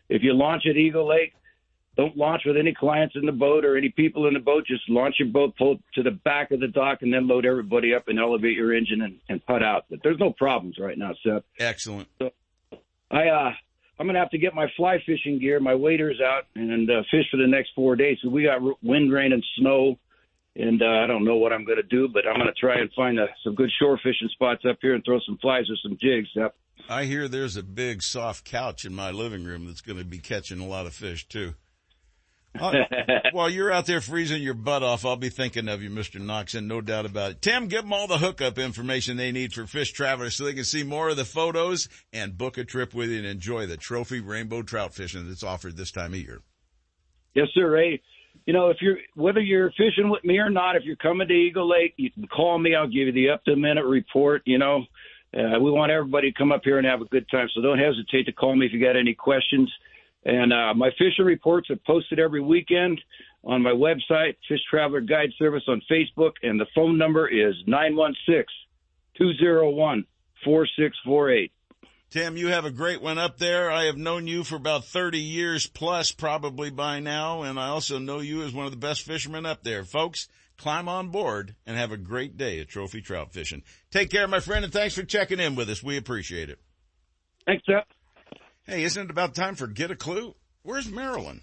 If 0.08 0.22
you 0.22 0.34
launch 0.34 0.64
at 0.68 0.76
Eagle 0.76 1.08
Lake, 1.08 1.32
don't 1.96 2.16
launch 2.16 2.42
with 2.46 2.56
any 2.56 2.72
clients 2.72 3.14
in 3.14 3.26
the 3.26 3.32
boat 3.32 3.64
or 3.64 3.76
any 3.76 3.90
people 3.90 4.26
in 4.26 4.34
the 4.34 4.40
boat. 4.40 4.66
Just 4.66 4.88
launch 4.88 5.16
your 5.18 5.28
boat, 5.28 5.54
pull 5.56 5.78
to 5.94 6.02
the 6.02 6.10
back 6.10 6.50
of 6.50 6.60
the 6.60 6.68
dock, 6.68 7.02
and 7.02 7.12
then 7.12 7.28
load 7.28 7.44
everybody 7.44 7.94
up 7.94 8.08
and 8.08 8.18
elevate 8.18 8.56
your 8.56 8.74
engine 8.74 9.02
and, 9.02 9.18
and 9.28 9.44
put 9.46 9.62
out. 9.62 9.84
But 9.90 10.00
there's 10.02 10.18
no 10.18 10.32
problems 10.32 10.76
right 10.78 10.96
now, 10.96 11.12
Seth. 11.24 11.42
Excellent. 11.58 12.08
So 12.18 12.30
I 13.10 13.28
uh 13.28 13.50
I'm 13.98 14.06
gonna 14.06 14.18
have 14.18 14.30
to 14.30 14.38
get 14.38 14.54
my 14.54 14.66
fly 14.76 14.98
fishing 15.04 15.38
gear, 15.38 15.60
my 15.60 15.74
waders 15.74 16.20
out, 16.24 16.44
and 16.54 16.90
uh, 16.90 17.02
fish 17.10 17.26
for 17.30 17.36
the 17.36 17.46
next 17.46 17.72
four 17.74 17.96
days. 17.96 18.16
So 18.22 18.30
we 18.30 18.44
got 18.44 18.62
wind, 18.82 19.12
rain, 19.12 19.32
and 19.32 19.44
snow, 19.58 19.98
and 20.60 20.82
uh, 20.82 21.02
I 21.02 21.06
don't 21.06 21.24
know 21.24 21.36
what 21.36 21.52
I'm 21.52 21.64
gonna 21.64 21.82
do, 21.82 22.08
but 22.08 22.26
I'm 22.26 22.38
gonna 22.38 22.52
try 22.52 22.80
and 22.80 22.90
find 22.92 23.18
uh, 23.18 23.26
some 23.42 23.54
good 23.54 23.70
shore 23.80 23.98
fishing 24.02 24.28
spots 24.32 24.62
up 24.68 24.78
here 24.82 24.94
and 24.94 25.04
throw 25.04 25.18
some 25.26 25.38
flies 25.38 25.64
or 25.70 25.76
some 25.82 25.96
jigs. 26.00 26.28
up. 26.42 26.54
I 26.88 27.04
hear 27.04 27.28
there's 27.28 27.56
a 27.56 27.62
big 27.62 28.02
soft 28.02 28.44
couch 28.44 28.84
in 28.84 28.94
my 28.94 29.10
living 29.10 29.44
room 29.44 29.66
that's 29.66 29.80
going 29.80 29.98
to 29.98 30.04
be 30.04 30.18
catching 30.18 30.60
a 30.60 30.66
lot 30.66 30.86
of 30.86 30.94
fish 30.94 31.26
too. 31.28 31.54
Uh, 32.58 32.72
while 33.32 33.48
you're 33.48 33.70
out 33.70 33.86
there 33.86 34.00
freezing 34.00 34.42
your 34.42 34.54
butt 34.54 34.82
off, 34.82 35.04
I'll 35.04 35.16
be 35.16 35.28
thinking 35.28 35.68
of 35.68 35.82
you, 35.82 35.90
Mr. 35.90 36.20
Knox, 36.20 36.54
and 36.54 36.66
no 36.66 36.80
doubt 36.80 37.06
about 37.06 37.30
it. 37.32 37.42
Tim, 37.42 37.68
give 37.68 37.82
them 37.82 37.92
all 37.92 38.08
the 38.08 38.18
hookup 38.18 38.58
information 38.58 39.16
they 39.16 39.30
need 39.30 39.52
for 39.52 39.66
fish 39.66 39.92
travelers 39.92 40.34
so 40.34 40.44
they 40.44 40.54
can 40.54 40.64
see 40.64 40.82
more 40.82 41.10
of 41.10 41.16
the 41.16 41.24
photos 41.24 41.88
and 42.12 42.36
book 42.36 42.58
a 42.58 42.64
trip 42.64 42.92
with 42.92 43.10
you 43.10 43.18
and 43.18 43.26
enjoy 43.26 43.66
the 43.66 43.76
trophy 43.76 44.20
rainbow 44.20 44.62
trout 44.62 44.92
fishing 44.92 45.28
that's 45.28 45.44
offered 45.44 45.76
this 45.76 45.92
time 45.92 46.12
of 46.12 46.20
year. 46.20 46.42
Yes, 47.34 47.46
sir, 47.54 47.70
Ray. 47.70 48.02
You 48.46 48.52
know, 48.52 48.70
if 48.70 48.78
you're 48.80 48.98
whether 49.14 49.40
you're 49.40 49.70
fishing 49.72 50.10
with 50.10 50.24
me 50.24 50.38
or 50.38 50.50
not, 50.50 50.76
if 50.76 50.84
you're 50.84 50.96
coming 50.96 51.28
to 51.28 51.34
Eagle 51.34 51.68
Lake, 51.68 51.94
you 51.96 52.10
can 52.10 52.26
call 52.26 52.58
me. 52.58 52.74
I'll 52.74 52.86
give 52.86 53.06
you 53.06 53.12
the 53.12 53.30
up 53.30 53.44
to 53.44 53.56
minute 53.56 53.84
report. 53.84 54.42
You 54.44 54.58
know, 54.58 54.84
uh, 55.36 55.60
we 55.60 55.70
want 55.70 55.92
everybody 55.92 56.32
to 56.32 56.38
come 56.38 56.50
up 56.50 56.62
here 56.64 56.78
and 56.78 56.86
have 56.86 57.00
a 57.00 57.06
good 57.06 57.28
time. 57.30 57.48
So 57.54 57.60
don't 57.60 57.78
hesitate 57.78 58.24
to 58.24 58.32
call 58.32 58.56
me 58.56 58.66
if 58.66 58.72
you 58.72 58.80
got 58.80 58.96
any 58.96 59.14
questions. 59.14 59.70
And 60.24 60.52
uh, 60.52 60.74
my 60.74 60.90
fishing 60.98 61.24
reports 61.24 61.70
are 61.70 61.78
posted 61.86 62.18
every 62.18 62.40
weekend 62.40 63.00
on 63.44 63.62
my 63.62 63.70
website, 63.70 64.36
Fish 64.48 64.60
Traveler 64.68 65.00
Guide 65.00 65.30
Service 65.38 65.62
on 65.66 65.80
Facebook, 65.90 66.32
and 66.42 66.60
the 66.60 66.66
phone 66.74 66.98
number 66.98 67.26
is 67.28 67.54
916 67.66 68.44
201 69.16 70.04
4648. 70.44 71.52
Tim, 72.10 72.36
you 72.36 72.48
have 72.48 72.64
a 72.64 72.72
great 72.72 73.00
one 73.00 73.18
up 73.18 73.38
there. 73.38 73.70
I 73.70 73.84
have 73.84 73.96
known 73.96 74.26
you 74.26 74.42
for 74.42 74.56
about 74.56 74.84
30 74.84 75.20
years 75.20 75.68
plus 75.68 76.10
probably 76.10 76.68
by 76.68 76.98
now, 76.98 77.42
and 77.42 77.56
I 77.58 77.68
also 77.68 78.00
know 78.00 78.18
you 78.18 78.42
as 78.42 78.52
one 78.52 78.66
of 78.66 78.72
the 78.72 78.76
best 78.76 79.02
fishermen 79.02 79.46
up 79.46 79.62
there. 79.62 79.84
Folks, 79.84 80.26
climb 80.58 80.88
on 80.88 81.10
board 81.10 81.54
and 81.64 81.76
have 81.76 81.92
a 81.92 81.96
great 81.96 82.36
day 82.36 82.58
at 82.58 82.68
trophy 82.68 83.00
trout 83.00 83.32
fishing. 83.32 83.62
Take 83.92 84.10
care, 84.10 84.26
my 84.26 84.40
friend, 84.40 84.64
and 84.64 84.72
thanks 84.72 84.96
for 84.96 85.04
checking 85.04 85.38
in 85.38 85.54
with 85.54 85.70
us. 85.70 85.84
We 85.84 85.96
appreciate 85.96 86.50
it. 86.50 86.58
Thanks, 87.46 87.64
Jeff. 87.64 87.84
Hey, 88.64 88.82
isn't 88.82 89.04
it 89.04 89.10
about 89.10 89.36
time 89.36 89.54
for 89.54 89.68
Get 89.68 89.92
a 89.92 89.96
Clue? 89.96 90.34
Where's 90.64 90.90
Marilyn? 90.90 91.42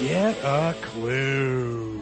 Get 0.00 0.36
a 0.42 0.74
clue. 0.82 2.01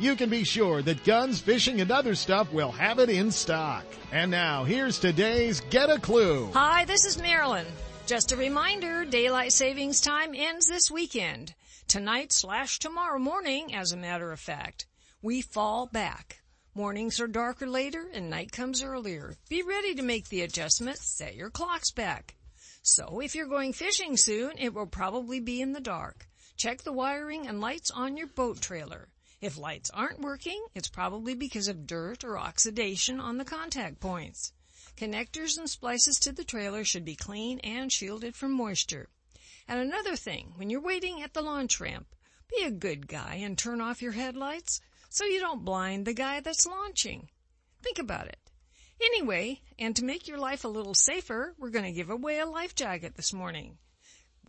you 0.00 0.16
can 0.16 0.30
be 0.30 0.44
sure 0.44 0.82
that 0.82 1.04
guns, 1.04 1.40
fishing, 1.40 1.80
and 1.80 1.90
other 1.90 2.14
stuff 2.14 2.52
will 2.52 2.72
have 2.72 2.98
it 2.98 3.10
in 3.10 3.30
stock. 3.30 3.84
And 4.12 4.30
now, 4.30 4.64
here's 4.64 4.98
today's 4.98 5.60
Get 5.70 5.90
a 5.90 5.98
Clue. 5.98 6.50
Hi, 6.54 6.84
this 6.86 7.04
is 7.04 7.20
Marilyn. 7.20 7.66
Just 8.06 8.32
a 8.32 8.36
reminder, 8.36 9.04
daylight 9.04 9.52
savings 9.52 10.00
time 10.00 10.34
ends 10.34 10.66
this 10.66 10.90
weekend. 10.90 11.54
Tonight 11.86 12.32
slash 12.32 12.78
tomorrow 12.78 13.18
morning, 13.18 13.74
as 13.74 13.92
a 13.92 13.96
matter 13.96 14.32
of 14.32 14.40
fact. 14.40 14.86
We 15.22 15.42
fall 15.42 15.86
back. 15.86 16.40
Mornings 16.74 17.20
are 17.20 17.26
darker 17.26 17.66
later 17.66 18.08
and 18.14 18.30
night 18.30 18.52
comes 18.52 18.82
earlier. 18.82 19.34
Be 19.48 19.62
ready 19.62 19.94
to 19.96 20.02
make 20.02 20.28
the 20.28 20.42
adjustment. 20.42 20.96
Set 20.98 21.34
your 21.34 21.50
clocks 21.50 21.90
back. 21.90 22.36
So 22.82 23.20
if 23.20 23.34
you're 23.34 23.46
going 23.46 23.74
fishing 23.74 24.16
soon, 24.16 24.52
it 24.56 24.72
will 24.72 24.86
probably 24.86 25.40
be 25.40 25.60
in 25.60 25.72
the 25.72 25.80
dark. 25.80 26.26
Check 26.56 26.82
the 26.82 26.92
wiring 26.92 27.46
and 27.46 27.60
lights 27.60 27.90
on 27.90 28.16
your 28.16 28.28
boat 28.28 28.62
trailer. 28.62 29.09
If 29.40 29.56
lights 29.56 29.88
aren't 29.90 30.20
working, 30.20 30.66
it's 30.74 30.88
probably 30.88 31.34
because 31.34 31.66
of 31.66 31.86
dirt 31.86 32.24
or 32.24 32.38
oxidation 32.38 33.18
on 33.20 33.38
the 33.38 33.44
contact 33.44 33.98
points. 33.98 34.52
Connectors 34.96 35.56
and 35.56 35.68
splices 35.68 36.18
to 36.18 36.32
the 36.32 36.44
trailer 36.44 36.84
should 36.84 37.06
be 37.06 37.16
clean 37.16 37.58
and 37.60 37.90
shielded 37.90 38.36
from 38.36 38.52
moisture. 38.52 39.08
And 39.66 39.80
another 39.80 40.14
thing, 40.14 40.52
when 40.56 40.68
you're 40.68 40.82
waiting 40.82 41.22
at 41.22 41.32
the 41.32 41.40
launch 41.40 41.80
ramp, 41.80 42.14
be 42.48 42.64
a 42.64 42.70
good 42.70 43.06
guy 43.06 43.36
and 43.36 43.56
turn 43.56 43.80
off 43.80 44.02
your 44.02 44.12
headlights 44.12 44.82
so 45.08 45.24
you 45.24 45.40
don't 45.40 45.64
blind 45.64 46.06
the 46.06 46.12
guy 46.12 46.40
that's 46.40 46.66
launching. 46.66 47.30
Think 47.82 47.98
about 47.98 48.28
it. 48.28 48.38
Anyway, 49.02 49.62
and 49.78 49.96
to 49.96 50.04
make 50.04 50.28
your 50.28 50.38
life 50.38 50.64
a 50.64 50.68
little 50.68 50.94
safer, 50.94 51.54
we're 51.58 51.70
going 51.70 51.86
to 51.86 51.92
give 51.92 52.10
away 52.10 52.38
a 52.40 52.46
life 52.46 52.74
jacket 52.74 53.14
this 53.16 53.32
morning. 53.32 53.78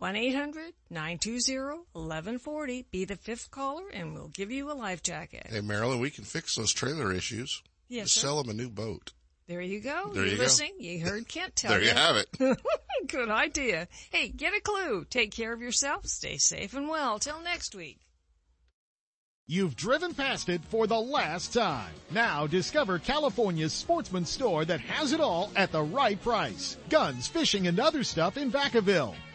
1-800-920-1140. 0.02 2.84
Be 2.90 3.04
the 3.04 3.16
fifth 3.16 3.50
caller 3.50 3.84
and 3.92 4.14
we'll 4.14 4.28
give 4.28 4.50
you 4.50 4.70
a 4.70 4.74
life 4.74 5.02
jacket. 5.02 5.46
Hey, 5.48 5.60
Marilyn, 5.60 6.00
we 6.00 6.10
can 6.10 6.24
fix 6.24 6.56
those 6.56 6.72
trailer 6.72 7.12
issues. 7.12 7.62
Yes, 7.88 8.04
Just 8.06 8.14
sir. 8.16 8.20
sell 8.28 8.42
them 8.42 8.50
a 8.50 8.54
new 8.54 8.68
boat. 8.68 9.12
There 9.48 9.60
you 9.60 9.80
go. 9.80 10.10
There 10.14 10.24
You're 10.24 10.42
you 10.42 10.48
go. 10.48 10.64
You 10.78 11.00
heard 11.04 11.28
Kent 11.28 11.56
tell 11.56 11.72
There 11.72 11.82
you 11.82 11.90
have 11.90 12.16
it. 12.16 12.28
Good 13.08 13.28
idea. 13.28 13.88
Hey, 14.10 14.28
get 14.28 14.54
a 14.54 14.60
clue. 14.60 15.04
Take 15.10 15.32
care 15.32 15.52
of 15.52 15.60
yourself. 15.60 16.06
Stay 16.06 16.36
safe 16.38 16.74
and 16.74 16.88
well. 16.88 17.18
Till 17.18 17.42
next 17.42 17.74
week. 17.74 17.98
You've 19.48 19.74
driven 19.76 20.14
past 20.14 20.48
it 20.48 20.62
for 20.70 20.86
the 20.86 21.00
last 21.00 21.52
time. 21.52 21.90
Now 22.12 22.46
discover 22.46 23.00
California's 23.00 23.72
sportsman 23.72 24.24
store 24.24 24.64
that 24.64 24.80
has 24.80 25.12
it 25.12 25.20
all 25.20 25.50
at 25.56 25.72
the 25.72 25.82
right 25.82 26.22
price. 26.22 26.76
Guns, 26.88 27.26
fishing, 27.26 27.66
and 27.66 27.80
other 27.80 28.04
stuff 28.04 28.36
in 28.36 28.52
Vacaville. 28.52 29.14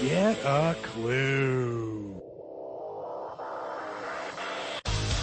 Get 0.00 0.38
a 0.46 0.74
clue. 0.82 2.29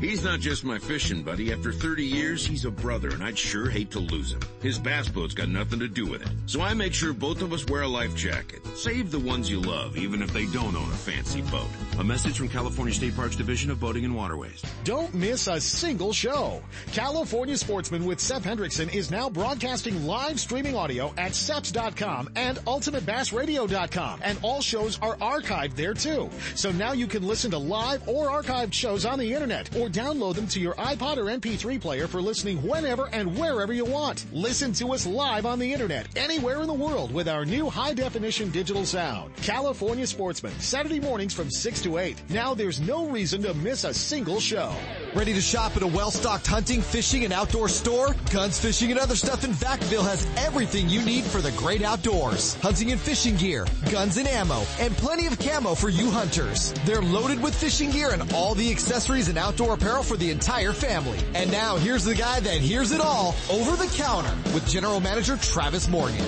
He's 0.00 0.22
not 0.22 0.38
just 0.38 0.64
my 0.64 0.78
fishing 0.78 1.24
buddy. 1.24 1.52
After 1.52 1.72
30 1.72 2.04
years, 2.04 2.46
he's 2.46 2.64
a 2.64 2.70
brother, 2.70 3.08
and 3.08 3.20
I'd 3.20 3.36
sure 3.36 3.68
hate 3.68 3.90
to 3.90 3.98
lose 3.98 4.32
him. 4.32 4.40
His 4.62 4.78
bass 4.78 5.08
boat's 5.08 5.34
got 5.34 5.48
nothing 5.48 5.80
to 5.80 5.88
do 5.88 6.06
with 6.06 6.22
it. 6.22 6.28
So 6.46 6.60
I 6.60 6.72
make 6.72 6.94
sure 6.94 7.12
both 7.12 7.42
of 7.42 7.52
us 7.52 7.66
wear 7.66 7.82
a 7.82 7.88
life 7.88 8.14
jacket. 8.14 8.64
Save 8.76 9.10
the 9.10 9.18
ones 9.18 9.50
you 9.50 9.60
love, 9.60 9.96
even 9.96 10.22
if 10.22 10.32
they 10.32 10.46
don't 10.46 10.76
own 10.76 10.88
a 10.88 10.96
fancy 10.96 11.42
boat. 11.42 11.66
A 11.98 12.04
message 12.04 12.38
from 12.38 12.48
California 12.48 12.94
State 12.94 13.16
Parks 13.16 13.34
Division 13.34 13.72
of 13.72 13.80
Boating 13.80 14.04
and 14.04 14.14
Waterways. 14.14 14.62
Don't 14.84 15.12
miss 15.14 15.48
a 15.48 15.60
single 15.60 16.12
show. 16.12 16.62
California 16.92 17.56
Sportsman 17.56 18.04
with 18.04 18.20
Seth 18.20 18.44
Hendrickson 18.44 18.94
is 18.94 19.10
now 19.10 19.28
broadcasting 19.28 20.06
live 20.06 20.38
streaming 20.38 20.76
audio 20.76 21.12
at 21.18 21.32
seps.com 21.32 22.30
and 22.36 22.58
ultimatebassradio.com. 22.58 24.20
And 24.22 24.38
all 24.42 24.60
shows 24.60 24.96
are 25.00 25.16
archived 25.16 25.74
there 25.74 25.94
too. 25.94 26.30
So 26.54 26.70
now 26.70 26.92
you 26.92 27.08
can 27.08 27.26
listen 27.26 27.50
to 27.50 27.58
live 27.58 28.08
or 28.08 28.28
archived 28.28 28.72
shows 28.72 29.04
on 29.04 29.18
the 29.18 29.34
internet 29.34 29.74
or 29.76 29.87
download 29.88 30.34
them 30.34 30.46
to 30.48 30.60
your 30.60 30.74
iPod 30.74 31.16
or 31.16 31.24
MP3 31.24 31.80
player 31.80 32.06
for 32.06 32.20
listening 32.20 32.62
whenever 32.66 33.08
and 33.12 33.36
wherever 33.36 33.72
you 33.72 33.84
want. 33.84 34.26
Listen 34.32 34.72
to 34.74 34.92
us 34.92 35.06
live 35.06 35.46
on 35.46 35.58
the 35.58 35.72
internet 35.72 36.06
anywhere 36.16 36.60
in 36.60 36.66
the 36.66 36.74
world 36.74 37.12
with 37.12 37.28
our 37.28 37.44
new 37.44 37.70
high 37.70 37.94
definition 37.94 38.50
digital 38.50 38.84
sound. 38.84 39.34
California 39.36 40.06
Sportsman, 40.06 40.52
Saturday 40.60 41.00
mornings 41.00 41.32
from 41.32 41.50
6 41.50 41.82
to 41.82 41.98
8. 41.98 42.20
Now 42.28 42.54
there's 42.54 42.80
no 42.80 43.08
reason 43.08 43.42
to 43.42 43.54
miss 43.54 43.84
a 43.84 43.94
single 43.94 44.40
show. 44.40 44.74
Ready 45.14 45.32
to 45.32 45.40
shop 45.40 45.74
at 45.76 45.82
a 45.82 45.86
well-stocked 45.86 46.46
hunting, 46.46 46.82
fishing, 46.82 47.24
and 47.24 47.32
outdoor 47.32 47.68
store? 47.68 48.14
Guns 48.30 48.60
Fishing 48.60 48.90
and 48.90 49.00
Other 49.00 49.16
Stuff 49.16 49.42
in 49.44 49.52
Vacaville 49.52 50.06
has 50.06 50.26
everything 50.36 50.88
you 50.88 51.02
need 51.02 51.24
for 51.24 51.40
the 51.40 51.52
great 51.52 51.82
outdoors. 51.82 52.54
Hunting 52.56 52.92
and 52.92 53.00
fishing 53.00 53.36
gear, 53.36 53.66
guns 53.90 54.18
and 54.18 54.28
ammo, 54.28 54.62
and 54.78 54.94
plenty 54.98 55.26
of 55.26 55.38
camo 55.38 55.74
for 55.74 55.88
you 55.88 56.10
hunters. 56.10 56.74
They're 56.84 57.00
loaded 57.00 57.42
with 57.42 57.54
fishing 57.54 57.90
gear 57.90 58.10
and 58.10 58.30
all 58.34 58.54
the 58.54 58.70
accessories 58.70 59.28
and 59.28 59.38
outdoor 59.38 59.77
apparel 59.78 60.02
for 60.02 60.16
the 60.16 60.30
entire 60.30 60.72
family. 60.72 61.18
And 61.34 61.50
now 61.50 61.76
here's 61.76 62.04
the 62.04 62.14
guy 62.14 62.40
that 62.40 62.58
hears 62.58 62.92
it 62.92 63.00
all 63.00 63.34
over 63.50 63.76
the 63.76 63.90
counter 63.94 64.34
with 64.52 64.66
General 64.66 65.00
Manager 65.00 65.36
Travis 65.36 65.88
Morgan. 65.88 66.24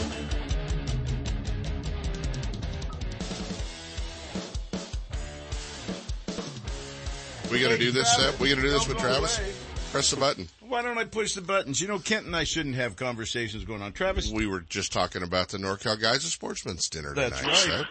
We 7.51 7.61
gonna 7.61 7.77
do 7.77 7.91
this, 7.91 8.15
Seth? 8.15 8.35
Uh, 8.35 8.37
we 8.41 8.49
gonna 8.49 8.63
do 8.63 8.71
this 8.71 8.87
with 8.87 8.99
Travis? 8.99 9.41
Press 9.91 10.11
the 10.11 10.17
button. 10.17 10.49
Why 10.61 10.83
don't 10.83 10.99
I 10.99 11.05
push 11.05 11.35
the 11.35 11.41
buttons? 11.41 11.81
You 11.81 11.89
know, 11.89 11.99
Kent 11.99 12.27
and 12.27 12.37
I 12.37 12.45
shouldn't 12.45 12.77
have 12.77 12.95
conversations 12.95 13.65
going 13.65 13.83
on. 13.83 13.93
Travis? 13.93 14.31
We 14.31 14.47
were 14.47 14.61
just 14.61 14.93
talking 14.93 15.25
about 15.25 15.49
the 15.49 15.59
NorCal 15.59 16.01
Guys 16.01 16.25
of 16.25 16.31
Sportsman's 16.31 16.89
dinner 16.89 17.13
That's 17.13 17.41
tonight, 17.41 17.87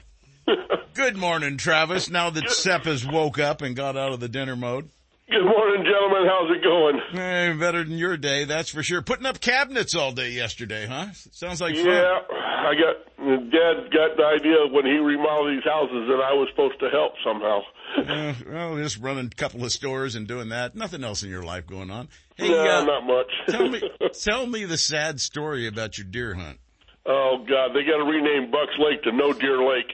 right. 0.48 0.80
Good 0.94 1.18
morning, 1.18 1.58
Travis. 1.58 2.10
Now 2.10 2.30
that 2.30 2.50
Sepp 2.50 2.86
has 2.86 3.06
woke 3.06 3.38
up 3.38 3.62
and 3.62 3.76
got 3.76 3.98
out 3.98 4.14
of 4.14 4.22
the 4.22 4.30
dinner 4.30 4.56
mode. 4.56 4.90
Good 5.30 5.46
morning, 5.46 5.86
gentlemen. 5.86 6.28
How's 6.28 6.50
it 6.58 6.64
going? 6.64 7.00
Hey, 7.12 7.54
better 7.54 7.84
than 7.84 8.00
your 8.00 8.18
day, 8.18 8.46
that's 8.46 8.72
for 8.72 8.82
sure. 8.82 9.04
Putting 9.04 9.28
up 9.28 9.40
cabinets 9.40 9.94
all 9.94 10.12
day 10.12 10.32
yesterday, 10.32 10.88
huh? 10.88 11.06
Sounds 11.14 11.62
like 11.62 11.76
fun. 11.76 11.86
Yeah, 11.86 12.18
I 12.32 12.74
got 12.74 13.16
Dad 13.52 13.92
got 13.94 14.18
the 14.18 14.26
idea 14.26 14.56
when 14.72 14.86
he 14.86 14.94
remodeled 14.94 15.56
these 15.56 15.64
houses 15.64 16.08
that 16.08 16.20
I 16.20 16.34
was 16.34 16.48
supposed 16.50 16.80
to 16.80 16.90
help 16.90 17.14
somehow. 17.24 17.62
Uh, 17.96 18.34
well, 18.52 18.78
just 18.78 18.98
running 18.98 19.28
a 19.28 19.36
couple 19.36 19.64
of 19.64 19.72
stores 19.72 20.16
and 20.16 20.28
doing 20.28 20.50
that. 20.50 20.76
Nothing 20.76 21.04
else 21.04 21.22
in 21.22 21.30
your 21.30 21.44
life 21.44 21.68
going 21.68 21.92
on. 21.92 22.10
Hey, 22.36 22.50
no, 22.50 22.62
uh, 22.62 22.84
not 22.86 23.06
much. 23.06 23.32
tell 23.50 23.70
me, 23.70 23.82
tell 24.14 24.48
me 24.48 24.66
the 24.66 24.78
sad 24.78 25.20
story 25.20 25.68
about 25.68 26.00
your 26.00 26.06
deer 26.06 26.34
hunt. 26.34 26.58
Oh 27.06 27.46
God, 27.48 27.76
they 27.76 27.84
got 27.84 27.98
to 27.98 28.04
rename 28.04 28.50
Bucks 28.50 28.74
Lake 28.80 29.04
to 29.04 29.12
No 29.12 29.34
Deer 29.34 29.62
Lake. 29.62 29.94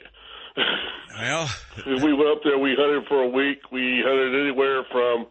Well, 0.57 1.49
we 1.85 2.13
went 2.13 2.29
up 2.29 2.43
there. 2.43 2.57
We 2.57 2.75
hunted 2.77 3.07
for 3.07 3.23
a 3.23 3.29
week. 3.29 3.59
We 3.71 4.03
hunted 4.05 4.35
anywhere 4.41 4.83
from 4.91 5.27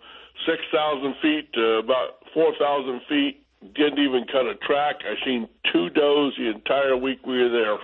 six 0.46 0.62
thousand 0.72 1.14
feet 1.20 1.52
to 1.54 1.80
about 1.84 2.24
four 2.32 2.52
thousand 2.58 3.00
feet. 3.08 3.44
Didn't 3.74 3.98
even 3.98 4.24
cut 4.30 4.46
a 4.46 4.54
track. 4.66 4.96
I 5.04 5.14
seen 5.24 5.48
two 5.72 5.88
does 5.90 6.32
the 6.38 6.52
entire 6.54 6.96
week 6.96 7.26
we 7.26 7.36
were 7.38 7.48
there. 7.50 7.78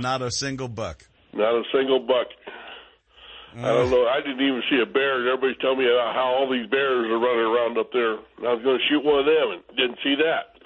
not 0.00 0.22
a 0.22 0.30
single 0.30 0.68
buck. 0.68 1.04
Not 1.32 1.54
a 1.54 1.62
single 1.72 2.00
buck. 2.00 2.28
I 3.56 3.62
don't 3.70 3.90
know. 3.90 4.06
I 4.06 4.18
didn't 4.20 4.42
even 4.42 4.62
see 4.68 4.80
a 4.82 4.86
bear. 4.86 5.28
Everybody's 5.30 5.56
telling 5.60 5.78
me 5.78 5.86
about 5.86 6.14
how 6.14 6.34
all 6.34 6.50
these 6.50 6.66
bears 6.68 7.06
are 7.06 7.18
running 7.18 7.46
around 7.46 7.78
up 7.78 7.92
there. 7.92 8.14
And 8.38 8.46
I 8.46 8.54
was 8.54 8.62
going 8.64 8.78
to 8.78 8.84
shoot 8.90 9.04
one 9.04 9.20
of 9.20 9.26
them 9.26 9.46
and 9.54 9.62
didn't 9.76 9.98
see 10.02 10.16
that. 10.18 10.58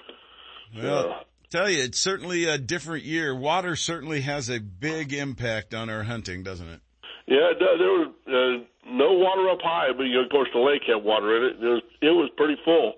Well, 0.83 1.09
uh, 1.11 1.23
tell 1.49 1.69
you, 1.69 1.83
it's 1.83 1.99
certainly 1.99 2.45
a 2.45 2.57
different 2.57 3.03
year. 3.03 3.35
Water 3.35 3.75
certainly 3.75 4.21
has 4.21 4.49
a 4.49 4.59
big 4.59 5.13
impact 5.13 5.73
on 5.73 5.89
our 5.89 6.03
hunting, 6.03 6.43
doesn't 6.43 6.67
it? 6.67 6.81
Yeah, 7.27 7.51
it 7.51 7.59
does. 7.59 7.77
there 7.77 7.93
was 7.93 8.13
uh, 8.27 8.65
no 8.89 9.13
water 9.13 9.49
up 9.49 9.61
high, 9.61 9.91
but 9.95 10.03
you 10.03 10.15
know, 10.15 10.23
of 10.23 10.31
course 10.31 10.49
the 10.53 10.59
lake 10.59 10.81
had 10.87 11.03
water 11.03 11.37
in 11.37 11.43
it. 11.43 11.63
It 11.63 11.69
was, 11.69 11.83
it 12.01 12.11
was 12.11 12.29
pretty 12.37 12.57
full, 12.65 12.93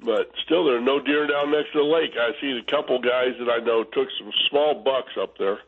but 0.00 0.30
still 0.44 0.64
there 0.64 0.76
are 0.76 0.80
no 0.80 0.98
deer 1.00 1.26
down 1.26 1.52
next 1.52 1.72
to 1.72 1.78
the 1.78 1.84
lake. 1.84 2.10
I 2.18 2.32
seen 2.40 2.58
a 2.58 2.70
couple 2.70 2.98
guys 3.00 3.38
that 3.38 3.50
I 3.50 3.64
know 3.64 3.84
took 3.84 4.08
some 4.18 4.30
small 4.50 4.82
bucks 4.82 5.12
up 5.20 5.38
there, 5.38 5.58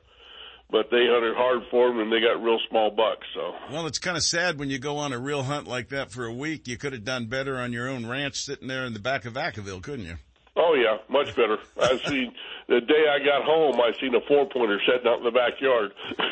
but 0.69 0.91
they 0.91 1.07
hunted 1.07 1.37
hard 1.37 1.63
for 1.71 1.89
them 1.89 2.01
and 2.01 2.11
they 2.13 2.21
got 2.21 2.43
real 2.43 2.59
small 2.69 2.91
bucks. 2.91 3.27
So 3.35 3.55
Well, 3.71 3.87
it's 3.87 4.01
kind 4.01 4.17
of 4.17 4.25
sad 4.25 4.59
when 4.59 4.69
you 4.69 4.81
go 4.81 4.99
on 4.99 5.13
a 5.13 5.19
real 5.19 5.45
hunt 5.45 5.69
like 5.69 5.91
that 5.91 6.11
for 6.11 6.25
a 6.25 6.33
week. 6.35 6.67
You 6.67 6.77
could 6.79 6.93
have 6.93 7.05
done 7.05 7.27
better 7.27 7.57
on 7.57 7.73
your 7.73 7.89
own 7.89 8.07
ranch 8.07 8.43
sitting 8.43 8.67
there 8.67 8.85
in 8.85 8.95
the 8.95 8.99
back 9.01 9.27
of 9.27 9.35
Vacaville, 9.35 9.83
couldn't 9.83 10.07
you? 10.07 10.17
Oh 10.57 10.75
yeah, 10.75 10.99
much 11.09 11.35
better. 11.37 11.59
I've 11.81 12.01
seen 12.07 12.33
the 12.69 12.81
day 12.81 13.05
I 13.11 13.19
got 13.25 13.45
home, 13.45 13.81
I 13.81 13.93
seen 14.01 14.15
a 14.15 14.21
four 14.27 14.49
pointer 14.49 14.81
sitting 14.87 15.07
out 15.07 15.19
in 15.19 15.25
the 15.25 15.31
backyard. 15.31 15.93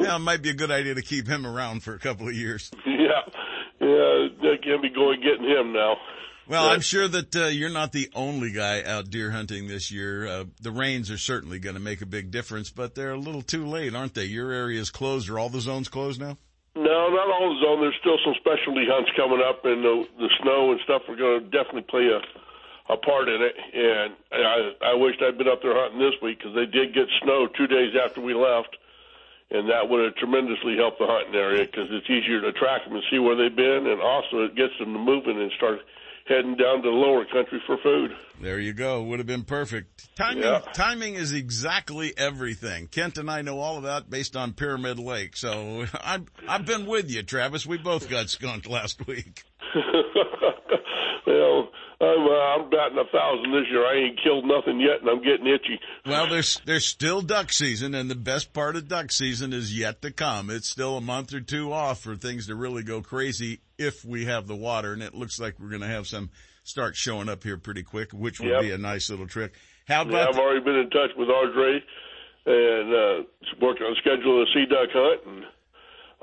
Yeah, 0.00 0.16
it 0.16 0.20
might 0.20 0.42
be 0.42 0.50
a 0.50 0.54
good 0.54 0.70
idea 0.70 0.94
to 0.94 1.02
keep 1.02 1.26
him 1.28 1.46
around 1.46 1.82
for 1.82 1.94
a 1.94 1.98
couple 1.98 2.26
of 2.28 2.34
years. 2.34 2.70
yeah, 2.86 3.22
yeah, 3.80 4.28
they 4.40 4.56
can 4.62 4.80
be 4.82 4.88
going 4.90 5.20
getting 5.20 5.48
him 5.48 5.72
now. 5.72 5.96
Well, 6.46 6.68
I'm 6.68 6.80
sure 6.80 7.08
that 7.08 7.34
uh, 7.34 7.46
you're 7.46 7.70
not 7.70 7.92
the 7.92 8.10
only 8.14 8.52
guy 8.52 8.82
out 8.82 9.10
deer 9.10 9.30
hunting 9.30 9.66
this 9.66 9.90
year. 9.90 10.26
Uh, 10.26 10.44
the 10.60 10.70
rains 10.70 11.10
are 11.10 11.18
certainly 11.18 11.58
going 11.58 11.74
to 11.74 11.80
make 11.80 12.02
a 12.02 12.06
big 12.06 12.30
difference, 12.30 12.70
but 12.70 12.94
they're 12.94 13.12
a 13.12 13.18
little 13.18 13.42
too 13.42 13.66
late, 13.66 13.94
aren't 13.94 14.14
they? 14.14 14.24
Your 14.24 14.52
area 14.52 14.80
is 14.80 14.90
closed. 14.90 15.28
Are 15.30 15.38
all 15.38 15.48
the 15.48 15.60
zones 15.60 15.88
closed 15.88 16.20
now? 16.20 16.36
No, 16.76 17.08
not 17.08 17.30
all 17.30 17.54
the 17.54 17.64
zone. 17.64 17.80
There's 17.80 17.96
still 18.00 18.18
some 18.24 18.34
specialty 18.40 18.86
hunts 18.90 19.10
coming 19.16 19.42
up, 19.46 19.64
and 19.64 19.82
the, 19.84 20.04
the 20.18 20.30
snow 20.42 20.72
and 20.72 20.80
stuff 20.84 21.02
are 21.08 21.16
going 21.16 21.40
to 21.44 21.50
definitely 21.50 21.86
play 21.88 22.06
a 22.10 22.20
a 22.88 22.96
part 22.96 23.28
in 23.28 23.40
it. 23.40 23.54
And 23.74 24.14
I 24.32 24.92
I 24.92 24.94
wished 24.94 25.22
I'd 25.22 25.38
been 25.38 25.48
up 25.48 25.62
there 25.62 25.74
hunting 25.74 25.98
this 26.00 26.14
week 26.22 26.38
because 26.38 26.54
they 26.54 26.66
did 26.66 26.94
get 26.94 27.06
snow 27.22 27.46
two 27.56 27.66
days 27.66 27.94
after 28.02 28.20
we 28.20 28.34
left, 28.34 28.76
and 29.50 29.68
that 29.70 29.88
would 29.88 30.04
have 30.04 30.14
tremendously 30.16 30.76
helped 30.76 30.98
the 30.98 31.06
hunting 31.06 31.34
area 31.34 31.64
because 31.64 31.88
it's 31.90 32.08
easier 32.10 32.40
to 32.42 32.52
track 32.52 32.84
them 32.84 32.94
and 32.94 33.02
see 33.10 33.18
where 33.18 33.36
they've 33.36 33.56
been, 33.56 33.86
and 33.86 34.00
also 34.00 34.42
it 34.44 34.54
gets 34.54 34.72
them 34.78 34.92
to 34.92 34.98
moving 34.98 35.40
and 35.40 35.50
start 35.56 35.80
heading 36.26 36.56
down 36.56 36.76
to 36.82 36.88
the 36.88 36.88
lower 36.88 37.26
country 37.26 37.62
for 37.66 37.76
food. 37.82 38.10
There 38.40 38.58
you 38.58 38.72
go. 38.72 39.02
Would 39.02 39.18
have 39.18 39.26
been 39.26 39.42
perfect. 39.44 40.08
Timing, 40.16 40.42
Yeah. 40.44 40.60
timing 40.72 41.14
is 41.16 41.34
exactly 41.34 42.14
everything. 42.16 42.86
Kent 42.88 43.18
and 43.18 43.30
I 43.30 43.42
know 43.42 43.58
all 43.60 43.76
of 43.76 43.82
that 43.82 44.08
based 44.08 44.34
on 44.34 44.54
Pyramid 44.54 44.98
Lake. 44.98 45.36
So 45.36 45.84
I've, 46.02 46.24
I've 46.48 46.64
been 46.64 46.86
with 46.86 47.10
you, 47.10 47.22
Travis. 47.22 47.66
We 47.66 47.76
both 47.76 48.08
got 48.08 48.30
skunked 48.30 48.66
last 48.66 49.06
week. 49.06 49.42
well, 51.26 51.68
I'm 52.00 52.26
uh, 52.26 52.30
I'm 52.32 52.70
batting 52.70 52.98
a 52.98 53.04
thousand 53.12 53.52
this 53.52 53.64
year. 53.70 53.86
I 53.86 53.94
ain't 54.06 54.20
killed 54.22 54.44
nothing 54.44 54.80
yet, 54.80 55.00
and 55.00 55.08
I'm 55.08 55.22
getting 55.22 55.46
itchy. 55.46 55.78
Well, 56.04 56.26
there's, 56.28 56.60
there's 56.66 56.86
still 56.86 57.22
duck 57.22 57.52
season 57.52 57.94
and 57.94 58.10
the 58.10 58.14
best 58.14 58.52
part 58.52 58.76
of 58.76 58.88
duck 58.88 59.12
season 59.12 59.52
is 59.52 59.76
yet 59.78 60.02
to 60.02 60.10
come. 60.10 60.50
It's 60.50 60.68
still 60.68 60.96
a 60.96 61.00
month 61.00 61.32
or 61.32 61.40
two 61.40 61.72
off 61.72 62.00
for 62.00 62.16
things 62.16 62.48
to 62.48 62.54
really 62.56 62.82
go 62.82 63.00
crazy 63.00 63.60
if 63.78 64.04
we 64.04 64.24
have 64.26 64.46
the 64.46 64.56
water 64.56 64.92
and 64.92 65.02
it 65.02 65.14
looks 65.14 65.38
like 65.40 65.58
we're 65.58 65.68
going 65.70 65.80
to 65.82 65.86
have 65.88 66.06
some 66.06 66.30
start 66.64 66.96
showing 66.96 67.28
up 67.28 67.42
here 67.44 67.56
pretty 67.58 67.82
quick, 67.82 68.12
which 68.12 68.40
would 68.40 68.48
Yep. 68.50 68.60
be 68.62 68.70
a 68.72 68.78
nice 68.78 69.08
little 69.10 69.26
trick. 69.26 69.54
How 69.86 70.02
Yeah, 70.04 70.08
about 70.10 70.28
I've 70.34 70.38
already 70.40 70.60
been 70.64 70.76
in 70.76 70.90
touch 70.90 71.10
with 71.16 71.28
Audrey. 71.28 71.82
and 72.46 72.92
uh, 72.94 73.22
working 73.60 73.86
on 73.86 73.94
scheduling 74.04 74.42
a 74.42 74.46
sea 74.52 74.66
duck 74.68 74.88
hunt. 74.92 75.20
And 75.26 75.44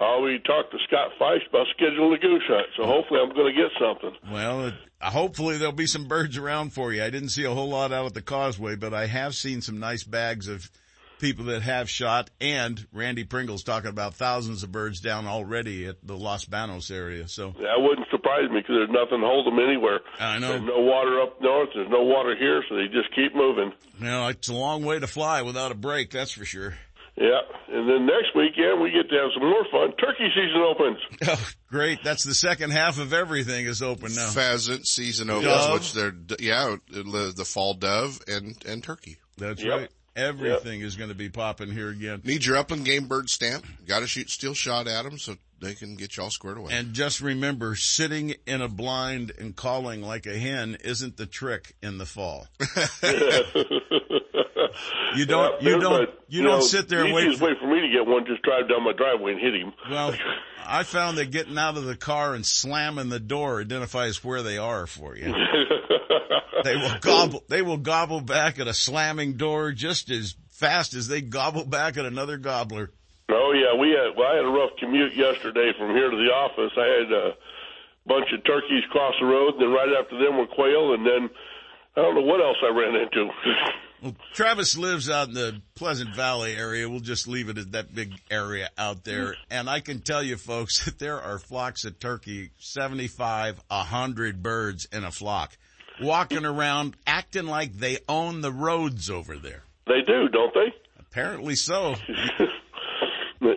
I 0.01 0.05
already 0.05 0.39
talked 0.39 0.71
to 0.71 0.77
Scott 0.87 1.11
Feist 1.19 1.47
about 1.49 1.67
scheduling 1.79 2.15
a 2.15 2.19
goose 2.19 2.43
hunt, 2.47 2.67
so 2.75 2.85
hopefully 2.85 3.19
I'm 3.21 3.33
going 3.35 3.55
to 3.55 3.61
get 3.61 3.71
something. 3.79 4.31
Well, 4.31 4.73
uh, 4.99 5.09
hopefully 5.09 5.57
there'll 5.57 5.73
be 5.73 5.85
some 5.85 6.07
birds 6.07 6.37
around 6.37 6.73
for 6.73 6.91
you. 6.91 7.03
I 7.03 7.11
didn't 7.11 7.29
see 7.29 7.43
a 7.43 7.53
whole 7.53 7.69
lot 7.69 7.93
out 7.93 8.07
at 8.07 8.13
the 8.15 8.21
causeway, 8.21 8.75
but 8.75 8.93
I 8.93 9.05
have 9.05 9.35
seen 9.35 9.61
some 9.61 9.79
nice 9.79 10.03
bags 10.03 10.47
of 10.47 10.71
people 11.21 11.45
that 11.45 11.61
have 11.61 11.87
shot 11.87 12.31
and 12.41 12.87
Randy 12.91 13.23
Pringle's 13.23 13.63
talking 13.63 13.91
about 13.91 14.15
thousands 14.15 14.63
of 14.63 14.71
birds 14.71 14.99
down 15.01 15.27
already 15.27 15.85
at 15.85 15.97
the 16.01 16.17
Los 16.17 16.45
Banos 16.45 16.89
area. 16.89 17.27
So 17.27 17.53
that 17.59 17.77
wouldn't 17.77 18.07
surprise 18.09 18.49
me 18.49 18.59
because 18.59 18.75
there's 18.77 18.89
nothing 18.89 19.21
to 19.21 19.27
hold 19.27 19.45
them 19.45 19.59
anywhere. 19.59 19.99
I 20.19 20.39
know. 20.39 20.49
There's 20.49 20.63
no 20.63 20.79
water 20.79 21.21
up 21.21 21.39
north. 21.39 21.69
There's 21.75 21.91
no 21.91 22.01
water 22.01 22.35
here, 22.35 22.63
so 22.67 22.75
they 22.75 22.87
just 22.87 23.13
keep 23.15 23.35
moving. 23.35 23.71
You 23.99 24.05
know, 24.05 24.27
it's 24.29 24.49
a 24.49 24.53
long 24.53 24.83
way 24.83 24.97
to 24.99 25.05
fly 25.05 25.43
without 25.43 25.71
a 25.71 25.75
break. 25.75 26.09
That's 26.09 26.31
for 26.31 26.43
sure. 26.43 26.73
Yeah, 27.17 27.39
and 27.67 27.89
then 27.89 28.05
next 28.05 28.33
weekend 28.35 28.81
we 28.81 28.89
get 28.91 29.09
to 29.09 29.15
have 29.15 29.31
some 29.33 29.43
more 29.47 29.65
fun. 29.69 29.91
Turkey 29.97 30.29
season 30.33 30.61
opens. 30.61 30.97
Oh, 31.27 31.49
great! 31.69 31.99
That's 32.03 32.23
the 32.23 32.33
second 32.33 32.71
half 32.71 32.99
of 32.99 33.13
everything 33.13 33.65
is 33.65 33.81
open 33.81 34.15
now. 34.15 34.29
Pheasant 34.29 34.87
season 34.87 35.29
opens, 35.29 35.45
Dove. 35.45 35.73
which 35.73 35.93
they're 35.93 36.13
yeah, 36.39 36.77
the, 36.89 37.33
the 37.35 37.45
fall 37.45 37.73
dove 37.75 38.19
and 38.27 38.55
and 38.65 38.83
turkey. 38.83 39.17
That's 39.37 39.61
Yep. 39.61 39.79
right. 39.79 39.89
Everything 40.15 40.81
is 40.81 40.95
going 40.97 41.09
to 41.09 41.15
be 41.15 41.29
popping 41.29 41.71
here 41.71 41.89
again. 41.89 42.21
Need 42.25 42.45
your 42.45 42.57
upland 42.57 42.83
game 42.85 43.05
bird 43.07 43.29
stamp. 43.29 43.65
Got 43.87 44.01
to 44.01 44.07
shoot 44.07 44.29
steel 44.29 44.53
shot 44.53 44.87
at 44.87 45.03
them 45.03 45.17
so 45.17 45.37
they 45.61 45.73
can 45.73 45.95
get 45.95 46.17
you 46.17 46.23
all 46.23 46.29
squared 46.29 46.57
away. 46.57 46.73
And 46.73 46.91
just 46.93 47.21
remember, 47.21 47.75
sitting 47.75 48.33
in 48.45 48.61
a 48.61 48.67
blind 48.67 49.31
and 49.39 49.55
calling 49.55 50.01
like 50.01 50.25
a 50.25 50.37
hen 50.37 50.75
isn't 50.83 51.15
the 51.15 51.25
trick 51.27 51.75
in 51.81 51.97
the 51.97 52.05
fall. 52.05 52.47
You 55.15 55.25
don't- 55.25 55.61
you 55.61 55.79
don't- 55.79 56.09
you 56.29 56.41
don't 56.43 56.59
know, 56.59 56.61
sit 56.61 56.87
there 56.87 57.01
and 57.01 57.09
the 57.09 57.13
wait 57.13 57.23
easiest 57.25 57.39
for- 57.39 57.47
way 57.47 57.53
for 57.59 57.67
me 57.67 57.81
to 57.81 57.89
get 57.89 58.05
one, 58.05 58.25
just 58.25 58.41
drive 58.43 58.69
down 58.69 58.83
my 58.83 58.93
driveway 58.93 59.33
and 59.33 59.41
hit 59.41 59.53
him. 59.55 59.73
Well, 59.89 60.15
I 60.65 60.83
found 60.83 61.17
that 61.17 61.31
getting 61.31 61.57
out 61.57 61.75
of 61.75 61.83
the 61.83 61.97
car 61.97 62.33
and 62.35 62.45
slamming 62.45 63.09
the 63.09 63.19
door 63.19 63.59
identifies 63.59 64.23
where 64.23 64.41
they 64.41 64.57
are 64.57 64.87
for 64.87 65.15
you. 65.17 65.33
they 66.63 66.75
will 66.77 66.97
gobble, 67.01 67.43
they 67.49 67.61
will 67.61 67.77
gobble 67.77 68.21
back 68.21 68.59
at 68.59 68.67
a 68.67 68.73
slamming 68.73 69.33
door 69.33 69.71
just 69.73 70.09
as 70.09 70.35
fast 70.51 70.93
as 70.93 71.07
they 71.09 71.21
gobble 71.21 71.65
back 71.65 71.97
at 71.97 72.05
another 72.05 72.37
gobbler. 72.37 72.91
Oh 73.29 73.51
yeah, 73.53 73.77
we 73.79 73.89
had. 73.89 74.15
Well, 74.15 74.27
I 74.31 74.35
had 74.35 74.45
a 74.45 74.49
rough 74.49 74.71
commute 74.79 75.15
yesterday 75.15 75.71
from 75.77 75.89
here 75.95 76.09
to 76.09 76.17
the 76.17 76.31
office. 76.31 76.71
I 76.77 76.87
had 77.01 77.11
a 77.11 77.31
bunch 78.05 78.27
of 78.33 78.43
turkeys 78.45 78.83
cross 78.91 79.13
the 79.19 79.25
road, 79.25 79.55
and 79.55 79.61
then 79.63 79.71
right 79.71 79.89
after 79.99 80.17
them 80.17 80.37
were 80.37 80.47
quail, 80.47 80.93
and 80.93 81.05
then 81.05 81.29
I 81.97 82.01
don't 82.01 82.15
know 82.15 82.21
what 82.21 82.39
else 82.39 82.57
I 82.63 82.69
ran 82.69 82.95
into. 82.95 83.29
Well, 84.01 84.15
Travis 84.33 84.77
lives 84.77 85.09
out 85.09 85.27
in 85.27 85.33
the 85.33 85.61
Pleasant 85.75 86.15
Valley 86.15 86.55
area. 86.55 86.89
We'll 86.89 87.01
just 87.01 87.27
leave 87.27 87.49
it 87.49 87.57
at 87.57 87.73
that 87.73 87.93
big 87.93 88.13
area 88.31 88.69
out 88.77 89.03
there. 89.03 89.27
Mm. 89.27 89.35
And 89.51 89.69
I 89.69 89.79
can 89.79 89.99
tell 89.99 90.23
you 90.23 90.37
folks 90.37 90.85
that 90.85 90.97
there 90.99 91.21
are 91.21 91.37
flocks 91.37 91.85
of 91.85 91.99
turkey, 91.99 92.51
75, 92.57 93.61
100 93.67 94.41
birds 94.41 94.87
in 94.91 95.03
a 95.03 95.11
flock, 95.11 95.55
walking 96.01 96.45
around 96.45 96.95
acting 97.05 97.45
like 97.45 97.73
they 97.73 97.99
own 98.09 98.41
the 98.41 98.51
roads 98.51 99.09
over 99.09 99.37
there. 99.37 99.63
they 99.85 100.01
do, 100.05 100.27
don't 100.29 100.53
they? 100.53 100.73
Apparently 100.99 101.55
so. 101.55 101.95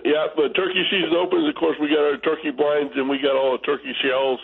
Yeah, 0.05 0.29
but 0.37 0.55
turkey 0.55 0.85
season 0.91 1.17
opens. 1.17 1.49
Of 1.49 1.57
course, 1.57 1.77
we 1.81 1.89
got 1.89 2.05
our 2.05 2.19
turkey 2.19 2.51
blinds, 2.53 2.93
and 2.95 3.09
we 3.09 3.19
got 3.19 3.37
all 3.37 3.57
the 3.57 3.65
turkey 3.65 3.93
shells, 4.05 4.39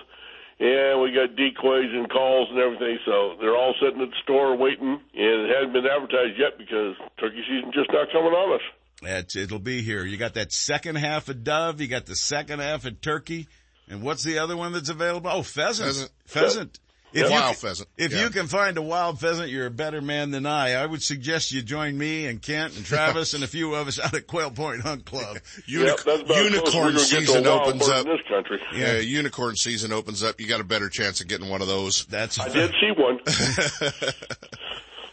and 0.61 1.01
we 1.01 1.11
got 1.12 1.35
decoys 1.37 1.89
and 1.91 2.09
calls 2.11 2.49
and 2.51 2.59
everything. 2.59 2.99
So 3.07 3.37
they're 3.41 3.57
all 3.57 3.74
sitting 3.81 4.03
at 4.03 4.11
the 4.11 4.20
store 4.23 4.57
waiting, 4.57 5.01
and 5.15 5.37
it 5.49 5.51
hasn't 5.57 5.73
been 5.73 5.87
advertised 5.87 6.39
yet 6.39 6.59
because 6.59 6.95
turkey 7.19 7.43
season 7.49 7.73
just 7.73 7.91
not 7.91 8.12
coming 8.12 8.32
on 8.32 8.55
us. 8.55 8.66
It's, 9.03 9.35
it'll 9.35 9.59
be 9.59 9.81
here. 9.81 10.05
You 10.05 10.19
got 10.19 10.35
that 10.35 10.53
second 10.53 10.97
half 10.97 11.31
of 11.31 11.43
dove. 11.43 11.81
You 11.81 11.89
got 11.89 12.05
the 12.05 12.15
second 12.15 12.61
half 12.61 12.85
of 12.85 13.01
turkey. 13.01 13.49
And 13.89 14.03
what's 14.03 14.23
the 14.23 14.39
other 14.39 14.57
one 14.57 14.73
that's 14.73 14.91
available? 14.91 15.31
Oh, 15.32 15.43
pheasant. 15.43 15.89
Pheasant. 15.89 16.11
Pheasant. 16.27 16.78
Yeah, 17.12 17.24
you 17.27 17.31
wild 17.32 17.57
pheasant. 17.57 17.89
If 17.97 18.12
Yeah. 18.12 18.23
you 18.24 18.31
can 18.31 18.47
find 18.47 18.78
a 18.78 18.82
wild 18.82 19.19
pheasant, 19.19 19.49
you're 19.51 19.66
a 19.66 19.70
better 19.70 20.01
man 20.01 20.31
than 20.31 20.47
I. 20.47 20.74
I 20.74 20.87
would 20.87 21.03
suggest 21.03 21.51
you 21.51 21.61
join 21.62 21.99
me 21.99 22.27
and 22.27 22.41
Kent 22.41 22.77
and 22.77 22.85
Travis 22.87 23.35
and 23.35 23.43
a 23.43 23.47
few 23.49 23.74
of 23.74 23.89
us 23.89 23.99
out 23.99 24.15
at 24.15 24.27
Quail 24.27 24.51
Point 24.53 24.82
Hunt 24.82 25.05
Club. 25.05 25.39
Uni- 25.66 25.87
Yep, 25.89 25.97
that's 26.05 26.20
about 26.20 26.20
as 26.20 26.27
close 26.27 26.31
as 26.31 26.31
we're 26.31 26.43
unicorn 26.45 26.73
gonna 26.73 26.93
get 26.93 27.09
to 27.11 27.16
a 27.16 27.20
season 27.20 27.47
opens 27.47 27.89
up. 27.89 28.07
in 28.07 28.12
this 28.12 28.20
country. 28.28 28.61
Yeah, 28.74 28.99
unicorn 28.99 29.57
season 29.57 29.93
opens 29.93 30.23
up. 30.23 30.41
You 30.41 30.47
got 30.47 30.61
a 30.61 30.65
better 30.65 30.89
chance 30.89 31.20
of 31.20 31.27
getting 31.28 31.49
one 31.49 31.62
of 31.62 31.69
those. 31.69 32.05
That's 32.07 32.39
I 32.39 32.49
did 32.49 32.70
see 32.81 32.93
one. 32.97 33.19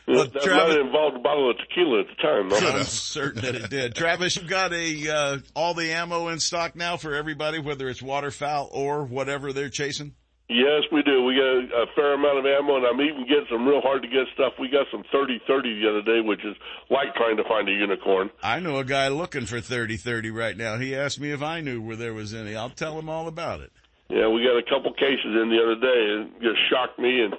well, 0.08 0.26
that 0.26 0.42
Travis- 0.42 0.46
might 0.46 0.70
have 0.78 0.86
involved 0.86 1.16
a 1.18 1.20
bottle 1.20 1.50
of 1.50 1.58
tequila 1.58 2.02
at 2.02 2.08
the 2.08 2.16
time, 2.22 2.50
though. 2.50 2.58
I'm 2.58 2.84
certain 2.86 3.42
that 3.42 3.56
it 3.56 3.70
did. 3.70 3.96
Travis, 3.96 4.36
you've 4.36 4.48
got 4.48 4.72
a, 4.72 5.10
uh, 5.10 5.38
all 5.56 5.74
the 5.74 5.92
ammo 5.92 6.30
in 6.30 6.40
stock 6.40 6.76
now 6.76 6.96
for 6.98 7.14
everybody, 7.14 7.60
whether 7.60 7.90
it's 7.90 8.02
waterfowl 8.02 8.70
or 8.72 9.04
whatever 9.04 9.52
they're 9.52 9.70
chasing? 9.70 10.14
Yes, 10.50 10.84
we 10.94 11.04
do. 11.04 11.24
We 11.24 11.36
got 11.36 11.76
a 11.76 11.86
fair 11.94 12.14
amount 12.14 12.40
of 12.40 12.46
ammo, 12.46 12.78
and 12.78 12.86
I'm 12.86 13.02
even 13.02 13.28
getting 13.28 13.48
some 13.52 13.68
real 13.68 13.82
hard 13.82 14.02
to 14.02 14.08
get 14.08 14.28
stuff. 14.34 14.54
We 14.58 14.70
got 14.70 14.88
some 14.92 15.04
30-30 15.14 15.44
the 15.82 15.90
other 15.90 16.02
day, 16.02 16.22
which 16.22 16.40
is 16.46 16.56
like 16.90 17.14
trying 17.16 17.36
to 17.36 17.44
find 17.44 17.68
a 17.68 17.72
unicorn. 17.72 18.30
I 18.42 18.62
know 18.62 18.78
a 18.78 18.86
guy 18.86 19.10
looking 19.10 19.46
for 19.46 19.60
30-30 19.60 20.34
right 20.34 20.56
now. 20.56 20.78
He 20.78 20.96
asked 20.96 21.20
me 21.20 21.32
if 21.32 21.42
I 21.44 21.60
knew 21.60 21.82
where 21.82 21.98
there 21.98 22.14
was 22.14 22.34
any. 22.34 22.56
I'll 22.56 22.70
tell 22.70 22.98
him 22.98 23.10
all 23.10 23.28
about 23.28 23.60
it. 23.60 23.74
Yeah, 24.10 24.30
we 24.30 24.42
got 24.42 24.56
a 24.56 24.64
couple 24.64 24.94
cases 24.94 25.36
in 25.36 25.50
the 25.52 25.60
other 25.60 25.76
day, 25.76 26.16
and 26.16 26.32
it 26.32 26.42
just 26.42 26.60
shocked 26.70 26.98
me. 26.98 27.24
And 27.28 27.36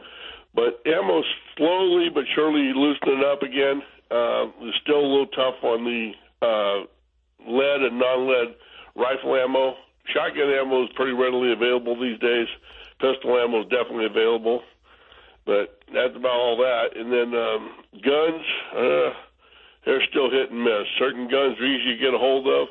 but 0.55 0.85
ammo's 0.85 1.24
slowly 1.56 2.09
but 2.12 2.24
surely 2.35 2.72
loosening 2.76 3.24
up 3.24 3.40
again. 3.40 3.80
Uh, 4.10 4.52
it's 4.68 4.76
still 4.82 5.01
a 5.01 5.09
little 5.09 5.32
tough 5.32 5.56
on 5.62 5.85
the 5.85 6.12
uh, 6.44 6.85
lead 7.51 7.80
and 7.89 7.98
non-lead 7.98 8.55
rifle 8.97 9.35
ammo. 9.35 9.76
Shotgun 10.12 10.51
ammo 10.51 10.85
is 10.85 10.90
pretty 10.94 11.12
readily 11.12 11.52
available 11.52 11.98
these 11.98 12.18
days. 12.20 12.48
Pistol 13.00 13.38
ammo 13.38 13.62
is 13.62 13.68
definitely 13.68 14.06
available, 14.06 14.62
but 15.46 15.80
that's 15.94 16.16
about 16.16 16.34
all 16.34 16.56
that. 16.58 16.96
And 16.96 17.12
then 17.12 17.30
um, 17.34 17.70
guns, 18.02 18.44
uh, 18.74 19.10
they're 19.86 20.04
still 20.10 20.30
hit 20.30 20.50
and 20.50 20.62
miss. 20.62 20.86
Certain 20.98 21.30
guns 21.30 21.58
are 21.60 21.66
easy 21.66 21.94
to 21.94 21.98
get 21.98 22.14
a 22.14 22.18
hold 22.18 22.46
of. 22.46 22.68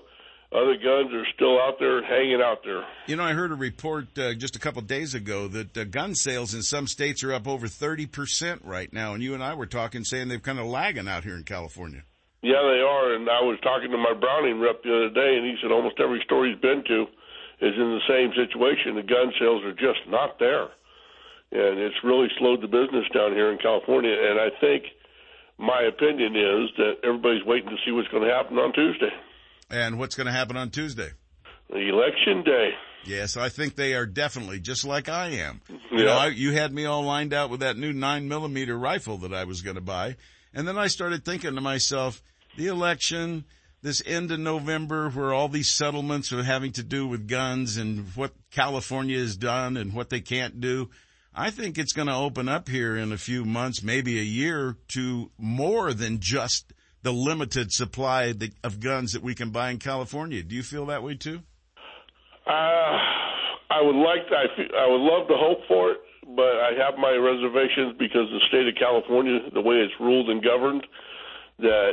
Other 0.51 0.75
guns 0.75 1.13
are 1.13 1.25
still 1.35 1.59
out 1.59 1.75
there 1.77 2.01
hanging 2.03 2.41
out 2.41 2.59
there. 2.63 2.85
You 3.07 3.17
know, 3.17 3.23
I 3.23 3.33
heard 3.33 3.51
a 3.51 3.55
report 3.55 4.17
uh, 4.17 4.33
just 4.33 4.55
a 4.55 4.59
couple 4.59 4.81
days 4.81 5.13
ago 5.13 5.49
that 5.49 5.77
uh, 5.77 5.83
gun 5.83 6.15
sales 6.15 6.53
in 6.53 6.61
some 6.61 6.87
states 6.87 7.21
are 7.23 7.33
up 7.33 7.47
over 7.47 7.67
30% 7.67 8.61
right 8.63 8.91
now. 8.93 9.13
And 9.13 9.21
you 9.21 9.33
and 9.33 9.43
I 9.43 9.55
were 9.55 9.65
talking 9.65 10.05
saying 10.05 10.29
they're 10.29 10.39
kind 10.39 10.59
of 10.59 10.65
lagging 10.65 11.07
out 11.07 11.25
here 11.25 11.35
in 11.35 11.43
California. 11.43 12.03
Yeah, 12.41 12.63
they 12.63 12.79
are. 12.79 13.13
And 13.15 13.29
I 13.29 13.41
was 13.43 13.59
talking 13.61 13.91
to 13.91 13.97
my 13.97 14.13
Browning 14.13 14.61
rep 14.61 14.83
the 14.83 14.95
other 14.95 15.09
day, 15.09 15.35
and 15.35 15.45
he 15.45 15.57
said 15.61 15.71
almost 15.71 15.99
every 15.99 16.21
store 16.23 16.47
he's 16.47 16.59
been 16.59 16.83
to 16.87 17.07
is 17.61 17.73
in 17.75 17.89
the 17.99 18.01
same 18.07 18.31
situation. 18.35 18.95
The 18.95 19.03
gun 19.03 19.34
sales 19.39 19.63
are 19.63 19.73
just 19.73 19.99
not 20.07 20.39
there. 20.39 20.67
And 21.51 21.79
it's 21.79 21.95
really 22.03 22.27
slowed 22.38 22.61
the 22.61 22.67
business 22.67 23.05
down 23.13 23.34
here 23.34 23.51
in 23.51 23.57
California. 23.57 24.11
And 24.13 24.39
I 24.39 24.49
think 24.59 24.84
my 25.57 25.81
opinion 25.84 26.35
is 26.35 26.69
that 26.77 26.93
everybody's 27.03 27.43
waiting 27.45 27.69
to 27.69 27.77
see 27.85 27.91
what's 27.91 28.07
going 28.09 28.27
to 28.27 28.34
happen 28.34 28.57
on 28.57 28.73
Tuesday, 28.73 29.09
And 29.69 29.97
what's 29.97 30.15
going 30.15 30.27
to 30.27 30.34
happen 30.34 30.57
on 30.57 30.69
Tuesday? 30.69 31.09
The 31.69 31.89
election 31.89 32.43
day. 32.43 32.71
Yes, 33.05 33.38
I 33.38 33.47
think 33.49 33.75
they 33.75 33.93
are 33.93 34.05
definitely 34.05 34.59
just 34.59 34.85
like 34.85 35.07
I 35.09 35.29
am. 35.29 35.61
You 35.69 35.99
Yeah. 35.99 36.03
know, 36.05 36.17
I, 36.17 36.27
you 36.27 36.51
had 36.51 36.73
me 36.73 36.85
all 36.85 37.03
lined 37.03 37.34
out 37.34 37.49
with 37.49 37.61
that 37.61 37.77
new 37.77 37.93
nine 37.93 38.27
millimeter 38.27 38.77
rifle 38.77 39.17
that 39.19 39.34
I 39.34 39.45
was 39.45 39.61
going 39.61 39.75
to 39.75 39.81
buy. 39.81 40.17
And 40.53 40.67
then 40.67 40.77
I 40.77 40.88
started 40.88 41.23
thinking 41.23 41.55
to 41.55 41.61
myself, 41.61 42.21
the 42.57 42.67
election, 42.67 43.45
this 43.88 44.03
end 44.05 44.31
of 44.31 44.39
November 44.39 45.09
where 45.09 45.34
all 45.34 45.47
these 45.47 45.73
settlements 45.73 46.34
are 46.34 46.43
having 46.43 46.73
to 46.73 46.84
do 46.84 47.07
with 47.07 47.26
guns 47.26 47.77
and 47.77 48.05
what 48.15 48.34
California 48.51 49.18
has 49.18 49.38
done 49.38 49.77
and 49.77 49.93
what 49.93 50.09
they 50.09 50.19
can't 50.19 50.59
do. 50.59 50.89
I 51.34 51.51
think 51.51 51.77
it's 51.77 51.93
going 51.93 52.09
to 52.09 52.15
open 52.15 52.49
up 52.49 52.68
here 52.68 52.97
in 52.97 53.14
a 53.14 53.18
few 53.18 53.45
months, 53.45 53.81
maybe 53.81 54.19
a 54.19 54.23
year 54.23 54.76
to 54.89 55.31
more 55.38 55.93
than 55.93 56.19
just 56.19 56.73
the 57.01 57.14
limited 57.14 57.72
supply 57.72 58.34
of 58.61 58.81
guns 58.81 59.14
that 59.14 59.23
we 59.23 59.34
can 59.34 59.51
buy 59.51 59.69
in 59.69 59.77
California. 59.77 60.43
Do 60.43 60.53
you 60.53 60.64
feel 60.64 60.88
that 60.88 61.01
way 61.01 61.15
too? 61.15 61.39
Uh, 62.45 62.97
I 63.72 63.81
would 63.81 63.95
like 63.95 64.27
to, 64.27 64.35
I, 64.35 64.45
fe- 64.57 64.76
I 64.77 64.88
would 64.88 65.01
love 65.01 65.30
to 65.30 65.35
hope 65.38 65.59
for 65.69 65.91
it, 65.91 65.97
but 66.35 66.59
I 66.59 66.72
have 66.84 66.99
my 66.99 67.15
reservations 67.15 67.95
because 67.97 68.27
the 68.31 68.41
state 68.49 68.68
of 68.68 68.76
California, 68.77 69.39
the 69.53 69.61
way 69.61 69.76
it's 69.76 69.93
ruled 69.97 70.30
and 70.30 70.43
governed, 70.43 70.85
that 71.59 71.91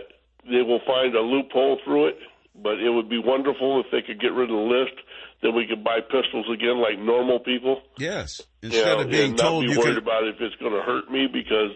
they 0.49 0.62
will 0.62 0.81
find 0.87 1.15
a 1.15 1.21
loophole 1.21 1.79
through 1.85 2.09
it. 2.09 2.19
But 2.57 2.79
it 2.79 2.91
would 2.91 3.09
be 3.09 3.19
wonderful 3.19 3.81
if 3.81 3.87
they 3.91 4.01
could 4.01 4.21
get 4.21 4.33
rid 4.33 4.49
of 4.49 4.57
the 4.57 4.62
list, 4.62 4.95
then 5.43 5.57
we 5.57 5.66
could 5.66 5.83
buy 5.83 5.99
pistols 6.01 6.47
again 6.53 6.79
like 6.81 6.99
normal 6.99 7.41
people. 7.41 7.83
Yes. 7.99 8.41
You 8.62 8.69
Instead 8.69 8.97
know, 8.97 9.05
of 9.05 9.11
being 9.11 9.31
and 9.31 9.39
told 9.39 9.65
not 9.65 9.69
be 9.69 9.73
you 9.75 9.79
worried 9.81 9.95
can, 9.95 10.03
about 10.05 10.29
if 10.29 10.37
it's 10.41 10.55
going 10.57 10.73
to 10.73 10.81
hurt 10.83 11.11
me 11.11 11.27
because 11.27 11.73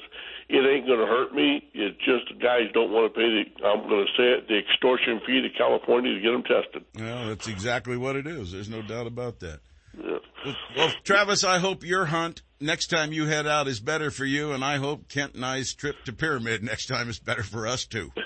it 0.48 0.64
ain't 0.64 0.86
going 0.86 1.00
to 1.00 1.06
hurt 1.06 1.34
me. 1.34 1.68
It's 1.74 1.98
just 1.98 2.28
the 2.32 2.38
guys 2.40 2.70
don't 2.72 2.92
want 2.92 3.12
to 3.12 3.18
pay 3.18 3.26
the. 3.26 3.66
I'm 3.66 3.88
going 3.88 4.06
to 4.06 4.12
say 4.16 4.38
it, 4.38 4.48
the 4.48 4.58
extortion 4.58 5.20
fee 5.26 5.42
to 5.42 5.50
California 5.58 6.14
to 6.14 6.20
get 6.20 6.30
them 6.30 6.42
tested. 6.44 6.84
well, 6.96 7.28
that's 7.28 7.48
exactly 7.48 7.96
what 7.96 8.14
it 8.14 8.26
is. 8.28 8.52
There's 8.52 8.70
no 8.70 8.80
doubt 8.80 9.08
about 9.08 9.40
that. 9.40 9.60
Yeah. 9.98 10.18
Well, 10.46 10.56
well, 10.76 10.92
Travis, 11.02 11.42
I 11.42 11.58
hope 11.58 11.84
your 11.84 12.06
hunt 12.06 12.42
next 12.60 12.86
time 12.86 13.12
you 13.12 13.26
head 13.26 13.46
out 13.46 13.66
is 13.66 13.80
better 13.80 14.10
for 14.12 14.24
you, 14.24 14.52
and 14.52 14.64
I 14.64 14.76
hope 14.76 15.08
Kent 15.08 15.34
and 15.34 15.44
I's 15.44 15.74
trip 15.74 15.96
to 16.04 16.12
Pyramid 16.12 16.62
next 16.62 16.86
time 16.86 17.08
is 17.10 17.18
better 17.18 17.42
for 17.42 17.66
us 17.66 17.84
too. 17.84 18.12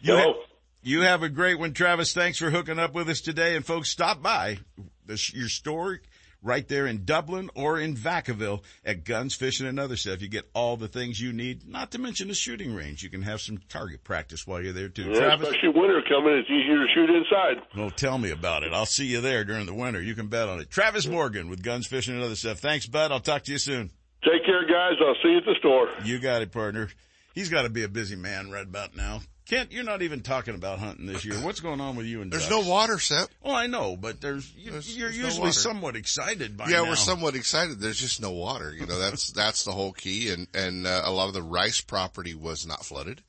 You, 0.00 0.16
ha- 0.16 0.34
you 0.82 1.00
have 1.02 1.22
a 1.22 1.28
great 1.28 1.58
one, 1.58 1.72
Travis. 1.72 2.12
Thanks 2.12 2.38
for 2.38 2.50
hooking 2.50 2.78
up 2.78 2.94
with 2.94 3.08
us 3.08 3.20
today. 3.20 3.56
And 3.56 3.64
folks, 3.64 3.88
stop 3.90 4.22
by 4.22 4.58
the, 5.06 5.20
your 5.34 5.48
store 5.48 6.00
right 6.42 6.66
there 6.68 6.86
in 6.86 7.04
Dublin 7.04 7.50
or 7.54 7.78
in 7.78 7.94
Vacaville 7.94 8.62
at 8.82 9.04
Guns 9.04 9.34
Fishing 9.34 9.66
and 9.66 9.78
other 9.78 9.96
stuff. 9.96 10.22
You 10.22 10.28
get 10.28 10.48
all 10.54 10.78
the 10.78 10.88
things 10.88 11.20
you 11.20 11.34
need, 11.34 11.68
not 11.68 11.90
to 11.90 11.98
mention 11.98 12.28
the 12.28 12.34
shooting 12.34 12.74
range. 12.74 13.02
You 13.02 13.10
can 13.10 13.20
have 13.22 13.42
some 13.42 13.58
target 13.68 14.04
practice 14.04 14.46
while 14.46 14.62
you're 14.62 14.72
there 14.72 14.88
too. 14.88 15.10
Yeah, 15.10 15.18
Travis, 15.20 15.48
especially 15.48 15.68
winter 15.78 16.00
coming, 16.08 16.32
it's 16.38 16.48
easier 16.48 16.78
to 16.78 16.86
shoot 16.94 17.10
inside. 17.10 17.62
well, 17.76 17.90
tell 17.90 18.16
me 18.16 18.30
about 18.30 18.62
it. 18.62 18.72
I'll 18.72 18.86
see 18.86 19.04
you 19.04 19.20
there 19.20 19.44
during 19.44 19.66
the 19.66 19.74
winter. 19.74 20.00
You 20.00 20.14
can 20.14 20.28
bet 20.28 20.48
on 20.48 20.60
it. 20.60 20.70
Travis 20.70 21.06
Morgan 21.06 21.50
with 21.50 21.62
Guns 21.62 21.86
Fishing 21.86 22.14
and 22.14 22.22
other 22.24 22.36
stuff. 22.36 22.58
Thanks, 22.60 22.86
bud. 22.86 23.12
I'll 23.12 23.20
talk 23.20 23.42
to 23.44 23.52
you 23.52 23.58
soon. 23.58 23.90
Take 24.24 24.44
care, 24.46 24.66
guys. 24.66 24.94
I'll 25.06 25.14
see 25.22 25.30
you 25.32 25.38
at 25.38 25.44
the 25.44 25.56
store. 25.58 25.88
You 26.04 26.18
got 26.20 26.40
it, 26.40 26.52
partner. 26.52 26.88
He's 27.34 27.48
got 27.48 27.62
to 27.62 27.68
be 27.70 27.82
a 27.84 27.88
busy 27.88 28.16
man 28.16 28.50
right 28.50 28.64
about 28.66 28.96
now. 28.96 29.20
Kent, 29.48 29.72
you're 29.72 29.82
not 29.84 30.02
even 30.02 30.20
talking 30.20 30.54
about 30.54 30.78
hunting 30.78 31.06
this 31.06 31.24
year. 31.24 31.34
What's 31.36 31.58
going 31.58 31.80
on 31.80 31.96
with 31.96 32.06
you 32.06 32.22
and 32.22 32.30
There's 32.32 32.48
ducks? 32.48 32.64
no 32.64 32.70
water, 32.70 33.00
Sep. 33.00 33.28
Well, 33.42 33.54
I 33.54 33.66
know, 33.66 33.96
but 33.96 34.20
there's, 34.20 34.48
you, 34.56 34.70
There's- 34.70 34.94
you're 34.96 35.08
there's 35.08 35.18
no 35.18 35.24
usually 35.24 35.40
water. 35.48 35.52
somewhat 35.52 35.96
excited 35.96 36.56
by 36.56 36.68
yeah, 36.68 36.82
now. 36.82 36.88
we're 36.90 36.94
somewhat 36.96 37.34
excited. 37.34 37.80
There's 37.80 37.98
just 37.98 38.20
no 38.20 38.30
water. 38.30 38.72
You 38.72 38.86
know, 38.86 38.98
that's 38.98 39.30
that's 39.32 39.64
the 39.64 39.72
whole 39.72 39.92
key. 39.92 40.30
And 40.30 40.46
and 40.54 40.86
uh, 40.86 41.02
a 41.04 41.10
lot 41.10 41.26
of 41.28 41.34
the 41.34 41.42
rice 41.42 41.80
property 41.80 42.32
was 42.34 42.64
not 42.64 42.84
flooded, 42.84 43.22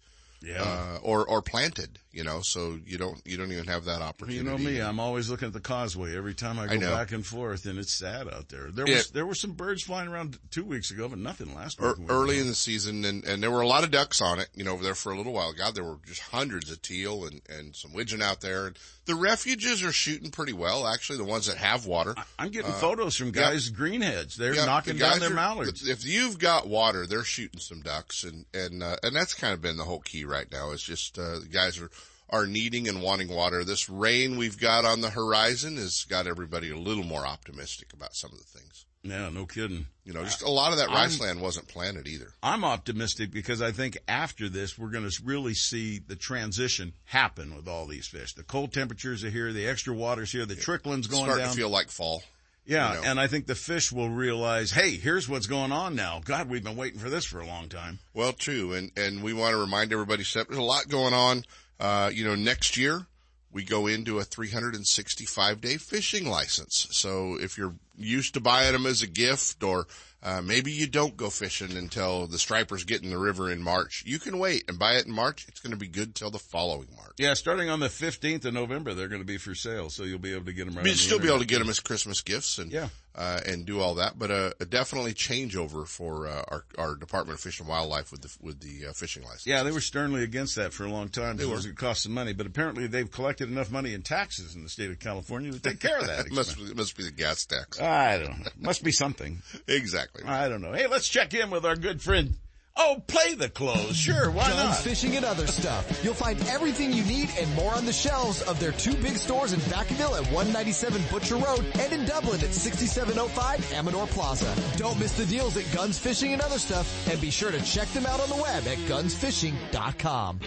Yeah. 0.44 0.62
uh, 0.62 1.00
or 1.02 1.26
or 1.26 1.42
planted. 1.42 1.98
You 2.14 2.26
know, 2.26 2.42
so 2.42 2.78
you 2.86 2.98
don't 2.98 3.22
you 3.26 3.38
don't 3.38 3.52
even 3.54 3.68
have 3.68 3.86
that 3.86 4.02
opportunity. 4.02 4.36
You 4.38 4.44
know 4.44 4.58
me, 4.58 4.82
I'm 4.82 5.00
always 5.00 5.30
looking 5.30 5.48
at 5.48 5.54
the 5.54 5.62
causeway 5.62 6.14
every 6.18 6.34
time 6.34 6.60
I 6.60 6.68
go 6.68 6.76
I 6.76 6.98
back 6.98 7.14
and 7.14 7.26
forth 7.26 7.66
and 7.66 7.80
it's 7.80 7.94
sad 7.94 8.28
out 8.28 8.50
there. 8.50 8.70
There 8.70 8.86
Yeah. 8.86 8.98
was, 8.98 9.12
there 9.12 9.26
were 9.26 9.34
some 9.34 9.54
birds 9.54 9.82
flying 9.84 10.10
around 10.10 10.38
two 10.52 10.66
weeks 10.66 10.92
ago, 10.92 11.08
but 11.08 11.20
nothing 11.20 11.56
last 11.56 11.80
week. 11.80 11.96
early 12.10 12.40
in 12.40 12.48
the 12.48 12.54
season, 12.56 13.06
and, 13.06 13.24
and 13.24 13.42
there 13.42 13.50
were 13.50 13.62
a 13.62 13.68
lot 13.68 13.86
of 13.86 13.92
ducks 13.92 14.20
on 14.22 14.40
it, 14.40 14.50
you 14.54 14.66
know, 14.66 14.74
over 14.74 14.84
there 14.84 14.94
for 14.94 15.14
a 15.14 15.18
little 15.18 15.32
while. 15.32 15.54
God, 15.54 15.74
there 15.74 15.86
were 15.86 16.00
just 16.06 16.20
hundreds 16.20 16.70
of 16.70 16.82
teal 16.82 17.24
and, 17.26 17.42
and 17.50 17.74
some 17.76 17.94
widgeon 17.94 18.22
out 18.22 18.42
there. 18.42 18.68
And 18.68 18.78
the 19.06 19.16
refuges 19.16 19.82
are 19.82 19.94
shooting 19.94 20.32
pretty 20.32 20.54
well, 20.54 20.86
actually, 20.86 21.18
the 21.18 21.24
ones 21.24 21.48
that 21.48 21.56
have 21.58 21.86
water. 21.86 22.14
I'm 22.38 22.50
getting 22.52 22.72
Uh, 22.72 22.76
photos 22.76 23.16
from 23.16 23.28
yeah. 23.28 23.52
guys, 23.52 23.72
greenheads. 23.72 24.36
They're 24.36 24.54
Yeah, 24.54 24.66
knocking 24.66 24.96
the 24.96 25.00
down 25.00 25.20
their 25.20 25.32
are- 25.32 25.34
mallards. 25.34 25.88
If 25.88 26.06
you've 26.06 26.38
got 26.40 26.68
water, 26.68 27.08
they're 27.08 27.24
shooting 27.24 27.62
some 27.62 27.82
ducks, 27.82 28.24
and 28.26 28.46
and 28.54 28.84
uh, 28.84 28.98
and 29.02 29.16
that's 29.16 29.34
kind 29.34 29.54
of 29.54 29.62
been 29.62 29.78
the 29.78 29.86
whole 29.86 30.02
key 30.02 30.26
right 30.26 30.52
now. 30.52 30.72
It's 30.72 30.84
just 30.84 31.18
uh, 31.18 31.40
the 31.40 31.48
guys 31.50 31.80
are 31.80 31.90
are 32.32 32.48
needing 32.48 32.88
and 32.88 33.02
wanting 33.02 33.28
water. 33.30 33.64
This 33.64 33.90
rain 33.90 34.38
we've 34.38 34.58
got 34.60 34.86
on 34.86 35.02
the 35.02 35.10
horizon 35.10 35.78
has 35.78 36.06
got 36.06 36.28
everybody 36.28 36.70
a 36.72 36.78
little 36.78 37.04
more 37.04 37.26
optimistic 37.26 37.94
about 37.94 38.16
some 38.16 38.32
of 38.32 38.38
the 38.38 38.44
things. 38.46 38.86
Yeah, 39.04 39.30
no 39.30 39.48
kidding. 39.48 39.88
You 40.06 40.14
know, 40.14 40.24
just 40.24 40.44
a 40.44 40.50
lot 40.50 40.72
of 40.74 40.78
that 40.78 40.90
I'm- 40.90 40.96
rice 40.98 41.20
land 41.20 41.42
wasn't 41.42 41.68
planted 41.68 42.08
either. 42.08 42.34
I'm 42.44 42.64
optimistic 42.64 43.32
because 43.32 43.60
I 43.62 43.72
think 43.72 43.98
after 44.08 44.48
this, 44.48 44.78
we're 44.78 44.92
going 44.92 45.10
to 45.10 45.22
really 45.24 45.56
see 45.56 45.98
the 45.98 46.16
transition 46.16 46.94
happen 47.06 47.56
with 47.56 47.68
all 47.68 47.88
these 47.88 48.06
fish. 48.08 48.34
The 48.36 48.44
cold 48.44 48.74
temperatures 48.74 49.24
are 49.24 49.32
here, 49.32 49.52
the 49.54 49.68
extra 49.68 49.94
water's 49.96 50.32
here, 50.32 50.46
the 50.46 50.56
trickling's 50.56 51.08
going 51.08 51.24
Starting 51.26 51.46
down. 51.46 51.52
to 51.54 51.58
feel 51.58 51.70
like 51.70 51.90
fall. 51.90 52.22
yeah, 52.64 52.94
you 52.98 53.02
know. 53.02 53.08
and 53.10 53.20
I 53.20 53.26
think 53.26 53.48
the 53.48 53.56
fish 53.56 53.92
will 53.92 54.10
realize, 54.10 54.70
hey, 54.70 54.92
here's 54.98 55.28
what's 55.28 55.48
going 55.48 55.72
on 55.72 55.96
now. 55.96 56.22
God, 56.24 56.48
we've 56.48 56.64
been 56.64 56.78
waiting 56.78 57.00
for 57.00 57.10
this 57.10 57.26
for 57.26 57.40
a 57.40 57.46
long 57.48 57.70
time. 57.70 57.98
Well, 58.14 58.34
true, 58.34 58.74
and 58.74 58.92
and 58.96 59.24
we 59.24 59.34
want 59.34 59.54
to 59.54 59.58
remind 59.58 59.92
everybody, 59.92 60.24
Sep, 60.24 60.48
there's 60.48 60.60
a 60.60 60.62
lot 60.62 60.88
going 60.90 61.16
on. 61.16 61.44
Uh, 61.82 62.12
you 62.14 62.24
know, 62.24 62.36
next 62.36 62.78
year 62.78 63.08
we 63.52 63.64
go 63.64 63.88
into 63.88 64.20
a 64.20 64.24
365 64.24 65.62
day 65.62 65.78
fishing 65.78 66.30
license. 66.30 66.88
So 66.92 67.38
if 67.40 67.58
you're 67.58 67.76
used 67.98 68.36
to 68.36 68.40
buying 68.40 68.72
them 68.72 68.86
as 68.86 69.02
a 69.02 69.08
gift, 69.08 69.64
or 69.64 69.88
uh, 70.24 70.42
maybe 70.42 70.72
you 70.72 70.88
don't 70.88 71.18
go 71.18 71.30
fishing 71.30 71.76
until 71.76 72.28
the 72.28 72.38
stripers 72.38 72.84
get 72.84 73.04
in 73.04 73.10
the 73.10 73.18
river 73.18 73.52
in 73.52 73.62
March, 73.64 74.04
you 74.06 74.20
can 74.20 74.38
wait 74.38 74.66
and 74.68 74.78
buy 74.78 74.94
it 74.94 75.08
in 75.08 75.12
March. 75.12 75.48
It's 75.48 75.60
going 75.60 75.72
to 75.72 75.78
be 75.78 75.88
good 75.88 76.14
till 76.16 76.30
the 76.30 76.40
following 76.40 76.88
March. 76.96 77.14
Yeah, 77.18 77.34
starting 77.34 77.70
on 77.70 77.80
the 77.80 77.88
15th 77.88 78.46
of 78.46 78.54
November, 78.54 78.94
they're 78.94 79.08
going 79.08 79.22
to 79.22 79.28
be 79.28 79.38
for 79.38 79.56
sale, 79.56 79.90
so 79.90 80.04
you'll 80.04 80.20
be 80.20 80.34
able 80.34 80.46
to 80.46 80.54
get 80.54 80.68
them 80.68 80.76
right 80.76 80.84
the 80.84 80.94
still 80.94 81.20
be 81.20 81.28
able 81.28 81.40
to 81.40 81.46
get 81.46 81.60
them 81.60 81.70
as 81.70 81.80
Christmas 81.80 82.22
gifts 82.22 82.60
and 82.60 82.72
Yeah. 82.72 82.90
Uh, 83.16 83.42
and 83.46 83.66
do 83.66 83.80
all 83.80 83.96
that, 83.96 84.18
but 84.18 84.32
uh, 84.32 84.52
definitely 84.70 85.14
changeover 85.14 85.88
for 85.88 86.28
uh, 86.28 86.44
our 86.48 86.66
our 86.78 86.96
Department 86.96 87.38
of 87.38 87.42
Fish 87.44 87.60
and 87.60 87.68
Wildlife 87.68 88.12
with 88.12 88.22
the 88.22 88.36
with 88.42 88.60
the 88.62 88.88
uh, 88.90 88.94
fishing 88.94 89.24
license. 89.24 89.46
Yeah, 89.48 89.64
they 89.64 89.72
were 89.72 89.82
sternly 89.82 90.24
against 90.24 90.56
that 90.56 90.72
for 90.74 90.86
a 90.86 90.90
long 90.90 91.10
time 91.10 91.38
They 91.38 91.44
because 91.46 91.66
were. 91.66 91.72
it 91.72 91.78
cost 91.78 92.04
some 92.04 92.14
money, 92.14 92.34
but 92.34 92.46
apparently 92.46 92.88
they've 92.88 93.12
collected 93.12 93.50
enough 93.50 93.70
money 93.70 93.94
in 93.94 94.02
taxes 94.02 94.56
in 94.56 94.64
the 94.64 94.70
state 94.70 94.90
of 94.92 95.00
California 95.00 95.52
to 95.52 95.60
take 95.60 95.80
care 95.80 96.00
of 96.00 96.08
that. 96.08 96.32
must 96.32 96.58
it 96.60 96.76
must 96.78 96.96
be 96.96 97.04
the 97.04 97.12
gas 97.12 97.46
tax. 97.46 97.80
I 97.82 98.18
don't 98.18 98.40
know. 98.40 98.52
Must 98.60 98.84
be 98.84 98.92
something. 98.92 99.42
Exactly. 99.68 100.24
I 100.26 100.50
don't 100.50 100.62
know. 100.62 100.74
Hey, 100.74 100.88
let's 100.88 101.08
check 101.08 101.34
in 101.34 101.50
with 101.50 101.66
our 101.66 101.76
good 101.76 102.02
friend. 102.02 102.36
Oh, 102.78 103.04
play 103.06 103.34
the 103.36 103.50
clothes. 103.50 103.96
Sure, 103.96 104.32
why 104.32 104.48
Guns, 104.50 104.64
not? 104.64 104.78
fishing, 104.78 105.16
and 105.18 105.26
other 105.26 105.46
stuff. 105.46 106.04
You'll 106.04 106.14
find 106.14 106.40
everything 106.48 106.94
you 106.94 107.04
need 107.04 107.30
and 107.38 107.54
more 107.54 107.74
on 107.76 107.86
the 107.86 107.94
shelves 107.94 108.42
of 108.44 108.60
their 108.60 108.72
two 108.72 108.94
big 108.96 109.18
stores 109.18 109.52
in 109.54 109.60
Vacaville 109.62 110.18
at 110.18 110.26
197 110.32 111.02
Butcher 111.12 111.36
Road 111.36 111.66
and 111.80 111.92
in 111.94 112.06
Dublin 112.06 112.40
at 112.42 112.54
6705 112.54 113.74
Amador 113.74 114.08
Plaza. 114.08 114.54
Don't 114.78 114.98
miss 115.00 115.12
the 115.18 115.26
deals 115.26 115.58
at 115.58 115.66
Guns, 115.76 116.00
Fishing, 116.00 116.34
and 116.34 116.42
other 116.42 116.58
stuff, 116.60 117.08
and 117.10 117.20
be 117.20 117.30
sure 117.30 117.52
to 117.52 117.62
check 117.64 117.88
them 117.90 118.06
out 118.06 118.20
on 118.22 118.30
the 118.30 118.36
web 118.42 118.66
at 118.68 118.78
gunsfishing.com. 118.88 120.40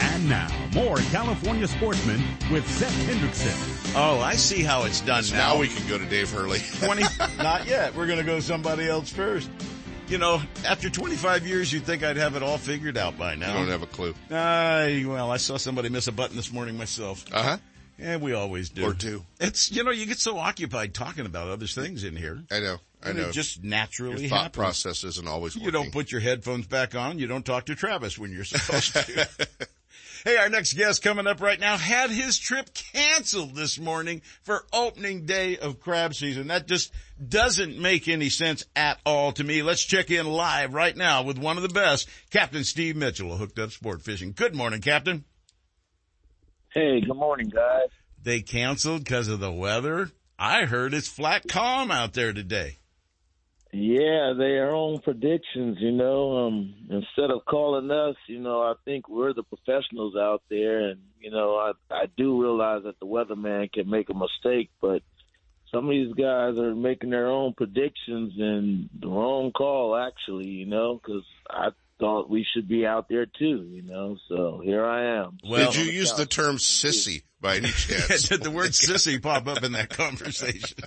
And 0.00 0.28
now, 0.28 0.48
more 0.74 0.96
California 1.12 1.68
sportsmen 1.68 2.22
with 2.50 2.66
Seth 2.70 2.92
Hendrickson. 3.06 3.79
Oh, 3.92 4.20
I 4.20 4.36
see 4.36 4.62
how 4.62 4.84
it's 4.84 5.00
done 5.00 5.24
So 5.24 5.34
now. 5.36 5.54
now 5.54 5.60
we 5.60 5.66
can 5.68 5.86
go 5.88 5.98
to 5.98 6.04
Dave 6.06 6.30
Hurley. 6.30 6.60
20, 6.84 7.02
not 7.38 7.66
yet. 7.66 7.94
We're 7.94 8.06
going 8.06 8.18
to 8.18 8.24
go 8.24 8.38
somebody 8.38 8.88
else 8.88 9.10
first. 9.10 9.50
You 10.06 10.18
know, 10.18 10.40
after 10.64 10.88
25 10.88 11.46
years, 11.46 11.72
you'd 11.72 11.84
think 11.84 12.02
I'd 12.04 12.16
have 12.16 12.36
it 12.36 12.42
all 12.42 12.56
figured 12.58 12.96
out 12.96 13.18
by 13.18 13.34
now. 13.34 13.50
I 13.52 13.56
don't 13.56 13.68
have 13.68 13.82
a 13.82 13.86
clue. 13.86 14.14
I 14.30 15.04
well, 15.06 15.30
I 15.30 15.36
saw 15.38 15.56
somebody 15.56 15.88
miss 15.88 16.06
a 16.08 16.12
button 16.12 16.36
this 16.36 16.52
morning 16.52 16.76
myself. 16.76 17.24
Uh 17.32 17.42
huh. 17.42 17.56
Yeah, 17.98 18.16
we 18.16 18.32
always 18.32 18.70
do. 18.70 18.84
Or 18.86 18.94
two. 18.94 19.24
It's, 19.40 19.70
you 19.70 19.84
know, 19.84 19.90
you 19.90 20.06
get 20.06 20.18
so 20.18 20.38
occupied 20.38 20.94
talking 20.94 21.26
about 21.26 21.48
other 21.48 21.66
things 21.66 22.02
in 22.04 22.16
here. 22.16 22.42
I 22.50 22.60
know. 22.60 22.76
I 23.02 23.10
And 23.10 23.18
know. 23.18 23.28
it 23.28 23.32
just 23.32 23.62
naturally 23.62 24.22
Your 24.22 24.30
thought 24.30 24.42
happens. 24.44 24.56
process 24.56 25.04
isn't 25.04 25.28
always 25.28 25.54
You 25.56 25.70
don't 25.70 25.92
put 25.92 26.10
your 26.10 26.20
headphones 26.20 26.66
back 26.66 26.94
on. 26.94 27.18
You 27.18 27.26
don't 27.26 27.44
talk 27.44 27.66
to 27.66 27.74
Travis 27.74 28.18
when 28.18 28.32
you're 28.32 28.44
supposed 28.44 28.94
to. 28.94 29.28
hey, 30.24 30.36
our 30.36 30.48
next 30.48 30.74
guest 30.74 31.02
coming 31.02 31.26
up 31.26 31.40
right 31.40 31.58
now 31.58 31.76
had 31.76 32.10
his 32.10 32.38
trip 32.38 32.72
canceled 32.74 33.54
this 33.54 33.78
morning 33.78 34.22
for 34.42 34.64
opening 34.72 35.26
day 35.26 35.56
of 35.58 35.80
crab 35.80 36.14
season. 36.14 36.48
That 36.48 36.66
just 36.66 36.92
doesn't 37.26 37.78
make 37.78 38.08
any 38.08 38.28
sense 38.28 38.64
at 38.74 38.98
all 39.06 39.32
to 39.32 39.44
me. 39.44 39.62
Let's 39.62 39.84
check 39.84 40.10
in 40.10 40.26
live 40.26 40.74
right 40.74 40.96
now 40.96 41.22
with 41.22 41.38
one 41.38 41.56
of 41.56 41.62
the 41.62 41.68
best, 41.68 42.08
Captain 42.30 42.64
Steve 42.64 42.96
Mitchell 42.96 43.32
of 43.32 43.38
Hooked 43.38 43.58
Up 43.58 43.70
Sport 43.70 44.02
Fishing. 44.02 44.32
Good 44.32 44.54
morning, 44.54 44.80
Captain. 44.80 45.24
Hey, 46.72 47.00
good 47.00 47.16
morning, 47.16 47.48
guys. 47.48 47.88
They 48.22 48.40
canceled 48.40 49.04
because 49.04 49.28
of 49.28 49.40
the 49.40 49.52
weather. 49.52 50.10
I 50.38 50.64
heard 50.64 50.94
it's 50.94 51.08
flat 51.08 51.48
calm 51.48 51.90
out 51.90 52.14
there 52.14 52.32
today. 52.32 52.79
Yeah, 53.72 54.32
their 54.36 54.74
own 54.74 54.98
predictions, 54.98 55.78
you 55.80 55.92
know. 55.92 56.46
Um, 56.46 56.74
instead 56.90 57.30
of 57.30 57.44
calling 57.44 57.90
us, 57.90 58.16
you 58.26 58.40
know, 58.40 58.60
I 58.62 58.74
think 58.84 59.08
we're 59.08 59.32
the 59.32 59.44
professionals 59.44 60.16
out 60.16 60.42
there, 60.50 60.88
and 60.88 61.00
you 61.20 61.30
know, 61.30 61.54
I 61.54 61.72
I 61.88 62.06
do 62.16 62.40
realize 62.40 62.82
that 62.84 62.98
the 62.98 63.06
weatherman 63.06 63.72
can 63.72 63.88
make 63.88 64.08
a 64.10 64.14
mistake, 64.14 64.70
but 64.80 65.02
some 65.70 65.84
of 65.84 65.90
these 65.90 66.12
guys 66.14 66.58
are 66.58 66.74
making 66.74 67.10
their 67.10 67.28
own 67.28 67.54
predictions 67.54 68.32
and 68.38 68.88
the 68.98 69.06
wrong 69.06 69.52
call, 69.52 69.96
actually, 69.96 70.48
you 70.48 70.66
know, 70.66 71.00
because 71.00 71.24
I 71.48 71.68
thought 72.00 72.28
we 72.28 72.44
should 72.52 72.66
be 72.66 72.84
out 72.86 73.08
there 73.08 73.26
too, 73.26 73.68
you 73.70 73.82
know. 73.82 74.16
So 74.28 74.60
here 74.64 74.84
I 74.84 75.20
am. 75.20 75.38
Did 75.48 75.76
you 75.76 75.84
use 75.84 76.12
the 76.14 76.26
term 76.26 76.56
sissy 76.56 77.22
by 77.40 77.56
any 77.56 77.68
chance? 77.68 78.28
Did 78.28 78.42
the 78.42 78.50
word 78.50 78.70
sissy 78.70 79.22
pop 79.22 79.46
up 79.46 79.62
in 79.62 79.72
that 79.72 79.90
conversation? 79.96 80.78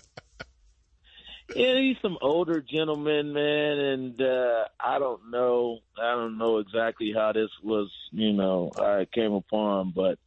Yeah, 1.49 1.79
he's 1.79 1.97
some 2.01 2.17
older 2.21 2.61
gentleman, 2.61 3.33
man, 3.33 3.79
and 3.79 4.21
uh 4.21 4.65
I 4.79 4.99
don't 4.99 5.29
know. 5.29 5.79
I 6.01 6.13
don't 6.13 6.37
know 6.37 6.57
exactly 6.57 7.13
how 7.15 7.31
this 7.33 7.49
was, 7.61 7.91
you 8.11 8.33
know, 8.33 8.71
I 8.77 9.07
came 9.13 9.33
upon, 9.33 9.93
but 9.95 10.17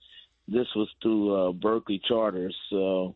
this 0.47 0.69
was 0.77 0.89
through 1.03 1.49
uh 1.49 1.53
Berkeley 1.53 2.01
Charters, 2.07 2.57
so 2.71 3.15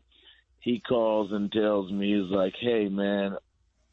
he 0.59 0.79
calls 0.79 1.31
and 1.31 1.51
tells 1.51 1.91
me 1.91 2.13
he's 2.21 2.31
like, 2.31 2.53
Hey 2.59 2.89
man, 2.89 3.37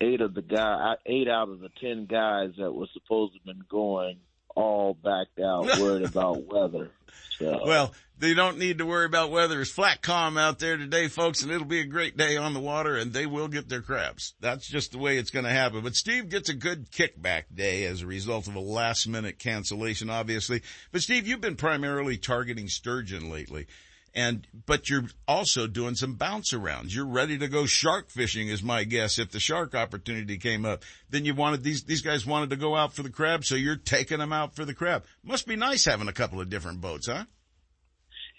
eight 0.01 0.21
of 0.21 0.35
the 0.35 0.43
guy 0.43 0.95
eight 1.07 1.29
out 1.29 1.49
of 1.49 1.61
the 1.61 1.71
ten 1.81 2.07
guys 2.07 2.51
that 2.59 2.73
were 2.73 2.89
supposed 2.93 3.35
to 3.35 3.39
have 3.39 3.57
been 3.57 3.65
going 3.69 4.19
all 4.59 4.95
backed 4.95 5.39
out 5.39 5.67
worried 5.81 6.05
about 6.05 6.45
weather. 6.45 6.91
So 7.39 7.61
Well, 7.65 7.95
they 8.19 8.35
don't 8.35 8.59
need 8.59 8.79
to 8.79 8.87
worry 8.87 9.07
about 9.07 9.31
weather. 9.31 9.61
It's 9.61 9.71
flat 9.71 10.03
calm 10.03 10.37
out 10.37 10.59
there 10.59 10.77
today, 10.77 11.07
folks, 11.07 11.43
and 11.43 11.53
it'll 11.53 11.67
be 11.67 11.81
a 11.81 11.85
great 11.85 12.17
day 12.17 12.37
on 12.37 12.53
the 12.53 12.61
water 12.61 12.97
and 12.97 13.13
they 13.13 13.27
will 13.27 13.47
get 13.47 13.69
their 13.69 13.81
crabs. 13.81 14.35
That's 14.41 14.67
just 14.67 14.93
the 14.93 14.99
way 14.99 15.19
it's 15.19 15.31
going 15.31 15.45
to 15.45 15.51
happen. 15.51 15.83
But 15.83 15.95
Steve 15.95 16.29
gets 16.29 16.49
a 16.49 16.55
good 16.55 16.91
kickback 16.91 17.45
day 17.55 17.85
as 17.85 18.03
a 18.03 18.07
result 18.07 18.49
of 18.49 18.57
a 18.57 18.61
last 18.61 19.07
minute 19.07 19.39
cancellation, 19.39 20.11
obviously. 20.11 20.63
But 20.91 21.03
Steve, 21.03 21.29
you've 21.29 21.41
been 21.41 21.57
primarily 21.57 22.17
targeting 22.17 22.69
sturgeon 22.69 23.31
lately. 23.31 23.69
And, 24.15 24.47
but 24.67 24.89
you're 24.89 25.05
also 25.27 25.67
doing 25.67 25.95
some 25.95 26.15
bounce 26.15 26.53
arounds. 26.53 26.95
You're 26.95 27.07
ready 27.07 27.39
to 27.39 27.49
go 27.49 27.67
shark 27.67 28.11
fishing 28.11 28.49
is 28.49 28.63
my 28.63 28.85
guess. 28.85 29.19
If 29.19 29.31
the 29.31 29.41
shark 29.41 29.75
opportunity 29.75 30.39
came 30.39 30.65
up, 30.65 30.83
then 31.11 31.25
you 31.25 31.35
wanted 31.35 31.63
these, 31.63 31.85
these 31.85 32.03
guys 32.03 32.27
wanted 32.27 32.51
to 32.51 32.57
go 32.57 32.75
out 32.75 32.95
for 32.95 33.03
the 33.03 33.11
crab. 33.11 33.45
So 33.45 33.55
you're 33.55 33.77
taking 33.77 34.19
them 34.19 34.33
out 34.33 34.57
for 34.57 34.65
the 34.65 34.75
crab. 34.75 35.05
Must 35.23 35.47
be 35.47 35.57
nice 35.57 35.85
having 35.85 36.09
a 36.09 36.13
couple 36.13 36.41
of 36.41 36.49
different 36.49 36.81
boats, 36.81 37.07
huh? 37.07 37.25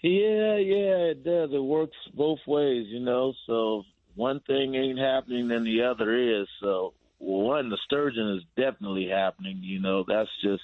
Yeah, 0.02 0.56
yeah, 0.56 1.12
it 1.12 1.24
does. 1.24 1.50
It 1.52 1.62
works 1.62 1.96
both 2.14 2.38
ways, 2.46 2.86
you 2.88 3.00
know. 3.00 3.34
So 3.46 3.84
one 4.14 4.40
thing 4.40 4.74
ain't 4.74 4.98
happening, 4.98 5.48
then 5.48 5.64
the 5.64 5.82
other 5.82 6.40
is. 6.40 6.48
So 6.60 6.94
one, 7.18 7.68
the 7.68 7.78
sturgeon 7.84 8.36
is 8.36 8.42
definitely 8.56 9.08
happening. 9.08 9.60
You 9.62 9.80
know, 9.80 10.04
that's 10.06 10.30
just 10.42 10.62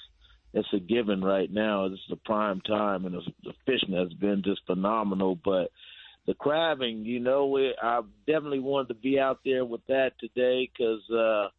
it's 0.57 0.73
a 0.73 0.79
given 0.79 1.21
right 1.21 1.51
now. 1.51 1.87
This 1.87 1.99
is 1.99 2.05
the 2.09 2.15
prime 2.15 2.61
time, 2.61 3.05
and 3.05 3.15
the, 3.15 3.53
fishing 3.65 3.95
has 3.95 4.11
been 4.13 4.41
just 4.43 4.61
phenomenal. 4.65 5.37
But 5.43 5.69
the 6.25 6.33
crabbing, 6.33 7.05
you 7.05 7.19
know, 7.19 7.47
we, 7.47 7.75
I 7.81 8.01
definitely 8.25 8.59
wanted 8.59 8.89
to 8.89 8.93
be 8.95 9.19
out 9.19 9.39
there 9.45 9.65
with 9.65 9.85
that 9.87 10.13
today 10.19 10.69
because 10.71 11.01
uh, 11.11 11.49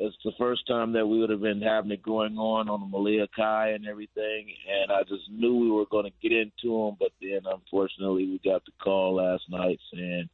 it's 0.00 0.16
the 0.24 0.32
first 0.38 0.66
time 0.66 0.92
that 0.94 1.06
we 1.06 1.20
would 1.20 1.30
have 1.30 1.40
been 1.40 1.62
having 1.62 1.92
it 1.92 2.02
going 2.02 2.36
on 2.36 2.68
on 2.68 2.80
the 2.80 2.86
Malia 2.86 3.28
Kai 3.34 3.70
and 3.70 3.86
everything, 3.86 4.52
and 4.68 4.90
I 4.90 5.02
just 5.02 5.30
knew 5.30 5.56
we 5.56 5.70
were 5.70 5.86
going 5.86 6.06
to 6.06 6.28
get 6.28 6.36
into 6.36 6.84
them. 6.84 6.96
But 6.98 7.12
then, 7.22 7.40
unfortunately, 7.44 8.26
we 8.26 8.40
got 8.44 8.64
the 8.64 8.72
call 8.82 9.16
last 9.16 9.44
night 9.48 9.78
saying 9.94 10.28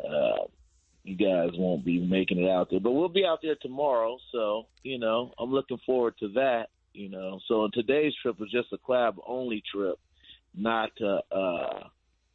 uh, 0.00 0.44
you 1.02 1.16
guys 1.16 1.50
won't 1.54 1.84
be 1.84 1.98
making 1.98 2.40
it 2.40 2.50
out 2.50 2.68
there, 2.70 2.80
but 2.80 2.92
we'll 2.92 3.08
be 3.08 3.24
out 3.24 3.38
there 3.42 3.56
tomorrow. 3.62 4.18
So 4.32 4.66
you 4.82 4.98
know, 4.98 5.32
I'm 5.38 5.50
looking 5.50 5.78
forward 5.86 6.14
to 6.20 6.28
that. 6.34 6.68
You 6.94 7.10
know, 7.10 7.40
so 7.48 7.68
today's 7.72 8.14
trip 8.22 8.40
was 8.40 8.50
just 8.50 8.72
a 8.72 8.78
crab 8.78 9.16
only 9.26 9.62
trip, 9.72 9.98
not 10.54 10.90
uh, 11.02 11.34
uh 11.34 11.88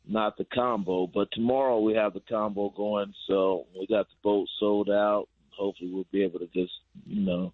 not 0.08 0.38
the 0.38 0.46
combo. 0.46 1.08
But 1.08 1.30
tomorrow 1.32 1.80
we 1.80 1.96
have 1.96 2.14
the 2.14 2.22
combo 2.22 2.70
going, 2.70 3.14
so 3.28 3.66
we 3.78 3.88
got 3.88 4.08
the 4.08 4.16
boat 4.22 4.48
sold 4.60 4.90
out 4.90 5.28
hopefully 5.60 5.92
we'll 5.92 6.06
be 6.12 6.24
able 6.24 6.40
to 6.40 6.48
just, 6.48 6.72
you 7.06 7.22
know, 7.22 7.54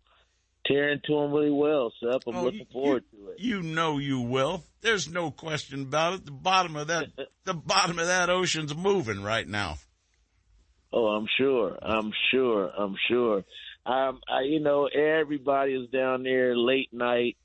tear 0.65 0.91
into 0.91 1.13
them 1.13 1.31
really 1.31 1.51
well, 1.51 1.91
Seth. 1.99 2.21
I'm 2.27 2.35
oh, 2.37 2.43
looking 2.43 2.59
you, 2.59 2.65
forward 2.71 3.03
to 3.11 3.31
it. 3.31 3.39
You 3.39 3.61
know 3.61 3.97
you 3.97 4.21
will. 4.21 4.63
There's 4.81 5.09
no 5.09 5.31
question 5.31 5.81
about 5.81 6.13
it. 6.13 6.25
The 6.25 6.31
bottom 6.31 6.75
of 6.75 6.87
that, 6.87 7.07
the 7.43 7.53
bottom 7.53 7.99
of 7.99 8.07
that 8.07 8.29
ocean's 8.29 8.75
moving 8.75 9.23
right 9.23 9.47
now. 9.47 9.77
Oh, 10.93 11.07
I'm 11.07 11.27
sure. 11.37 11.77
I'm 11.81 12.13
sure. 12.31 12.71
I'm 12.77 12.95
sure. 13.09 13.43
Um, 13.85 14.19
I, 14.27 14.41
you 14.41 14.59
know, 14.59 14.87
everybody 14.87 15.73
is 15.73 15.89
down 15.89 16.23
there 16.23 16.57
late 16.57 16.91
night. 16.91 17.37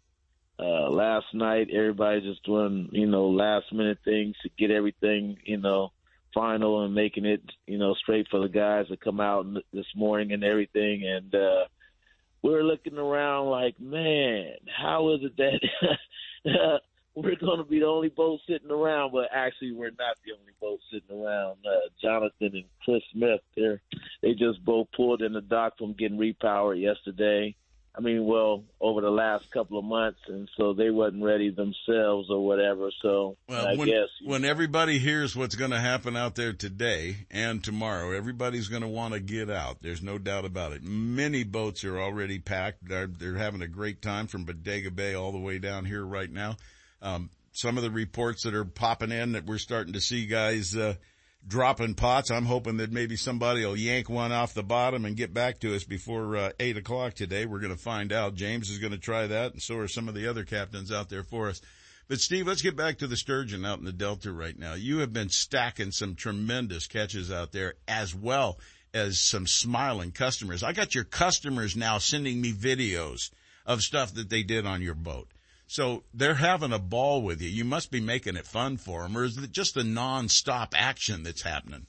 Uh, 0.58 0.90
last 0.90 1.26
night, 1.32 1.68
everybody's 1.72 2.24
just 2.24 2.44
doing, 2.44 2.88
you 2.92 3.06
know, 3.06 3.28
last 3.28 3.72
minute 3.72 3.98
things 4.04 4.36
to 4.42 4.50
get 4.58 4.70
everything, 4.70 5.38
you 5.44 5.56
know, 5.56 5.90
final 6.34 6.84
and 6.84 6.94
making 6.94 7.24
it, 7.24 7.42
you 7.66 7.78
know, 7.78 7.94
straight 7.94 8.26
for 8.30 8.40
the 8.40 8.48
guys 8.48 8.86
that 8.90 9.00
come 9.00 9.20
out 9.20 9.46
this 9.72 9.86
morning 9.96 10.32
and 10.32 10.44
everything. 10.44 11.02
And 11.06 11.34
uh, 11.34 11.64
we 12.42 12.54
are 12.54 12.64
looking 12.64 12.98
around 12.98 13.48
like, 13.48 13.80
man, 13.80 14.52
how 14.66 15.14
is 15.14 15.20
it 15.22 15.36
that 15.38 15.60
we're 17.22 17.36
going 17.36 17.58
to 17.58 17.64
be 17.64 17.80
the 17.80 17.86
only 17.86 18.08
boat 18.08 18.40
sitting 18.46 18.70
around? 18.70 19.12
But 19.12 19.28
actually, 19.32 19.72
we're 19.72 19.90
not 19.90 20.16
the 20.24 20.32
only 20.38 20.52
boat 20.60 20.80
sitting 20.92 21.16
around. 21.16 21.58
Uh, 21.64 21.88
Jonathan 22.00 22.50
and 22.54 22.64
Chris 22.84 23.02
Smith, 23.12 23.40
they 23.56 23.78
they 24.22 24.32
just 24.34 24.64
both 24.64 24.88
pulled 24.96 25.22
in 25.22 25.32
the 25.32 25.40
dock 25.40 25.78
from 25.78 25.92
getting 25.94 26.18
repowered 26.18 26.80
yesterday. 26.80 27.54
I 27.92 28.00
mean, 28.00 28.24
well, 28.24 28.62
over 28.80 29.00
the 29.00 29.10
last 29.10 29.50
couple 29.50 29.76
of 29.76 29.84
months, 29.84 30.20
and 30.28 30.48
so 30.56 30.72
they 30.72 30.90
wasn't 30.90 31.24
ready 31.24 31.50
themselves 31.50 32.30
or 32.30 32.46
whatever. 32.46 32.90
So 33.02 33.36
well, 33.48 33.66
I 33.66 33.74
when, 33.74 33.88
guess 33.88 34.08
when 34.24 34.44
everybody 34.44 34.98
hears 34.98 35.34
what's 35.34 35.56
going 35.56 35.72
to 35.72 35.80
happen 35.80 36.16
out 36.16 36.36
there 36.36 36.52
today 36.52 37.26
and 37.32 37.62
tomorrow, 37.64 38.12
everybody's 38.12 38.68
going 38.68 38.82
to 38.82 38.88
want 38.88 39.14
to 39.14 39.20
get 39.20 39.50
out. 39.50 39.82
There's 39.82 40.02
no 40.02 40.18
doubt 40.18 40.44
about 40.44 40.72
it. 40.72 40.84
Many 40.84 41.42
boats 41.42 41.82
are 41.82 42.00
already 42.00 42.38
packed. 42.38 42.88
They're, 42.88 43.08
they're 43.08 43.34
having 43.34 43.60
a 43.60 43.68
great 43.68 44.00
time 44.00 44.28
from 44.28 44.44
Bodega 44.44 44.92
Bay 44.92 45.14
all 45.14 45.32
the 45.32 45.38
way 45.38 45.58
down 45.58 45.84
here 45.84 46.04
right 46.04 46.30
now. 46.30 46.56
Um, 47.02 47.30
some 47.52 47.76
of 47.76 47.82
the 47.82 47.90
reports 47.90 48.44
that 48.44 48.54
are 48.54 48.64
popping 48.64 49.10
in 49.10 49.32
that 49.32 49.46
we're 49.46 49.58
starting 49.58 49.94
to 49.94 50.00
see 50.00 50.26
guys. 50.26 50.76
Uh, 50.76 50.94
dropping 51.46 51.94
pots. 51.94 52.30
I'm 52.30 52.44
hoping 52.44 52.78
that 52.78 52.92
maybe 52.92 53.16
somebody 53.16 53.64
will 53.64 53.76
yank 53.76 54.08
one 54.08 54.32
off 54.32 54.54
the 54.54 54.62
bottom 54.62 55.04
and 55.04 55.16
get 55.16 55.32
back 55.32 55.60
to 55.60 55.74
us 55.74 55.84
before 55.84 56.36
uh, 56.36 56.50
eight 56.60 56.76
o'clock 56.76 57.14
today. 57.14 57.46
We're 57.46 57.60
going 57.60 57.74
to 57.74 57.82
find 57.82 58.12
out. 58.12 58.34
James 58.34 58.70
is 58.70 58.78
going 58.78 58.92
to 58.92 58.98
try 58.98 59.26
that, 59.26 59.52
and 59.52 59.62
so 59.62 59.78
are 59.78 59.88
some 59.88 60.08
of 60.08 60.14
the 60.14 60.28
other 60.28 60.44
captains 60.44 60.92
out 60.92 61.08
there 61.08 61.22
for 61.22 61.48
us. 61.48 61.60
But 62.08 62.20
Steve, 62.20 62.46
let's 62.46 62.62
get 62.62 62.76
back 62.76 62.98
to 62.98 63.06
the 63.06 63.16
sturgeon 63.16 63.64
out 63.64 63.78
in 63.78 63.84
the 63.84 63.92
Delta 63.92 64.32
right 64.32 64.58
now. 64.58 64.74
You 64.74 64.98
have 64.98 65.12
been 65.12 65.28
stacking 65.28 65.92
some 65.92 66.16
tremendous 66.16 66.86
catches 66.88 67.30
out 67.30 67.52
there 67.52 67.74
as 67.86 68.14
well 68.14 68.58
as 68.92 69.20
some 69.20 69.46
smiling 69.46 70.10
customers. 70.10 70.64
I 70.64 70.72
got 70.72 70.94
your 70.94 71.04
customers 71.04 71.76
now 71.76 71.98
sending 71.98 72.40
me 72.40 72.52
videos 72.52 73.30
of 73.64 73.82
stuff 73.82 74.12
that 74.14 74.28
they 74.28 74.42
did 74.42 74.66
on 74.66 74.82
your 74.82 74.94
boat. 74.94 75.28
So 75.70 76.02
they're 76.12 76.34
having 76.34 76.72
a 76.72 76.80
ball 76.80 77.22
with 77.22 77.40
you. 77.40 77.48
You 77.48 77.64
must 77.64 77.92
be 77.92 78.00
making 78.00 78.34
it 78.34 78.44
fun 78.44 78.76
for 78.76 79.02
them, 79.02 79.16
or 79.16 79.22
is 79.22 79.38
it 79.38 79.52
just 79.52 79.76
the 79.76 79.84
non-stop 79.84 80.74
action 80.76 81.22
that's 81.22 81.42
happening? 81.42 81.86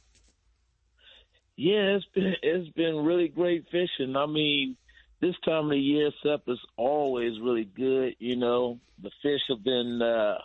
Yeah, 1.56 1.96
it's 1.96 2.06
been 2.14 2.36
it's 2.44 2.70
been 2.74 2.98
really 2.98 3.28
great 3.28 3.66
fishing. 3.72 4.16
I 4.16 4.28
mean, 4.28 4.78
this 5.20 5.34
time 5.44 5.66
of 5.66 5.72
the 5.72 5.80
year, 5.80 6.12
Sep 6.22 6.44
is 6.48 6.60
always 6.78 7.40
really 7.42 7.66
good. 7.66 8.18
You 8.20 8.36
know, 8.36 8.78
the 9.02 9.10
fish 9.24 9.42
have 9.50 9.64
been 9.64 10.00
uh, 10.00 10.38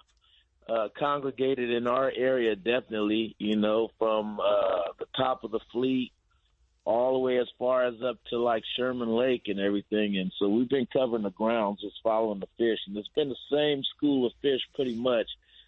uh, 0.66 0.88
congregated 0.98 1.68
in 1.68 1.86
our 1.86 2.10
area, 2.16 2.56
definitely. 2.56 3.36
You 3.38 3.56
know, 3.56 3.90
from 3.98 4.40
uh, 4.40 4.92
the 4.98 5.08
top 5.14 5.44
of 5.44 5.50
the 5.50 5.60
fleet 5.72 6.10
all 6.86 7.14
the 7.14 7.18
way 7.18 7.38
as 7.38 7.48
far 7.58 7.84
as 7.84 7.94
up 8.00 8.16
to 8.30 8.38
like 8.38 8.62
Sherman 8.76 9.08
Lake 9.08 9.42
and 9.48 9.58
everything. 9.58 10.18
And 10.18 10.32
so 10.38 10.48
we've 10.48 10.68
been 10.68 10.86
covering 10.92 11.24
the 11.24 11.30
grounds, 11.30 11.80
just 11.80 11.96
following 12.02 12.38
the 12.38 12.46
fish. 12.56 12.78
And 12.86 12.96
it's 12.96 13.08
been 13.08 13.28
the 13.28 13.36
same 13.50 13.82
school 13.96 14.24
of 14.24 14.32
fish 14.40 14.60
pretty 14.72 14.94
much 14.94 15.26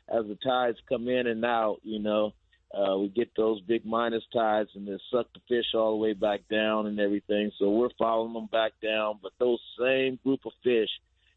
as 0.08 0.26
the 0.26 0.36
tides 0.36 0.78
come 0.88 1.08
in 1.08 1.26
and 1.26 1.44
out, 1.44 1.80
you 1.82 1.98
know. 1.98 2.32
Uh, 2.72 2.98
we 2.98 3.08
get 3.08 3.30
those 3.36 3.60
big 3.62 3.84
minus 3.84 4.22
tides 4.32 4.70
and 4.74 4.86
they 4.86 4.96
suck 5.10 5.26
the 5.32 5.40
fish 5.48 5.74
all 5.74 5.90
the 5.90 5.96
way 5.96 6.12
back 6.12 6.42
down 6.48 6.86
and 6.86 7.00
everything. 7.00 7.50
So 7.58 7.70
we're 7.70 7.88
following 7.98 8.34
them 8.34 8.46
back 8.46 8.72
down. 8.80 9.18
But 9.20 9.32
those 9.40 9.58
same 9.80 10.20
group 10.22 10.40
of 10.46 10.52
fish 10.62 10.90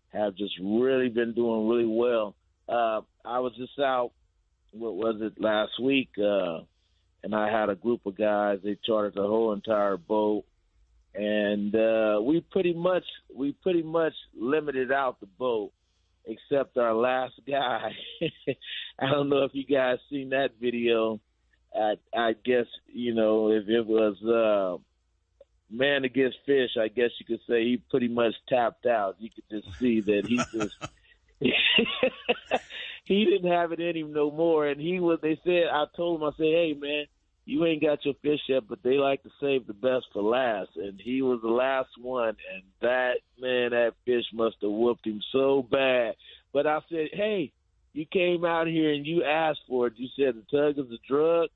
have 0.09 0.35
just 0.35 0.53
really 0.61 1.09
been 1.09 1.33
doing 1.33 1.67
really 1.67 1.87
well. 1.87 2.35
Uh, 2.69 3.01
I 3.25 3.39
was 3.39 3.53
just 3.57 3.79
out, 3.79 4.11
what 4.73 4.93
was 4.93 5.21
it, 5.21 5.41
last 5.41 5.79
week? 5.81 6.09
Uh, 6.19 6.59
and 7.23 7.35
I 7.35 7.52
had 7.52 7.69
a 7.69 7.76
group 7.76 8.06
of 8.06 8.18
guys. 8.18 8.60
They 8.64 8.77
chartered 8.85 9.15
the 9.15 9.22
whole 9.22 9.53
entire 9.53 9.98
boat, 9.98 10.43
and 11.14 11.76
uh, 11.76 12.19
we 12.22 12.41
pretty 12.52 12.73
much 12.73 13.06
we 13.34 13.53
pretty 13.64 13.84
much 13.84 14.14
limited 14.35 14.91
out 14.91 15.19
the 15.19 15.27
boat, 15.27 15.72
except 16.26 16.77
our 16.77 16.93
last 16.93 17.34
guy. 17.48 17.91
I 18.99 19.10
don't 19.10 19.30
know 19.30 19.43
if 19.43 19.52
you 19.53 19.65
guys 19.65 19.99
seen 20.10 20.30
that 20.30 20.52
video. 20.60 21.19
I, 21.73 21.93
I 22.15 22.34
guess 22.43 22.65
you 22.88 23.14
know 23.14 23.49
if 23.49 23.68
it 23.69 23.85
was 23.85 24.22
uh, 24.23 24.81
man 25.69 26.03
against 26.03 26.38
fish. 26.45 26.72
I 26.80 26.88
guess 26.88 27.11
you 27.19 27.26
could 27.26 27.41
say 27.48 27.64
he 27.64 27.81
pretty 27.89 28.07
much 28.07 28.34
tapped 28.49 28.85
out. 28.85 29.15
You 29.19 29.30
could 29.30 29.45
just 29.49 29.80
see 29.80 30.02
that 30.02 30.26
he 30.27 30.38
just. 30.53 30.76
he 33.03 33.26
didn't 33.26 33.52
have 33.52 33.72
it 33.72 33.80
in 33.80 33.95
him 33.95 34.14
no 34.14 34.32
more. 34.32 34.68
And 34.68 34.80
he 34.80 34.99
was, 34.99 35.19
they 35.22 35.40
said, 35.44 35.64
I 35.72 35.86
told 35.95 36.22
him, 36.22 36.28
I 36.28 36.32
said, 36.38 36.45
hey, 36.45 36.76
man, 36.78 37.06
you 37.45 37.65
ain't 37.65 37.82
got 37.82 38.06
your 38.06 38.14
fish 38.22 38.40
yet, 38.48 38.64
but 38.69 38.80
they 38.84 38.95
like 38.95 39.23
to 39.23 39.30
save 39.41 39.68
the 39.68 39.73
best 39.73 40.06
for 40.14 40.22
last. 40.22 40.69
And 40.76 40.99
he 41.03 41.22
was 41.22 41.40
the 41.41 41.49
last 41.49 41.90
one. 41.99 42.36
And 42.53 42.64
that, 42.82 43.15
man, 43.40 43.72
that 43.72 43.94
fish 44.06 44.26
must 44.34 44.57
have 44.61 44.72
whooped 44.72 45.06
him 45.06 45.22
so 45.32 45.68
bad. 45.69 46.14
But 46.53 46.68
I 46.68 46.80
said, 46.90 47.10
hey, 47.14 47.52
you 47.94 48.06
came 48.06 48.45
out 48.45 48.68
here 48.68 48.94
and 48.94 49.06
you 49.06 49.23
asked 49.23 49.61
for 49.68 49.88
it. 49.88 49.94
You 49.98 50.07
said 50.15 50.36
the 50.36 50.57
tug 50.57 50.78
is 50.78 50.91
a 50.91 51.07
drug 51.07 51.49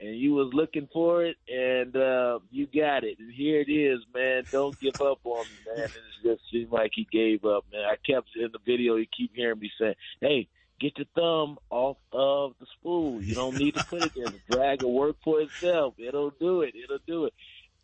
and 0.00 0.18
you 0.18 0.34
was 0.34 0.50
looking 0.52 0.88
for 0.92 1.24
it 1.24 1.36
and 1.48 1.96
uh 1.96 2.38
you 2.50 2.66
got 2.66 3.04
it 3.04 3.18
and 3.18 3.32
here 3.32 3.60
it 3.60 3.70
is 3.70 3.98
man 4.14 4.42
don't 4.52 4.78
give 4.78 5.00
up 5.00 5.18
on 5.24 5.46
me 5.48 5.56
man 5.64 5.84
and 5.84 5.88
it 5.90 6.28
just 6.34 6.42
seemed 6.52 6.70
like 6.70 6.90
he 6.94 7.06
gave 7.10 7.44
up 7.44 7.64
man 7.72 7.82
i 7.84 7.96
kept 8.10 8.28
in 8.36 8.48
the 8.52 8.58
video 8.66 8.96
you 8.96 9.06
keep 9.16 9.30
hearing 9.34 9.58
me 9.58 9.70
say 9.80 9.94
hey 10.20 10.46
get 10.80 10.98
your 10.98 11.06
thumb 11.14 11.58
off 11.70 11.96
of 12.12 12.54
the 12.60 12.66
spool. 12.78 13.22
You 13.22 13.34
don't 13.34 13.56
need 13.56 13.74
to 13.74 13.84
put 13.84 14.02
it 14.02 14.12
there. 14.14 14.26
The 14.26 14.54
drag 14.54 14.82
will 14.82 14.92
work 14.92 15.16
for 15.24 15.40
itself. 15.40 15.94
It'll 15.98 16.30
do 16.30 16.62
it. 16.62 16.74
It'll 16.74 16.98
do 17.06 17.26
it. 17.26 17.34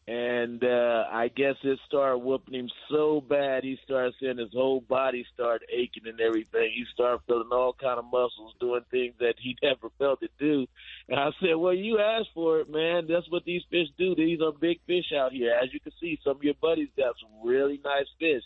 And 0.05 0.65
uh 0.65 1.05
I 1.13 1.29
guess 1.29 1.55
it 1.63 1.79
started 1.87 2.19
whooping 2.19 2.55
him 2.55 2.69
so 2.91 3.21
bad 3.21 3.63
he 3.63 3.79
started 3.85 4.15
saying 4.21 4.39
his 4.39 4.53
whole 4.53 4.81
body 4.81 5.25
started 5.33 5.69
aching 5.73 6.09
and 6.09 6.21
everything. 6.21 6.73
He 6.75 6.85
started 6.93 7.21
feeling 7.29 7.51
all 7.53 7.73
kind 7.81 8.01
of 8.01 8.07
muscles 8.07 8.53
doing 8.59 8.83
things 8.91 9.15
that 9.21 9.35
he 9.39 9.57
never 9.63 9.91
felt 9.99 10.25
it 10.25 10.33
do. 10.41 10.67
And 11.09 11.21
I 11.21 11.31
said, 11.41 11.55
Well 11.55 11.73
you 11.73 12.01
asked 12.01 12.31
for 12.35 12.59
it, 12.59 12.69
man. 12.69 13.07
That's 13.09 13.31
what 13.31 13.45
these 13.45 13.63
fish 13.71 13.87
do. 13.97 14.17
These 14.17 14.41
are 14.41 14.51
big 14.51 14.81
fish 14.89 15.13
out 15.17 15.31
here. 15.33 15.57
As 15.63 15.73
you 15.73 15.79
can 15.79 15.93
see, 16.01 16.19
some 16.25 16.37
of 16.37 16.43
your 16.43 16.55
buddies 16.61 16.89
got 16.97 17.15
some 17.23 17.49
really 17.49 17.81
nice 17.85 18.09
fish. 18.19 18.43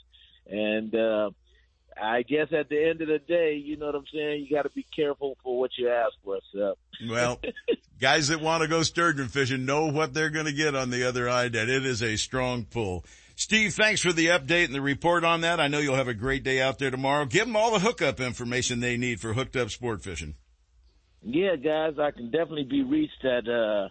And 0.47 0.94
uh 0.94 1.31
I 2.01 2.23
guess 2.23 2.48
at 2.52 2.68
the 2.68 2.89
end 2.89 3.01
of 3.01 3.09
the 3.09 3.18
day, 3.18 3.55
you 3.55 3.77
know 3.77 3.86
what 3.86 3.94
I'm 3.94 4.05
saying. 4.12 4.44
You 4.44 4.56
got 4.56 4.62
to 4.62 4.70
be 4.70 4.86
careful 4.94 5.36
for 5.43 5.59
what 5.59 5.70
you 5.78 5.89
ask 5.89 6.12
for. 6.24 6.39
So. 6.52 6.74
Well, 7.06 7.39
guys 8.01 8.28
that 8.28 8.40
want 8.40 8.62
to 8.62 8.68
go 8.68 8.82
sturgeon 8.82 9.28
fishing 9.28 9.66
know 9.66 9.93
what 9.93 10.14
they're 10.14 10.31
going 10.31 10.47
to 10.47 10.52
get 10.52 10.74
on 10.74 10.89
the 10.89 11.06
other 11.06 11.27
ident. 11.27 11.68
It 11.68 11.85
is 11.85 12.02
a 12.02 12.16
strong 12.16 12.64
pull. 12.64 13.05
Steve, 13.35 13.74
thanks 13.74 14.01
for 14.01 14.14
the 14.14 14.28
update 14.28 14.64
and 14.64 14.74
the 14.74 14.81
report 14.81 15.23
on 15.23 15.43
that. 15.43 15.60
I 15.60 15.68
know 15.68 15.78
you'll 15.78 15.94
have 15.94 16.09
a 16.09 16.14
great 16.14 16.43
day 16.43 16.62
out 16.62 16.78
there 16.78 16.90
tomorrow. 16.90 17.27
Give 17.27 17.44
them 17.44 17.55
all 17.55 17.70
the 17.70 17.81
hookup 17.81 18.18
information 18.18 18.81
they 18.81 18.97
need 18.97 19.20
for 19.20 19.35
hooked 19.35 19.56
up 19.56 19.68
sport 19.68 20.02
fishing. 20.02 20.36
Yeah, 21.23 21.56
guys, 21.56 21.98
I 21.98 22.12
can 22.12 22.31
definitely 22.31 22.64
be 22.64 22.82
reached 22.82 23.27
at 23.27 23.47
uh, 23.47 23.90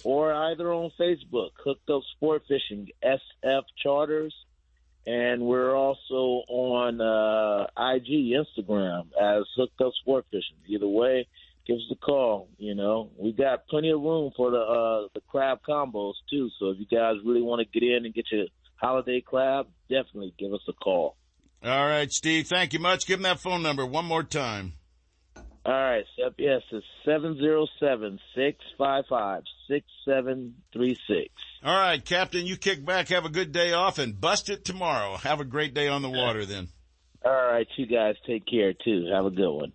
or 0.04 0.32
either 0.32 0.72
on 0.72 0.90
Facebook, 0.98 1.50
Hooked 1.64 1.88
Up 1.90 2.02
Sport 2.16 2.42
Fishing, 2.48 2.88
SF 3.04 3.62
Charters, 3.82 4.34
and 5.06 5.42
we're 5.42 5.74
also 5.74 6.42
on 6.48 7.00
uh, 7.00 7.66
IG, 7.94 8.34
Instagram 8.34 9.08
as 9.20 9.44
Hooked 9.56 9.80
Up 9.80 9.92
Sport 10.00 10.26
Fishing. 10.30 10.56
Either 10.68 10.88
way, 10.88 11.26
give 11.66 11.76
us 11.76 11.90
a 11.90 11.96
call. 11.96 12.48
You 12.58 12.74
know, 12.74 13.10
we 13.16 13.32
got 13.32 13.66
plenty 13.68 13.90
of 13.90 14.00
room 14.00 14.32
for 14.36 14.50
the 14.50 14.58
uh, 14.58 15.08
the 15.14 15.20
crab 15.28 15.60
combos 15.68 16.14
too. 16.28 16.50
So 16.58 16.70
if 16.70 16.78
you 16.78 16.86
guys 16.86 17.16
really 17.24 17.42
want 17.42 17.60
to 17.60 17.80
get 17.80 17.86
in 17.86 18.04
and 18.04 18.14
get 18.14 18.26
your 18.30 18.46
holiday 18.76 19.20
crab, 19.20 19.66
definitely 19.88 20.34
give 20.38 20.52
us 20.52 20.62
a 20.68 20.72
call. 20.72 21.16
All 21.62 21.86
right, 21.86 22.10
Steve. 22.10 22.46
Thank 22.46 22.72
you 22.72 22.78
much. 22.78 23.06
Give 23.06 23.18
him 23.18 23.24
that 23.24 23.40
phone 23.40 23.62
number 23.62 23.84
one 23.84 24.06
more 24.06 24.22
time. 24.22 24.74
All 25.64 25.72
right. 25.72 26.04
Yes, 26.38 26.62
it's 26.72 26.86
seven 27.04 27.36
zero 27.36 27.66
seven 27.78 28.18
six 28.34 28.58
five 28.78 29.04
five 29.10 29.42
six 29.70 29.86
seven 30.04 30.54
three 30.72 30.96
six. 31.06 31.30
All 31.64 31.78
right, 31.78 32.04
Captain. 32.04 32.44
You 32.44 32.56
kick 32.56 32.84
back. 32.84 33.08
Have 33.08 33.24
a 33.24 33.30
good 33.30 33.52
day 33.52 33.72
off 33.72 33.98
and 33.98 34.20
bust 34.20 34.50
it 34.50 34.64
tomorrow. 34.64 35.16
Have 35.16 35.40
a 35.40 35.44
great 35.44 35.72
day 35.74 35.88
on 35.88 36.02
the 36.02 36.10
water 36.10 36.44
then. 36.44 36.68
All 37.24 37.32
right, 37.32 37.66
you 37.76 37.86
guys 37.86 38.16
take 38.26 38.46
care 38.46 38.72
too. 38.72 39.06
Have 39.12 39.26
a 39.26 39.30
good 39.30 39.50
one. 39.50 39.72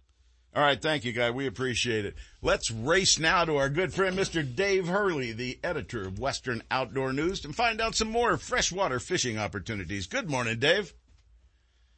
All 0.56 0.64
right, 0.64 0.82
thank 0.82 1.04
you, 1.04 1.12
guy. 1.12 1.32
We 1.32 1.48
appreciate 1.48 2.06
it. 2.06 2.16
Let's 2.42 2.72
race 2.72 3.20
now 3.20 3.44
to 3.44 3.58
our 3.58 3.70
good 3.70 3.94
friend, 3.94 4.18
Mr. 4.18 4.56
Dave 4.56 4.88
Hurley, 4.88 5.34
the 5.34 5.60
editor 5.62 6.08
of 6.08 6.18
Western 6.18 6.64
Outdoor 6.72 7.12
News, 7.12 7.44
and 7.44 7.54
find 7.54 7.82
out 7.82 7.94
some 7.94 8.10
more 8.10 8.38
freshwater 8.38 9.00
fishing 9.00 9.38
opportunities. 9.38 10.08
Good 10.08 10.30
morning, 10.30 10.58
Dave. 10.58 10.94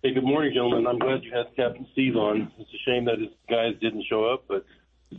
Hey, 0.02 0.14
good 0.14 0.24
morning, 0.24 0.54
gentlemen. 0.54 0.88
I'm 0.88 0.98
glad 0.98 1.24
you 1.24 1.32
had 1.32 1.56
Captain 1.56 1.86
Steve 1.94 2.16
on. 2.16 2.52
It's 2.58 2.70
a 2.70 2.90
shame 2.90 3.06
that 3.06 3.20
his 3.20 3.30
guys 3.48 3.74
didn't 3.80 4.06
show 4.10 4.26
up, 4.26 4.46
but 4.48 4.66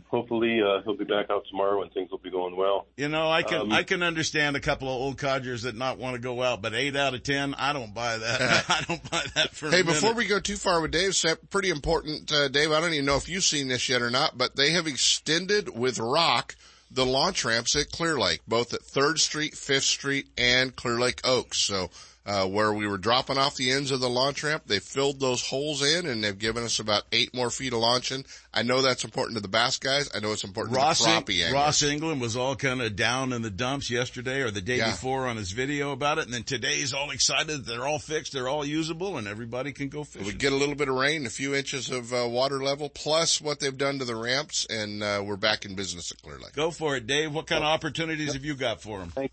hopefully 0.07 0.61
uh, 0.61 0.81
he'll 0.83 0.97
be 0.97 1.05
back 1.05 1.29
out 1.29 1.45
tomorrow 1.49 1.81
and 1.81 1.91
things 1.93 2.11
will 2.11 2.19
be 2.19 2.31
going 2.31 2.55
well. 2.55 2.87
You 2.97 3.09
know, 3.09 3.29
I 3.29 3.43
can 3.43 3.61
Um, 3.61 3.71
I 3.71 3.83
can 3.83 4.03
understand 4.03 4.55
a 4.55 4.59
couple 4.59 4.87
of 4.87 4.93
old 4.93 5.17
codgers 5.17 5.63
that 5.63 5.75
not 5.75 5.97
want 5.97 6.15
to 6.15 6.21
go 6.21 6.41
out, 6.41 6.61
but 6.61 6.73
eight 6.73 6.95
out 6.95 7.13
of 7.13 7.23
ten, 7.23 7.53
I 7.55 7.73
don't 7.73 7.93
buy 7.93 8.17
that. 8.17 8.65
I 8.69 8.83
don't 8.87 9.09
buy 9.09 9.23
that 9.35 9.55
for. 9.55 9.69
Hey, 9.69 9.81
a 9.81 9.83
before 9.83 10.13
we 10.13 10.25
go 10.25 10.39
too 10.39 10.57
far 10.57 10.81
with 10.81 10.91
Dave, 10.91 11.15
pretty 11.49 11.69
important, 11.69 12.31
uh, 12.31 12.47
Dave, 12.47 12.71
I 12.71 12.79
don't 12.79 12.93
even 12.93 13.05
know 13.05 13.17
if 13.17 13.29
you've 13.29 13.43
seen 13.43 13.67
this 13.67 13.89
yet 13.89 14.01
or 14.01 14.09
not, 14.09 14.37
but 14.37 14.55
they 14.55 14.71
have 14.71 14.87
extended 14.87 15.75
with 15.75 15.99
rock 15.99 16.55
the 16.91 17.05
launch 17.05 17.45
ramps 17.45 17.75
at 17.75 17.91
Clear 17.91 18.17
Lake, 18.17 18.41
both 18.47 18.73
at 18.73 18.81
3rd 18.81 19.19
Street, 19.19 19.53
5th 19.53 19.83
Street, 19.83 20.27
and 20.37 20.75
Clear 20.75 20.99
Lake 20.99 21.21
Oaks. 21.23 21.63
So, 21.65 21.89
uh, 22.29 22.45
where 22.45 22.71
we 22.71 22.85
were 22.87 22.99
dropping 22.99 23.39
off 23.39 23.55
the 23.55 23.71
ends 23.71 23.89
of 23.89 23.99
the 23.99 24.09
launch 24.09 24.43
ramp, 24.43 24.61
they 24.67 24.77
filled 24.77 25.19
those 25.19 25.41
holes 25.41 25.81
in 25.81 26.05
and 26.05 26.23
they've 26.23 26.37
given 26.37 26.63
us 26.63 26.77
about 26.77 27.01
eight 27.11 27.33
more 27.33 27.49
feet 27.49 27.73
of 27.73 27.79
launching. 27.79 28.23
I 28.53 28.61
know 28.61 28.83
that's 28.83 29.03
important 29.03 29.35
to 29.37 29.41
the 29.41 29.47
bass 29.47 29.77
guys. 29.77 30.11
I 30.13 30.19
know 30.19 30.31
it's 30.31 30.43
important 30.43 30.77
Ross, 30.77 30.99
to 30.99 31.05
the 31.05 31.09
crappie 31.09 31.43
anglers. 31.43 31.53
Ross 31.53 31.81
England 31.81 32.21
was 32.21 32.35
all 32.35 32.55
kind 32.55 32.83
of 32.83 32.95
down 32.95 33.33
in 33.33 33.41
the 33.41 33.49
dumps 33.49 33.89
yesterday 33.89 34.41
or 34.41 34.51
the 34.51 34.61
day 34.61 34.77
Yeah. 34.77 34.91
before 34.91 35.27
on 35.27 35.37
his 35.37 35.53
video 35.53 35.91
about 35.91 36.19
it, 36.19 36.25
and 36.25 36.33
then 36.33 36.43
today 36.43 36.75
he's 36.75 36.93
all 36.93 37.09
excited 37.09 37.47
that 37.47 37.65
they're 37.65 37.87
all 37.87 37.97
fixed, 37.97 38.33
they're 38.33 38.47
all 38.47 38.63
usable, 38.63 39.17
and 39.17 39.27
everybody 39.27 39.71
can 39.71 39.89
go 39.89 40.03
fishing. 40.03 40.27
We 40.27 40.33
get 40.33 40.53
a 40.53 40.55
little 40.55 40.75
bit 40.75 40.87
of 40.87 40.95
rain, 40.95 41.25
a 41.25 41.31
few 41.31 41.55
inches 41.55 41.89
of 41.89 42.13
uh, 42.13 42.27
water 42.29 42.61
level, 42.61 42.89
plus 42.89 43.41
what 43.41 43.59
they've 43.59 43.75
done 43.75 43.97
to 43.99 44.05
the 44.05 44.15
ramps, 44.15 44.67
and 44.69 45.01
uh, 45.01 45.23
we're 45.25 45.35
back 45.35 45.65
in 45.65 45.73
business 45.73 46.11
at 46.11 46.21
Clear 46.21 46.37
Lake. 46.37 46.53
Go 46.53 46.69
for 46.69 46.95
it, 46.95 47.07
Dave. 47.07 47.33
What 47.33 47.47
kind 47.47 47.63
of 47.63 47.69
opportunities 47.69 48.33
have 48.33 48.45
you 48.45 48.53
got 48.53 48.81
for 48.83 48.99
them? 48.99 49.29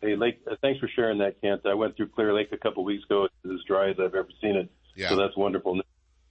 Hey, 0.00 0.14
Lake, 0.14 0.40
uh, 0.50 0.54
thanks 0.62 0.78
for 0.78 0.88
sharing 0.88 1.18
that, 1.18 1.40
Kent. 1.40 1.62
I 1.64 1.74
went 1.74 1.96
through 1.96 2.08
Clear 2.08 2.32
Lake 2.32 2.50
a 2.52 2.56
couple 2.56 2.84
weeks 2.84 3.04
ago. 3.04 3.24
It's 3.24 3.52
as 3.52 3.64
dry 3.66 3.90
as 3.90 3.96
I've 3.98 4.14
ever 4.14 4.28
seen 4.40 4.56
it. 4.56 4.70
Yeah. 4.94 5.08
So 5.08 5.16
that's 5.16 5.36
wonderful. 5.36 5.80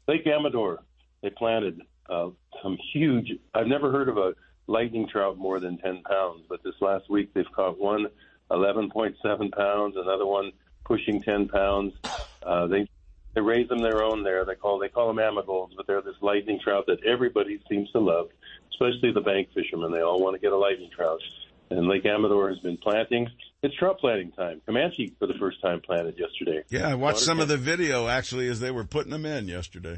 Lake 0.07 0.25
Amador, 0.25 0.83
they 1.21 1.29
planted 1.29 1.81
uh, 2.09 2.29
some 2.63 2.77
huge, 2.93 3.31
I've 3.53 3.67
never 3.67 3.91
heard 3.91 4.07
of 4.07 4.17
a 4.17 4.35
lightning 4.67 5.07
trout 5.07 5.37
more 5.37 5.59
than 5.59 5.77
10 5.77 6.03
pounds, 6.03 6.43
but 6.47 6.63
this 6.63 6.75
last 6.79 7.09
week 7.09 7.33
they've 7.33 7.51
caught 7.53 7.77
one 7.79 8.07
11.7 8.51 9.51
pounds, 9.51 9.95
another 9.97 10.25
one 10.25 10.51
pushing 10.85 11.21
10 11.21 11.49
pounds. 11.49 11.93
Uh, 12.41 12.67
they, 12.67 12.87
they 13.33 13.41
raise 13.41 13.67
them 13.67 13.79
their 13.79 14.01
own 14.03 14.23
there. 14.23 14.45
They 14.45 14.55
call, 14.55 14.79
they 14.79 14.87
call 14.87 15.13
them 15.13 15.17
amagolds, 15.17 15.71
but 15.75 15.87
they're 15.87 16.01
this 16.01 16.15
lightning 16.21 16.59
trout 16.63 16.85
that 16.87 17.03
everybody 17.03 17.61
seems 17.69 17.91
to 17.91 17.99
love, 17.99 18.29
especially 18.71 19.11
the 19.11 19.21
bank 19.21 19.49
fishermen. 19.53 19.91
They 19.91 20.01
all 20.01 20.21
want 20.21 20.35
to 20.35 20.39
get 20.39 20.53
a 20.53 20.57
lightning 20.57 20.89
trout. 20.95 21.21
And 21.69 21.87
Lake 21.87 22.05
Amador 22.05 22.49
has 22.49 22.59
been 22.59 22.77
planting. 22.77 23.27
It's 23.63 23.75
trout 23.75 23.97
planting 23.99 24.31
time. 24.33 24.61
Camanche 24.67 25.13
for 25.17 25.25
the 25.27 25.33
first 25.39 25.61
time 25.61 25.81
planted 25.81 26.17
yesterday. 26.19 26.63
Yeah, 26.69 26.87
I 26.89 26.93
watched 26.93 27.15
Water 27.15 27.25
some 27.25 27.39
of 27.39 27.47
the 27.47 27.57
video 27.57 28.07
actually 28.07 28.47
as 28.49 28.59
they 28.59 28.69
were 28.71 28.83
putting 28.83 29.11
them 29.11 29.25
in 29.25 29.47
yesterday. 29.47 29.97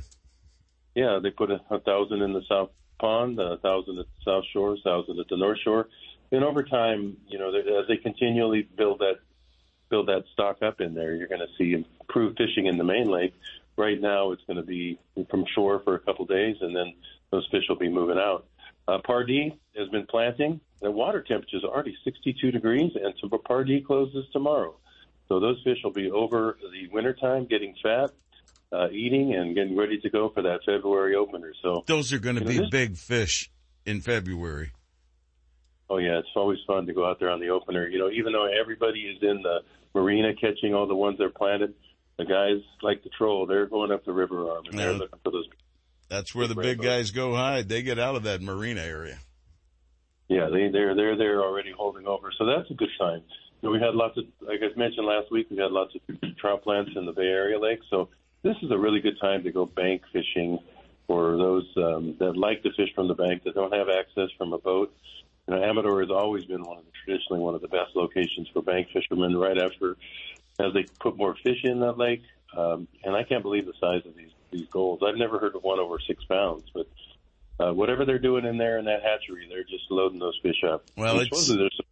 Yeah, 0.95 1.19
they 1.21 1.29
put 1.29 1.51
a, 1.51 1.59
a 1.69 1.79
thousand 1.79 2.21
in 2.21 2.33
the 2.33 2.41
South 2.47 2.69
Pond, 2.99 3.39
a 3.39 3.57
thousand 3.57 3.99
at 3.99 4.05
the 4.05 4.23
South 4.31 4.43
Shore, 4.53 4.73
a 4.73 4.77
thousand 4.77 5.19
at 5.19 5.27
the 5.29 5.37
North 5.37 5.59
Shore. 5.63 5.87
And 6.31 6.43
over 6.43 6.63
time, 6.63 7.17
you 7.27 7.37
know, 7.37 7.51
they- 7.51 7.59
as 7.79 7.87
they 7.87 7.97
continually 7.97 8.61
build 8.77 8.99
that 8.99 9.15
build 9.89 10.07
that 10.07 10.23
stock 10.33 10.61
up 10.61 10.79
in 10.81 10.93
there, 10.93 11.15
you're 11.15 11.27
going 11.27 11.41
to 11.41 11.47
see 11.57 11.73
improved 11.73 12.37
fishing 12.37 12.67
in 12.67 12.77
the 12.77 12.83
main 12.83 13.09
lake. 13.09 13.33
Right 13.75 13.99
now, 13.99 14.31
it's 14.33 14.43
going 14.45 14.57
to 14.57 14.63
be 14.63 14.99
from 15.31 15.45
shore 15.55 15.79
for 15.83 15.95
a 15.95 15.99
couple 15.99 16.25
days, 16.25 16.57
and 16.61 16.75
then 16.75 16.93
those 17.31 17.47
fish 17.49 17.63
will 17.67 17.75
be 17.77 17.89
moving 17.89 18.17
out. 18.19 18.45
Uh, 18.87 18.99
Pardee 19.03 19.57
has 19.75 19.89
been 19.89 20.05
planting. 20.05 20.61
The 20.81 20.91
water 20.91 21.21
temperature 21.21 21.57
is 21.57 21.63
already 21.63 21.95
62 22.03 22.51
degrees, 22.51 22.91
and 22.95 23.13
so 23.19 23.27
Pardee 23.37 23.81
closes 23.81 24.25
tomorrow. 24.31 24.75
So 25.27 25.39
those 25.39 25.61
fish 25.63 25.77
will 25.83 25.91
be 25.91 26.09
over 26.09 26.57
the 26.61 26.87
wintertime 26.91 27.45
getting 27.45 27.75
fat, 27.83 28.11
uh, 28.71 28.89
eating, 28.91 29.35
and 29.35 29.53
getting 29.55 29.75
ready 29.75 29.99
to 29.99 30.09
go 30.09 30.29
for 30.29 30.41
that 30.43 30.61
February 30.65 31.15
opener. 31.15 31.53
So 31.61 31.83
Those 31.85 32.13
are 32.13 32.19
going 32.19 32.37
to 32.37 32.41
You 32.41 32.45
know, 32.45 32.51
be 32.51 32.57
this- 32.59 32.69
big 32.69 32.95
fish 32.97 33.51
in 33.85 34.01
February. 34.01 34.71
Oh 35.91 35.97
yeah, 35.97 36.19
it's 36.19 36.27
always 36.35 36.59
fun 36.67 36.85
to 36.85 36.93
go 36.93 37.03
out 37.05 37.19
there 37.19 37.31
on 37.31 37.39
the 37.39 37.49
opener. 37.49 37.87
You 37.87 37.97
know, 37.97 38.09
even 38.11 38.31
though 38.31 38.45
everybody 38.45 39.01
is 39.01 39.21
in 39.23 39.41
the 39.41 39.61
marina 39.95 40.33
catching 40.35 40.73
all 40.75 40.85
the 40.87 40.95
ones 40.95 41.17
they're 41.17 41.31
planted, 41.31 41.73
the 42.17 42.25
guys 42.25 42.61
like 42.83 43.03
the 43.03 43.09
troll, 43.17 43.47
they're 43.47 43.65
going 43.65 43.91
up 43.91 44.05
the 44.05 44.13
river 44.13 44.51
arm 44.51 44.65
and 44.69 44.77
they're 44.77 44.93
looking 44.93 45.19
for 45.23 45.31
those. 45.31 45.47
That's 46.07 46.33
where 46.35 46.47
the 46.47 46.55
big 46.55 46.79
guys 46.81 47.09
go 47.11 47.33
hide. 47.35 47.69
They 47.69 47.81
get 47.81 47.97
out 47.97 48.15
of 48.15 48.23
that 48.23 48.41
marina 48.41 48.81
area. 48.81 49.17
Yeah, 50.29 50.47
they 50.49 50.69
they're 50.69 50.95
they're 50.95 51.17
there 51.17 51.41
already 51.41 51.71
holding 51.71 52.05
over, 52.05 52.31
so 52.37 52.45
that's 52.45 52.69
a 52.69 52.75
good 52.75 52.89
sign. 52.99 53.23
You 53.61 53.67
know, 53.67 53.71
we 53.71 53.79
had 53.79 53.95
lots 53.95 54.15
of, 54.17 54.23
like 54.39 54.59
I 54.61 54.77
mentioned 54.77 55.05
last 55.05 55.31
week, 55.31 55.47
we 55.49 55.57
had 55.57 55.71
lots 55.71 55.93
of 55.95 56.37
trout 56.37 56.63
plants 56.63 56.91
in 56.95 57.05
the 57.05 57.11
Bay 57.11 57.27
Area 57.27 57.59
lake. 57.59 57.79
So 57.89 58.09
this 58.43 58.55
is 58.61 58.71
a 58.71 58.77
really 58.77 59.01
good 59.01 59.19
time 59.19 59.43
to 59.43 59.51
go 59.51 59.65
bank 59.65 60.03
fishing 60.13 60.59
for 61.07 61.35
those 61.35 61.65
um, 61.77 62.15
that 62.19 62.37
like 62.37 62.63
to 62.63 62.71
fish 62.73 62.93
from 62.93 63.07
the 63.07 63.15
bank 63.15 63.43
that 63.43 63.55
don't 63.55 63.73
have 63.73 63.89
access 63.89 64.29
from 64.37 64.53
a 64.53 64.59
boat. 64.59 64.95
You 65.47 65.55
know, 65.55 65.63
Amador 65.63 65.99
has 66.01 66.11
always 66.11 66.45
been 66.45 66.63
one 66.63 66.77
of 66.77 66.85
the 66.85 66.91
traditionally 67.03 67.41
one 67.41 67.55
of 67.55 67.61
the 67.61 67.67
best 67.67 67.95
locations 67.95 68.47
for 68.53 68.61
bank 68.61 68.87
fishermen. 68.93 69.35
Right 69.35 69.57
after, 69.57 69.97
as 70.59 70.73
they 70.73 70.85
put 70.99 71.17
more 71.17 71.35
fish 71.43 71.63
in 71.63 71.79
that 71.79 71.97
lake, 71.97 72.21
um, 72.55 72.87
and 73.03 73.15
I 73.15 73.23
can't 73.23 73.41
believe 73.41 73.65
the 73.65 73.73
size 73.81 74.05
of 74.05 74.15
these 74.15 74.31
these 74.51 74.67
goals. 74.67 75.01
I've 75.03 75.17
never 75.17 75.39
heard 75.39 75.55
of 75.55 75.63
one 75.63 75.79
over 75.79 75.97
six 75.99 76.23
pounds, 76.25 76.65
but 76.71 76.87
uh, 77.59 77.73
whatever 77.73 78.05
they're 78.05 78.19
doing 78.19 78.45
in 78.45 78.57
there 78.57 78.77
in 78.77 78.85
that 78.85 79.01
hatchery, 79.03 79.47
they're 79.49 79.63
just 79.63 79.89
loading 79.89 80.19
those 80.19 80.39
fish 80.41 80.63
up. 80.67 80.85
Well, 80.95 81.15
it's- 81.19 81.27
supposedly 81.27 81.63
there's 81.63 81.77
some 81.77 81.85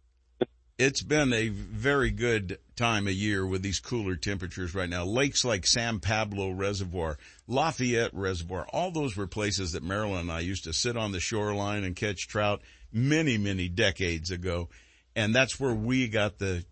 It's 0.78 1.02
been 1.02 1.32
a 1.32 1.48
very 1.48 2.10
good 2.10 2.58
time 2.76 3.08
of 3.08 3.12
year 3.12 3.44
with 3.44 3.62
these 3.62 3.80
cooler 3.80 4.14
temperatures 4.14 4.74
right 4.74 4.88
now. 4.88 5.04
Lakes 5.04 5.44
like 5.44 5.66
San 5.66 5.98
Pablo 5.98 6.50
Reservoir, 6.50 7.18
Lafayette 7.48 8.14
Reservoir, 8.14 8.66
all 8.72 8.92
those 8.92 9.16
were 9.16 9.26
places 9.26 9.72
that 9.72 9.82
Marilyn 9.82 10.20
and 10.20 10.32
I 10.32 10.40
used 10.40 10.64
to 10.64 10.72
sit 10.72 10.96
on 10.96 11.10
the 11.10 11.18
shoreline 11.20 11.82
and 11.82 11.96
catch 11.96 12.28
trout 12.28 12.62
many, 12.92 13.38
many 13.38 13.68
decades 13.68 14.30
ago. 14.30 14.68
And 15.16 15.34
that's 15.34 15.58
where 15.58 15.74
we 15.74 16.06
got 16.06 16.38
the, 16.38 16.64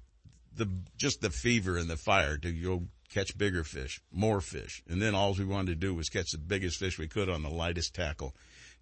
the, 0.54 0.70
just 0.96 1.20
the 1.20 1.30
fever 1.30 1.76
and 1.76 1.90
the 1.90 1.96
fire 1.96 2.36
to 2.38 2.52
go 2.52 2.84
catch 3.12 3.36
bigger 3.36 3.64
fish, 3.64 4.00
more 4.12 4.40
fish. 4.40 4.84
And 4.88 5.02
then 5.02 5.16
all 5.16 5.34
we 5.34 5.44
wanted 5.44 5.72
to 5.72 5.86
do 5.86 5.94
was 5.94 6.08
catch 6.08 6.30
the 6.30 6.38
biggest 6.38 6.78
fish 6.78 6.96
we 6.96 7.08
could 7.08 7.28
on 7.28 7.42
the 7.42 7.50
lightest 7.50 7.92
tackle. 7.94 8.36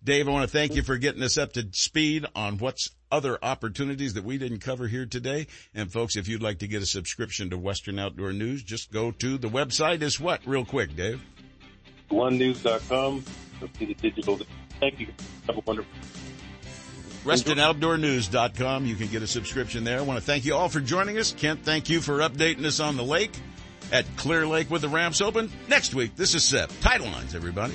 Dave, 0.04 0.28
I 0.28 0.32
want 0.32 0.42
to 0.42 0.52
thank 0.52 0.74
you 0.74 0.82
for 0.82 0.98
getting 0.98 1.22
us 1.22 1.38
up 1.38 1.54
to 1.54 1.66
speed 1.72 2.26
on 2.34 2.58
what's 2.58 2.90
other 3.10 3.38
opportunities 3.42 4.14
that 4.14 4.24
we 4.24 4.36
didn't 4.36 4.58
cover 4.58 4.86
here 4.86 5.06
today. 5.06 5.46
And 5.74 5.90
folks, 5.90 6.16
if 6.16 6.28
you'd 6.28 6.42
like 6.42 6.58
to 6.58 6.68
get 6.68 6.82
a 6.82 6.86
subscription 6.86 7.48
to 7.50 7.58
Western 7.58 7.98
Outdoor 7.98 8.32
News, 8.32 8.62
just 8.62 8.92
go 8.92 9.12
to 9.12 9.38
the 9.38 9.48
website 9.48 10.02
is 10.02 10.20
what? 10.20 10.42
Real 10.46 10.64
quick, 10.66 10.94
Dave. 10.94 11.22
wonews.com. 12.10 13.24
See 13.78 13.86
the 13.86 13.94
digital. 13.94 14.38
Thank 14.78 15.00
you. 15.00 15.06
Have 15.46 15.56
a 15.56 15.60
wonderful. 15.60 15.90
WesternOutdoorNews.com. 17.24 18.84
You 18.84 18.96
can 18.96 19.06
get 19.06 19.22
a 19.22 19.26
subscription 19.26 19.84
there. 19.84 19.98
I 19.98 20.02
want 20.02 20.18
to 20.18 20.24
thank 20.24 20.44
you 20.44 20.54
all 20.54 20.68
for 20.68 20.80
joining 20.80 21.16
us. 21.16 21.32
Kent, 21.32 21.64
thank 21.64 21.88
you 21.88 22.02
for 22.02 22.18
updating 22.18 22.66
us 22.66 22.80
on 22.80 22.98
the 22.98 23.02
lake 23.02 23.32
at 23.90 24.04
Clear 24.18 24.46
Lake 24.46 24.70
with 24.70 24.82
the 24.82 24.88
ramps 24.90 25.22
open. 25.22 25.50
Next 25.66 25.94
week, 25.94 26.14
this 26.14 26.34
is 26.34 26.44
Seth. 26.44 26.78
Title 26.82 27.06
lines, 27.06 27.34
everybody. 27.34 27.74